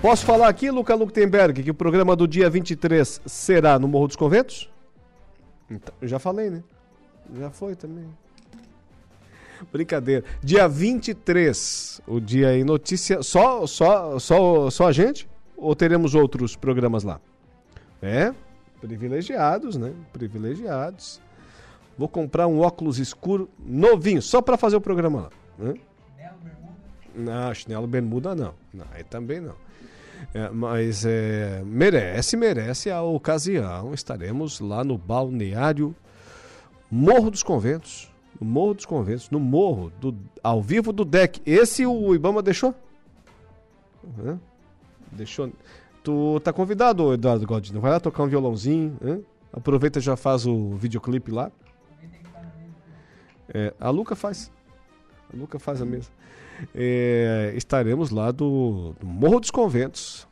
Posso 0.00 0.26
falar 0.26 0.48
aqui, 0.48 0.70
Luca 0.70 0.94
Luktenberg, 0.94 1.62
que 1.62 1.70
o 1.70 1.74
programa 1.74 2.14
do 2.14 2.28
dia 2.28 2.50
23 2.50 3.22
será 3.24 3.78
no 3.78 3.88
Morro 3.88 4.08
dos 4.08 4.16
Conventos? 4.16 4.70
Então, 5.70 5.94
já 6.02 6.18
falei, 6.18 6.50
né? 6.50 6.62
Já 7.38 7.50
foi 7.50 7.74
também. 7.74 8.06
Brincadeira. 9.72 10.24
Dia 10.42 10.68
23, 10.68 12.02
o 12.06 12.20
dia 12.20 12.56
em 12.56 12.64
notícia. 12.64 13.22
Só, 13.22 13.66
só, 13.66 14.18
só, 14.18 14.68
só 14.68 14.88
a 14.88 14.92
gente? 14.92 15.28
Ou 15.56 15.74
teremos 15.74 16.14
outros 16.14 16.54
programas 16.54 17.02
lá? 17.02 17.18
É, 18.02 18.34
privilegiados, 18.82 19.76
né? 19.76 19.94
Privilegiados. 20.12 21.20
Vou 21.96 22.08
comprar 22.08 22.46
um 22.46 22.60
óculos 22.60 22.98
escuro 22.98 23.48
novinho, 23.58 24.20
só 24.20 24.42
para 24.42 24.58
fazer 24.58 24.76
o 24.76 24.80
programa 24.80 25.22
lá. 25.22 25.30
Né? 25.58 25.74
Não, 27.14 27.54
chinelo 27.54 27.86
bermuda 27.86 28.34
não. 28.34 28.54
não 28.72 28.86
aí 28.92 29.04
também 29.04 29.40
não. 29.40 29.54
É, 30.32 30.48
mas 30.48 31.04
é, 31.04 31.62
merece, 31.64 32.36
merece 32.36 32.90
a 32.90 33.02
ocasião. 33.02 33.94
Estaremos 33.94 34.60
lá 34.60 34.82
no 34.82 34.98
balneário 34.98 35.94
Morro 36.90 37.30
dos 37.30 37.42
Conventos. 37.42 38.10
No 38.40 38.46
Morro 38.46 38.74
dos 38.74 38.84
Conventos, 38.84 39.30
no 39.30 39.38
Morro, 39.38 39.92
do, 40.00 40.16
ao 40.42 40.60
vivo 40.60 40.92
do 40.92 41.04
deck. 41.04 41.40
Esse 41.46 41.86
o 41.86 42.14
Ibama 42.14 42.42
deixou? 42.42 42.74
Uhum. 44.02 44.38
Deixou. 45.12 45.52
Tu 46.02 46.40
tá 46.40 46.52
convidado, 46.52 47.14
Eduardo 47.14 47.46
Godinho. 47.46 47.80
Vai 47.80 47.92
lá 47.92 48.00
tocar 48.00 48.24
um 48.24 48.28
violãozinho. 48.28 48.98
Hein? 49.04 49.24
Aproveita 49.52 50.00
já 50.00 50.16
faz 50.16 50.46
o 50.46 50.74
videoclipe 50.74 51.30
lá. 51.30 51.50
É, 53.48 53.72
a 53.78 53.90
Luca 53.90 54.16
faz. 54.16 54.50
A 55.32 55.36
Luca 55.36 55.58
faz 55.60 55.80
a 55.80 55.84
mesa 55.84 56.10
é, 56.74 57.52
estaremos 57.56 58.10
lá 58.10 58.30
do, 58.30 58.94
do, 59.00 59.06
Morro 59.06 59.40
dos 59.40 59.50
Conventos 59.50 60.26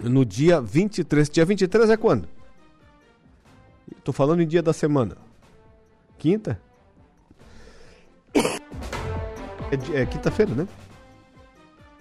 no 0.00 0.24
dia 0.24 0.60
23. 0.60 1.28
Dia 1.28 1.44
23 1.44 1.90
é 1.90 1.96
quando? 1.96 2.28
Estou 3.98 4.12
falando 4.12 4.42
em 4.42 4.46
dia 4.46 4.62
da 4.62 4.72
semana. 4.72 5.16
Quinta? 6.18 6.60
É, 8.34 10.02
é 10.02 10.06
quinta-feira, 10.06 10.54
né? 10.54 10.68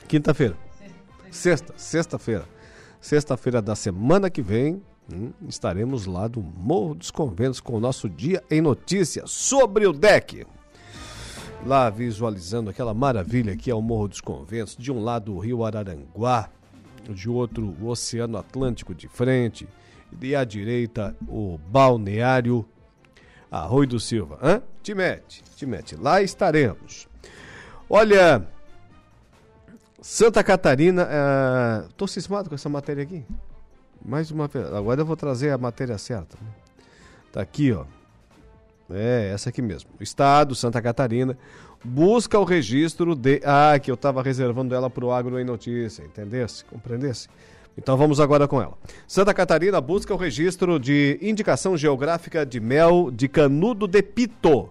Quinta-feira. 0.07 0.55
Sexta, 1.31 1.73
sexta-feira. 1.77 2.45
Sexta-feira 3.01 3.61
da 3.61 3.75
semana 3.75 4.29
que 4.29 4.41
vem, 4.41 4.81
hum, 5.11 5.31
estaremos 5.47 6.05
lá 6.05 6.27
do 6.27 6.41
Morro 6.41 6.95
dos 6.95 7.11
Conventos 7.11 7.59
com 7.59 7.73
o 7.73 7.79
nosso 7.79 8.09
Dia 8.09 8.43
em 8.49 8.61
Notícias 8.61 9.31
sobre 9.31 9.85
o 9.85 9.93
deck 9.93 10.45
lá 11.65 11.89
visualizando 11.89 12.69
aquela 12.69 12.93
maravilha 12.93 13.55
que 13.57 13.71
é 13.71 13.75
o 13.75 13.81
Morro 13.81 14.07
dos 14.07 14.21
Conventos. 14.21 14.75
De 14.77 14.91
um 14.91 15.03
lado 15.03 15.33
o 15.35 15.39
rio 15.39 15.65
Araranguá, 15.65 16.49
de 17.09 17.29
outro 17.29 17.75
o 17.81 17.87
Oceano 17.87 18.37
Atlântico 18.37 18.93
de 18.93 19.07
frente, 19.07 19.67
e 20.21 20.35
à 20.35 20.43
direita 20.43 21.15
o 21.27 21.59
balneário 21.67 22.65
Arroio 23.51 23.87
do 23.87 23.99
Silva. 23.99 24.37
Hã? 24.41 24.61
Te 24.81 24.93
mete, 24.93 25.43
te 25.55 25.65
mete. 25.65 25.95
Lá 25.95 26.21
estaremos. 26.21 27.07
Olha, 27.89 28.45
Santa 30.01 30.43
Catarina, 30.43 31.07
uh, 31.07 31.93
tô 31.93 32.07
cismado 32.07 32.49
com 32.49 32.55
essa 32.55 32.69
matéria 32.69 33.03
aqui. 33.03 33.25
Mais 34.03 34.29
uma 34.29 34.47
vez, 34.47 34.71
agora 34.73 35.01
eu 35.01 35.05
vou 35.05 35.15
trazer 35.15 35.51
a 35.51 35.57
matéria 35.57 35.97
certa. 35.97 36.37
Né? 36.41 36.49
Tá 37.31 37.41
aqui, 37.41 37.71
ó. 37.71 37.85
É, 38.89 39.31
essa 39.33 39.49
aqui 39.49 39.61
mesmo. 39.61 39.89
Estado, 39.99 40.53
Santa 40.55 40.81
Catarina, 40.81 41.37
busca 41.83 42.39
o 42.39 42.43
registro 42.43 43.15
de. 43.15 43.41
Ah, 43.43 43.77
que 43.79 43.89
eu 43.89 43.95
estava 43.95 44.21
reservando 44.21 44.73
ela 44.73 44.89
para 44.89 45.05
o 45.05 45.11
Agro 45.11 45.39
em 45.39 45.43
Notícia, 45.43 46.03
entendesse? 46.03 46.65
Compreendesse? 46.65 47.27
Então 47.77 47.97
vamos 47.97 48.19
agora 48.19 48.47
com 48.47 48.61
ela. 48.61 48.77
Santa 49.07 49.33
Catarina 49.33 49.81
busca 49.81 50.13
o 50.13 50.17
registro 50.17 50.79
de 50.79 51.19
indicação 51.21 51.75
geográfica 51.75 52.45
de 52.45 52.59
mel 52.59 53.11
de 53.11 53.27
canudo 53.27 53.85
de 53.85 54.01
pito. 54.01 54.69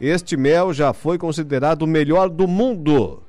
Este 0.00 0.36
mel 0.36 0.72
já 0.74 0.92
foi 0.92 1.16
considerado 1.16 1.82
o 1.82 1.86
melhor 1.86 2.28
do 2.28 2.46
mundo. 2.46 3.23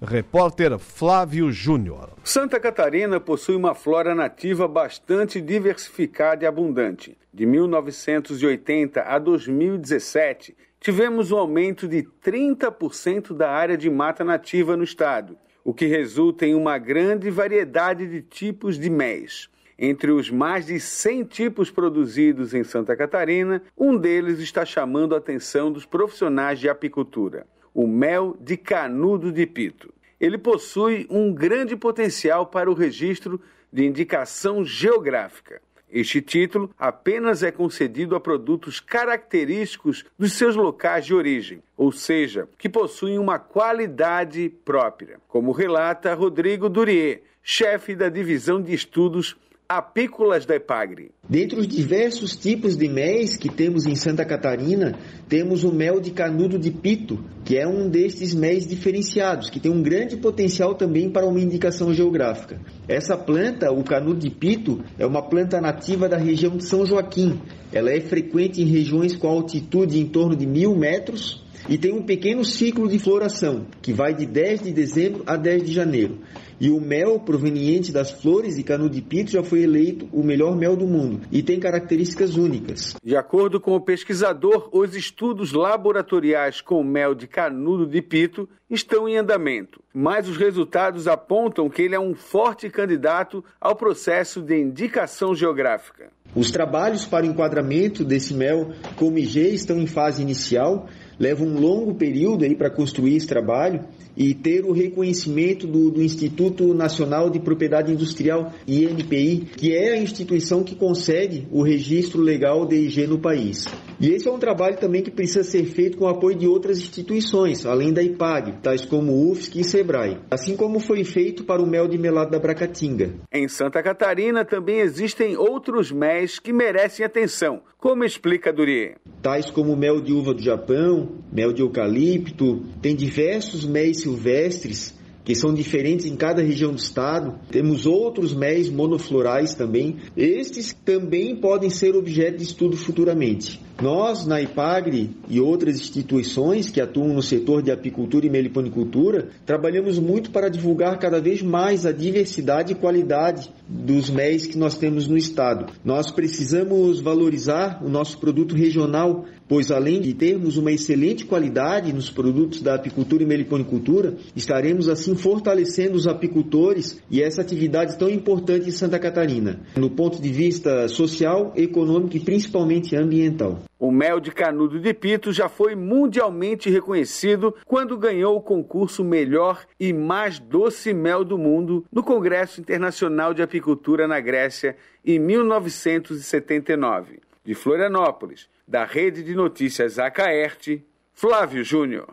Repórter 0.00 0.78
Flávio 0.78 1.50
Júnior. 1.50 2.10
Santa 2.22 2.60
Catarina 2.60 3.18
possui 3.18 3.56
uma 3.56 3.74
flora 3.74 4.14
nativa 4.14 4.68
bastante 4.68 5.40
diversificada 5.40 6.44
e 6.44 6.46
abundante. 6.46 7.18
De 7.34 7.44
1980 7.44 9.02
a 9.02 9.18
2017, 9.18 10.56
tivemos 10.78 11.32
um 11.32 11.36
aumento 11.36 11.88
de 11.88 12.06
30% 12.24 13.34
da 13.34 13.50
área 13.50 13.76
de 13.76 13.90
mata 13.90 14.22
nativa 14.22 14.76
no 14.76 14.84
estado, 14.84 15.36
o 15.64 15.74
que 15.74 15.86
resulta 15.86 16.46
em 16.46 16.54
uma 16.54 16.78
grande 16.78 17.28
variedade 17.28 18.06
de 18.06 18.22
tipos 18.22 18.78
de 18.78 18.88
méis. 18.88 19.50
Entre 19.76 20.12
os 20.12 20.30
mais 20.30 20.66
de 20.66 20.78
100 20.78 21.24
tipos 21.24 21.72
produzidos 21.72 22.54
em 22.54 22.62
Santa 22.62 22.96
Catarina, 22.96 23.64
um 23.76 23.96
deles 23.96 24.38
está 24.38 24.64
chamando 24.64 25.16
a 25.16 25.18
atenção 25.18 25.72
dos 25.72 25.84
profissionais 25.84 26.60
de 26.60 26.68
apicultura 26.68 27.44
o 27.74 27.86
mel 27.86 28.36
de 28.40 28.56
canudo 28.56 29.30
de 29.30 29.46
pito. 29.46 29.92
Ele 30.20 30.36
possui 30.36 31.06
um 31.08 31.32
grande 31.32 31.76
potencial 31.76 32.46
para 32.46 32.70
o 32.70 32.74
registro 32.74 33.40
de 33.72 33.84
indicação 33.84 34.64
geográfica. 34.64 35.60
Este 35.90 36.20
título 36.20 36.70
apenas 36.78 37.42
é 37.42 37.50
concedido 37.50 38.14
a 38.14 38.20
produtos 38.20 38.78
característicos 38.78 40.04
dos 40.18 40.34
seus 40.34 40.54
locais 40.54 41.06
de 41.06 41.14
origem, 41.14 41.62
ou 41.76 41.90
seja, 41.90 42.46
que 42.58 42.68
possuem 42.68 43.18
uma 43.18 43.38
qualidade 43.38 44.50
própria, 44.64 45.18
como 45.28 45.50
relata 45.50 46.12
Rodrigo 46.12 46.68
Durier, 46.68 47.22
chefe 47.42 47.94
da 47.94 48.10
divisão 48.10 48.60
de 48.60 48.74
estudos 48.74 49.34
apícolas 49.70 50.46
da 50.46 50.54
Epagre. 50.54 51.10
Dentre 51.28 51.60
os 51.60 51.68
diversos 51.68 52.34
tipos 52.34 52.74
de 52.74 52.88
méis 52.88 53.36
que 53.36 53.50
temos 53.50 53.84
em 53.84 53.94
Santa 53.94 54.24
Catarina, 54.24 54.98
temos 55.28 55.62
o 55.62 55.70
mel 55.70 56.00
de 56.00 56.10
canudo 56.10 56.58
de 56.58 56.70
pito, 56.70 57.22
que 57.44 57.58
é 57.58 57.68
um 57.68 57.86
destes 57.86 58.32
méis 58.32 58.66
diferenciados, 58.66 59.50
que 59.50 59.60
tem 59.60 59.70
um 59.70 59.82
grande 59.82 60.16
potencial 60.16 60.74
também 60.74 61.10
para 61.10 61.26
uma 61.26 61.38
indicação 61.38 61.92
geográfica. 61.92 62.58
Essa 62.88 63.14
planta, 63.14 63.70
o 63.70 63.84
canudo 63.84 64.20
de 64.20 64.30
pito, 64.30 64.82
é 64.98 65.04
uma 65.04 65.20
planta 65.20 65.60
nativa 65.60 66.08
da 66.08 66.16
região 66.16 66.56
de 66.56 66.64
São 66.64 66.86
Joaquim. 66.86 67.38
Ela 67.70 67.92
é 67.92 68.00
frequente 68.00 68.62
em 68.62 68.64
regiões 68.64 69.14
com 69.14 69.28
altitude 69.28 69.98
em 69.98 70.06
torno 70.06 70.34
de 70.34 70.46
mil 70.46 70.74
metros 70.74 71.46
e 71.68 71.76
tem 71.76 71.92
um 71.92 72.02
pequeno 72.02 72.44
ciclo 72.44 72.88
de 72.88 72.98
floração, 72.98 73.66
que 73.82 73.92
vai 73.92 74.14
de 74.14 74.24
10 74.24 74.62
de 74.62 74.72
dezembro 74.72 75.22
a 75.26 75.36
10 75.36 75.64
de 75.64 75.72
janeiro. 75.72 76.18
E 76.60 76.70
o 76.70 76.80
mel 76.80 77.20
proveniente 77.20 77.92
das 77.92 78.10
flores 78.10 78.56
de 78.56 78.64
canudo-de-pito 78.64 79.30
já 79.30 79.44
foi 79.44 79.62
eleito 79.62 80.08
o 80.12 80.24
melhor 80.24 80.56
mel 80.56 80.74
do 80.74 80.86
mundo 80.86 81.20
e 81.30 81.40
tem 81.40 81.60
características 81.60 82.36
únicas. 82.36 82.96
De 83.04 83.16
acordo 83.16 83.60
com 83.60 83.76
o 83.76 83.80
pesquisador, 83.80 84.68
os 84.72 84.96
estudos 84.96 85.52
laboratoriais 85.52 86.60
com 86.60 86.82
mel 86.82 87.14
de 87.14 87.28
canudo 87.28 87.86
de 87.86 88.02
pito 88.02 88.48
estão 88.68 89.08
em 89.08 89.16
andamento, 89.16 89.80
mas 89.94 90.28
os 90.28 90.36
resultados 90.36 91.06
apontam 91.06 91.70
que 91.70 91.82
ele 91.82 91.94
é 91.94 92.00
um 92.00 92.14
forte 92.14 92.68
candidato 92.68 93.44
ao 93.60 93.76
processo 93.76 94.42
de 94.42 94.60
indicação 94.60 95.34
geográfica. 95.34 96.10
Os 96.34 96.50
trabalhos 96.50 97.06
para 97.06 97.24
o 97.24 97.28
enquadramento 97.28 98.04
desse 98.04 98.34
mel 98.34 98.72
como 98.96 99.18
IG 99.18 99.54
estão 99.54 99.78
em 99.78 99.86
fase 99.86 100.20
inicial, 100.22 100.88
leva 101.18 101.44
um 101.44 101.58
longo 101.58 101.94
período 101.94 102.44
aí 102.44 102.54
para 102.54 102.70
construir 102.70 103.16
esse 103.16 103.26
trabalho 103.26 103.84
e 104.16 104.34
ter 104.34 104.64
o 104.64 104.72
reconhecimento 104.72 105.66
do, 105.66 105.90
do, 105.90 106.02
Instituto 106.02 106.74
Nacional 106.74 107.30
de 107.30 107.38
Propriedade 107.38 107.92
Industrial, 107.92 108.52
INPI, 108.66 109.48
que 109.56 109.72
é 109.72 109.92
a 109.92 109.96
instituição 109.96 110.64
que 110.64 110.74
concede 110.74 111.46
o 111.52 111.62
registro 111.62 112.20
legal 112.20 112.66
de 112.66 112.76
IG 112.76 113.06
no 113.06 113.18
país. 113.18 113.66
E 114.00 114.10
esse 114.10 114.28
é 114.28 114.32
um 114.32 114.38
trabalho 114.38 114.76
também 114.76 115.02
que 115.02 115.10
precisa 115.10 115.44
ser 115.44 115.64
feito 115.64 115.98
com 115.98 116.04
o 116.04 116.08
apoio 116.08 116.36
de 116.36 116.46
outras 116.46 116.78
instituições, 116.78 117.64
além 117.64 117.92
da 117.92 118.02
IPAG, 118.02 118.54
tais 118.62 118.84
como 118.84 119.12
o 119.12 119.30
UFSC 119.30 119.60
e 119.60 119.64
SEBRAE, 119.64 120.18
assim 120.30 120.56
como 120.56 120.80
foi 120.80 121.04
feito 121.04 121.44
para 121.44 121.62
o 121.62 121.66
mel 121.66 121.86
de 121.86 121.98
melado 121.98 122.30
da 122.30 122.38
Bracatinga. 122.38 123.10
Em 123.32 123.46
Santa 123.48 123.82
Catarina 123.82 124.44
também 124.44 124.80
existem 124.80 125.36
outros 125.36 125.92
méis 125.92 126.38
que 126.38 126.52
merecem 126.52 127.04
atenção, 127.04 127.60
como 127.76 128.04
explica 128.04 128.52
Durie. 128.52 128.96
Tais 129.22 129.50
como 129.50 129.76
mel 129.76 130.00
de 130.00 130.12
uva 130.12 130.34
do 130.34 130.42
Japão, 130.42 131.07
mel 131.32 131.52
de 131.52 131.62
eucalipto, 131.62 132.62
tem 132.80 132.94
diversos 132.94 133.64
méis 133.64 134.00
silvestres 134.00 134.98
que 135.28 135.34
são 135.34 135.52
diferentes 135.52 136.06
em 136.06 136.16
cada 136.16 136.40
região 136.40 136.72
do 136.72 136.78
estado. 136.78 137.38
Temos 137.50 137.84
outros 137.84 138.32
méis 138.32 138.70
monoflorais 138.70 139.54
também. 139.54 139.98
Estes 140.16 140.72
também 140.72 141.36
podem 141.36 141.68
ser 141.68 141.94
objeto 141.94 142.38
de 142.38 142.44
estudo 142.44 142.78
futuramente. 142.78 143.60
Nós, 143.80 144.26
na 144.26 144.40
IPAGRE 144.40 145.10
e 145.28 145.38
outras 145.38 145.76
instituições 145.76 146.70
que 146.70 146.80
atuam 146.80 147.12
no 147.12 147.22
setor 147.22 147.62
de 147.62 147.70
apicultura 147.70 148.26
e 148.26 148.30
meliponicultura, 148.30 149.28
trabalhamos 149.44 149.98
muito 149.98 150.30
para 150.30 150.48
divulgar 150.48 150.98
cada 150.98 151.20
vez 151.20 151.42
mais 151.42 151.84
a 151.84 151.92
diversidade 151.92 152.72
e 152.72 152.76
qualidade 152.76 153.52
dos 153.68 154.08
MEIs 154.10 154.46
que 154.46 154.56
nós 154.58 154.78
temos 154.78 155.06
no 155.06 155.16
estado. 155.16 155.70
Nós 155.84 156.10
precisamos 156.10 157.00
valorizar 157.00 157.84
o 157.84 157.88
nosso 157.88 158.18
produto 158.18 158.56
regional, 158.56 159.26
pois 159.48 159.70
além 159.70 160.00
de 160.00 160.14
termos 160.14 160.56
uma 160.56 160.70
excelente 160.70 161.24
qualidade 161.24 161.92
nos 161.92 162.10
produtos 162.10 162.60
da 162.60 162.74
apicultura 162.74 163.22
e 163.22 163.26
meliponicultura, 163.26 164.16
estaremos 164.36 164.88
assim 164.88 165.16
fortalecendo 165.16 165.96
os 165.96 166.06
apicultores 166.06 167.02
e 167.10 167.22
essa 167.22 167.40
atividade 167.40 167.98
tão 167.98 168.10
importante 168.10 168.68
em 168.68 168.72
Santa 168.72 168.98
Catarina, 168.98 169.60
no 169.76 169.90
ponto 169.90 170.20
de 170.20 170.30
vista 170.30 170.86
social, 170.88 171.52
econômico 171.56 172.16
e 172.16 172.20
principalmente 172.20 172.94
ambiental. 172.94 173.60
O 173.78 173.92
mel 173.92 174.18
de 174.18 174.32
canudo 174.32 174.80
de 174.80 174.92
pito 174.92 175.32
já 175.32 175.48
foi 175.48 175.76
mundialmente 175.76 176.68
reconhecido 176.68 177.54
quando 177.64 177.96
ganhou 177.96 178.36
o 178.36 178.42
concurso 178.42 179.04
Melhor 179.04 179.64
e 179.78 179.92
Mais 179.92 180.40
Doce 180.40 180.92
Mel 180.92 181.24
do 181.24 181.38
Mundo 181.38 181.84
no 181.92 182.02
Congresso 182.02 182.60
Internacional 182.60 183.32
de 183.32 183.40
Apicultura 183.40 184.08
na 184.08 184.18
Grécia 184.18 184.76
em 185.04 185.20
1979. 185.20 187.20
De 187.44 187.54
Florianópolis, 187.54 188.48
da 188.68 188.84
Rede 188.84 189.22
de 189.22 189.34
Notícias 189.34 189.98
Acaerte, 189.98 190.84
Flávio 191.14 191.64
Júnior. 191.64 192.06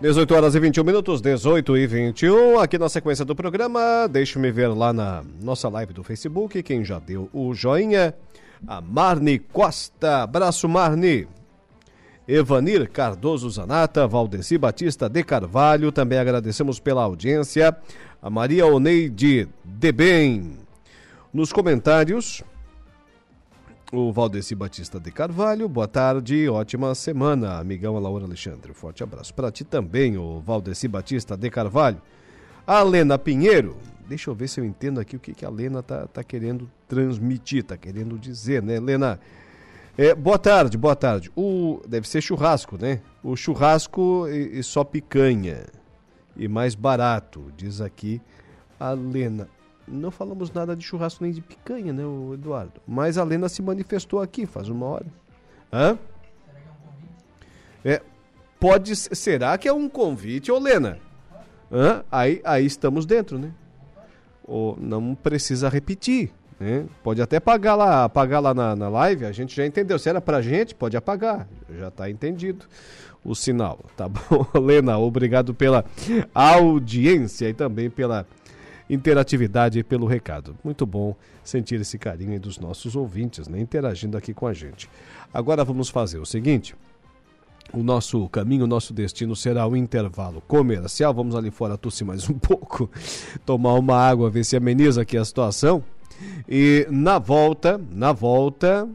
18 0.00 0.34
horas 0.34 0.54
e 0.54 0.60
21 0.60 0.82
minutos, 0.82 1.20
18 1.20 1.76
e 1.76 1.86
21. 1.86 2.58
Aqui 2.58 2.78
na 2.78 2.88
sequência 2.88 3.22
do 3.22 3.36
programa, 3.36 4.08
deixe-me 4.08 4.50
ver 4.50 4.68
lá 4.68 4.94
na 4.94 5.22
nossa 5.42 5.68
live 5.68 5.92
do 5.92 6.02
Facebook 6.02 6.62
quem 6.62 6.82
já 6.82 6.98
deu 6.98 7.28
o 7.34 7.52
joinha 7.52 8.14
a 8.66 8.80
Marne 8.80 9.38
Costa. 9.38 10.22
Abraço, 10.22 10.68
Marne. 10.68 11.28
Evanir 12.26 12.88
Cardoso 12.90 13.50
Zanata, 13.50 14.06
Valdeci 14.06 14.56
Batista 14.56 15.08
de 15.08 15.24
Carvalho, 15.24 15.90
também 15.90 16.18
agradecemos 16.18 16.78
pela 16.78 17.02
audiência. 17.02 17.76
A 18.22 18.30
Maria 18.30 18.66
Oneide 18.66 19.48
Debem. 19.64 20.58
Nos 21.32 21.52
comentários, 21.52 22.42
o 23.92 24.12
Valdeci 24.12 24.54
Batista 24.54 25.00
de 25.00 25.10
Carvalho, 25.10 25.68
boa 25.68 25.88
tarde, 25.88 26.48
ótima 26.48 26.94
semana, 26.94 27.58
amigão 27.58 27.98
Laura 27.98 28.24
Alexandre. 28.24 28.72
Forte 28.72 29.02
abraço 29.02 29.34
para 29.34 29.50
ti 29.50 29.64
também, 29.64 30.16
o 30.16 30.40
Valdeci 30.40 30.86
Batista 30.86 31.36
de 31.36 31.50
Carvalho. 31.50 32.00
A 32.66 32.82
Lena 32.82 33.18
Pinheiro, 33.18 33.76
Deixa 34.10 34.28
eu 34.28 34.34
ver 34.34 34.48
se 34.48 34.58
eu 34.58 34.64
entendo 34.64 34.98
aqui 34.98 35.14
o 35.14 35.20
que, 35.20 35.32
que 35.32 35.44
a 35.44 35.48
Lena 35.48 35.84
tá, 35.84 36.04
tá 36.08 36.24
querendo 36.24 36.68
transmitir, 36.88 37.62
tá 37.62 37.76
querendo 37.76 38.18
dizer, 38.18 38.60
né, 38.60 38.80
Lena? 38.80 39.20
É, 39.96 40.12
boa 40.16 40.36
tarde, 40.36 40.76
boa 40.76 40.96
tarde. 40.96 41.30
O, 41.36 41.80
deve 41.86 42.08
ser 42.08 42.20
churrasco, 42.20 42.76
né? 42.76 43.02
O 43.22 43.36
churrasco 43.36 44.26
e, 44.28 44.58
e 44.58 44.62
só 44.64 44.82
picanha. 44.82 45.64
E 46.36 46.48
mais 46.48 46.74
barato, 46.74 47.52
diz 47.56 47.80
aqui 47.80 48.20
a 48.80 48.90
Lena. 48.90 49.46
Não 49.90 50.10
falamos 50.10 50.52
nada 50.52 50.76
de 50.76 50.84
churrasco 50.84 51.24
nem 51.24 51.32
de 51.32 51.40
picanha, 51.40 51.92
né, 51.92 52.02
Eduardo? 52.34 52.80
Mas 52.86 53.18
a 53.18 53.24
Lena 53.24 53.48
se 53.48 53.60
manifestou 53.60 54.20
aqui 54.20 54.46
faz 54.46 54.68
uma 54.68 54.86
hora. 54.86 55.06
Hã? 55.72 55.98
É, 57.84 58.02
pode 58.58 58.94
Será 58.94 59.56
que 59.58 59.66
é 59.66 59.72
um 59.72 59.88
convite, 59.88 60.52
ô 60.52 60.58
Lena? 60.58 60.98
Hã? 61.72 62.04
Aí, 62.10 62.40
aí 62.44 62.66
estamos 62.66 63.06
dentro, 63.06 63.38
né? 63.38 63.52
ou 64.50 64.76
não 64.80 65.14
precisa 65.14 65.68
repetir. 65.68 66.32
Né? 66.58 66.84
Pode 67.04 67.22
até 67.22 67.38
pagar 67.38 67.76
lá, 67.76 68.04
apagar 68.04 68.42
lá 68.42 68.52
na, 68.52 68.74
na 68.74 68.88
live, 68.88 69.24
a 69.24 69.32
gente 69.32 69.54
já 69.54 69.64
entendeu. 69.64 69.96
Se 69.96 70.08
era 70.08 70.20
pra 70.20 70.42
gente, 70.42 70.74
pode 70.74 70.96
apagar. 70.96 71.48
Já 71.78 71.86
está 71.86 72.10
entendido 72.10 72.66
o 73.24 73.34
sinal. 73.34 73.78
Tá 73.96 74.08
bom, 74.08 74.44
Lena? 74.60 74.98
Obrigado 74.98 75.54
pela 75.54 75.84
audiência 76.34 77.48
e 77.48 77.54
também 77.54 77.88
pela 77.88 78.26
interatividade 78.90 79.78
e 79.78 79.84
pelo 79.84 80.06
recado. 80.06 80.56
Muito 80.64 80.84
bom 80.84 81.14
sentir 81.44 81.80
esse 81.80 81.96
carinho 81.96 82.38
dos 82.40 82.58
nossos 82.58 82.96
ouvintes, 82.96 83.46
né? 83.46 83.60
Interagindo 83.60 84.18
aqui 84.18 84.34
com 84.34 84.48
a 84.48 84.52
gente. 84.52 84.90
Agora 85.32 85.64
vamos 85.64 85.88
fazer 85.88 86.18
o 86.18 86.26
seguinte. 86.26 86.74
O 87.72 87.84
nosso 87.84 88.28
caminho, 88.28 88.64
o 88.64 88.66
nosso 88.66 88.92
destino 88.92 89.36
será 89.36 89.64
o 89.64 89.76
intervalo 89.76 90.40
comercial. 90.40 91.14
Vamos 91.14 91.36
ali 91.36 91.52
fora 91.52 91.78
tossir 91.78 92.04
mais 92.04 92.28
um 92.28 92.34
pouco, 92.36 92.90
tomar 93.46 93.74
uma 93.74 93.96
água, 93.96 94.28
ver 94.28 94.44
se 94.44 94.56
ameniza 94.56 95.02
aqui 95.02 95.16
a 95.16 95.24
situação. 95.24 95.84
E 96.48 96.84
na 96.90 97.18
volta, 97.18 97.80
na 97.92 98.12
volta, 98.12 98.88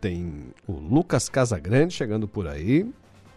tem 0.00 0.46
o 0.66 0.72
Lucas 0.72 1.28
Casagrande 1.28 1.92
chegando 1.92 2.26
por 2.26 2.48
aí. 2.48 2.90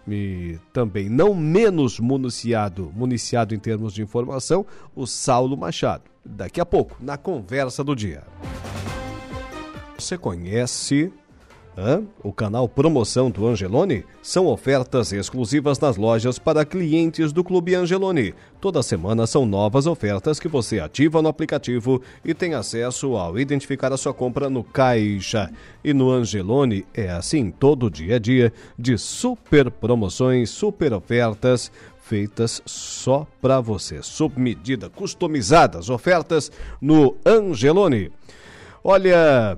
E 0.09 0.59
também, 0.73 1.09
não 1.09 1.35
menos 1.35 1.99
municiado, 1.99 2.91
municiado 2.95 3.53
em 3.53 3.59
termos 3.59 3.93
de 3.93 4.01
informação, 4.01 4.65
o 4.95 5.05
Saulo 5.05 5.55
Machado. 5.55 6.03
Daqui 6.25 6.59
a 6.59 6.65
pouco, 6.65 6.97
na 6.99 7.17
conversa 7.17 7.83
do 7.83 7.95
dia. 7.95 8.23
Você 9.97 10.17
conhece 10.17 11.11
Hã? 11.81 12.03
O 12.21 12.33
canal 12.33 12.67
Promoção 12.67 13.31
do 13.31 13.47
Angelone 13.47 14.03
são 14.21 14.47
ofertas 14.47 15.13
exclusivas 15.13 15.79
nas 15.79 15.95
lojas 15.95 16.37
para 16.37 16.65
clientes 16.65 17.31
do 17.31 17.41
Clube 17.41 17.73
Angelone. 17.73 18.33
Toda 18.59 18.83
semana 18.83 19.25
são 19.25 19.45
novas 19.45 19.87
ofertas 19.87 20.41
que 20.41 20.49
você 20.49 20.81
ativa 20.81 21.21
no 21.21 21.29
aplicativo 21.29 22.01
e 22.25 22.33
tem 22.33 22.53
acesso 22.53 23.15
ao 23.15 23.39
identificar 23.39 23.93
a 23.93 23.97
sua 23.97 24.13
compra 24.13 24.49
no 24.49 24.61
caixa. 24.61 25.49
E 25.81 25.93
no 25.93 26.11
Angelone 26.11 26.85
é 26.93 27.09
assim 27.09 27.49
todo 27.49 27.89
dia 27.89 28.17
a 28.17 28.19
dia 28.19 28.51
de 28.77 28.97
super 28.97 29.71
promoções, 29.71 30.49
super 30.49 30.91
ofertas 30.91 31.71
feitas 32.01 32.61
só 32.65 33.25
para 33.41 33.61
você, 33.61 34.03
sob 34.03 34.37
medida, 34.37 34.89
customizadas, 34.89 35.89
ofertas 35.89 36.51
no 36.81 37.15
Angelone. 37.25 38.11
Olha, 38.83 39.57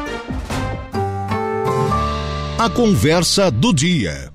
A 2.63 2.69
conversa 2.69 3.49
do 3.49 3.73
dia. 3.73 4.31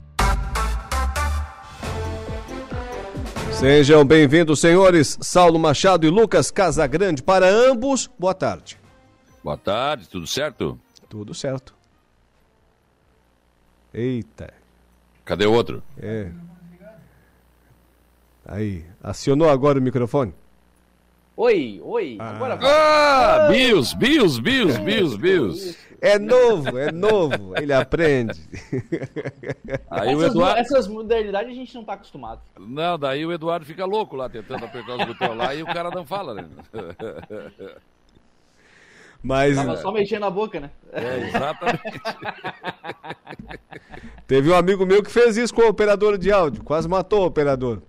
Sejam 3.52 4.04
bem-vindos, 4.04 4.58
senhores 4.58 5.16
Saulo 5.20 5.60
Machado 5.60 6.04
e 6.04 6.10
Lucas 6.10 6.50
Casagrande. 6.50 7.22
Para 7.22 7.48
ambos, 7.48 8.10
boa 8.18 8.34
tarde. 8.34 8.80
Boa 9.44 9.56
tarde, 9.56 10.08
tudo 10.08 10.26
certo? 10.26 10.76
Tudo 11.08 11.32
certo. 11.34 11.72
Eita. 13.94 14.52
Cadê 15.24 15.46
o 15.46 15.52
outro? 15.52 15.80
É. 15.96 16.32
Aí, 18.44 18.84
acionou 19.00 19.48
agora 19.48 19.78
o 19.78 19.82
microfone? 19.82 20.34
Oi, 21.36 21.80
oi, 21.84 22.16
agora 22.18 22.56
vai. 22.56 22.68
Ah, 22.68 23.48
Bios, 23.52 23.94
Bios, 23.94 24.40
Bios, 24.40 24.76
Bios, 24.78 25.16
Bios. 25.16 25.85
É 26.00 26.18
novo, 26.18 26.78
é 26.78 26.92
novo, 26.92 27.56
ele 27.56 27.72
aprende. 27.72 28.40
Aí 29.90 30.14
o 30.14 30.20
essas, 30.20 30.30
Eduardo. 30.34 30.60
essas 30.60 30.88
modernidades 30.88 31.50
a 31.50 31.54
gente 31.54 31.74
não 31.74 31.84
tá 31.84 31.94
acostumado. 31.94 32.40
Não, 32.58 32.98
daí 32.98 33.24
o 33.24 33.32
Eduardo 33.32 33.64
fica 33.64 33.84
louco 33.84 34.16
lá 34.16 34.28
tentando 34.28 34.64
apertar 34.64 34.96
os 34.96 35.04
botões 35.06 35.36
lá 35.36 35.54
e 35.54 35.62
o 35.62 35.66
cara 35.66 35.90
não 35.90 36.04
fala, 36.04 36.34
né? 36.34 36.48
Mas 39.22 39.56
Tava 39.56 39.76
só 39.78 39.90
mexendo 39.90 40.24
a 40.24 40.30
boca, 40.30 40.60
né? 40.60 40.70
É, 40.92 41.26
exatamente. 41.26 41.82
teve 44.26 44.50
um 44.50 44.54
amigo 44.54 44.86
meu 44.86 45.02
que 45.02 45.10
fez 45.10 45.36
isso 45.36 45.52
com 45.52 45.62
o 45.62 45.68
operador 45.68 46.16
de 46.16 46.30
áudio, 46.30 46.62
quase 46.62 46.88
matou 46.88 47.22
o 47.22 47.26
operador. 47.26 47.82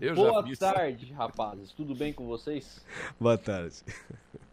Eu 0.00 0.14
Boa 0.14 0.44
tarde, 0.56 1.12
rapazes. 1.12 1.72
Tudo 1.72 1.94
bem 1.94 2.12
com 2.12 2.26
vocês? 2.26 2.84
Boa 3.18 3.36
tarde. 3.36 3.76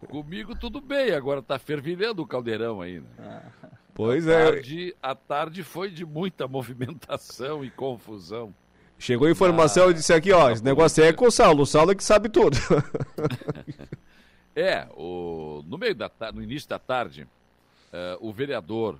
Comigo 0.07 0.55
tudo 0.55 0.79
bem, 0.81 1.11
agora 1.13 1.41
tá 1.41 1.57
fervilhando 1.57 2.21
o 2.21 2.27
caldeirão 2.27 2.81
aí, 2.81 2.99
né? 2.99 3.07
Ah. 3.19 3.69
Pois 3.93 4.27
a 4.27 4.33
é. 4.33 4.51
Tarde, 4.51 4.95
a 5.01 5.15
tarde 5.15 5.63
foi 5.63 5.89
de 5.89 6.05
muita 6.05 6.47
movimentação 6.49 7.63
e 7.63 7.71
confusão. 7.71 8.53
Chegou 8.99 9.27
a 9.27 9.31
informação 9.31 9.89
e 9.91 9.93
disse 9.93 10.13
aqui, 10.13 10.31
ó, 10.31 10.49
esse 10.51 10.63
negócio 10.63 11.03
é 11.03 11.11
com 11.11 11.25
o 11.27 11.31
Saulo, 11.31 11.63
o 11.63 11.65
Saulo 11.65 11.91
é 11.91 11.95
que 11.95 12.03
sabe 12.03 12.29
tudo. 12.29 12.57
É, 14.55 14.87
o, 14.95 15.61
no 15.67 15.77
meio 15.77 15.93
da 15.93 16.09
no 16.33 16.41
início 16.41 16.69
da 16.69 16.79
tarde, 16.79 17.27
eh, 17.91 18.17
o 18.21 18.31
vereador 18.31 18.97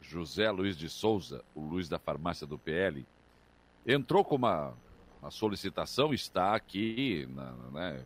José 0.00 0.48
Luiz 0.52 0.76
de 0.76 0.88
Souza, 0.88 1.42
o 1.52 1.60
Luiz 1.62 1.88
da 1.88 1.98
farmácia 1.98 2.46
do 2.46 2.56
PL, 2.56 3.04
entrou 3.84 4.22
com 4.24 4.36
uma, 4.36 4.72
uma 5.20 5.32
solicitação, 5.32 6.14
está 6.14 6.54
aqui, 6.54 7.28
na- 7.34 7.54
né, 7.72 8.00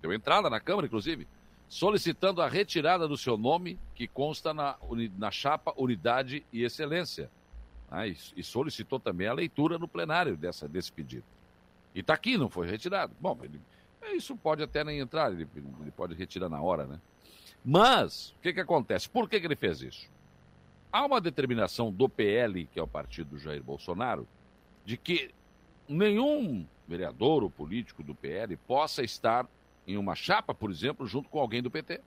deu 0.00 0.12
entrada 0.12 0.50
na 0.50 0.58
Câmara, 0.58 0.84
inclusive, 0.88 1.28
solicitando 1.72 2.42
a 2.42 2.48
retirada 2.48 3.08
do 3.08 3.16
seu 3.16 3.38
nome, 3.38 3.78
que 3.94 4.06
consta 4.06 4.52
na, 4.52 4.76
na 5.16 5.30
chapa 5.30 5.72
Unidade 5.74 6.44
e 6.52 6.64
Excelência. 6.64 7.30
Ah, 7.90 8.06
e, 8.06 8.42
solicitou 8.42 9.00
também 9.00 9.26
a 9.26 9.32
leitura 9.32 9.78
no 9.78 9.88
plenário 9.88 10.36
dessa, 10.36 10.68
desse 10.68 10.92
pedido. 10.92 11.24
E 11.94 12.00
está 12.00 12.12
aqui, 12.12 12.36
não 12.36 12.50
foi 12.50 12.68
retirado. 12.68 13.16
Bom, 13.18 13.38
ele, 13.42 13.58
isso 14.14 14.36
pode 14.36 14.62
até 14.62 14.84
nem 14.84 14.98
entrar, 14.98 15.32
ele, 15.32 15.48
ele 15.54 15.90
pode 15.92 16.12
retirar 16.14 16.50
na 16.50 16.60
hora, 16.60 16.84
né? 16.84 17.00
Mas, 17.64 18.34
o 18.36 18.40
que, 18.42 18.52
que 18.52 18.60
acontece? 18.60 19.08
Por 19.08 19.26
que, 19.26 19.40
que 19.40 19.46
ele 19.46 19.56
fez 19.56 19.80
isso? 19.80 20.10
Há 20.92 21.06
uma 21.06 21.22
determinação 21.22 21.90
do 21.90 22.06
PL, 22.06 22.66
que 22.66 22.78
é 22.78 22.82
o 22.82 22.86
partido 22.86 23.30
do 23.30 23.38
Jair 23.38 23.62
Bolsonaro, 23.62 24.28
de 24.84 24.98
que 24.98 25.30
nenhum 25.88 26.66
vereador 26.86 27.42
ou 27.42 27.50
político 27.50 28.02
do 28.02 28.14
PL 28.14 28.58
possa 28.58 29.02
estar 29.02 29.48
em 29.86 29.96
uma 29.96 30.14
chapa, 30.14 30.54
por 30.54 30.70
exemplo, 30.70 31.06
junto 31.06 31.28
com 31.28 31.38
alguém 31.40 31.62
do 31.62 31.70
PT. 31.70 32.00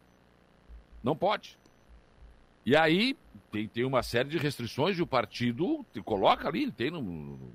Não 1.03 1.15
pode. 1.15 1.57
E 2.65 2.75
aí 2.75 3.15
tem, 3.51 3.67
tem 3.67 3.83
uma 3.85 4.01
série 4.01 4.29
de 4.29 4.37
restrições 4.37 4.97
e 4.97 5.01
o 5.01 5.07
partido 5.07 5.85
te 5.93 6.01
coloca 6.01 6.47
ali, 6.47 6.71
tem 6.71 6.89
no, 6.89 7.01
no, 7.01 7.53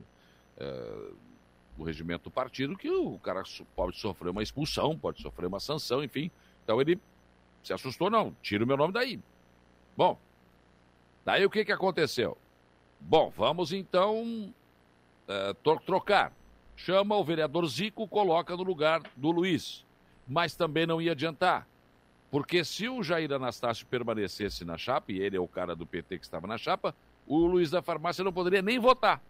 no 1.77 1.85
regimento 1.85 2.25
do 2.25 2.31
partido 2.31 2.77
que 2.77 2.89
o 2.91 3.19
cara 3.19 3.43
pode 3.75 3.99
sofrer 3.99 4.31
uma 4.31 4.43
expulsão, 4.43 4.97
pode 4.97 5.21
sofrer 5.21 5.47
uma 5.47 5.59
sanção, 5.59 6.05
enfim. 6.05 6.31
Então 6.63 6.81
ele 6.81 7.01
se 7.63 7.73
assustou, 7.73 8.09
não, 8.09 8.37
tira 8.41 8.63
o 8.63 8.67
meu 8.67 8.77
nome 8.77 8.93
daí. 8.93 9.19
Bom, 9.97 10.19
daí 11.25 11.45
o 11.45 11.51
que, 11.51 11.65
que 11.65 11.73
aconteceu? 11.73 12.39
Bom, 13.01 13.33
vamos 13.37 13.73
então 13.73 14.55
tro- 15.63 15.81
trocar. 15.81 16.33
Chama 16.77 17.17
o 17.17 17.25
vereador 17.25 17.67
Zico, 17.67 18.07
coloca 18.09 18.57
no 18.57 18.63
lugar 18.63 19.03
do 19.17 19.31
Luiz. 19.31 19.85
Mas 20.27 20.55
também 20.55 20.87
não 20.87 21.01
ia 21.01 21.13
adiantar. 21.13 21.67
Porque 22.31 22.65
se 22.65 22.89
o 22.89 23.03
Jair 23.03 23.33
Anastácio 23.33 23.87
permanecesse 23.87 24.65
na 24.65 24.79
chapa, 24.79 25.11
e 25.11 25.19
ele 25.21 25.37
é 25.37 25.41
o 25.41 25.49
cara 25.49 25.75
do 25.75 25.85
PT 25.85 26.19
que 26.19 26.25
estava 26.25 26.47
na 26.47 26.57
chapa, 26.57 26.95
o 27.27 27.39
Luiz 27.45 27.71
da 27.71 27.83
farmácia 27.83 28.23
não 28.23 28.33
poderia 28.33 28.63
nem 28.63 28.79
votar. 28.79 29.21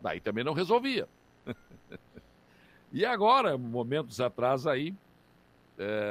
Daí 0.00 0.20
também 0.20 0.44
não 0.44 0.52
resolvia. 0.52 1.08
e 2.92 3.04
agora, 3.06 3.56
momentos 3.56 4.20
atrás 4.20 4.66
aí, 4.66 4.94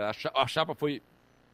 a, 0.10 0.14
cha- 0.14 0.32
a 0.36 0.48
chapa 0.48 0.73
foi, 0.73 1.02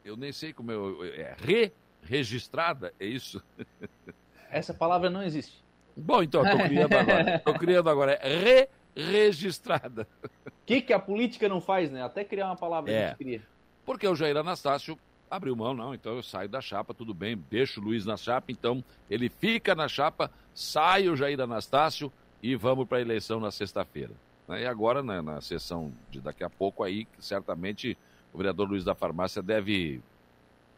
eu 0.06 0.16
nem 0.16 0.32
sei 0.32 0.54
como 0.54 0.72
eu, 0.72 1.04
é 1.04 1.36
re-registrada, 1.38 2.94
é 3.00 3.06
isso? 3.06 3.44
Essa 4.50 4.74
palavra 4.74 5.10
não 5.10 5.22
existe. 5.22 5.62
Bom, 5.96 6.24
então, 6.24 6.46
estou 6.46 6.60
criando 6.64 6.94
agora. 6.96 7.36
Estou 7.36 7.54
criando 7.56 7.90
agora, 7.90 8.12
é 8.22 8.70
re-registrada. 8.98 10.08
O 10.46 10.52
que, 10.66 10.82
que 10.82 10.94
a 10.94 11.00
política 11.00 11.48
não 11.48 11.62
faz, 11.62 11.92
né? 11.92 12.04
Até 12.04 12.24
criar 12.24 12.48
uma 12.48 12.56
palavra 12.56 12.92
É. 12.92 13.16
cria. 13.16 13.42
Porque 13.86 14.08
o 14.08 14.16
Jair 14.16 14.36
Anastácio 14.36 14.98
abriu 15.30 15.56
mão, 15.56 15.74
não, 15.74 15.94
então 15.94 16.16
eu 16.16 16.24
saio 16.24 16.50
da 16.50 16.62
chapa, 16.62 16.94
tudo 16.94 17.14
bem, 17.14 17.42
deixo 17.50 17.80
o 17.80 17.84
Luiz 17.84 18.06
na 18.06 18.16
chapa, 18.16 18.52
então 18.52 18.84
ele 19.10 19.30
fica 19.30 19.76
na 19.76 19.88
chapa, 19.88 20.32
sai 20.54 21.10
o 21.10 21.16
Jair 21.16 21.40
Anastácio 21.40 22.12
e 22.42 22.56
vamos 22.56 22.88
para 22.88 22.98
a 22.98 23.02
eleição 23.02 23.40
na 23.40 23.52
sexta-feira. 23.52 24.14
Né? 24.48 24.64
E 24.64 24.66
agora, 24.66 25.04
né, 25.04 25.22
na 25.22 25.42
sessão 25.42 25.92
de 26.10 26.22
daqui 26.22 26.44
a 26.44 26.50
pouco 26.50 26.84
aí, 26.84 27.08
certamente 27.20 27.98
o 28.34 28.38
vereador 28.38 28.70
Luiz 28.70 28.84
da 28.84 28.96
Farmácia 28.96 29.42
deve, 29.42 30.02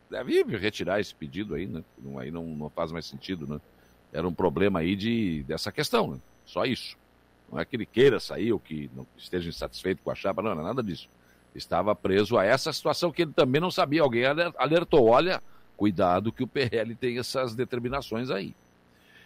deve 0.10 0.44
retirar 0.58 1.00
esse 1.00 1.14
pedido 1.14 1.56
aí, 1.56 1.68
né? 1.68 1.84
Não, 1.98 2.18
aí 2.18 2.32
não, 2.32 2.44
não 2.46 2.70
faz 2.70 2.92
mais 2.92 3.06
sentido, 3.06 3.48
né? 3.48 3.60
Era 4.12 4.28
um 4.28 4.34
problema 4.34 4.80
aí 4.80 4.96
de, 4.96 5.44
dessa 5.44 5.72
questão, 5.72 6.12
né? 6.12 6.20
Só 6.46 6.66
isso. 6.66 6.98
Não 7.52 7.60
é 7.60 7.66
que 7.66 7.76
ele 7.76 7.86
queira 7.86 8.20
sair 8.20 8.52
ou 8.54 8.60
que 8.60 8.90
não 8.96 9.06
esteja 9.18 9.50
insatisfeito 9.50 10.02
com 10.04 10.12
a 10.12 10.16
chapa, 10.16 10.42
não, 10.42 10.54
não 10.56 10.62
é 10.62 10.66
nada 10.66 10.84
disso 10.84 11.10
estava 11.56 11.96
preso 11.96 12.38
a 12.38 12.46
essa 12.46 12.72
situação 12.72 13.12
que 13.12 13.24
ele 13.24 13.34
também 13.34 13.60
não 13.60 13.72
sabia. 13.72 14.04
Alguém 14.04 14.24
aler- 14.24 14.54
alertou: 14.56 15.08
olha, 15.08 15.42
cuidado 15.76 16.32
que 16.32 16.44
o 16.44 16.48
PL 16.48 16.94
tem 16.96 17.18
essas 17.18 17.56
determinações 17.56 18.30
aí. 18.30 18.56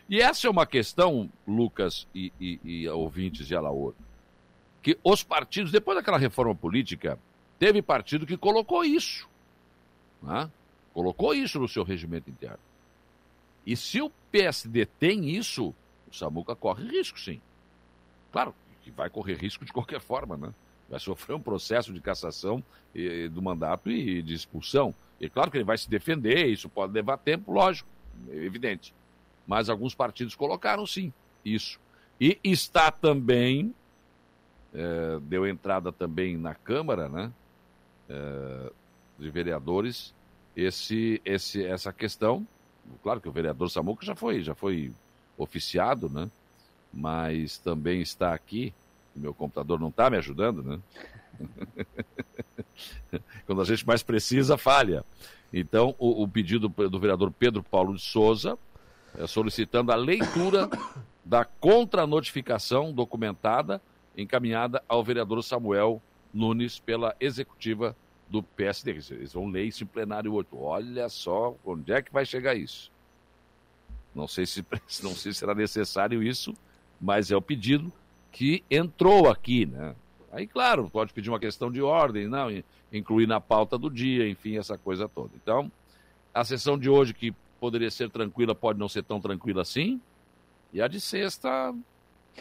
E 0.09 0.21
essa 0.21 0.47
é 0.47 0.49
uma 0.49 0.65
questão, 0.65 1.29
Lucas 1.45 2.07
e, 2.15 2.31
e- 2.39 2.59
e 2.63 2.89
ouvintes 2.89 3.45
de 3.45 3.53
Alaor, 3.55 3.93
que 4.81 4.97
os 5.03 5.21
partidos, 5.21 5.69
depois 5.71 5.97
daquela 5.97 6.17
reforma 6.17 6.55
política, 6.55 7.19
teve 7.59 7.81
partido 7.81 8.25
que 8.25 8.37
colocou 8.37 8.85
isso. 8.85 9.27
né? 10.21 10.49
Colocou 10.93 11.35
isso 11.35 11.59
no 11.59 11.67
seu 11.67 11.83
regimento 11.83 12.29
interno. 12.29 12.57
E 13.65 13.75
se 13.75 14.01
o 14.01 14.09
PSD 14.31 14.85
tem 14.85 15.29
isso, 15.29 15.73
o 16.09 16.15
Samuca 16.15 16.55
corre 16.55 16.87
risco, 16.87 17.19
sim. 17.19 17.41
Claro 18.33 18.53
que 18.81 18.91
vai 18.91 19.09
correr 19.09 19.35
risco 19.35 19.63
de 19.63 19.71
qualquer 19.71 20.01
forma, 20.01 20.35
né? 20.35 20.53
Vai 20.89 20.99
sofrer 20.99 21.35
um 21.35 21.39
processo 21.39 21.93
de 21.93 22.01
cassação 22.01 22.61
eh, 22.93 23.29
do 23.29 23.41
mandato 23.41 23.89
e 23.89 24.21
de 24.21 24.33
expulsão. 24.33 24.93
E 25.21 25.29
claro 25.29 25.49
que 25.49 25.55
ele 25.55 25.63
vai 25.63 25.77
se 25.77 25.89
defender, 25.89 26.47
isso 26.47 26.67
pode 26.67 26.91
levar 26.91 27.17
tempo, 27.17 27.53
lógico, 27.53 27.87
é 28.29 28.35
evidente. 28.43 28.93
Mas 29.47 29.69
alguns 29.69 29.95
partidos 29.95 30.35
colocaram 30.35 30.85
sim 30.85 31.13
isso. 31.45 31.79
E 32.19 32.37
está 32.43 32.91
também, 32.91 33.73
eh, 34.73 35.19
deu 35.21 35.47
entrada 35.47 35.93
também 35.93 36.35
na 36.35 36.53
Câmara, 36.53 37.07
né? 37.07 37.31
eh, 38.09 38.71
de 39.17 39.29
vereadores, 39.29 40.13
esse, 40.55 41.21
esse, 41.23 41.63
essa 41.65 41.93
questão. 41.93 42.45
Claro 43.01 43.21
que 43.21 43.29
o 43.29 43.31
vereador 43.31 43.69
Samuca 43.69 44.05
já 44.05 44.15
foi, 44.15 44.41
já 44.41 44.53
foi 44.53 44.91
oficiado, 45.37 46.09
né? 46.09 46.29
Mas 46.93 47.57
também 47.57 48.01
está 48.01 48.33
aqui 48.33 48.73
meu 49.15 49.33
computador 49.33 49.79
não 49.79 49.89
está 49.89 50.09
me 50.09 50.17
ajudando, 50.17 50.63
né? 50.63 50.79
Quando 53.45 53.61
a 53.61 53.65
gente 53.65 53.85
mais 53.85 54.01
precisa, 54.01 54.57
falha. 54.57 55.05
Então, 55.51 55.95
o, 55.99 56.23
o 56.23 56.27
pedido 56.27 56.67
do 56.67 56.99
vereador 56.99 57.31
Pedro 57.31 57.61
Paulo 57.61 57.95
de 57.95 58.01
Souza 58.01 58.57
é 59.17 59.27
solicitando 59.27 59.91
a 59.91 59.95
leitura 59.95 60.69
da 61.23 61.45
contranotificação 61.45 62.91
documentada 62.91 63.81
encaminhada 64.17 64.83
ao 64.87 65.03
vereador 65.03 65.43
Samuel 65.43 66.01
Nunes 66.33 66.79
pela 66.79 67.15
executiva 67.19 67.95
do 68.27 68.41
PSD. 68.41 68.91
Eles 69.11 69.33
vão 69.33 69.47
ler 69.47 69.65
isso 69.65 69.83
em 69.83 69.87
plenário 69.87 70.33
8. 70.33 70.59
Olha 70.59 71.09
só 71.09 71.55
onde 71.63 71.91
é 71.91 72.01
que 72.01 72.11
vai 72.11 72.25
chegar 72.25 72.55
isso. 72.55 72.91
Não 74.13 74.27
sei 74.27 74.45
se, 74.45 74.65
não 75.03 75.11
sei 75.11 75.33
se 75.33 75.39
será 75.39 75.53
necessário 75.53 76.23
isso, 76.23 76.53
mas 77.03 77.29
é 77.29 77.35
o 77.35 77.41
pedido 77.41 77.91
que 78.31 78.63
entrou 78.71 79.29
aqui, 79.29 79.65
né? 79.65 79.93
Aí, 80.31 80.47
claro, 80.47 80.89
pode 80.89 81.11
pedir 81.11 81.29
uma 81.29 81.39
questão 81.39 81.69
de 81.69 81.81
ordem, 81.81 82.29
não, 82.29 82.47
incluir 82.93 83.27
na 83.27 83.41
pauta 83.41 83.77
do 83.77 83.89
dia, 83.89 84.27
enfim, 84.27 84.57
essa 84.57 84.77
coisa 84.77 85.07
toda. 85.09 85.31
Então, 85.35 85.69
a 86.33 86.45
sessão 86.45 86.79
de 86.79 86.89
hoje, 86.89 87.13
que 87.13 87.35
poderia 87.59 87.91
ser 87.91 88.09
tranquila, 88.09 88.55
pode 88.55 88.79
não 88.79 88.87
ser 88.87 89.03
tão 89.03 89.19
tranquila 89.19 89.61
assim. 89.61 89.99
E 90.71 90.81
a 90.81 90.87
de 90.87 91.01
sexta, 91.01 91.75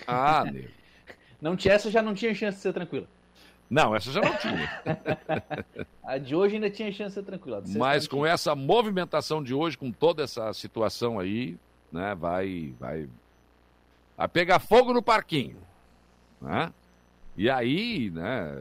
ah, 0.06 0.44
nego. 0.50 0.68
Não 1.40 1.56
tinha, 1.56 1.74
essa 1.74 1.90
já 1.90 2.00
não 2.00 2.14
tinha 2.14 2.32
chance 2.32 2.58
de 2.58 2.62
ser 2.62 2.72
tranquila. 2.72 3.08
Não, 3.68 3.96
essa 3.96 4.12
já 4.12 4.20
não 4.20 4.36
tinha. 4.36 4.82
A 6.04 6.18
de 6.18 6.36
hoje 6.36 6.54
ainda 6.56 6.70
tinha 6.70 6.92
chance 6.92 7.08
de 7.08 7.14
ser 7.14 7.22
tranquila. 7.24 7.62
Mas 7.66 8.06
com 8.06 8.24
essa 8.24 8.54
movimentação 8.54 9.42
de 9.42 9.54
hoje, 9.54 9.76
com 9.76 9.90
toda 9.90 10.22
essa 10.22 10.52
situação 10.52 11.18
aí, 11.18 11.56
né, 11.90 12.14
vai, 12.14 12.74
vai, 12.78 13.08
vai 14.16 14.28
pegar 14.28 14.58
fogo 14.58 14.92
no 14.92 15.02
parquinho, 15.02 15.58
né? 16.40 16.72
E 17.36 17.48
aí, 17.48 18.10
né, 18.10 18.52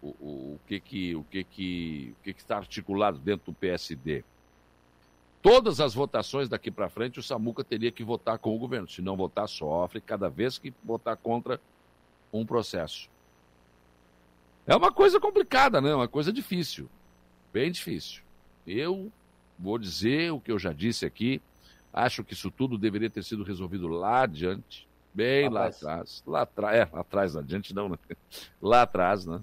o, 0.00 0.08
o, 0.08 0.28
o 0.54 0.60
que 0.66 0.78
que, 0.78 1.14
o 1.16 1.24
que 1.24 1.42
que, 1.44 2.14
o 2.18 2.22
que 2.22 2.32
que 2.34 2.40
está 2.40 2.58
articulado 2.58 3.18
dentro 3.18 3.52
do 3.52 3.54
PSD? 3.54 4.24
Todas 5.42 5.80
as 5.80 5.92
votações 5.92 6.48
daqui 6.48 6.70
para 6.70 6.88
frente, 6.88 7.18
o 7.18 7.22
Samuca 7.22 7.64
teria 7.64 7.90
que 7.90 8.04
votar 8.04 8.38
com 8.38 8.54
o 8.54 8.58
governo. 8.58 8.88
Se 8.88 9.02
não 9.02 9.16
votar, 9.16 9.48
sofre 9.48 10.00
cada 10.00 10.30
vez 10.30 10.56
que 10.56 10.72
votar 10.84 11.16
contra 11.16 11.60
um 12.32 12.46
processo. 12.46 13.10
É 14.64 14.76
uma 14.76 14.92
coisa 14.92 15.18
complicada, 15.18 15.80
né? 15.80 15.92
Uma 15.92 16.06
coisa 16.06 16.32
difícil. 16.32 16.88
Bem 17.52 17.72
difícil. 17.72 18.22
Eu 18.64 19.10
vou 19.58 19.76
dizer 19.78 20.32
o 20.32 20.38
que 20.38 20.52
eu 20.52 20.60
já 20.60 20.72
disse 20.72 21.04
aqui. 21.04 21.42
Acho 21.92 22.22
que 22.22 22.34
isso 22.34 22.48
tudo 22.48 22.78
deveria 22.78 23.10
ter 23.10 23.24
sido 23.24 23.42
resolvido 23.42 23.88
lá 23.88 24.22
adiante. 24.22 24.86
Bem 25.14 25.48
lá, 25.48 25.60
lá 25.60 25.66
atrás. 25.66 26.22
Lá 26.26 26.42
atrás. 26.42 26.76
É, 26.76 26.88
lá 26.92 27.00
atrás, 27.00 27.36
adiante 27.36 27.74
não, 27.74 27.88
né? 27.88 27.98
Lá 28.60 28.82
atrás, 28.82 29.26
né? 29.26 29.40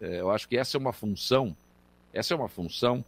É, 0.00 0.20
eu 0.20 0.30
acho 0.30 0.48
que 0.48 0.56
essa 0.56 0.76
é 0.76 0.80
uma 0.80 0.92
função. 0.92 1.56
Essa 2.12 2.34
é 2.34 2.36
uma 2.36 2.48
função 2.48 3.04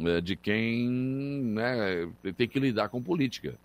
é, 0.00 0.20
de 0.20 0.36
quem 0.36 0.88
né, 0.88 2.10
tem 2.36 2.48
que 2.48 2.60
lidar 2.60 2.88
com 2.88 3.02
política. 3.02 3.58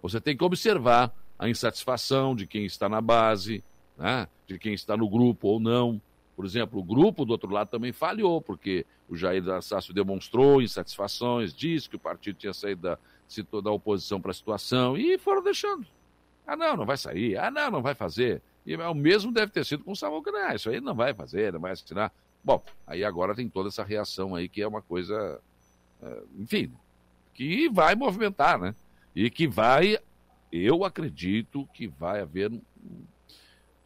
Você 0.00 0.20
tem 0.20 0.36
que 0.36 0.44
observar 0.44 1.12
a 1.38 1.48
insatisfação 1.48 2.36
de 2.36 2.46
quem 2.46 2.64
está 2.64 2.88
na 2.88 3.00
base, 3.00 3.64
né, 3.96 4.28
de 4.46 4.58
quem 4.58 4.74
está 4.74 4.96
no 4.96 5.08
grupo 5.08 5.48
ou 5.48 5.60
não. 5.60 6.00
Por 6.36 6.44
exemplo, 6.44 6.80
o 6.80 6.84
grupo 6.84 7.24
do 7.24 7.32
outro 7.32 7.50
lado 7.50 7.68
também 7.68 7.92
falhou, 7.92 8.40
porque 8.40 8.86
o 9.08 9.16
Jair 9.16 9.48
Assácio 9.50 9.92
demonstrou 9.92 10.62
insatisfações, 10.62 11.54
disse 11.54 11.88
que 11.88 11.96
o 11.96 12.00
partido 12.00 12.36
tinha 12.36 12.52
saído 12.52 12.82
da, 12.82 12.98
da 13.60 13.70
oposição 13.70 14.20
para 14.20 14.30
a 14.30 14.34
situação 14.34 14.96
e 14.96 15.18
foram 15.18 15.42
deixando. 15.42 15.86
Ah, 16.46 16.56
não, 16.56 16.76
não 16.76 16.86
vai 16.86 16.96
sair. 16.96 17.36
Ah, 17.36 17.50
não, 17.50 17.70
não 17.70 17.82
vai 17.82 17.94
fazer. 17.94 18.42
E 18.64 18.76
o 18.76 18.94
mesmo 18.94 19.32
deve 19.32 19.52
ter 19.52 19.64
sido 19.64 19.84
com 19.84 19.92
o 19.92 19.96
Samuca, 19.96 20.30
né? 20.30 20.54
Isso 20.54 20.70
aí 20.70 20.80
não 20.80 20.94
vai 20.94 21.12
fazer, 21.14 21.52
não 21.52 21.60
vai 21.60 21.72
assinar. 21.72 22.12
Bom, 22.44 22.62
aí 22.86 23.04
agora 23.04 23.34
tem 23.34 23.48
toda 23.48 23.68
essa 23.68 23.84
reação 23.84 24.34
aí 24.34 24.48
que 24.48 24.62
é 24.62 24.66
uma 24.66 24.82
coisa, 24.82 25.40
eh, 26.02 26.22
enfim, 26.38 26.72
que 27.34 27.68
vai 27.68 27.94
movimentar, 27.94 28.58
né? 28.58 28.74
E 29.14 29.30
que 29.30 29.46
vai, 29.46 29.98
eu 30.50 30.84
acredito 30.84 31.68
que 31.72 31.86
vai 31.86 32.20
haver 32.20 32.50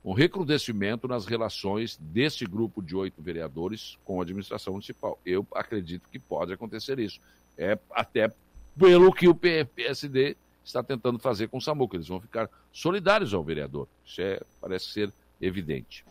um 0.05 0.13
recrudescimento 0.13 1.09
nas 1.09 1.27
relações 1.27 1.97
desse 1.97 2.47
grupo 2.47 2.81
de 2.81 2.95
oito 2.95 3.21
vereadores 3.21 3.99
com 4.05 4.21
a 4.21 4.23
administração 4.23 4.75
municipal. 4.75 5.19
Eu 5.27 5.47
acredito 5.53 6.09
que 6.09 6.19
pode 6.19 6.53
acontecer 6.53 6.99
isso. 6.99 7.21
É 7.59 7.79
até 7.91 8.33
pelo 8.79 9.13
que 9.13 9.27
o 9.27 9.35
PSD 9.35 10.37
está 10.67 10.83
tentando 10.83 11.19
fazer 11.19 11.49
com 11.49 11.59
o 11.59 11.61
Samuca. 11.61 11.97
Eles 11.97 12.09
vão 12.09 12.21
ficar 12.21 12.51
solidários 12.73 13.33
ao 13.33 13.43
vereador. 13.43 13.89
Isso 14.05 14.21
é, 14.21 14.41
parece 14.61 14.87
ser 14.87 15.13
evidente. 15.41 16.05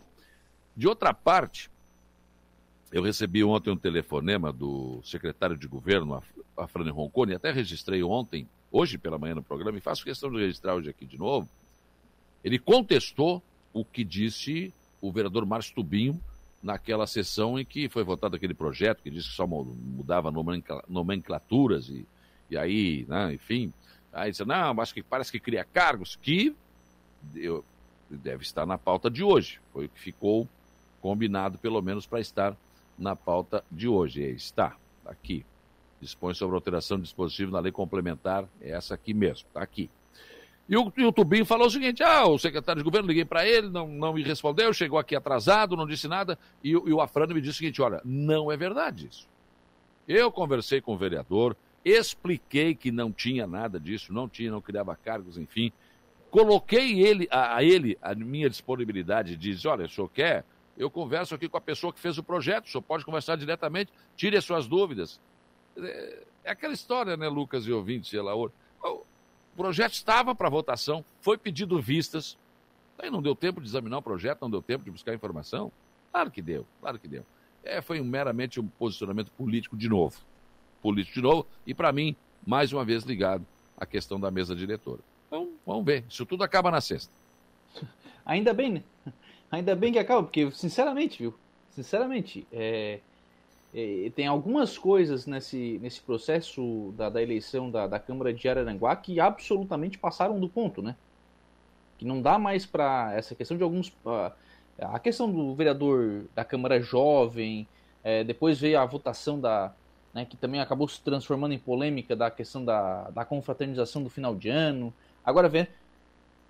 De 0.76 0.88
outra 0.88 1.14
parte, 1.14 1.70
eu 2.92 3.04
recebi 3.04 3.44
ontem 3.44 3.72
um 3.72 3.78
telefonema 3.78 4.52
do 4.52 5.02
secretário 5.04 5.58
de 5.58 5.68
governo, 5.68 6.24
Afrânio 6.58 6.94
Roncone, 6.94 7.36
até 7.36 7.52
registrei 7.52 8.02
ontem, 8.04 8.48
hoje 8.72 8.98
pela 8.98 9.18
manhã 9.18 9.36
no 9.36 9.44
programa, 9.44 9.78
e 9.78 9.82
faço 9.82 10.04
questão 10.04 10.32
de 10.32 10.38
registrar 10.38 10.76
hoje 10.76 10.90
aqui 10.90 11.06
de 11.06 11.18
novo. 11.18 11.50
Ele 12.44 12.58
contestou 12.58 13.44
o 13.74 13.84
que 13.84 14.04
disse 14.04 14.74
o 15.02 15.12
vereador 15.12 15.46
Márcio 15.46 15.76
Tubinho 15.76 16.20
naquela 16.64 17.06
sessão 17.06 17.60
em 17.60 17.66
que 17.66 17.90
foi 17.90 18.04
votado 18.04 18.36
aquele 18.36 18.54
projeto 18.54 19.04
que 19.04 19.12
disse 19.12 19.30
que 19.30 19.36
só 19.36 19.46
mudava 19.46 20.32
nomenclaturas 20.88 21.90
e, 21.90 22.08
e 22.50 22.58
aí, 22.58 23.06
né, 23.08 23.34
enfim. 23.34 23.74
Aí 24.16 24.32
disse, 24.32 24.46
não, 24.46 24.80
acho 24.80 24.94
que 24.94 25.04
parece 25.04 25.30
que 25.30 25.42
cria 25.42 25.66
cargos 25.66 26.16
que 26.16 26.56
eu, 27.36 27.66
deve 28.10 28.44
estar 28.44 28.66
na 28.66 28.78
pauta 28.78 29.10
de 29.10 29.22
hoje. 29.22 29.60
Foi 29.74 29.86
o 29.86 29.90
que 29.90 30.00
ficou 30.00 30.48
combinado, 31.02 31.58
pelo 31.58 31.82
menos, 31.82 32.08
para 32.08 32.22
estar 32.22 32.56
na 32.98 33.14
pauta 33.14 33.62
de 33.70 33.90
hoje. 33.90 34.22
E 34.22 34.32
está, 34.32 34.78
tá 35.04 35.12
aqui. 35.12 35.46
Dispõe 36.00 36.34
sobre 36.34 36.56
alteração 36.56 36.98
de 36.98 37.04
dispositivo 37.04 37.52
na 37.52 37.60
lei 37.60 37.74
complementar, 37.74 38.46
é 38.62 38.72
essa 38.72 38.94
aqui 38.94 39.14
mesmo, 39.14 39.48
está 39.48 39.62
aqui. 39.62 39.90
E 40.68 40.78
o, 40.78 40.92
e 40.98 41.06
o 41.06 41.12
Tubinho 41.12 41.46
falou 41.46 41.68
o 41.68 41.70
seguinte: 41.70 42.02
ah, 42.02 42.26
o 42.26 42.40
secretário 42.40 42.80
de 42.80 42.86
governo, 42.86 43.08
liguei 43.08 43.26
para 43.26 43.46
ele, 43.46 43.70
não, 43.70 43.88
não 43.88 44.14
me 44.14 44.24
respondeu, 44.24 44.74
chegou 44.74 44.98
aqui 44.98 45.16
atrasado, 45.16 45.76
não 45.76 45.86
disse 45.86 46.08
nada. 46.08 46.40
E, 46.64 46.72
e 46.72 46.74
o 46.94 47.02
Afrano 47.02 47.34
me 47.34 47.42
disse 47.42 47.56
o 47.56 47.58
seguinte: 47.58 47.82
olha, 47.82 48.02
não 48.04 48.52
é 48.52 48.58
verdade 48.58 49.08
isso. 49.12 49.28
Eu 50.08 50.32
conversei 50.32 50.80
com 50.82 50.94
o 50.94 50.98
vereador, 50.98 51.56
expliquei 51.86 52.74
que 52.74 52.92
não 52.92 53.12
tinha 53.12 53.46
nada 53.46 53.80
disso, 53.80 54.12
não 54.12 54.28
tinha, 54.28 54.50
não 54.50 54.60
criava 54.60 54.96
cargos, 54.96 55.38
enfim. 55.38 55.72
Coloquei 56.32 57.00
ele, 57.00 57.28
a, 57.30 57.58
a 57.58 57.64
ele 57.64 57.98
a 58.02 58.16
minha 58.16 58.50
disponibilidade, 58.50 59.38
diz: 59.38 59.64
olha, 59.66 59.86
o 59.86 59.90
senhor 59.90 60.10
quer? 60.10 60.44
Eu 60.76 60.90
converso 60.90 61.34
aqui 61.36 61.48
com 61.48 61.56
a 61.56 61.62
pessoa 61.62 61.94
que 61.94 62.00
fez 62.00 62.18
o 62.18 62.24
projeto, 62.24 62.66
o 62.66 62.70
senhor 62.70 62.82
pode 62.82 63.06
conversar 63.06 63.38
diretamente, 63.38 63.94
tire 64.18 64.36
as 64.36 64.44
suas 64.44 64.68
dúvidas. 64.68 65.22
É, 65.78 66.24
aquela 66.44 66.74
história, 66.74 67.16
né, 67.16 67.30
Lucas 67.30 67.66
e 67.66 67.72
ouvintes, 67.72 68.10
sei 68.10 68.22
lá, 68.22 68.36
o 68.36 68.52
projeto 69.56 69.94
estava 69.94 70.36
para 70.36 70.50
votação, 70.50 71.06
foi 71.22 71.38
pedido 71.38 71.80
vistas. 71.82 72.38
Aí 72.98 73.10
não 73.10 73.22
deu 73.22 73.36
tempo 73.36 73.62
de 73.62 73.68
examinar 73.68 74.00
o 74.00 74.02
projeto, 74.02 74.42
não 74.42 74.50
deu 74.50 74.62
tempo 74.62 74.84
de 74.84 74.92
buscar 74.92 75.14
informação. 75.14 75.72
Claro 76.12 76.32
que 76.32 76.42
deu, 76.42 76.66
claro 76.82 77.00
que 77.00 77.08
deu. 77.08 77.26
É, 77.64 77.82
foi 77.82 78.02
meramente 78.02 78.60
um 78.60 78.68
posicionamento 78.68 79.32
político 79.32 79.78
de 79.78 79.88
novo. 79.88 80.20
Político 80.86 81.16
de 81.16 81.22
novo, 81.24 81.48
e 81.66 81.74
para 81.74 81.92
mim, 81.92 82.16
mais 82.46 82.72
uma 82.72 82.86
vez 82.86 83.04
ligado 83.04 83.44
à 83.76 83.88
questão 83.88 84.20
da 84.20 84.30
mesa 84.30 84.56
diretora. 84.56 85.00
Então, 85.26 85.50
vamos 85.66 85.84
ver. 85.84 86.04
Isso 86.08 86.28
tudo 86.28 86.44
acaba 86.44 86.70
na 86.70 86.80
sexta. 86.80 87.12
Ainda 88.24 88.54
bem, 88.54 88.72
né? 88.72 88.84
Ainda 89.50 89.76
bem 89.76 89.92
que 89.92 89.98
acaba, 89.98 90.22
porque, 90.22 90.52
sinceramente, 90.52 91.18
viu? 91.24 91.34
Sinceramente, 91.72 92.46
é, 92.54 93.00
é, 93.74 94.12
tem 94.16 94.28
algumas 94.28 94.78
coisas 94.78 95.26
nesse, 95.26 95.80
nesse 95.82 96.00
processo 96.02 96.94
da, 96.96 97.10
da 97.10 97.20
eleição 97.20 97.72
da, 97.72 97.88
da 97.88 97.98
Câmara 97.98 98.32
de 98.32 98.48
Araranguá 98.48 98.96
que 98.96 99.20
absolutamente 99.20 99.98
passaram 99.98 100.40
do 100.40 100.48
ponto, 100.48 100.84
né? 100.84 100.96
Que 101.98 102.06
não 102.06 102.22
dá 102.22 102.38
mais 102.38 102.64
para 102.64 103.12
essa 103.16 103.34
questão 103.34 103.58
de 103.58 103.64
alguns. 103.64 103.92
A 104.80 105.00
questão 105.00 105.32
do 105.32 105.56
vereador 105.56 106.26
da 106.36 106.46
Câmara 106.46 106.80
Jovem, 106.80 107.68
é, 108.04 108.24
depois 108.24 108.60
veio 108.60 108.80
a 108.80 108.86
votação 108.86 109.40
da. 109.40 109.74
Né, 110.16 110.26
que 110.26 110.38
também 110.38 110.62
acabou 110.62 110.88
se 110.88 111.02
transformando 111.02 111.54
em 111.54 111.60
polêmica 111.60 112.16
da 112.16 112.32
questão 112.32 112.64
da, 112.64 113.10
da 113.12 113.26
confraternização 113.26 114.02
do 114.02 114.10
final 114.10 114.34
de 114.34 114.50
ano. 114.50 114.94
Agora 115.26 115.50
vem. 115.50 115.68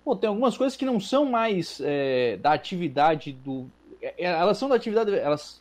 Pô, 0.04 0.14
tem 0.14 0.28
algumas 0.28 0.56
coisas 0.56 0.76
que 0.76 0.84
não 0.84 1.00
são 1.00 1.26
mais 1.26 1.80
é, 1.82 2.36
da 2.36 2.52
atividade 2.52 3.32
do. 3.32 3.66
É, 4.00 4.14
elas 4.22 4.56
são 4.56 4.68
da 4.68 4.76
atividade. 4.76 5.12
Elas 5.18 5.60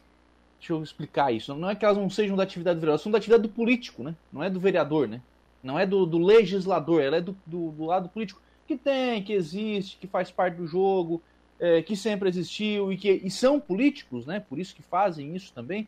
Deixa 0.66 0.74
eu 0.74 0.82
explicar 0.82 1.32
isso. 1.32 1.54
Não 1.54 1.70
é 1.70 1.76
que 1.76 1.86
elas 1.86 1.98
não 1.98 2.10
sejam 2.10 2.36
da 2.36 2.42
atividade 2.42 2.78
do 2.78 2.82
vereador, 2.82 2.94
elas 2.94 3.02
são 3.02 3.12
da 3.12 3.20
atividade 3.20 3.44
do 3.44 3.50
político, 3.50 4.02
né? 4.02 4.16
Não 4.34 4.44
é 4.44 4.50
do 4.50 4.60
vereador, 4.60 5.08
né? 5.08 5.22
Não 5.62 5.78
é 5.78 5.86
do, 5.86 6.08
do 6.08 6.18
legislador, 6.18 7.04
ela 7.04 7.18
é 7.18 7.22
do, 7.22 7.38
do, 7.46 7.70
do, 7.70 7.86
lado 7.86 8.10
político. 8.10 8.42
Que 8.68 8.76
tem, 8.76 9.22
que 9.22 9.32
existe, 9.32 9.96
que 9.98 10.08
faz 10.08 10.32
parte 10.32 10.56
do 10.56 10.66
jogo, 10.66 11.22
é, 11.60 11.84
que 11.84 11.96
sempre 11.96 12.30
existiu 12.30 12.92
e 12.92 12.98
que 12.98 13.12
e 13.12 13.30
são 13.30 13.60
políticos, 13.60 14.26
né? 14.26 14.40
Por 14.40 14.58
isso 14.58 14.76
que 14.76 14.82
fazem 14.82 15.36
isso 15.36 15.54
também. 15.54 15.88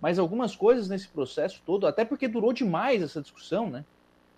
Mas 0.00 0.18
algumas 0.18 0.54
coisas 0.54 0.88
nesse 0.88 1.08
processo 1.08 1.62
todo, 1.64 1.86
até 1.86 2.04
porque 2.04 2.28
durou 2.28 2.52
demais 2.52 3.02
essa 3.02 3.22
discussão, 3.22 3.70
né? 3.70 3.84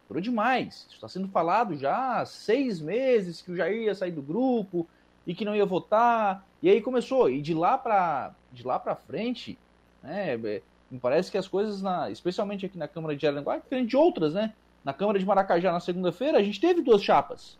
Durou 0.08 0.20
demais. 0.20 0.86
Isso 0.86 0.94
está 0.94 1.08
sendo 1.08 1.28
falado 1.28 1.76
já 1.76 2.20
há 2.20 2.26
seis 2.26 2.80
meses 2.80 3.42
que 3.42 3.50
o 3.50 3.56
Jair 3.56 3.82
ia 3.82 3.94
sair 3.94 4.12
do 4.12 4.22
grupo 4.22 4.86
e 5.26 5.34
que 5.34 5.44
não 5.44 5.54
ia 5.54 5.66
votar. 5.66 6.46
E 6.62 6.70
aí 6.70 6.80
começou. 6.80 7.28
E 7.28 7.42
de 7.42 7.54
lá 7.54 7.76
para 7.76 8.32
de 8.52 8.66
lá 8.66 8.78
para 8.78 8.94
frente, 8.94 9.58
né? 10.02 10.34
É, 10.34 10.62
me 10.90 10.98
parece 10.98 11.30
que 11.30 11.36
as 11.36 11.46
coisas, 11.46 11.82
na, 11.82 12.10
especialmente 12.10 12.64
aqui 12.64 12.78
na 12.78 12.88
Câmara 12.88 13.14
de 13.14 13.26
Araranguá, 13.26 13.56
é 13.56 13.60
diferente 13.60 13.90
de 13.90 13.96
outras, 13.96 14.32
né? 14.32 14.54
Na 14.82 14.94
Câmara 14.94 15.18
de 15.18 15.26
Maracajá, 15.26 15.70
na 15.70 15.80
segunda-feira, 15.80 16.38
a 16.38 16.42
gente 16.42 16.60
teve 16.60 16.80
duas 16.80 17.02
chapas. 17.02 17.58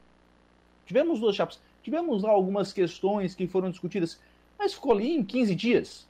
Tivemos 0.86 1.20
duas 1.20 1.36
chapas. 1.36 1.60
Tivemos 1.82 2.22
lá 2.22 2.30
algumas 2.30 2.72
questões 2.72 3.34
que 3.34 3.46
foram 3.46 3.70
discutidas, 3.70 4.18
mas 4.58 4.72
ficou 4.72 4.92
ali 4.92 5.14
em 5.14 5.22
15 5.22 5.54
dias. 5.54 6.08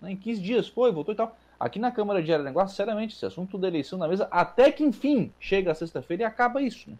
Né? 0.00 0.12
Em 0.12 0.16
15 0.16 0.40
dias 0.40 0.68
foi, 0.68 0.92
voltou 0.92 1.14
e 1.14 1.16
tal. 1.16 1.36
Aqui 1.58 1.78
na 1.78 1.90
Câmara 1.90 2.22
de 2.22 2.32
Araranguá, 2.32 2.68
sinceramente, 2.68 3.16
esse 3.16 3.26
assunto 3.26 3.58
da 3.58 3.66
eleição 3.66 3.98
na 3.98 4.06
mesa, 4.06 4.28
até 4.30 4.70
que 4.70 4.84
enfim 4.84 5.32
chega 5.40 5.72
a 5.72 5.74
sexta-feira 5.74 6.22
e 6.22 6.26
acaba 6.26 6.62
isso. 6.62 6.90
Né? 6.90 6.96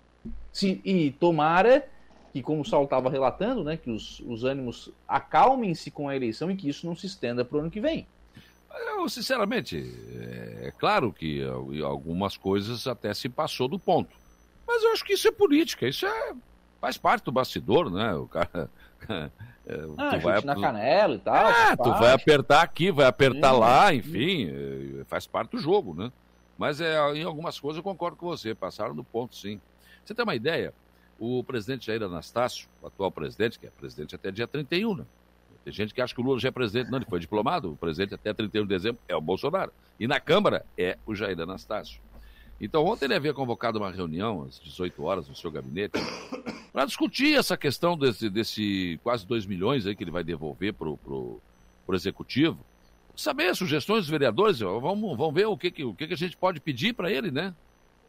Se, 0.52 0.80
e 0.84 1.12
tomara 1.12 1.88
que, 2.32 2.42
como 2.42 2.62
o 2.62 2.64
Saulo 2.64 2.84
estava 2.84 3.08
relatando, 3.08 3.62
né, 3.62 3.76
que 3.76 3.90
os, 3.90 4.20
os 4.20 4.44
ânimos 4.44 4.90
acalmem-se 5.06 5.90
com 5.90 6.08
a 6.08 6.16
eleição 6.16 6.50
e 6.50 6.56
que 6.56 6.68
isso 6.68 6.86
não 6.86 6.96
se 6.96 7.06
estenda 7.06 7.44
para 7.44 7.56
o 7.56 7.60
ano 7.60 7.70
que 7.70 7.80
vem. 7.80 8.06
Eu, 8.96 9.08
sinceramente, 9.08 9.76
é, 9.76 10.68
é 10.68 10.70
claro 10.72 11.12
que 11.12 11.42
algumas 11.82 12.36
coisas 12.36 12.86
até 12.86 13.14
se 13.14 13.28
passou 13.28 13.68
do 13.68 13.78
ponto. 13.78 14.10
Mas 14.66 14.82
eu 14.82 14.92
acho 14.92 15.04
que 15.04 15.14
isso 15.14 15.28
é 15.28 15.32
política, 15.32 15.88
isso 15.88 16.04
é, 16.04 16.34
Faz 16.80 16.96
parte 16.96 17.24
do 17.24 17.32
bastidor, 17.32 17.90
né? 17.90 18.14
O 18.14 18.26
cara. 18.26 18.70
É, 19.68 19.84
ah, 19.98 20.16
tu 20.16 20.20
vai 20.20 20.40
na 20.40 20.54
canela 20.58 21.14
e 21.14 21.18
tal. 21.18 21.36
É, 21.36 21.76
tu 21.76 21.90
vai 21.98 22.12
apertar 22.12 22.62
aqui, 22.62 22.90
vai 22.90 23.04
apertar 23.04 23.52
sim, 23.52 23.60
lá, 23.60 23.94
enfim, 23.94 24.48
sim. 24.48 25.04
faz 25.06 25.26
parte 25.26 25.50
do 25.50 25.58
jogo, 25.58 25.92
né? 25.92 26.10
Mas 26.56 26.80
é, 26.80 26.96
em 27.14 27.22
algumas 27.22 27.60
coisas 27.60 27.76
eu 27.76 27.82
concordo 27.82 28.16
com 28.16 28.26
você, 28.26 28.54
passaram 28.54 28.94
no 28.94 29.04
ponto 29.04 29.36
sim. 29.36 29.60
Você 30.02 30.14
tem 30.14 30.22
uma 30.22 30.34
ideia? 30.34 30.72
O 31.18 31.44
presidente 31.44 31.86
Jair 31.86 32.02
Anastácio, 32.02 32.66
o 32.80 32.86
atual 32.86 33.12
presidente, 33.12 33.58
que 33.58 33.66
é 33.66 33.70
presidente 33.70 34.14
até 34.14 34.30
dia 34.30 34.48
31, 34.48 34.96
né? 34.96 35.04
Tem 35.64 35.72
gente 35.74 35.92
que 35.92 36.00
acha 36.00 36.14
que 36.14 36.20
o 36.22 36.24
Lula 36.24 36.40
já 36.40 36.48
é 36.48 36.50
presidente, 36.50 36.90
não, 36.90 36.96
ele 36.96 37.04
foi 37.04 37.20
diplomado, 37.20 37.72
o 37.72 37.76
presidente 37.76 38.14
até 38.14 38.32
31 38.32 38.62
de 38.62 38.68
dezembro 38.68 38.98
é 39.06 39.14
o 39.14 39.20
Bolsonaro. 39.20 39.70
E 40.00 40.08
na 40.08 40.18
Câmara 40.18 40.64
é 40.78 40.96
o 41.04 41.14
Jair 41.14 41.38
Anastácio. 41.38 42.00
Então, 42.60 42.84
ontem 42.84 43.04
ele 43.04 43.14
havia 43.14 43.32
convocado 43.32 43.78
uma 43.78 43.90
reunião 43.90 44.42
às 44.42 44.58
18 44.58 45.02
horas 45.04 45.28
no 45.28 45.34
seu 45.34 45.50
gabinete 45.50 45.92
para 46.72 46.84
discutir 46.84 47.38
essa 47.38 47.56
questão 47.56 47.96
desse, 47.96 48.28
desse 48.28 48.98
quase 49.02 49.26
2 49.26 49.46
milhões 49.46 49.86
aí 49.86 49.94
que 49.94 50.02
ele 50.02 50.10
vai 50.10 50.24
devolver 50.24 50.74
para 50.74 50.88
o 50.88 51.40
executivo. 51.90 52.58
Saber 53.14 53.54
sugestões 53.54 54.02
dos 54.02 54.10
vereadores, 54.10 54.60
vamos, 54.60 55.16
vamos 55.16 55.34
ver 55.34 55.46
o 55.46 55.56
que, 55.56 55.70
que, 55.70 55.84
o 55.84 55.94
que, 55.94 56.06
que 56.06 56.14
a 56.14 56.16
gente 56.16 56.36
pode 56.36 56.60
pedir 56.60 56.94
para 56.94 57.10
ele, 57.10 57.30
né? 57.30 57.54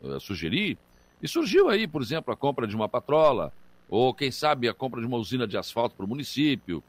Uh, 0.01 0.19
sugerir. 0.19 0.77
E 1.21 1.27
surgiu 1.27 1.67
aí, 1.67 1.87
por 1.87 2.01
exemplo, 2.01 2.33
a 2.33 2.37
compra 2.37 2.67
de 2.67 2.75
uma 2.75 2.87
patrola, 2.87 3.51
ou 3.89 4.13
quem 4.13 4.31
sabe 4.31 4.69
a 4.69 4.73
compra 4.73 5.01
de 5.01 5.07
uma 5.07 5.17
usina 5.17 5.47
de 5.47 5.57
asfalto 5.57 5.95
para 5.95 6.05
o 6.05 6.09
município, 6.09 6.83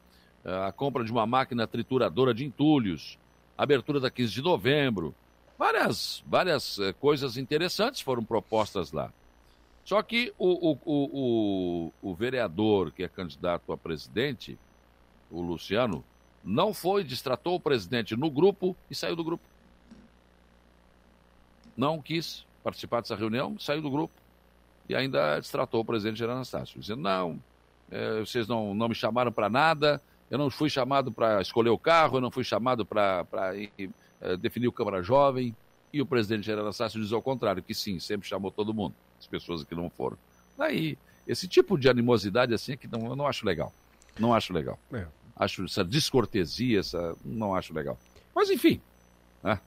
uh, 0.44 0.66
a 0.66 0.72
compra 0.72 1.02
de 1.02 1.10
uma 1.10 1.26
máquina 1.26 1.66
trituradora 1.66 2.34
de 2.34 2.44
entulhos, 2.44 3.18
abertura 3.56 3.98
da 4.00 4.10
15 4.10 4.32
de 4.32 4.42
novembro, 4.42 5.14
Várias, 5.60 6.24
várias 6.26 6.78
eh, 6.78 6.94
coisas 6.94 7.36
interessantes 7.36 8.00
foram 8.00 8.24
propostas 8.24 8.92
lá. 8.92 9.12
Só 9.84 10.02
que 10.02 10.32
o, 10.38 10.70
o, 10.70 10.78
o, 10.86 11.92
o, 12.00 12.14
vereador 12.14 12.90
que 12.90 13.02
é 13.02 13.08
candidato 13.08 13.70
a 13.70 13.76
presidente, 13.76 14.58
o 15.30 15.42
Luciano, 15.42 16.02
não 16.42 16.72
foi, 16.72 17.04
distratou 17.04 17.56
o 17.56 17.60
presidente 17.60 18.16
no 18.16 18.30
grupo 18.30 18.74
e 18.90 18.94
saiu 18.94 19.14
do 19.14 19.22
grupo. 19.22 19.44
Não 21.76 22.00
quis 22.00 22.46
participar 22.64 23.02
dessa 23.02 23.14
reunião, 23.14 23.58
saiu 23.58 23.82
do 23.82 23.90
grupo 23.90 24.14
e 24.88 24.96
ainda 24.96 25.38
distratou 25.40 25.82
o 25.82 25.84
presidente 25.84 26.20
Gerardo 26.20 26.38
Anastácio, 26.38 26.80
dizendo: 26.80 27.02
não, 27.02 27.38
é, 27.90 28.20
vocês 28.20 28.48
não, 28.48 28.74
não 28.74 28.88
me 28.88 28.94
chamaram 28.94 29.30
para 29.30 29.50
nada, 29.50 30.00
eu 30.30 30.38
não 30.38 30.48
fui 30.48 30.70
chamado 30.70 31.12
para 31.12 31.42
escolher 31.42 31.68
o 31.68 31.76
carro, 31.76 32.16
eu 32.16 32.22
não 32.22 32.30
fui 32.30 32.44
chamado 32.44 32.86
para 32.86 33.26
definiu 34.38 34.72
Câmara 34.72 35.02
Jovem, 35.02 35.54
e 35.92 36.00
o 36.00 36.06
presidente 36.06 36.44
Gerardo 36.44 36.66
Anastácio 36.66 37.00
diz 37.00 37.12
ao 37.12 37.22
contrário, 37.22 37.62
que 37.62 37.74
sim, 37.74 37.98
sempre 37.98 38.28
chamou 38.28 38.50
todo 38.50 38.72
mundo, 38.72 38.94
as 39.18 39.26
pessoas 39.26 39.64
que 39.64 39.74
não 39.74 39.90
foram. 39.90 40.16
Daí, 40.56 40.96
esse 41.26 41.48
tipo 41.48 41.78
de 41.78 41.88
animosidade 41.88 42.54
assim 42.54 42.72
é 42.72 42.76
que 42.76 42.86
não, 42.86 43.06
eu 43.06 43.16
não 43.16 43.26
acho 43.26 43.44
legal. 43.44 43.72
Não 44.18 44.34
acho 44.34 44.52
legal. 44.52 44.78
É. 44.92 45.06
Acho 45.36 45.64
essa 45.64 45.84
descortesia, 45.84 46.80
essa, 46.80 47.16
não 47.24 47.54
acho 47.54 47.74
legal. 47.74 47.98
Mas 48.34 48.50
enfim, 48.50 48.80
né? 49.42 49.58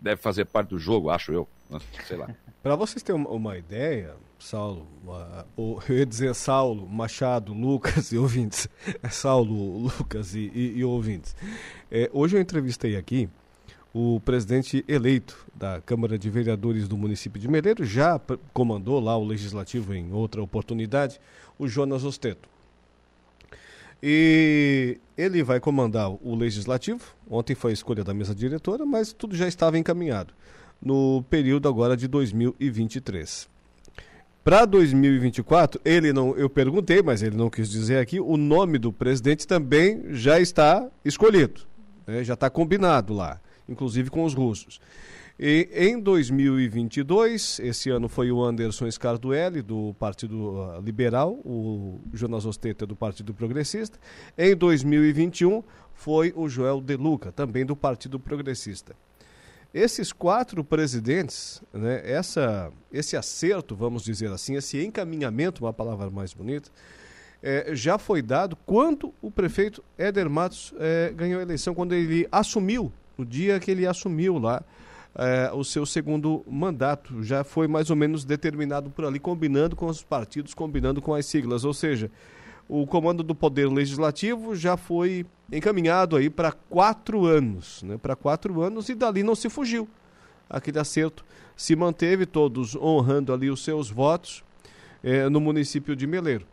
deve 0.00 0.20
fazer 0.20 0.44
parte 0.46 0.70
do 0.70 0.78
jogo, 0.78 1.10
acho 1.10 1.32
eu. 1.32 1.48
Né? 1.70 1.78
Sei 2.06 2.16
lá. 2.16 2.28
Para 2.62 2.74
vocês 2.74 3.02
terem 3.02 3.20
uma, 3.20 3.30
uma, 3.30 3.58
ideia, 3.58 4.16
Saulo, 4.38 4.86
uh, 5.56 5.80
eu 5.88 5.98
ia 5.98 6.06
dizer 6.06 6.34
Saulo, 6.34 6.88
Machado, 6.88 7.52
Lucas 7.52 8.10
e 8.10 8.18
ouvintes. 8.18 8.68
Saulo, 9.10 9.78
Lucas 9.78 10.34
e, 10.34 10.50
e, 10.52 10.78
e 10.78 10.84
ouvintes. 10.84 11.36
É, 11.90 12.10
hoje 12.12 12.36
eu 12.36 12.40
entrevistei 12.40 12.96
aqui 12.96 13.28
o 13.98 14.20
presidente 14.20 14.84
eleito 14.86 15.34
da 15.54 15.80
Câmara 15.80 16.18
de 16.18 16.28
Vereadores 16.28 16.86
do 16.86 16.98
município 16.98 17.40
de 17.40 17.48
Meleiro, 17.48 17.82
já 17.82 18.20
comandou 18.52 19.00
lá 19.00 19.16
o 19.16 19.24
legislativo 19.24 19.94
em 19.94 20.12
outra 20.12 20.42
oportunidade, 20.42 21.18
o 21.58 21.66
Jonas 21.66 22.04
Osteto. 22.04 22.46
E 24.02 24.98
ele 25.16 25.42
vai 25.42 25.60
comandar 25.60 26.10
o 26.10 26.34
legislativo. 26.34 27.00
Ontem 27.30 27.54
foi 27.54 27.70
a 27.70 27.72
escolha 27.72 28.04
da 28.04 28.12
mesa 28.12 28.34
diretora, 28.34 28.84
mas 28.84 29.14
tudo 29.14 29.34
já 29.34 29.48
estava 29.48 29.78
encaminhado 29.78 30.34
no 30.80 31.24
período 31.30 31.66
agora 31.66 31.96
de 31.96 32.06
2023. 32.06 33.48
Para 34.44 34.66
2024, 34.66 35.80
ele 35.82 36.12
não, 36.12 36.36
eu 36.36 36.50
perguntei, 36.50 37.00
mas 37.00 37.22
ele 37.22 37.34
não 37.34 37.48
quis 37.48 37.70
dizer 37.70 37.96
aqui, 37.96 38.20
o 38.20 38.36
nome 38.36 38.76
do 38.76 38.92
presidente 38.92 39.46
também 39.46 40.12
já 40.12 40.38
está 40.38 40.86
escolhido, 41.02 41.62
né, 42.06 42.22
já 42.22 42.34
está 42.34 42.50
combinado 42.50 43.14
lá 43.14 43.40
inclusive 43.68 44.10
com 44.10 44.24
os 44.24 44.34
russos. 44.34 44.80
E 45.38 45.68
em 45.74 46.00
2022, 46.00 47.60
esse 47.60 47.90
ano 47.90 48.08
foi 48.08 48.32
o 48.32 48.42
Anderson 48.42 48.90
Scarduelli, 48.90 49.60
do 49.60 49.94
Partido 49.98 50.62
ah, 50.62 50.80
Liberal, 50.82 51.32
o 51.44 52.00
Jonas 52.14 52.46
Osteta, 52.46 52.86
do 52.86 52.96
Partido 52.96 53.34
Progressista. 53.34 53.98
Em 54.38 54.56
2021, 54.56 55.62
foi 55.92 56.32
o 56.34 56.48
Joel 56.48 56.80
De 56.80 56.96
Luca, 56.96 57.32
também 57.32 57.66
do 57.66 57.76
Partido 57.76 58.18
Progressista. 58.18 58.96
Esses 59.74 60.10
quatro 60.10 60.64
presidentes, 60.64 61.62
né, 61.70 62.00
essa, 62.02 62.72
esse 62.90 63.14
acerto, 63.14 63.76
vamos 63.76 64.02
dizer 64.02 64.30
assim, 64.30 64.56
esse 64.56 64.82
encaminhamento, 64.82 65.64
uma 65.64 65.72
palavra 65.72 66.08
mais 66.08 66.32
bonita, 66.32 66.70
é, 67.42 67.74
já 67.74 67.98
foi 67.98 68.22
dado 68.22 68.56
quando 68.64 69.12
o 69.20 69.30
prefeito 69.30 69.84
Éder 69.98 70.30
Matos 70.30 70.72
é, 70.78 71.12
ganhou 71.14 71.40
a 71.40 71.42
eleição, 71.42 71.74
quando 71.74 71.94
ele 71.94 72.26
assumiu 72.32 72.90
no 73.16 73.24
dia 73.24 73.58
que 73.58 73.70
ele 73.70 73.86
assumiu 73.86 74.38
lá 74.38 74.62
é, 75.14 75.50
o 75.52 75.64
seu 75.64 75.86
segundo 75.86 76.44
mandato. 76.48 77.22
Já 77.22 77.42
foi 77.42 77.66
mais 77.66 77.90
ou 77.90 77.96
menos 77.96 78.24
determinado 78.24 78.90
por 78.90 79.04
ali, 79.04 79.18
combinando 79.18 79.74
com 79.74 79.86
os 79.86 80.02
partidos, 80.02 80.54
combinando 80.54 81.00
com 81.00 81.14
as 81.14 81.26
siglas. 81.26 81.64
Ou 81.64 81.72
seja, 81.72 82.10
o 82.68 82.86
comando 82.86 83.22
do 83.22 83.34
Poder 83.34 83.68
Legislativo 83.68 84.54
já 84.54 84.76
foi 84.76 85.24
encaminhado 85.50 86.16
aí 86.16 86.28
para 86.28 86.52
quatro 86.52 87.24
anos, 87.24 87.82
né? 87.82 87.96
Para 87.96 88.16
quatro 88.16 88.60
anos 88.60 88.88
e 88.88 88.94
dali 88.94 89.22
não 89.22 89.34
se 89.34 89.48
fugiu. 89.48 89.88
Aquele 90.48 90.78
acerto 90.78 91.24
se 91.56 91.74
manteve, 91.74 92.26
todos 92.26 92.76
honrando 92.76 93.32
ali 93.32 93.50
os 93.50 93.64
seus 93.64 93.90
votos 93.90 94.44
é, 95.02 95.28
no 95.28 95.40
município 95.40 95.96
de 95.96 96.06
Meleiro. 96.06 96.46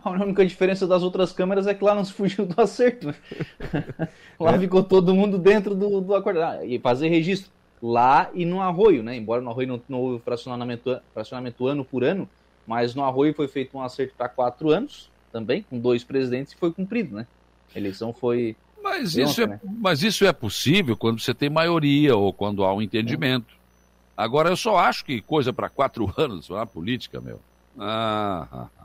A 0.04 0.10
única 0.10 0.44
diferença 0.44 0.86
das 0.86 1.02
outras 1.02 1.32
câmeras 1.32 1.66
é 1.66 1.74
que 1.74 1.84
lá 1.84 1.94
não 1.94 2.04
se 2.04 2.12
fugiu 2.12 2.46
do 2.46 2.60
acerto. 2.60 3.14
lá 4.38 4.54
é. 4.54 4.58
ficou 4.58 4.82
todo 4.82 5.14
mundo 5.14 5.38
dentro 5.38 5.74
do, 5.74 6.00
do 6.00 6.14
acordo. 6.14 6.42
Ah, 6.42 6.64
e 6.64 6.78
fazer 6.78 7.08
registro 7.08 7.50
lá 7.82 8.30
e 8.34 8.44
no 8.44 8.60
arroio, 8.60 9.02
né? 9.02 9.16
Embora 9.16 9.40
no 9.40 9.50
arroio 9.50 9.68
não, 9.68 9.82
não 9.88 10.00
houve 10.00 10.22
fracionamento, 10.22 11.00
fracionamento 11.12 11.66
ano 11.66 11.84
por 11.84 12.04
ano, 12.04 12.28
mas 12.66 12.94
no 12.94 13.04
arroio 13.04 13.34
foi 13.34 13.48
feito 13.48 13.76
um 13.76 13.82
acerto 13.82 14.14
para 14.16 14.28
quatro 14.28 14.70
anos 14.70 15.10
também, 15.32 15.62
com 15.62 15.78
dois 15.78 16.04
presidentes, 16.04 16.52
e 16.52 16.56
foi 16.56 16.72
cumprido, 16.72 17.14
né? 17.14 17.26
A 17.74 17.78
eleição 17.78 18.12
foi. 18.12 18.56
Mas 18.82 19.14
isso, 19.14 19.42
é, 19.42 19.46
né? 19.46 19.60
mas 19.62 20.02
isso 20.02 20.24
é 20.24 20.32
possível 20.32 20.96
quando 20.96 21.20
você 21.20 21.34
tem 21.34 21.50
maioria 21.50 22.16
ou 22.16 22.32
quando 22.32 22.64
há 22.64 22.74
um 22.74 22.82
entendimento. 22.82 23.54
Agora, 24.16 24.50
eu 24.50 24.56
só 24.56 24.76
acho 24.76 25.04
que 25.04 25.20
coisa 25.20 25.52
para 25.52 25.68
quatro 25.68 26.12
anos, 26.16 26.50
uma 26.50 26.66
política, 26.66 27.20
meu. 27.20 27.40
Ah, 27.78 28.46
ah, 28.50 28.66
ah. 28.78 28.79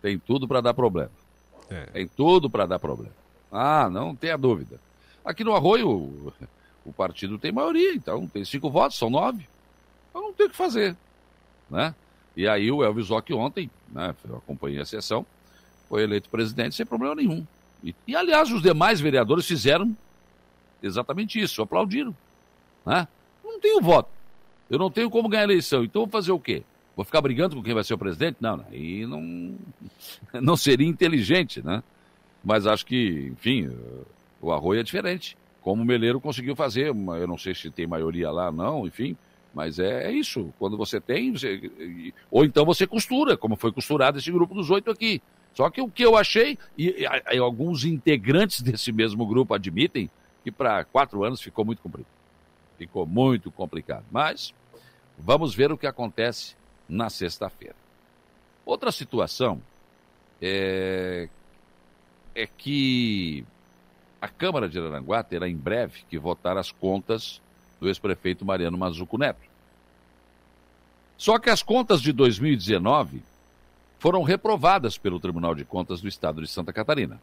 Tem 0.00 0.18
tudo 0.18 0.46
para 0.46 0.60
dar 0.60 0.74
problema. 0.74 1.10
É. 1.68 1.86
Tem 1.86 2.06
tudo 2.06 2.48
para 2.48 2.66
dar 2.66 2.78
problema. 2.78 3.14
Ah, 3.50 3.88
não 3.90 4.14
tenha 4.14 4.36
dúvida. 4.36 4.78
Aqui 5.24 5.42
no 5.42 5.54
Arroio, 5.54 6.32
o, 6.84 6.92
partido 6.92 7.38
tem 7.38 7.50
maioria, 7.50 7.94
então 7.94 8.26
tem 8.28 8.44
cinco 8.44 8.70
votos, 8.70 8.98
são 8.98 9.10
nove. 9.10 9.46
Então 10.10 10.22
não 10.22 10.32
tem 10.32 10.46
o 10.46 10.50
que 10.50 10.56
fazer. 10.56 10.96
Né? 11.68 11.94
E 12.36 12.46
aí 12.46 12.70
o 12.70 12.84
Elvis 12.84 13.10
Ock 13.10 13.32
ontem, 13.34 13.70
né, 13.88 14.14
eu 14.28 14.36
acompanhei 14.36 14.80
a 14.80 14.84
sessão, 14.84 15.26
foi 15.88 16.02
eleito 16.02 16.28
presidente 16.28 16.76
sem 16.76 16.86
problema 16.86 17.14
nenhum. 17.14 17.44
E, 17.82 17.94
e, 18.06 18.16
aliás, 18.16 18.50
os 18.50 18.62
demais 18.62 19.00
vereadores 19.00 19.46
fizeram 19.46 19.96
exatamente 20.82 21.40
isso, 21.40 21.62
aplaudiram. 21.62 22.14
Né? 22.84 23.06
Não 23.44 23.60
tenho 23.60 23.80
voto. 23.80 24.10
Eu 24.68 24.78
não 24.78 24.90
tenho 24.90 25.10
como 25.10 25.28
ganhar 25.28 25.42
a 25.42 25.44
eleição, 25.44 25.84
então 25.84 26.02
vou 26.02 26.10
fazer 26.10 26.32
o 26.32 26.40
quê? 26.40 26.62
Vou 26.96 27.04
ficar 27.04 27.20
brigando 27.20 27.54
com 27.54 27.62
quem 27.62 27.74
vai 27.74 27.84
ser 27.84 27.92
o 27.92 27.98
presidente? 27.98 28.38
Não, 28.40 28.64
aí 28.70 29.04
não, 29.06 29.54
não 30.40 30.56
seria 30.56 30.88
inteligente, 30.88 31.62
né? 31.62 31.82
Mas 32.42 32.66
acho 32.66 32.86
que, 32.86 33.30
enfim, 33.32 33.70
o 34.40 34.50
Arroio 34.50 34.80
é 34.80 34.82
diferente. 34.82 35.36
Como 35.60 35.82
o 35.82 35.84
Meleiro 35.84 36.20
conseguiu 36.20 36.56
fazer, 36.56 36.88
eu 36.88 37.26
não 37.26 37.36
sei 37.36 37.54
se 37.54 37.70
tem 37.70 37.86
maioria 37.86 38.30
lá, 38.30 38.50
não, 38.50 38.86
enfim, 38.86 39.16
mas 39.52 39.78
é, 39.78 40.04
é 40.04 40.12
isso. 40.12 40.54
Quando 40.58 40.76
você 40.76 41.00
tem, 41.00 41.32
você, 41.32 41.70
ou 42.30 42.44
então 42.44 42.64
você 42.64 42.86
costura, 42.86 43.36
como 43.36 43.56
foi 43.56 43.72
costurado 43.72 44.18
esse 44.18 44.30
grupo 44.30 44.54
dos 44.54 44.70
oito 44.70 44.90
aqui. 44.90 45.20
Só 45.52 45.68
que 45.68 45.82
o 45.82 45.90
que 45.90 46.04
eu 46.04 46.16
achei, 46.16 46.58
e, 46.78 46.88
e, 46.88 47.34
e 47.34 47.38
alguns 47.38 47.84
integrantes 47.84 48.60
desse 48.62 48.92
mesmo 48.92 49.26
grupo 49.26 49.52
admitem, 49.52 50.08
que 50.44 50.52
para 50.52 50.84
quatro 50.84 51.24
anos 51.24 51.42
ficou 51.42 51.64
muito 51.64 51.82
comprido. 51.82 52.06
Ficou 52.78 53.04
muito 53.04 53.50
complicado. 53.50 54.04
Mas 54.10 54.54
vamos 55.18 55.54
ver 55.54 55.72
o 55.72 55.76
que 55.76 55.86
acontece 55.86 56.54
na 56.88 57.10
sexta-feira. 57.10 57.76
Outra 58.64 58.90
situação 58.90 59.60
é, 60.40 61.28
é 62.34 62.46
que 62.46 63.44
a 64.20 64.28
Câmara 64.28 64.68
de 64.68 64.78
Araranguá 64.78 65.22
terá 65.22 65.48
em 65.48 65.56
breve 65.56 66.04
que 66.08 66.18
votar 66.18 66.56
as 66.56 66.72
contas 66.72 67.40
do 67.80 67.88
ex-prefeito 67.88 68.44
Mariano 68.44 68.76
Mazuco 68.76 69.18
Neto. 69.18 69.46
Só 71.16 71.38
que 71.38 71.48
as 71.48 71.62
contas 71.62 72.00
de 72.02 72.12
2019 72.12 73.22
foram 73.98 74.22
reprovadas 74.22 74.98
pelo 74.98 75.20
Tribunal 75.20 75.54
de 75.54 75.64
Contas 75.64 76.00
do 76.00 76.08
Estado 76.08 76.42
de 76.42 76.48
Santa 76.48 76.72
Catarina. 76.72 77.20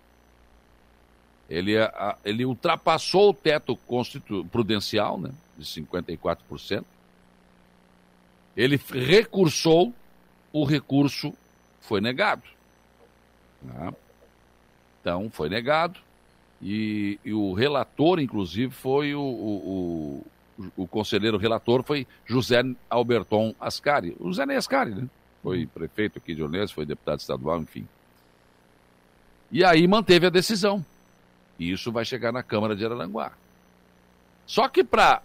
Ele, 1.50 1.74
ele 2.24 2.46
ultrapassou 2.46 3.30
o 3.30 3.34
teto 3.34 3.78
prudencial, 4.52 5.20
né, 5.20 5.32
de 5.58 5.66
54%. 5.66 6.84
Ele 8.56 8.80
recursou, 8.92 9.94
o 10.52 10.64
recurso 10.64 11.34
foi 11.82 12.00
negado. 12.00 12.44
Né? 13.62 13.94
Então, 15.02 15.30
foi 15.30 15.50
negado. 15.50 16.00
E, 16.62 17.20
e, 17.26 17.34
o 17.34 17.54
relator, 17.54 18.20
inclusive, 18.20 18.74
foi 18.74 19.14
o, 19.14 19.20
o, 19.20 20.26
o, 20.58 20.84
o, 20.84 20.88
conselheiro 20.88 21.38
relator 21.38 21.84
foi 21.84 22.08
José 22.26 22.64
Alberton 22.90 23.54
Ascari. 23.60 24.16
O 24.20 24.28
José 24.28 24.46
Ney 24.46 24.56
Ascari, 24.56 24.92
né? 24.92 25.10
Foi 25.42 25.68
prefeito 25.68 26.20
aqui 26.20 26.34
de 26.34 26.42
Ornelas, 26.42 26.72
foi 26.72 26.86
deputado 26.86 27.20
estadual, 27.20 27.60
enfim. 27.62 27.86
E 29.52 29.64
aí 29.66 29.86
manteve 29.88 30.28
a 30.28 30.30
decisão. 30.30 30.86
E 31.60 31.70
isso 31.70 31.92
vai 31.92 32.06
chegar 32.06 32.32
na 32.32 32.42
Câmara 32.42 32.76
de 32.76 32.86
Araranguá. 32.86 33.34
Só 34.46 34.70
que 34.70 34.84
para 34.86 35.22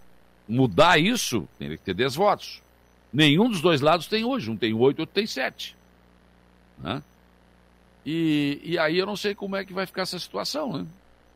mudar 0.47 0.99
isso, 0.99 1.47
tem 1.57 1.69
que 1.69 1.77
ter 1.77 1.93
10 1.93 2.15
votos. 2.15 2.61
Nenhum 3.11 3.49
dos 3.49 3.61
dois 3.61 3.81
lados 3.81 4.07
tem 4.07 4.23
hoje. 4.23 4.51
Um 4.51 4.57
tem 4.57 4.73
oito, 4.73 4.99
outro 4.99 5.13
tem 5.13 5.25
sete. 5.25 5.75
Né? 6.77 7.01
E, 8.05 8.59
e 8.63 8.77
aí 8.77 8.97
eu 8.97 9.05
não 9.05 9.15
sei 9.15 9.35
como 9.35 9.55
é 9.55 9.65
que 9.65 9.73
vai 9.73 9.85
ficar 9.85 10.03
essa 10.03 10.19
situação, 10.19 10.77
né? 10.77 10.87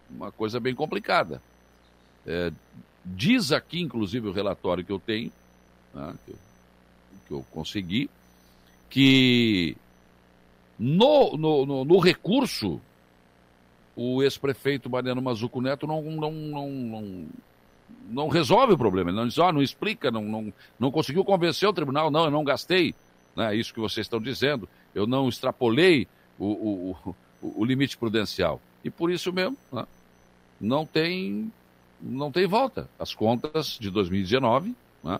Uma 0.09 0.31
coisa 0.31 0.59
bem 0.59 0.73
complicada. 0.73 1.41
É, 2.25 2.51
diz 3.03 3.51
aqui, 3.51 3.81
inclusive, 3.81 4.27
o 4.27 4.31
relatório 4.31 4.83
que 4.83 4.91
eu 4.91 4.99
tenho, 4.99 5.31
né, 5.93 6.13
que, 6.25 6.31
eu, 6.31 6.37
que, 7.27 7.33
eu, 7.33 7.45
consegui, 7.51 8.09
que 8.89 9.75
no, 10.77 11.35
no, 11.37 11.65
no, 11.65 11.85
no 11.85 11.99
recurso 11.99 12.79
o 13.95 14.23
ex-prefeito 14.23 14.89
Mariano 14.89 15.21
Mazuco 15.21 15.61
Neto 15.61 15.85
não, 15.85 16.01
não, 16.01 16.31
não, 16.31 16.69
não, 16.69 17.25
não 18.09 18.27
resolve 18.27 18.73
o 18.73 18.77
problema. 18.77 19.09
Ele 19.09 19.17
não 19.17 19.27
diz, 19.27 19.37
ó, 19.37 19.51
não 19.51 19.61
explica, 19.61 20.11
não, 20.11 20.23
não, 20.23 20.53
não 20.79 20.91
conseguiu 20.91 21.23
convencer 21.23 21.67
o 21.67 21.73
tribunal, 21.73 22.11
não, 22.11 22.25
eu 22.25 22.31
não 22.31 22.43
gastei. 22.43 22.93
Né, 23.35 23.55
isso 23.55 23.73
que 23.73 23.79
vocês 23.79 24.05
estão 24.05 24.21
dizendo, 24.21 24.67
eu 24.93 25.07
não 25.07 25.27
extrapolei 25.27 26.07
o, 26.37 26.45
o, 26.45 26.97
o, 27.41 27.53
o 27.61 27.65
limite 27.65 27.97
prudencial. 27.97 28.61
E 28.83 28.89
por 28.89 29.11
isso 29.11 29.31
mesmo, 29.31 29.57
né, 29.71 29.85
não 30.59 30.85
tem 30.85 31.51
não 32.01 32.31
tem 32.31 32.45
volta. 32.45 32.89
As 32.99 33.15
contas 33.15 33.77
de 33.79 33.89
2019 33.89 34.75
né, 35.03 35.19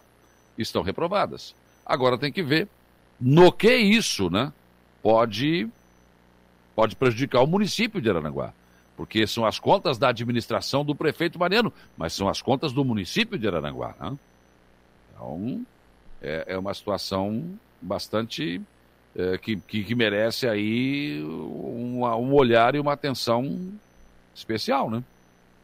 estão 0.57 0.81
reprovadas. 0.81 1.55
Agora 1.85 2.17
tem 2.17 2.31
que 2.31 2.43
ver 2.43 2.67
no 3.19 3.51
que 3.53 3.73
isso 3.73 4.29
né, 4.29 4.51
pode, 5.01 5.69
pode 6.75 6.95
prejudicar 6.95 7.41
o 7.41 7.47
município 7.47 8.01
de 8.01 8.09
Aranaguá 8.09 8.53
porque 8.95 9.25
são 9.25 9.43
as 9.45 9.59
contas 9.59 9.97
da 9.97 10.09
administração 10.09 10.85
do 10.85 10.95
prefeito 10.95 11.39
Mariano, 11.39 11.73
mas 11.97 12.13
são 12.13 12.29
as 12.29 12.41
contas 12.41 12.71
do 12.71 12.85
município 12.85 13.37
de 13.37 13.47
Aranaguá. 13.47 13.95
Né? 13.99 14.17
Então, 15.11 15.65
é, 16.21 16.45
é, 16.47 16.57
uma 16.57 16.73
situação 16.73 17.43
bastante 17.81 18.61
é, 19.15 19.37
que, 19.37 19.57
que, 19.57 19.83
que, 19.83 19.95
merece 19.95 20.47
aí 20.47 21.21
uma, 21.23 22.15
um 22.15 22.33
olhar 22.33 22.73
e 22.75 22.79
uma 22.79 22.93
atenção 22.93 23.73
especial, 24.33 24.89
né? 24.89 25.03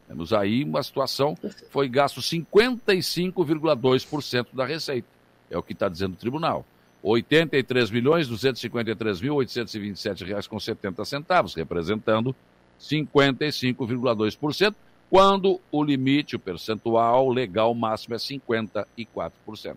Temos 0.06 0.32
aí 0.32 0.62
uma 0.64 0.82
situação, 0.82 1.36
foi 1.70 1.88
gasto 1.88 2.20
55,2% 2.20 4.48
da 4.52 4.64
receita, 4.66 5.08
é 5.48 5.56
o 5.56 5.62
que 5.62 5.72
está 5.72 5.88
dizendo 5.88 6.14
o 6.14 6.16
tribunal. 6.16 6.66
83 7.02 7.90
milhões 7.90 8.28
253 8.28 9.20
mil 9.20 9.34
827 9.36 10.24
reais 10.24 10.46
com 10.46 10.60
70 10.60 11.04
centavos, 11.04 11.54
representando 11.54 12.36
55,2%, 12.80 14.74
quando 15.10 15.60
o 15.70 15.82
limite, 15.82 16.36
o 16.36 16.38
percentual 16.38 17.28
legal 17.30 17.74
máximo 17.74 18.14
é 18.14 18.18
54%. 18.18 19.76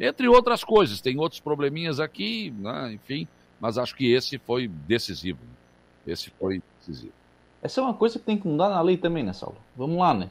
Entre 0.00 0.28
outras 0.28 0.62
coisas, 0.62 1.00
tem 1.00 1.18
outros 1.18 1.40
probleminhas 1.40 1.98
aqui, 1.98 2.52
né? 2.58 2.92
enfim, 2.92 3.26
mas 3.60 3.78
acho 3.78 3.96
que 3.96 4.12
esse 4.12 4.38
foi 4.38 4.68
decisivo. 4.68 5.40
Esse 6.06 6.30
foi 6.30 6.62
decisivo. 6.78 7.12
Essa 7.62 7.80
é 7.80 7.84
uma 7.84 7.94
coisa 7.94 8.18
que 8.18 8.24
tem 8.24 8.38
que 8.38 8.46
mudar 8.46 8.68
na 8.68 8.80
lei 8.80 8.96
também, 8.96 9.24
né, 9.24 9.32
Saulo? 9.32 9.56
Vamos 9.76 9.98
lá, 9.98 10.14
né? 10.14 10.30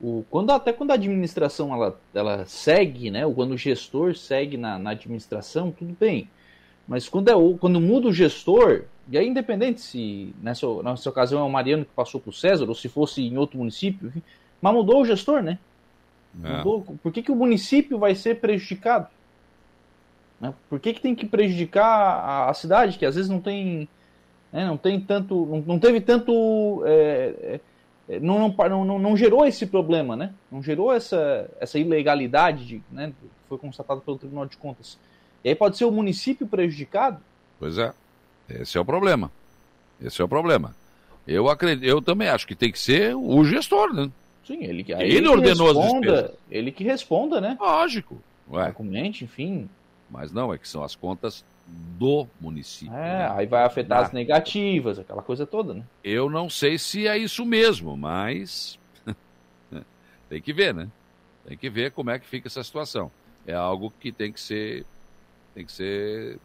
O, 0.00 0.24
quando, 0.30 0.50
até 0.52 0.72
quando 0.72 0.92
a 0.92 0.94
administração 0.94 1.74
ela, 1.74 2.00
ela 2.14 2.46
segue, 2.46 3.10
né? 3.10 3.26
Ou 3.26 3.34
quando 3.34 3.52
o 3.52 3.58
gestor 3.58 4.14
segue 4.14 4.56
na, 4.56 4.78
na 4.78 4.90
administração, 4.90 5.72
tudo 5.72 5.96
bem. 5.98 6.30
Mas 6.86 7.08
quando, 7.08 7.28
é, 7.28 7.58
quando 7.58 7.80
muda 7.80 8.08
o 8.08 8.12
gestor, 8.12 8.84
e 9.10 9.16
aí, 9.16 9.26
independente 9.26 9.80
se 9.80 10.34
nessa, 10.42 10.66
nessa 10.82 11.08
ocasião 11.08 11.40
é 11.40 11.44
o 11.44 11.50
Mariano 11.50 11.84
que 11.84 11.92
passou 11.92 12.20
para 12.20 12.30
o 12.30 12.32
César, 12.32 12.66
ou 12.66 12.74
se 12.74 12.88
fosse 12.88 13.22
em 13.22 13.38
outro 13.38 13.58
município, 13.58 14.08
enfim, 14.08 14.22
mas 14.60 14.74
mudou 14.74 15.00
o 15.00 15.04
gestor, 15.04 15.42
né? 15.42 15.58
É. 16.44 16.58
Mudou, 16.58 16.82
por 17.02 17.10
que, 17.12 17.22
que 17.22 17.32
o 17.32 17.36
município 17.36 17.98
vai 17.98 18.14
ser 18.14 18.38
prejudicado? 18.38 19.08
Né? 20.40 20.52
Por 20.68 20.78
que, 20.78 20.92
que 20.92 21.00
tem 21.00 21.14
que 21.14 21.26
prejudicar 21.26 21.84
a, 21.84 22.50
a 22.50 22.54
cidade, 22.54 22.98
que 22.98 23.06
às 23.06 23.14
vezes 23.14 23.30
não 23.30 23.40
tem, 23.40 23.88
né, 24.52 24.66
não 24.66 24.76
tem 24.76 25.00
tanto, 25.00 25.46
não, 25.46 25.60
não 25.62 25.78
teve 25.78 26.00
tanto, 26.00 26.82
é, 26.84 27.60
é, 28.08 28.20
não, 28.20 28.38
não, 28.38 28.84
não, 28.84 28.98
não, 28.98 29.16
gerou 29.16 29.46
esse 29.46 29.66
problema, 29.66 30.16
né? 30.16 30.32
Não 30.50 30.62
gerou 30.62 30.92
essa, 30.92 31.50
essa 31.58 31.78
ilegalidade, 31.78 32.66
de, 32.66 32.82
né? 32.90 33.12
Foi 33.48 33.58
constatado 33.58 34.02
pelo 34.02 34.18
Tribunal 34.18 34.46
de 34.46 34.56
Contas. 34.56 34.98
E 35.42 35.48
aí 35.48 35.54
pode 35.54 35.78
ser 35.78 35.86
o 35.86 35.90
município 35.90 36.46
prejudicado? 36.46 37.20
Pois 37.58 37.78
é. 37.78 37.92
Esse 38.48 38.78
é 38.78 38.80
o 38.80 38.84
problema. 38.84 39.30
Esse 40.00 40.20
é 40.22 40.24
o 40.24 40.28
problema. 40.28 40.74
Eu 41.26 41.48
acredito, 41.48 41.84
eu 41.84 42.00
também 42.00 42.28
acho 42.28 42.46
que 42.46 42.54
tem 42.54 42.72
que 42.72 42.78
ser 42.78 43.14
o 43.14 43.44
gestor, 43.44 43.92
né? 43.92 44.10
Sim, 44.46 44.64
ele 44.64 44.82
que 44.82 44.92
ele, 44.92 45.16
ele 45.16 45.28
ordenou 45.28 45.66
responda, 45.66 45.86
as 45.88 46.00
despesas. 46.00 46.36
Ele 46.50 46.72
que 46.72 46.84
responda, 46.84 47.40
né? 47.40 47.56
Lógico. 47.60 48.18
Ué. 48.50 48.68
Documente, 48.68 49.24
enfim. 49.24 49.68
Mas 50.10 50.32
não, 50.32 50.54
é 50.54 50.56
que 50.56 50.66
são 50.66 50.82
as 50.82 50.94
contas 50.94 51.44
do 51.66 52.26
município. 52.40 52.94
É, 52.94 53.18
né? 53.18 53.30
aí 53.30 53.46
vai 53.46 53.64
afetar 53.64 54.04
as 54.04 54.12
negativas, 54.12 54.98
aquela 54.98 55.20
coisa 55.20 55.44
toda, 55.44 55.74
né? 55.74 55.82
Eu 56.02 56.30
não 56.30 56.48
sei 56.48 56.78
se 56.78 57.06
é 57.06 57.18
isso 57.18 57.44
mesmo, 57.44 57.94
mas 57.94 58.78
tem 60.30 60.40
que 60.40 60.54
ver, 60.54 60.72
né? 60.72 60.88
Tem 61.46 61.58
que 61.58 61.68
ver 61.68 61.92
como 61.92 62.08
é 62.08 62.18
que 62.18 62.26
fica 62.26 62.48
essa 62.48 62.64
situação. 62.64 63.10
É 63.46 63.52
algo 63.52 63.92
que 64.00 64.10
tem 64.10 64.32
que 64.32 64.40
ser 64.40 64.86
tem 65.54 65.66
que 65.66 65.72
ser 65.72 66.38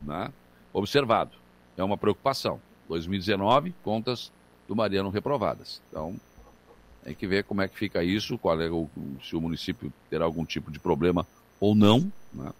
né, 0.00 0.32
observado 0.72 1.39
é 1.80 1.84
uma 1.84 1.96
preocupação. 1.96 2.60
2019, 2.88 3.74
contas 3.82 4.32
do 4.68 4.76
Mariano 4.76 5.10
reprovadas. 5.10 5.80
Então, 5.88 6.16
tem 7.04 7.14
que 7.14 7.26
ver 7.26 7.44
como 7.44 7.62
é 7.62 7.68
que 7.68 7.76
fica 7.76 8.04
isso, 8.04 8.38
qual 8.38 8.60
é 8.60 8.70
o, 8.70 8.88
se 9.22 9.34
o 9.34 9.40
município 9.40 9.92
terá 10.08 10.24
algum 10.24 10.44
tipo 10.44 10.70
de 10.70 10.78
problema 10.78 11.26
ou 11.58 11.74
não, 11.74 12.10
né? 12.32 12.52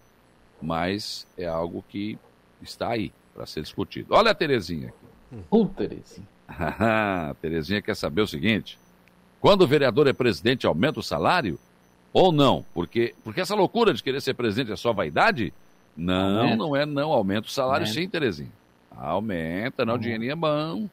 mas 0.60 1.26
é 1.36 1.46
algo 1.46 1.84
que 1.88 2.18
está 2.62 2.90
aí 2.90 3.12
para 3.34 3.46
ser 3.46 3.62
discutido. 3.62 4.14
Olha 4.14 4.30
a 4.30 4.34
Terezinha 4.34 4.88
aqui. 4.88 5.44
Ô, 5.50 5.66
Terezinha. 5.66 6.26
a 6.48 7.34
Terezinha 7.40 7.82
quer 7.82 7.96
saber 7.96 8.22
o 8.22 8.26
seguinte: 8.26 8.78
quando 9.40 9.62
o 9.62 9.66
vereador 9.66 10.06
é 10.06 10.12
presidente, 10.12 10.66
aumenta 10.66 11.00
o 11.00 11.02
salário? 11.02 11.58
Ou 12.12 12.32
não? 12.32 12.64
Porque, 12.74 13.14
porque 13.22 13.40
essa 13.40 13.54
loucura 13.54 13.94
de 13.94 14.02
querer 14.02 14.20
ser 14.20 14.34
presidente 14.34 14.72
é 14.72 14.76
só 14.76 14.92
vaidade? 14.92 15.52
Não, 15.96 16.40
aumenta. 16.40 16.56
não 16.56 16.76
é 16.76 16.86
não. 16.86 17.12
Aumenta 17.12 17.46
o 17.46 17.50
salário 17.50 17.86
aumenta. 17.86 18.00
sim, 18.00 18.08
Terezinha. 18.08 18.59
Aumenta, 18.90 19.84
não, 19.84 19.94
uhum. 19.94 20.00
dinheirinho 20.00 20.32
é 20.32 20.36
bom. 20.36 20.88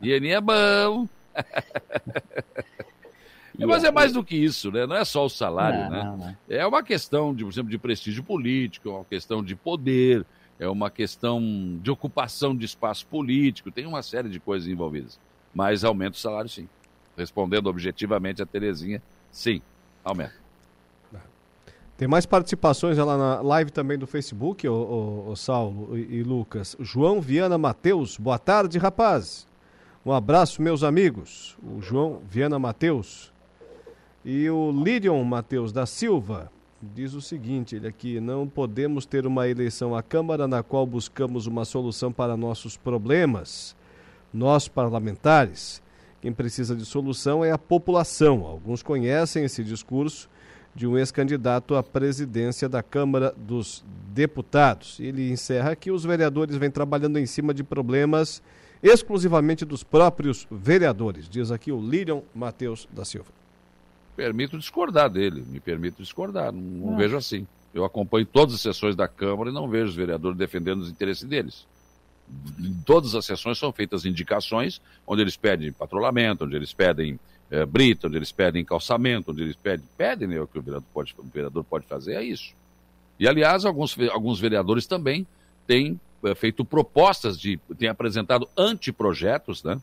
dinheirinho 0.00 0.34
é 0.34 0.40
bom. 0.40 1.08
Mas 3.66 3.84
é 3.84 3.90
mais 3.90 4.12
do 4.12 4.24
que 4.24 4.36
isso, 4.36 4.70
né? 4.70 4.86
Não 4.86 4.96
é 4.96 5.04
só 5.04 5.26
o 5.26 5.28
salário, 5.28 5.80
não, 5.82 5.90
né? 5.90 6.04
Não, 6.04 6.16
não. 6.16 6.36
É 6.48 6.66
uma 6.66 6.82
questão, 6.82 7.34
de, 7.34 7.44
por 7.44 7.52
exemplo, 7.52 7.70
de 7.70 7.78
prestígio 7.78 8.22
político, 8.22 8.88
é 8.88 8.92
uma 8.92 9.04
questão 9.04 9.44
de 9.44 9.54
poder, 9.54 10.24
é 10.58 10.68
uma 10.68 10.90
questão 10.90 11.78
de 11.82 11.90
ocupação 11.90 12.56
de 12.56 12.64
espaço 12.64 13.06
político, 13.06 13.70
tem 13.70 13.86
uma 13.86 14.02
série 14.02 14.28
de 14.28 14.40
coisas 14.40 14.68
envolvidas. 14.68 15.18
Mas 15.54 15.84
aumenta 15.84 16.16
o 16.16 16.20
salário, 16.20 16.48
sim. 16.48 16.68
Respondendo 17.16 17.66
objetivamente 17.66 18.42
a 18.42 18.46
Terezinha, 18.46 19.02
sim, 19.30 19.60
aumenta. 20.02 20.39
Tem 22.00 22.08
mais 22.08 22.24
participações 22.24 22.96
lá 22.96 23.18
na 23.18 23.42
live 23.42 23.70
também 23.70 23.98
do 23.98 24.06
Facebook, 24.06 24.66
o, 24.66 24.72
o, 24.72 25.30
o 25.32 25.36
Saulo 25.36 25.98
e, 25.98 26.16
e, 26.16 26.22
Lucas. 26.22 26.74
João 26.80 27.20
Viana 27.20 27.58
Mateus, 27.58 28.16
boa 28.16 28.38
tarde, 28.38 28.78
rapaz. 28.78 29.46
Um 30.06 30.10
abraço, 30.10 30.62
meus 30.62 30.82
amigos. 30.82 31.58
O 31.62 31.82
João 31.82 32.22
Viana 32.26 32.58
Mateus. 32.58 33.30
E 34.24 34.48
o 34.48 34.72
Lidion 34.72 35.22
Mateus 35.24 35.74
da 35.74 35.84
Silva 35.84 36.50
diz 36.80 37.12
o 37.12 37.20
seguinte: 37.20 37.76
ele 37.76 37.88
aqui, 37.88 38.18
não 38.18 38.48
podemos 38.48 39.04
ter 39.04 39.26
uma 39.26 39.46
eleição 39.46 39.94
à 39.94 40.02
Câmara 40.02 40.48
na 40.48 40.62
qual 40.62 40.86
buscamos 40.86 41.46
uma 41.46 41.66
solução 41.66 42.10
para 42.10 42.34
nossos 42.34 42.78
problemas. 42.78 43.76
Nós, 44.32 44.68
parlamentares, 44.68 45.82
quem 46.22 46.32
precisa 46.32 46.74
de 46.74 46.86
solução 46.86 47.44
é 47.44 47.50
a 47.50 47.58
população. 47.58 48.46
Alguns 48.46 48.82
conhecem 48.82 49.44
esse 49.44 49.62
discurso 49.62 50.30
de 50.74 50.86
um 50.86 50.96
ex-candidato 50.96 51.74
à 51.74 51.82
presidência 51.82 52.68
da 52.68 52.82
Câmara 52.82 53.34
dos 53.36 53.84
Deputados. 54.12 54.98
Ele 55.00 55.30
encerra 55.30 55.76
que 55.76 55.90
os 55.90 56.04
vereadores 56.04 56.56
vêm 56.56 56.70
trabalhando 56.70 57.18
em 57.18 57.26
cima 57.26 57.52
de 57.52 57.62
problemas 57.62 58.42
exclusivamente 58.82 59.64
dos 59.64 59.82
próprios 59.82 60.46
vereadores, 60.50 61.28
diz 61.28 61.50
aqui 61.50 61.70
o 61.70 61.80
Lilian 61.80 62.22
Matheus 62.34 62.88
da 62.90 63.04
Silva. 63.04 63.28
Permito 64.16 64.58
discordar 64.58 65.10
dele, 65.10 65.44
me 65.46 65.60
permito 65.60 66.02
discordar, 66.02 66.52
não, 66.52 66.60
não 66.60 66.96
vejo 66.96 67.16
assim. 67.16 67.46
Eu 67.72 67.84
acompanho 67.84 68.26
todas 68.26 68.54
as 68.54 68.60
sessões 68.60 68.96
da 68.96 69.06
Câmara 69.06 69.50
e 69.50 69.52
não 69.52 69.68
vejo 69.68 69.90
os 69.90 69.94
vereadores 69.94 70.36
defendendo 70.36 70.80
os 70.80 70.90
interesses 70.90 71.24
deles. 71.24 71.66
Em 72.58 72.74
todas 72.84 73.14
as 73.14 73.24
sessões 73.24 73.58
são 73.58 73.72
feitas 73.72 74.04
indicações 74.04 74.80
onde 75.06 75.22
eles 75.22 75.36
pedem 75.36 75.72
patrulhamento, 75.72 76.44
onde 76.44 76.56
eles 76.56 76.72
pedem 76.72 77.18
é, 77.50 77.66
brita, 77.66 78.06
onde 78.06 78.16
eles 78.16 78.32
pedem 78.32 78.64
calçamento, 78.64 79.32
onde 79.32 79.42
eles 79.42 79.56
pedem, 79.56 79.84
pedem 79.96 80.28
né, 80.28 80.40
o 80.40 80.46
que 80.46 80.58
o 80.58 80.62
vereador, 80.62 80.88
pode, 80.94 81.14
o 81.18 81.24
vereador 81.24 81.64
pode 81.64 81.86
fazer, 81.86 82.14
é 82.14 82.22
isso. 82.22 82.52
E, 83.18 83.28
aliás, 83.28 83.64
alguns, 83.64 83.96
alguns 84.10 84.40
vereadores 84.40 84.86
também 84.86 85.26
têm 85.66 86.00
é, 86.24 86.34
feito 86.34 86.64
propostas 86.64 87.38
de, 87.38 87.58
têm 87.78 87.88
apresentado 87.88 88.48
anteprojetos, 88.56 89.62
né? 89.64 89.80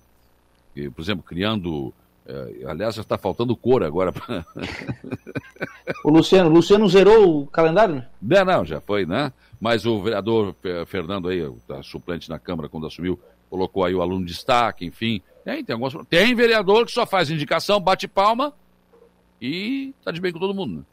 E, 0.76 0.89
por 0.89 1.02
exemplo, 1.02 1.23
criando 1.23 1.94
é, 2.27 2.65
aliás, 2.65 2.95
já 2.95 3.02
está 3.02 3.18
faltando 3.18 3.56
cor 3.56 3.84
agora. 3.84 4.14
o 6.03 6.10
Luciano, 6.10 6.49
Luciano 6.49 6.88
zerou 6.89 7.44
o 7.44 7.48
calendário? 7.48 7.95
Né? 7.95 8.07
Não, 8.22 8.45
não, 8.45 8.65
já 8.65 8.81
foi, 8.81 9.06
né? 9.06 9.31
Mas 9.61 9.85
o 9.85 10.02
vereador 10.02 10.53
Fernando 10.88 11.30
aí, 11.30 11.49
tá 11.65 11.81
suplente 11.81 12.30
na 12.30 12.38
Câmara 12.38 12.68
quando 12.68 12.85
assumiu, 12.85 13.18
colocou 13.49 13.85
aí 13.85 13.95
o 13.95 14.02
aluno 14.02 14.26
de 14.26 14.34
destaque, 14.34 14.85
enfim. 14.85 15.22
Tem, 15.48 15.64
tem, 15.64 15.74
alguns, 15.74 15.95
tem 16.10 16.36
vereador 16.36 16.86
que 16.86 16.91
só 16.91 17.06
faz 17.06 17.32
indicação, 17.32 17.80
bate 17.80 18.06
palma 18.06 18.53
e 19.41 19.94
tá 20.03 20.11
de 20.11 20.19
bem 20.19 20.34
com 20.34 20.40
todo 20.40 20.53
mundo. 20.53 20.80
Né? 20.80 20.84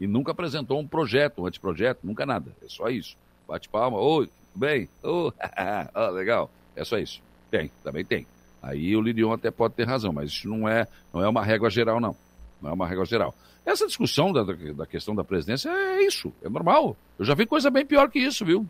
E 0.00 0.06
nunca 0.06 0.30
apresentou 0.30 0.78
um 0.78 0.86
projeto, 0.86 1.42
um 1.42 1.46
anteprojeto, 1.46 2.06
nunca 2.06 2.24
nada. 2.24 2.54
É 2.62 2.68
só 2.68 2.88
isso. 2.88 3.16
Bate 3.48 3.68
palma, 3.68 3.98
oi, 3.98 4.30
bem, 4.54 4.88
oh, 5.02 5.32
oh, 5.92 6.10
legal. 6.10 6.48
É 6.76 6.84
só 6.84 6.98
isso. 6.98 7.20
Tem, 7.50 7.68
também 7.82 8.04
tem. 8.04 8.28
Aí 8.62 8.94
o 8.94 9.00
Lirion 9.00 9.32
até 9.32 9.50
pode 9.50 9.74
ter 9.74 9.84
razão, 9.84 10.12
mas 10.12 10.30
isso 10.30 10.48
não 10.48 10.68
é, 10.68 10.86
não 11.12 11.20
é 11.20 11.28
uma 11.28 11.42
régua 11.44 11.68
geral, 11.68 11.98
não. 11.98 12.14
Não 12.62 12.70
é 12.70 12.72
uma 12.74 12.86
régua 12.86 13.04
geral. 13.04 13.34
Essa 13.64 13.88
discussão 13.88 14.32
da, 14.32 14.44
da 14.44 14.86
questão 14.86 15.16
da 15.16 15.24
presidência 15.24 15.68
é 15.68 16.06
isso, 16.06 16.32
é 16.44 16.48
normal. 16.48 16.96
Eu 17.18 17.24
já 17.24 17.34
vi 17.34 17.44
coisa 17.44 17.72
bem 17.72 17.84
pior 17.84 18.08
que 18.08 18.20
isso, 18.20 18.44
viu? 18.44 18.64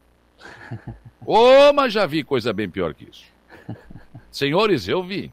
Ô, 1.27 1.37
oh, 1.37 1.73
mas 1.75 1.93
já 1.93 2.07
vi 2.07 2.25
coisa 2.25 2.55
bem 2.55 2.71
pior 2.71 2.95
que 2.95 3.05
isso. 3.05 3.36
Senhores, 4.31 4.87
eu 4.89 5.03
vi. 5.03 5.33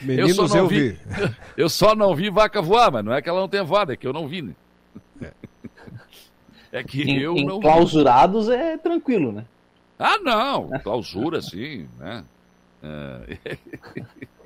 Meninos, 0.00 0.54
eu, 0.54 0.62
eu 0.62 0.68
vi. 0.68 0.90
vi. 0.90 0.98
Eu 1.56 1.68
só 1.68 1.94
não 1.94 2.14
vi 2.14 2.28
vaca 2.30 2.60
voar, 2.60 2.90
mas 2.90 3.04
não 3.04 3.12
é 3.12 3.22
que 3.22 3.28
ela 3.28 3.40
não 3.40 3.48
tenha 3.48 3.62
voado, 3.62 3.92
é 3.92 3.96
que 3.96 4.06
eu 4.06 4.12
não 4.12 4.26
vi, 4.26 4.42
né? 4.42 4.54
É, 5.20 5.32
é 6.72 6.82
que 6.82 7.02
em, 7.02 7.18
eu 7.18 7.36
em 7.36 7.44
não 7.44 7.60
clausurados 7.60 8.48
vi. 8.48 8.54
é 8.54 8.76
tranquilo, 8.76 9.30
né? 9.30 9.44
Ah, 9.98 10.18
não. 10.18 10.70
Clausura, 10.80 11.40
sim, 11.40 11.88
né? 11.98 12.24
É. 12.82 13.58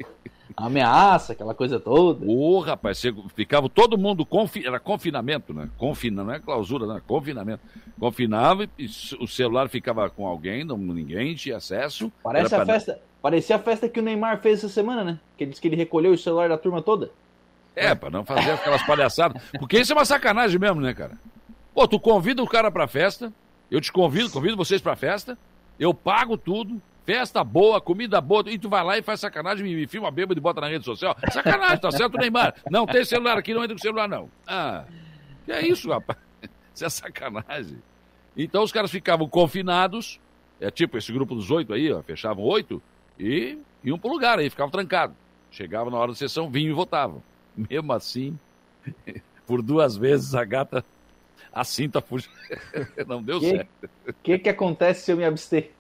Ameaça, 0.57 1.35
aquela 1.35 1.55
coisa 1.55 1.78
toda. 1.78 2.24
Ô, 2.27 2.61
rapaz, 2.61 3.03
ficava 3.35 3.69
todo 3.69 3.99
mundo, 3.99 4.24
confi... 4.24 4.66
era 4.66 4.81
confinamento, 4.81 5.53
né? 5.53 5.69
Confina, 5.77 6.24
não 6.24 6.33
é 6.33 6.41
clausura, 6.41 6.87
não 6.87 6.97
é 6.97 7.01
confinamento. 7.01 7.61
Confinava 8.01 8.66
e 8.78 8.87
o 9.20 9.27
celular 9.27 9.69
ficava 9.69 10.09
com 10.09 10.27
alguém, 10.27 10.65
não, 10.65 10.78
ninguém 10.78 11.35
tinha 11.35 11.59
acesso. 11.59 12.11
Parece 12.23 12.55
a 12.55 12.65
pra... 12.65 12.66
festa, 12.66 12.99
parecia 13.20 13.57
a 13.57 13.59
festa 13.59 13.87
que 13.87 14.01
o 14.01 14.03
Neymar 14.03 14.41
fez 14.41 14.61
essa 14.61 14.70
semana, 14.70 15.05
né? 15.05 15.20
Que 15.37 15.45
ele 15.45 15.51
disse 15.51 15.61
que 15.61 15.69
ele 15.69 15.77
recolheu 15.77 16.12
o 16.12 16.19
celular 16.19 16.49
da 16.49 16.57
turma 16.57 16.81
toda. 16.81 17.11
É, 17.74 17.95
para 17.95 18.09
não 18.09 18.24
fazer 18.24 18.53
aquelas 18.53 18.83
palhaçadas. 18.87 19.43
Porque 19.59 19.78
isso 19.78 19.93
é 19.93 19.95
uma 19.95 20.07
sacanagem 20.07 20.59
mesmo, 20.59 20.81
né, 20.81 20.95
cara? 20.95 21.19
Pô, 21.74 21.87
tu 21.87 22.01
convida 22.01 22.43
o 22.43 22.49
cara 22.49 22.70
pra 22.70 22.89
festa, 22.89 23.31
eu 23.70 23.78
te 23.78 23.93
convido, 23.93 24.31
convido 24.31 24.57
vocês 24.57 24.81
pra 24.81 24.97
festa, 24.97 25.37
eu 25.78 25.93
pago 25.93 26.39
tudo, 26.39 26.81
Festa 27.07 27.45
boa, 27.45 27.81
comida 27.81 28.20
boa, 28.20 28.43
e 28.49 28.59
tu 28.59 28.69
vai 28.69 28.83
lá 28.83 28.99
e 28.99 29.03
faz 29.03 29.20
sacanagem, 29.20 29.65
me, 29.65 29.77
me 29.77 29.87
filma 29.87 30.11
bêbado 30.11 30.41
e 30.41 30.43
bota 30.43 30.61
na 30.61 30.66
rede 30.66 30.85
social. 30.85 31.16
Sacanagem, 31.33 31.78
tá 31.78 31.93
certo, 31.93 32.19
Neymar? 32.19 32.57
Não 32.69 32.85
tem 32.85 33.05
celular 33.05 33.39
aqui, 33.39 33.55
não 33.55 33.62
entra 33.62 33.77
com 33.77 33.81
celular, 33.81 34.09
não. 34.09 34.28
Ah, 34.45 34.85
que 35.45 35.53
é 35.53 35.65
isso, 35.69 35.89
rapaz? 35.89 36.19
Isso 36.74 36.85
é 36.85 36.91
sacanagem. 36.91 37.78
Então 38.37 38.65
os 38.65 38.73
caras 38.73 38.91
ficavam 38.91 39.28
confinados, 39.28 40.19
é 40.61 40.69
tipo 40.69 40.99
esse 40.99 41.12
grupo 41.12 41.37
dos 41.37 41.49
oito 41.49 41.73
aí, 41.73 41.93
ó, 41.93 42.03
fechavam 42.03 42.43
oito, 42.43 42.83
e 43.20 43.57
iam 43.85 43.97
pro 43.97 44.11
lugar 44.11 44.41
aí, 44.41 44.51
ficavam 44.51 44.73
trancados. 44.73 45.16
Chegavam 45.49 45.93
na 45.93 45.99
hora 45.99 46.11
da 46.11 46.19
sessão, 46.19 46.51
vinham 46.51 46.73
e 46.73 46.74
votavam. 46.74 47.23
Mesmo 47.57 47.93
assim, 47.93 48.37
por 49.47 49.62
duas 49.62 49.97
vezes 49.97 50.35
a 50.35 50.45
gata, 50.45 50.85
a 51.53 51.62
cinta 51.62 52.01
fugiu. 52.01 52.33
Não 53.07 53.23
deu 53.23 53.39
que, 53.39 53.51
certo. 53.51 53.91
O 54.09 54.12
que, 54.24 54.39
que 54.41 54.49
acontece 54.49 55.05
se 55.05 55.12
eu 55.12 55.16
me 55.16 55.24
abster? 55.24 55.76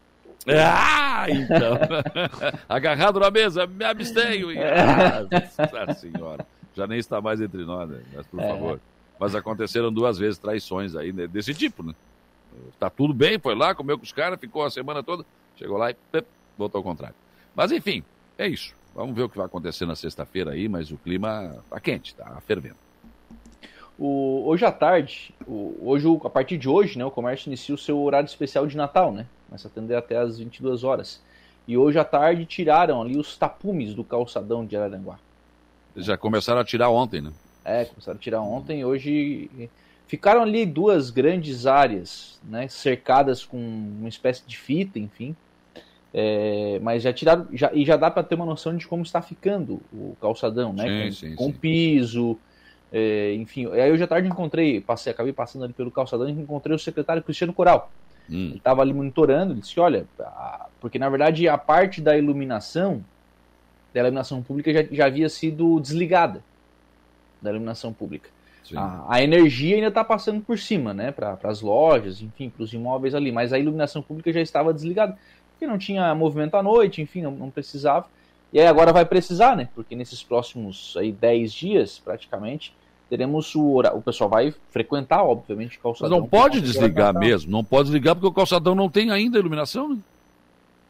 Ah, 0.48 1.26
então. 1.28 1.78
Agarrado 2.68 3.18
na 3.18 3.30
mesa, 3.30 3.66
me 3.66 3.84
abstenho. 3.84 4.48
Nossa 4.54 5.94
senhora. 5.94 6.46
Já 6.74 6.86
nem 6.86 6.98
está 6.98 7.20
mais 7.20 7.40
entre 7.40 7.64
nós, 7.64 7.88
né? 7.88 8.00
Mas, 8.14 8.26
por 8.26 8.40
é. 8.40 8.48
favor. 8.48 8.80
Mas 9.18 9.34
aconteceram 9.34 9.92
duas 9.92 10.18
vezes 10.18 10.38
traições 10.38 10.94
aí 10.94 11.12
né? 11.12 11.26
desse 11.26 11.54
tipo, 11.54 11.82
né? 11.82 11.94
Tá 12.78 12.88
tudo 12.88 13.12
bem, 13.12 13.38
foi 13.38 13.54
lá, 13.54 13.74
comeu 13.74 13.98
com 13.98 14.04
os 14.04 14.12
caras, 14.12 14.38
ficou 14.38 14.64
a 14.64 14.70
semana 14.70 15.02
toda, 15.02 15.24
chegou 15.56 15.76
lá 15.76 15.90
e 15.90 15.96
pep, 16.12 16.26
voltou 16.56 16.78
ao 16.78 16.82
contrário. 16.82 17.14
Mas 17.54 17.72
enfim, 17.72 18.02
é 18.38 18.46
isso. 18.46 18.74
Vamos 18.94 19.14
ver 19.14 19.24
o 19.24 19.28
que 19.28 19.36
vai 19.36 19.46
acontecer 19.46 19.84
na 19.84 19.94
sexta-feira 19.94 20.52
aí, 20.52 20.68
mas 20.68 20.90
o 20.90 20.96
clima 20.96 21.56
tá 21.68 21.78
quente, 21.80 22.14
tá 22.14 22.40
fervendo. 22.46 22.76
O, 23.98 24.42
hoje 24.46 24.64
à 24.64 24.72
tarde, 24.72 25.34
o, 25.46 25.76
hoje, 25.82 26.06
a 26.24 26.30
partir 26.30 26.58
de 26.58 26.68
hoje, 26.68 26.98
né, 26.98 27.04
o 27.04 27.10
comércio 27.10 27.48
inicia 27.48 27.74
o 27.74 27.78
seu 27.78 27.98
horário 28.02 28.26
especial 28.26 28.66
de 28.66 28.76
Natal, 28.76 29.12
né? 29.12 29.26
Começa 29.46 29.68
a 29.68 29.70
atender 29.70 29.94
até 29.94 30.16
às 30.16 30.38
22 30.38 30.84
horas. 30.84 31.22
E 31.66 31.76
hoje 31.76 31.98
à 31.98 32.04
tarde 32.04 32.44
tiraram 32.44 33.00
ali 33.00 33.16
os 33.16 33.36
tapumes 33.36 33.94
do 33.94 34.04
calçadão 34.04 34.64
de 34.64 34.76
Araranguá. 34.76 35.18
Já 35.96 36.16
começaram 36.16 36.60
a 36.60 36.64
tirar 36.64 36.90
ontem, 36.90 37.20
né? 37.20 37.32
É, 37.64 37.84
começaram 37.86 38.16
a 38.16 38.20
tirar 38.20 38.42
ontem. 38.42 38.84
Hoje 38.84 39.50
ficaram 40.06 40.42
ali 40.42 40.64
duas 40.64 41.10
grandes 41.10 41.66
áreas, 41.66 42.38
né, 42.44 42.68
cercadas 42.68 43.44
com 43.44 43.58
uma 43.58 44.08
espécie 44.08 44.42
de 44.46 44.56
fita, 44.56 44.98
enfim. 44.98 45.34
É, 46.14 46.78
mas 46.82 47.02
já 47.02 47.12
tiraram, 47.12 47.46
já, 47.52 47.70
e 47.74 47.84
já 47.84 47.96
dá 47.96 48.10
para 48.10 48.22
ter 48.22 48.36
uma 48.36 48.46
noção 48.46 48.76
de 48.76 48.86
como 48.86 49.02
está 49.02 49.20
ficando 49.20 49.82
o 49.92 50.16
calçadão, 50.20 50.72
né? 50.72 50.84
Sim, 50.84 51.04
com, 51.04 51.12
sim, 51.12 51.34
com 51.34 51.46
sim. 51.46 51.52
piso, 51.52 52.38
é, 52.92 53.34
enfim. 53.34 53.70
Aí 53.72 53.90
hoje 53.90 54.02
à 54.02 54.06
tarde 54.06 54.28
encontrei, 54.28 54.80
passei, 54.80 55.12
acabei 55.12 55.32
passando 55.32 55.64
ali 55.64 55.72
pelo 55.72 55.90
calçadão 55.90 56.28
e 56.28 56.32
encontrei 56.32 56.74
o 56.74 56.78
secretário 56.78 57.22
Cristiano 57.22 57.52
Coral. 57.52 57.90
Hum. 58.30 58.48
Ele 58.48 58.56
estava 58.56 58.82
ali 58.82 58.92
monitorando, 58.92 59.52
ele 59.52 59.60
disse, 59.60 59.78
olha, 59.78 60.06
a... 60.20 60.66
porque 60.80 60.98
na 60.98 61.08
verdade 61.08 61.48
a 61.48 61.58
parte 61.58 62.00
da 62.00 62.16
iluminação, 62.16 63.04
da 63.92 64.00
iluminação 64.00 64.42
pública 64.42 64.72
já, 64.72 64.82
já 64.90 65.06
havia 65.06 65.28
sido 65.28 65.80
desligada, 65.80 66.42
da 67.40 67.50
iluminação 67.50 67.92
pública. 67.92 68.30
A, 68.74 69.14
a, 69.14 69.22
energia 69.22 69.76
ainda 69.76 69.88
está 69.88 70.02
passando 70.02 70.40
por 70.40 70.58
cima, 70.58 70.92
né, 70.92 71.12
para 71.12 71.38
as 71.44 71.60
lojas, 71.60 72.20
enfim, 72.20 72.50
para 72.50 72.64
os 72.64 72.72
imóveis 72.72 73.14
ali, 73.14 73.30
mas 73.30 73.52
a 73.52 73.58
iluminação 73.58 74.02
pública 74.02 74.32
já 74.32 74.40
estava 74.40 74.74
desligada, 74.74 75.16
porque 75.52 75.68
não 75.68 75.78
tinha 75.78 76.12
movimento 76.16 76.56
à 76.56 76.62
noite, 76.62 77.00
enfim, 77.00 77.22
não, 77.22 77.30
não 77.30 77.48
precisava. 77.48 78.08
E 78.52 78.60
aí 78.60 78.66
agora 78.66 78.92
vai 78.92 79.04
precisar, 79.04 79.56
né, 79.56 79.68
porque 79.74 79.94
nesses 79.94 80.22
próximos 80.22 80.94
aí 80.96 81.12
10 81.12 81.52
dias, 81.52 81.98
praticamente, 81.98 82.72
teremos 83.08 83.54
o 83.54 83.80
o 83.80 84.02
pessoal 84.02 84.30
vai 84.30 84.54
frequentar, 84.70 85.22
obviamente, 85.24 85.78
o 85.78 85.80
calçadão. 85.80 86.20
Mas 86.20 86.20
não 86.20 86.28
pode 86.28 86.60
desligar 86.60 87.12
mesmo, 87.14 87.50
não 87.50 87.64
pode 87.64 87.84
desligar 87.84 88.14
porque 88.14 88.26
o 88.26 88.32
calçadão 88.32 88.74
não 88.74 88.88
tem 88.88 89.10
ainda 89.10 89.38
iluminação, 89.38 89.90
né? 89.90 89.98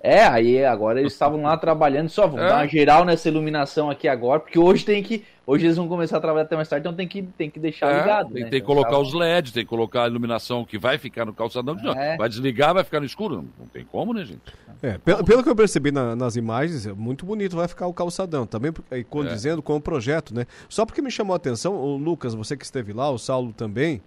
É, 0.06 0.24
aí 0.24 0.64
agora 0.64 1.00
eles 1.00 1.12
estavam 1.12 1.42
lá 1.42 1.56
trabalhando, 1.56 2.08
só 2.08 2.26
vamos 2.26 2.44
É. 2.44 2.48
dar 2.48 2.56
uma 2.58 2.68
geral 2.68 3.04
nessa 3.04 3.28
iluminação 3.28 3.90
aqui 3.90 4.06
agora, 4.06 4.38
porque 4.38 4.56
hoje 4.58 4.84
tem 4.84 5.02
que, 5.02 5.24
hoje 5.44 5.66
eles 5.66 5.76
vão 5.76 5.88
começar 5.88 6.18
a 6.18 6.20
trabalhar 6.20 6.44
até 6.44 6.54
mais 6.54 6.68
tarde, 6.68 6.86
então 6.86 6.94
tem 6.96 7.08
que, 7.08 7.22
tem 7.22 7.50
que 7.50 7.58
deixar 7.58 7.92
É, 7.92 7.98
ligado, 8.00 8.32
tem, 8.32 8.44
né? 8.44 8.50
tem 8.50 8.60
que 8.60 8.66
colocar 8.66 8.98
os 8.98 9.12
LEDs, 9.12 9.50
tem 9.52 9.64
que 9.64 9.68
colocar 9.68 10.04
a 10.04 10.06
iluminação 10.06 10.64
que 10.64 10.78
vai 10.78 10.96
ficar 10.96 11.24
no 11.24 11.34
calçadão. 11.34 11.76
É. 11.96 12.16
Vai 12.16 12.28
desligar, 12.28 12.72
vai 12.72 12.84
ficar 12.84 13.00
no 13.00 13.06
escuro. 13.06 13.44
Não, 13.58 13.66
tem 13.66 13.84
como, 13.84 14.12
né, 14.14 14.24
gente? 14.24 14.40
É, 14.82 14.96
pelo, 14.98 15.24
pelo 15.24 15.42
que 15.42 15.48
eu 15.48 15.56
percebi 15.56 15.90
na- 15.90 16.14
nas 16.14 16.36
imagens, 16.36 16.86
é 16.86 16.92
muito 16.92 17.26
bonito 17.26 17.56
vai 17.56 17.66
ficar 17.66 17.86
o 17.88 17.92
calçadão, 17.94 18.46
também 18.46 18.72
aí, 18.90 19.02
condizendo 19.02 19.60
com 19.62 19.74
o 19.74 19.80
projeto, 19.80 20.32
né? 20.32 20.46
Só 20.68 20.86
porque 20.86 21.02
me 21.02 21.10
chamou 21.10 21.34
a 21.34 21.36
atenção, 21.36 21.74
o 21.74 21.96
Lucas, 21.96 22.32
você 22.34 22.56
que 22.56 22.64
esteve 22.64 22.92
lá, 22.92 23.10
o 23.10 23.18
Saulo 23.18 23.52
também, 23.52 24.00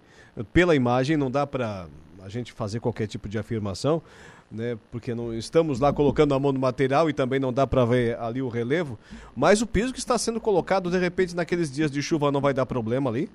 pela 0.52 0.74
imagem 0.74 1.16
não 1.18 1.30
dá 1.30 1.46
para 1.46 1.86
a 2.24 2.28
gente 2.30 2.52
fazer 2.52 2.80
qualquer 2.80 3.06
tipo 3.06 3.28
de 3.28 3.38
afirmação, 3.38 4.00
né? 4.50 4.76
Porque 4.90 5.14
não 5.14 5.32
estamos 5.32 5.78
lá 5.80 5.92
colocando 5.92 6.34
a 6.34 6.38
mão 6.40 6.52
no 6.52 6.58
material 6.58 7.08
e 7.08 7.12
também 7.12 7.38
não 7.38 7.52
dá 7.52 7.66
para 7.66 7.84
ver 7.84 8.18
ali 8.18 8.42
o 8.42 8.48
relevo, 8.48 8.98
mas 9.36 9.62
o 9.62 9.66
piso 9.66 9.92
que 9.92 9.98
está 9.98 10.18
sendo 10.18 10.40
colocado 10.40 10.90
de 10.90 10.98
repente 10.98 11.36
naqueles 11.36 11.70
dias 11.70 11.90
de 11.90 12.02
chuva 12.02 12.32
não 12.32 12.40
vai 12.40 12.52
dar 12.52 12.66
problema 12.66 13.08
ali? 13.10 13.30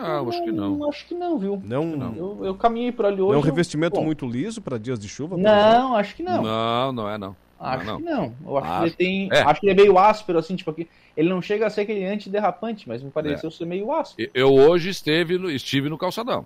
Ah, 0.00 0.18
eu 0.18 0.28
acho 0.28 0.44
que 0.44 0.52
não. 0.52 0.88
Acho 0.88 1.06
que 1.08 1.14
não, 1.14 1.38
viu? 1.38 1.60
Não, 1.64 2.14
Eu, 2.16 2.44
eu 2.44 2.54
caminhei 2.54 2.92
por 2.92 3.04
ali 3.04 3.16
não 3.16 3.26
hoje. 3.26 3.34
é 3.34 3.38
um 3.38 3.42
revestimento 3.44 3.96
bom, 3.96 4.04
muito 4.04 4.24
liso 4.26 4.62
para 4.62 4.78
dias 4.78 4.98
de 4.98 5.08
chuva? 5.08 5.36
Não, 5.36 5.96
acho 5.96 6.14
que 6.14 6.22
não. 6.22 6.40
Não, 6.42 6.92
não 6.92 7.10
é 7.10 7.18
não. 7.18 7.34
Acho 7.58 7.84
não, 7.84 7.96
que 7.96 8.04
não. 8.04 8.32
Eu 8.46 8.58
acho 8.58 8.66
Acho- 8.68 8.78
que 8.96 9.02
ele 9.02 9.28
tem. 9.28 9.28
é. 9.36 9.40
Acho 9.42 9.60
que 9.60 9.66
ele 9.68 9.80
é 9.80 9.82
meio 9.82 9.98
áspero, 9.98 10.38
assim, 10.38 10.54
tipo 10.54 10.70
aqui. 10.70 10.88
Ele 11.16 11.28
não 11.28 11.42
chega 11.42 11.66
a 11.66 11.70
ser 11.70 11.80
aquele 11.80 12.04
antiderrapante, 12.04 12.88
mas 12.88 13.02
me 13.02 13.10
pareceu 13.10 13.48
É. 13.48 13.50
ser 13.52 13.64
meio 13.64 13.90
áspero. 13.92 14.30
Eu 14.32 14.54
hoje 14.54 14.88
esteve 14.90 15.36
no, 15.36 15.50
estive 15.50 15.88
no 15.88 15.98
calçadão. 15.98 16.44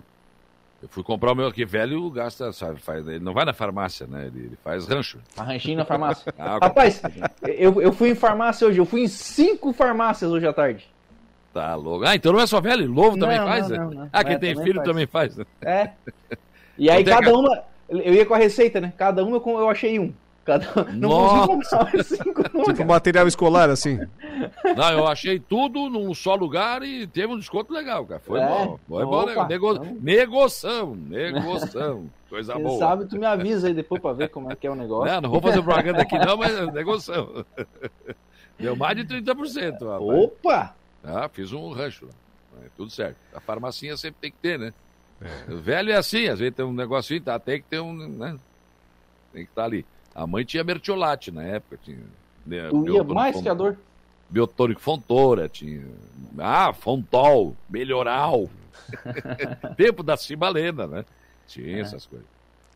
Eu 0.83 0.89
fui 0.89 1.01
comprar 1.01 1.31
o 1.31 1.35
meu 1.35 1.47
aqui 1.47 1.63
velho, 1.63 2.09
gasta, 2.09 2.51
sabe, 2.51 2.77
faz, 2.81 3.07
ele 3.07 3.21
não 3.21 3.33
vai 3.33 3.45
na 3.45 3.53
farmácia, 3.53 4.05
né? 4.05 4.25
Ele, 4.27 4.47
ele 4.47 4.57
faz 4.61 4.85
rancho. 4.85 5.17
A 5.37 5.41
ranchinho 5.43 5.77
na 5.77 5.85
farmácia. 5.85 6.31
Ah, 6.37 6.57
Rapaz, 6.61 7.01
eu, 7.41 7.81
eu 7.81 7.93
fui 7.93 8.09
em 8.09 8.15
farmácia 8.15 8.67
hoje. 8.67 8.79
Eu 8.79 8.85
fui 8.85 9.01
em 9.03 9.07
cinco 9.07 9.71
farmácias 9.71 10.29
hoje 10.29 10.45
à 10.45 10.51
tarde. 10.51 10.85
Tá 11.53 11.73
louco. 11.75 12.03
Ah, 12.05 12.15
então 12.15 12.33
não 12.33 12.41
é 12.41 12.45
só 12.45 12.59
velho, 12.59 12.89
novo 12.89 13.17
também 13.17 13.37
Não, 13.37 13.47
faz? 13.47 13.69
não, 13.69 13.89
né? 13.89 13.95
não. 13.95 14.09
Ah, 14.11 14.23
quem 14.25 14.33
É, 14.35 14.39
tem 14.39 14.55
filho 14.61 14.75
faz. 14.75 14.87
também 14.89 15.07
faz. 15.07 15.37
né? 15.37 15.45
É. 15.61 15.89
E 16.77 16.89
aí 16.89 17.01
é 17.01 17.05
cada 17.05 17.33
uma. 17.33 17.63
Eu 17.87 18.13
ia 18.13 18.25
com 18.25 18.33
a 18.33 18.37
receita, 18.37 18.81
né? 18.81 18.91
Cada 18.97 19.23
uma 19.23 19.37
eu 19.37 19.69
achei 19.69 19.97
um. 19.99 20.13
Cada 20.45 20.83
não 20.91 21.09
Nossa. 21.09 21.47
comprar 21.47 22.03
cinco 22.03 22.43
Tipo 22.65 22.85
material 22.85 23.25
escolar, 23.27 23.69
assim. 23.69 23.97
Não, 24.75 24.91
eu 24.91 25.07
achei 25.07 25.39
tudo 25.39 25.89
num 25.89 26.13
só 26.13 26.35
lugar 26.35 26.83
e 26.83 27.07
teve 27.07 27.31
um 27.33 27.39
desconto 27.39 27.71
legal, 27.73 28.05
cara. 28.05 28.19
Foi 28.19 28.39
É? 28.41 28.47
bom. 28.47 28.79
Foi 28.87 29.05
bom, 29.05 29.21
Opa, 29.21 29.35
né? 29.43 29.47
Nego... 29.49 29.79
Negoção, 30.01 30.95
negoção. 30.95 32.09
Coisa 32.29 32.53
Quem 32.55 32.63
boa. 32.63 32.79
sabe 32.79 33.05
tu 33.05 33.17
me 33.17 33.25
avisa 33.25 33.67
aí 33.67 33.73
depois 33.73 34.01
pra 34.01 34.11
ver 34.11 34.27
como 34.29 34.51
é 34.51 34.55
que 34.55 34.67
é 34.67 34.71
o 34.71 34.75
negócio. 34.75 35.13
Não, 35.13 35.21
não 35.21 35.29
vou 35.29 35.39
fazer 35.41 35.61
propaganda 35.61 36.01
aqui 36.01 36.17
não, 36.17 36.35
mas 36.35 36.53
é 36.53 36.65
negoção. 36.73 37.45
Deu 38.59 38.75
mais 38.75 38.97
de 38.97 39.05
30%. 39.05 39.71
Rapaz. 39.71 40.01
Opa! 40.01 40.75
Ah, 41.03 41.29
fiz 41.31 41.53
um 41.53 41.71
rancho. 41.71 42.05
lá. 42.05 42.11
É, 42.65 42.67
tudo 42.75 42.89
certo. 42.91 43.15
A 43.33 43.39
farmacinha 43.39 43.95
sempre 43.97 44.17
tem 44.21 44.31
que 44.31 44.37
ter, 44.37 44.59
né? 44.59 44.73
O 45.49 45.57
velho 45.57 45.91
é 45.91 45.95
assim, 45.95 46.27
às 46.27 46.39
vezes 46.39 46.53
tem 46.55 46.65
um 46.65 46.73
negocinho, 46.73 47.21
tá, 47.21 47.39
tem 47.39 47.61
que 47.61 47.67
ter 47.69 47.79
um, 47.79 47.93
né? 47.93 48.35
Tem 49.31 49.45
que 49.45 49.51
estar 49.51 49.63
ali. 49.63 49.85
A 50.15 50.27
mãe 50.27 50.43
tinha 50.45 50.63
mertiolate 50.63 51.31
na 51.31 51.43
época, 51.43 51.79
tinha. 51.83 51.97
né, 52.45 52.69
Tu 52.69 52.75
ia 52.77 52.83
biotônico 52.83 53.13
mais 53.13 53.41
que 53.41 53.49
a 53.49 53.53
dor. 53.53 53.77
Biotônico 54.29 54.81
Fontoura, 54.81 55.49
tinha. 55.49 55.85
Ah, 56.37 56.73
Fontol, 56.73 57.55
Melhoral. 57.69 58.49
Tempo 59.77 60.03
da 60.03 60.17
Cibalena, 60.17 60.87
né? 60.87 61.05
Tinha 61.47 61.79
essas 61.79 62.05
coisas. 62.05 62.27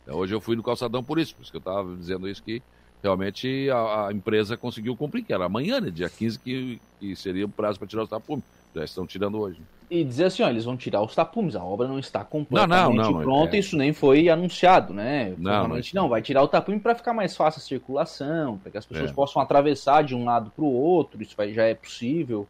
Então, 0.04 0.18
hoje 0.18 0.34
eu 0.34 0.42
fui 0.42 0.56
no 0.56 0.64
calçadão 0.64 1.04
por 1.04 1.20
isso, 1.20 1.36
por 1.36 1.42
isso 1.44 1.52
que 1.52 1.58
eu 1.58 1.60
estava 1.60 1.96
dizendo 1.96 2.28
isso 2.30 2.42
que 2.42 2.62
realmente 3.04 3.70
a, 3.70 4.08
a 4.08 4.14
empresa 4.14 4.56
conseguiu 4.58 4.96
cumprir, 4.96 5.24
que 5.24 5.34
era 5.34 5.46
amanhã, 5.46 5.80
né? 5.82 5.90
Dia 5.90 6.10
15, 6.10 6.40
que, 6.40 6.82
que 7.00 7.16
seria 7.16 7.46
o 7.46 7.50
prazo 7.50 7.78
para 7.78 7.88
tirar 7.88 8.04
os 8.04 8.10
tapumes. 8.10 8.44
Já 8.76 8.84
estão 8.84 9.06
tirando 9.06 9.40
hoje. 9.40 9.60
E 9.90 10.04
dizer 10.04 10.26
assim, 10.26 10.44
ó, 10.44 10.50
eles 10.50 10.66
vão 10.66 10.76
tirar 10.76 11.02
os 11.02 11.16
tapumes, 11.16 11.56
a 11.56 11.64
obra 11.64 11.88
não 11.88 11.98
está 11.98 12.22
completamente 12.24 12.98
Não, 12.98 13.04
não, 13.04 13.12
não, 13.14 13.22
pronta, 13.22 13.56
é. 13.56 13.60
isso 13.60 13.78
nem 13.78 13.94
foi 13.94 14.28
anunciado, 14.28 14.94
né? 14.94 15.30
Não, 15.38 15.44
Provavelmente 15.52 15.96
não, 15.96 16.10
vai 16.10 16.22
tirar 16.22 16.44
o 16.44 16.48
tapume 16.48 16.78
para 16.78 16.94
ficar 16.94 17.14
mais 17.14 17.38
fácil 17.38 17.60
a 17.60 17.64
circulação, 17.64 18.58
para 18.58 18.72
que 18.72 18.78
as 18.78 18.86
pessoas 18.86 19.12
É. 19.12 19.14
possam 19.14 19.42
atravessar 19.42 20.04
de 20.04 20.14
um 20.14 20.26
lado 20.26 20.52
para 20.54 20.66
o 20.66 20.74
outro, 20.74 21.22
isso 21.24 21.34
vai, 21.38 21.54
já 21.54 21.64
é 21.64 21.74
possível. 21.74 22.46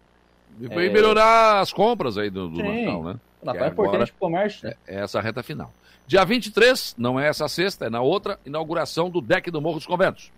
E 0.59 0.65
É. 0.65 0.89
melhorar 0.89 1.59
as 1.59 1.71
compras 1.71 2.17
aí 2.17 2.31
do, 2.31 2.47
do. 2.47 2.57
Natal, 2.57 3.03
né? 3.03 3.15
O 3.39 3.45
Natal 3.45 3.61
Que 3.61 3.63
é 3.63 3.67
importante 3.67 3.95
agora 3.95 4.07
pro 4.07 4.15
comércio, 4.19 4.67
né? 4.67 4.73
É, 4.87 4.95
é 4.95 4.99
essa 5.03 5.21
reta 5.21 5.43
final. 5.43 5.71
Dia 6.07 6.25
23, 6.25 6.95
não 6.97 7.19
é 7.19 7.27
essa 7.27 7.47
sexta, 7.47 7.85
é 7.85 7.89
na 7.89 8.01
outra, 8.01 8.39
inauguração 8.47 9.11
do 9.11 9.21
deck 9.21 9.51
do 9.51 9.61
Morro 9.61 9.75
dos 9.75 9.85
Conventos. 9.85 10.31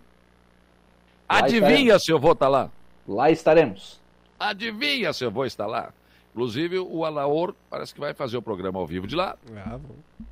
Lá 1.30 1.38
Adivinha 1.38 1.70
estaremos. 1.70 2.04
se 2.04 2.10
eu 2.12 2.18
vou 2.18 2.32
estar 2.32 2.48
lá? 2.48 2.68
Lá 3.08 3.30
estaremos. 3.30 3.98
Adivinha 4.38 5.12
se 5.14 5.24
eu 5.24 5.30
vou 5.30 5.46
estar 5.46 5.66
lá? 5.66 5.92
Inclusive, 6.32 6.78
o 6.78 7.04
Alaor 7.04 7.54
parece 7.68 7.92
que 7.92 7.98
vai 8.00 8.14
fazer 8.14 8.36
o 8.36 8.42
programa 8.42 8.78
ao 8.78 8.86
vivo 8.86 9.06
de 9.06 9.16
lá. 9.16 9.36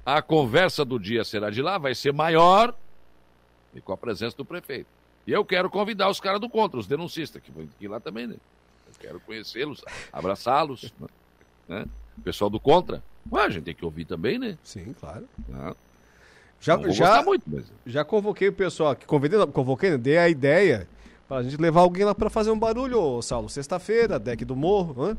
A 0.06 0.22
conversa 0.22 0.84
do 0.84 0.98
dia 0.98 1.24
será 1.24 1.50
de 1.50 1.60
lá, 1.60 1.76
vai 1.76 1.94
ser 1.94 2.12
maior 2.12 2.72
e 3.74 3.80
com 3.80 3.92
a 3.92 3.96
presença 3.96 4.36
do 4.36 4.44
prefeito. 4.44 4.86
E 5.26 5.32
eu 5.32 5.44
quero 5.44 5.68
convidar 5.68 6.08
os 6.08 6.20
caras 6.20 6.40
do 6.40 6.48
contra, 6.48 6.78
os 6.78 6.86
denuncistas, 6.86 7.42
que 7.42 7.50
vão 7.50 7.68
ir 7.80 7.88
lá 7.88 7.98
também, 8.00 8.26
né? 8.26 8.36
Eu 8.86 8.94
quero 8.98 9.20
conhecê-los, 9.20 9.84
abraçá-los. 10.12 10.92
né? 10.98 11.08
né? 11.68 11.84
O 12.16 12.20
pessoal 12.22 12.48
do 12.48 12.58
contra. 12.58 13.02
Ué, 13.30 13.42
a 13.44 13.50
gente 13.50 13.64
tem 13.64 13.74
que 13.74 13.84
ouvir 13.84 14.04
também, 14.04 14.38
né? 14.38 14.56
Sim, 14.64 14.94
claro. 14.98 15.28
Ah, 15.52 15.74
Já, 16.60 16.78
já, 16.90 17.22
muito, 17.22 17.42
mas- 17.46 17.70
já 17.84 18.04
convoquei 18.04 18.48
o 18.48 18.52
pessoal 18.52 18.92
aqui, 18.92 19.04
convidei, 19.04 19.44
convoquei, 19.48 19.90
né, 19.90 19.98
dei 19.98 20.16
a 20.18 20.28
ideia 20.28 20.88
pra 21.28 21.42
gente 21.42 21.56
levar 21.60 21.80
alguém 21.82 22.04
lá 22.04 22.14
pra 22.14 22.30
fazer 22.30 22.50
um 22.50 22.58
barulho, 22.58 23.20
Saulo. 23.20 23.48
Sexta-feira, 23.50 24.18
deck 24.18 24.44
do 24.44 24.56
morro, 24.56 25.02
hã? 25.04 25.16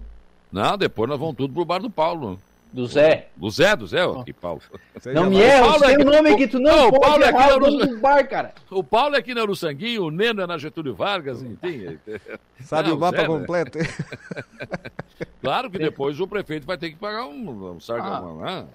Não, 0.51 0.77
depois 0.77 1.09
nós 1.09 1.19
vamos 1.19 1.35
tudo 1.35 1.53
pro 1.53 1.65
bar 1.65 1.79
do 1.79 1.89
Paulo. 1.89 2.39
Do 2.71 2.85
Zé. 2.85 3.29
Do 3.35 3.49
Zé, 3.49 3.75
do 3.75 3.87
Zé, 3.87 4.05
ó, 4.05 4.23
que 4.23 4.31
Paulo. 4.31 4.61
Não 5.07 5.27
me 5.27 5.41
erra, 5.41 5.69
Paulo 5.69 5.79
tem 5.85 5.95
é 5.95 5.99
um 5.99 6.03
nome 6.03 6.35
que 6.37 6.47
tu 6.47 6.59
não 6.59 6.89
o 6.89 6.91
pode 6.91 7.01
Paulo 7.01 7.23
é 7.23 7.27
errar 7.27 7.45
aqui 7.45 7.53
o 7.53 7.59
na 7.77 7.85
do 7.85 7.97
bar, 7.99 8.29
cara. 8.29 8.53
O 8.69 8.83
Paulo 8.83 9.15
é 9.15 9.19
aqui 9.19 9.33
na 9.33 9.41
Uruçanguinho, 9.41 10.03
o 10.03 10.11
Neno 10.11 10.41
é 10.41 10.45
na 10.45 10.55
Getúlio 10.57 10.93
Vargas, 10.93 11.41
enfim. 11.41 11.97
Sabe 12.61 12.89
Não, 12.89 12.97
o 12.97 12.99
mapa 12.99 13.17
Zé, 13.17 13.21
né? 13.23 13.27
completo. 13.27 13.77
Claro 15.41 15.71
que 15.71 15.79
depois 15.79 16.19
o 16.19 16.27
prefeito 16.27 16.67
vai 16.67 16.77
ter 16.77 16.89
que 16.91 16.97
pagar 16.97 17.25
um, 17.25 17.71
um 17.75 17.79
sarga, 17.79 18.03
Ah, 18.07 18.17
ah, 18.19 18.65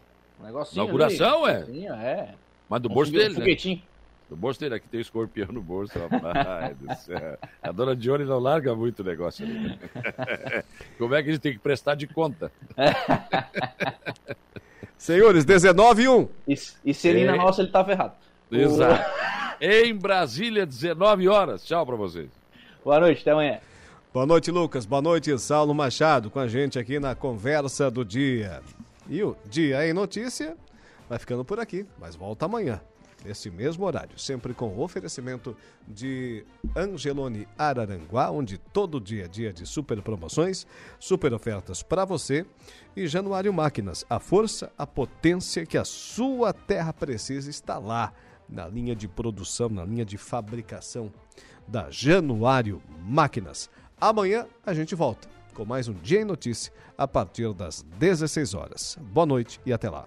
Um 0.41 0.47
negocinho 0.47 0.83
Inauguração, 0.83 1.45
ali, 1.45 1.55
é? 1.55 1.59
negocinho, 1.59 1.93
é. 1.95 2.29
Mas 2.69 2.81
do 2.83 2.91
Um 2.91 2.95
bolso 2.95 3.13
dele, 3.13 3.37
um 3.37 3.39
né? 3.39 3.57
Do 4.29 4.37
bolso 4.37 4.59
dele, 4.59 4.77
aqui 4.77 4.89
tem 4.89 4.99
o 4.99 5.03
escorpião 5.03 5.49
no 5.53 5.61
bolso, 5.63 5.99
rapaz 5.99 6.77
do 6.79 6.95
céu. 6.97 7.39
A 7.63 7.71
dona 7.71 7.95
Dione 7.95 8.25
não 8.25 8.39
larga 8.39 8.75
muito 8.75 9.01
o 9.01 9.05
negócio 9.05 9.45
ali. 9.45 9.59
né? 9.69 9.79
Como 10.99 11.15
é 11.15 11.23
que 11.23 11.29
a 11.29 11.33
gente 11.33 11.43
tem 11.43 11.53
que 11.53 11.59
prestar 11.59 11.95
de 11.95 12.07
conta? 12.07 12.51
Senhores, 14.97 15.45
19 15.45 16.03
e 16.03 16.09
1. 16.09 16.29
E, 16.49 16.55
e 16.87 16.95
se 16.95 17.09
ele 17.09 17.25
na 17.27 17.35
É. 17.35 17.37
nossa, 17.37 17.63
ele 17.63 17.71
tá 17.71 17.85
ferrado. 17.85 18.15
Exato. 18.51 19.05
Em 19.61 19.95
Brasília, 19.95 20.65
19 20.65 21.29
horas. 21.29 21.65
Tchau 21.65 21.85
pra 21.85 21.97
vocês. 21.97 22.29
Boa 22.85 23.01
noite, 23.01 23.21
até 23.23 23.33
amanhã. 23.33 23.59
Boa 24.13 24.27
noite, 24.27 24.51
Lucas. 24.51 24.87
Boa 24.87 25.03
noite, 25.03 25.37
Saulo 25.39 25.75
Machado, 25.75 26.31
com 26.31 26.39
a 26.39 26.47
gente 26.47 26.79
aqui 26.79 26.99
na 26.99 27.15
Conversa 27.15 27.91
do 27.91 28.05
Dia. 28.05 28.63
E 29.09 29.23
o 29.23 29.37
Dia 29.47 29.87
em 29.87 29.93
Notícia 29.93 30.57
vai 31.09 31.19
ficando 31.19 31.45
por 31.45 31.59
aqui, 31.61 31.85
mas 32.01 32.15
volta 32.15 32.47
amanhã, 32.47 32.81
nesse 33.25 33.51
mesmo 33.51 33.85
horário, 33.85 34.19
sempre 34.19 34.53
com 34.53 34.79
oferecimento 34.79 35.57
de 35.89 36.45
Angelone 36.77 37.49
Araranguá, 37.57 38.31
onde 38.31 38.59
todo 38.59 39.01
dia 39.01 39.25
é 39.25 39.29
dia 39.29 39.53
de 39.53 39.67
super 39.67 40.01
promoções, 40.03 40.67
super 40.99 41.33
ofertas 41.33 41.83
para 41.83 42.05
você. 42.05 42.45
E 42.95 43.07
Januário 43.07 43.53
Máquinas, 43.53 44.05
a 44.09 44.21
força, 44.21 44.71
a 44.77 44.87
potência 44.87 45.65
que 45.65 45.79
a 45.79 45.85
sua 45.85 46.53
terra 46.53 46.93
precisa 46.93 47.49
está 47.49 47.79
lá, 47.79 48.13
na 48.49 48.69
linha 48.69 48.95
de 48.95 49.09
produção, 49.09 49.69
na 49.69 49.85
linha 49.85 50.05
de 50.05 50.19
fabricação 50.19 51.11
da 51.67 51.91
Januário 51.91 52.83
Máquinas. 53.01 53.71
Amanhã 54.01 54.47
a 54.65 54.75
gente 54.75 54.95
volta 54.95 55.29
com 55.55 55.65
mais 55.65 55.89
um 55.89 55.95
Dia 55.95 56.21
em 56.21 56.25
Notícia 56.25 56.73
a 56.99 57.07
partir 57.07 57.53
das 57.55 57.83
16 57.99 58.55
horas. 58.55 58.99
Boa 59.01 59.25
noite 59.25 59.61
e 59.65 59.73
até 59.73 59.89
lá. 59.89 60.07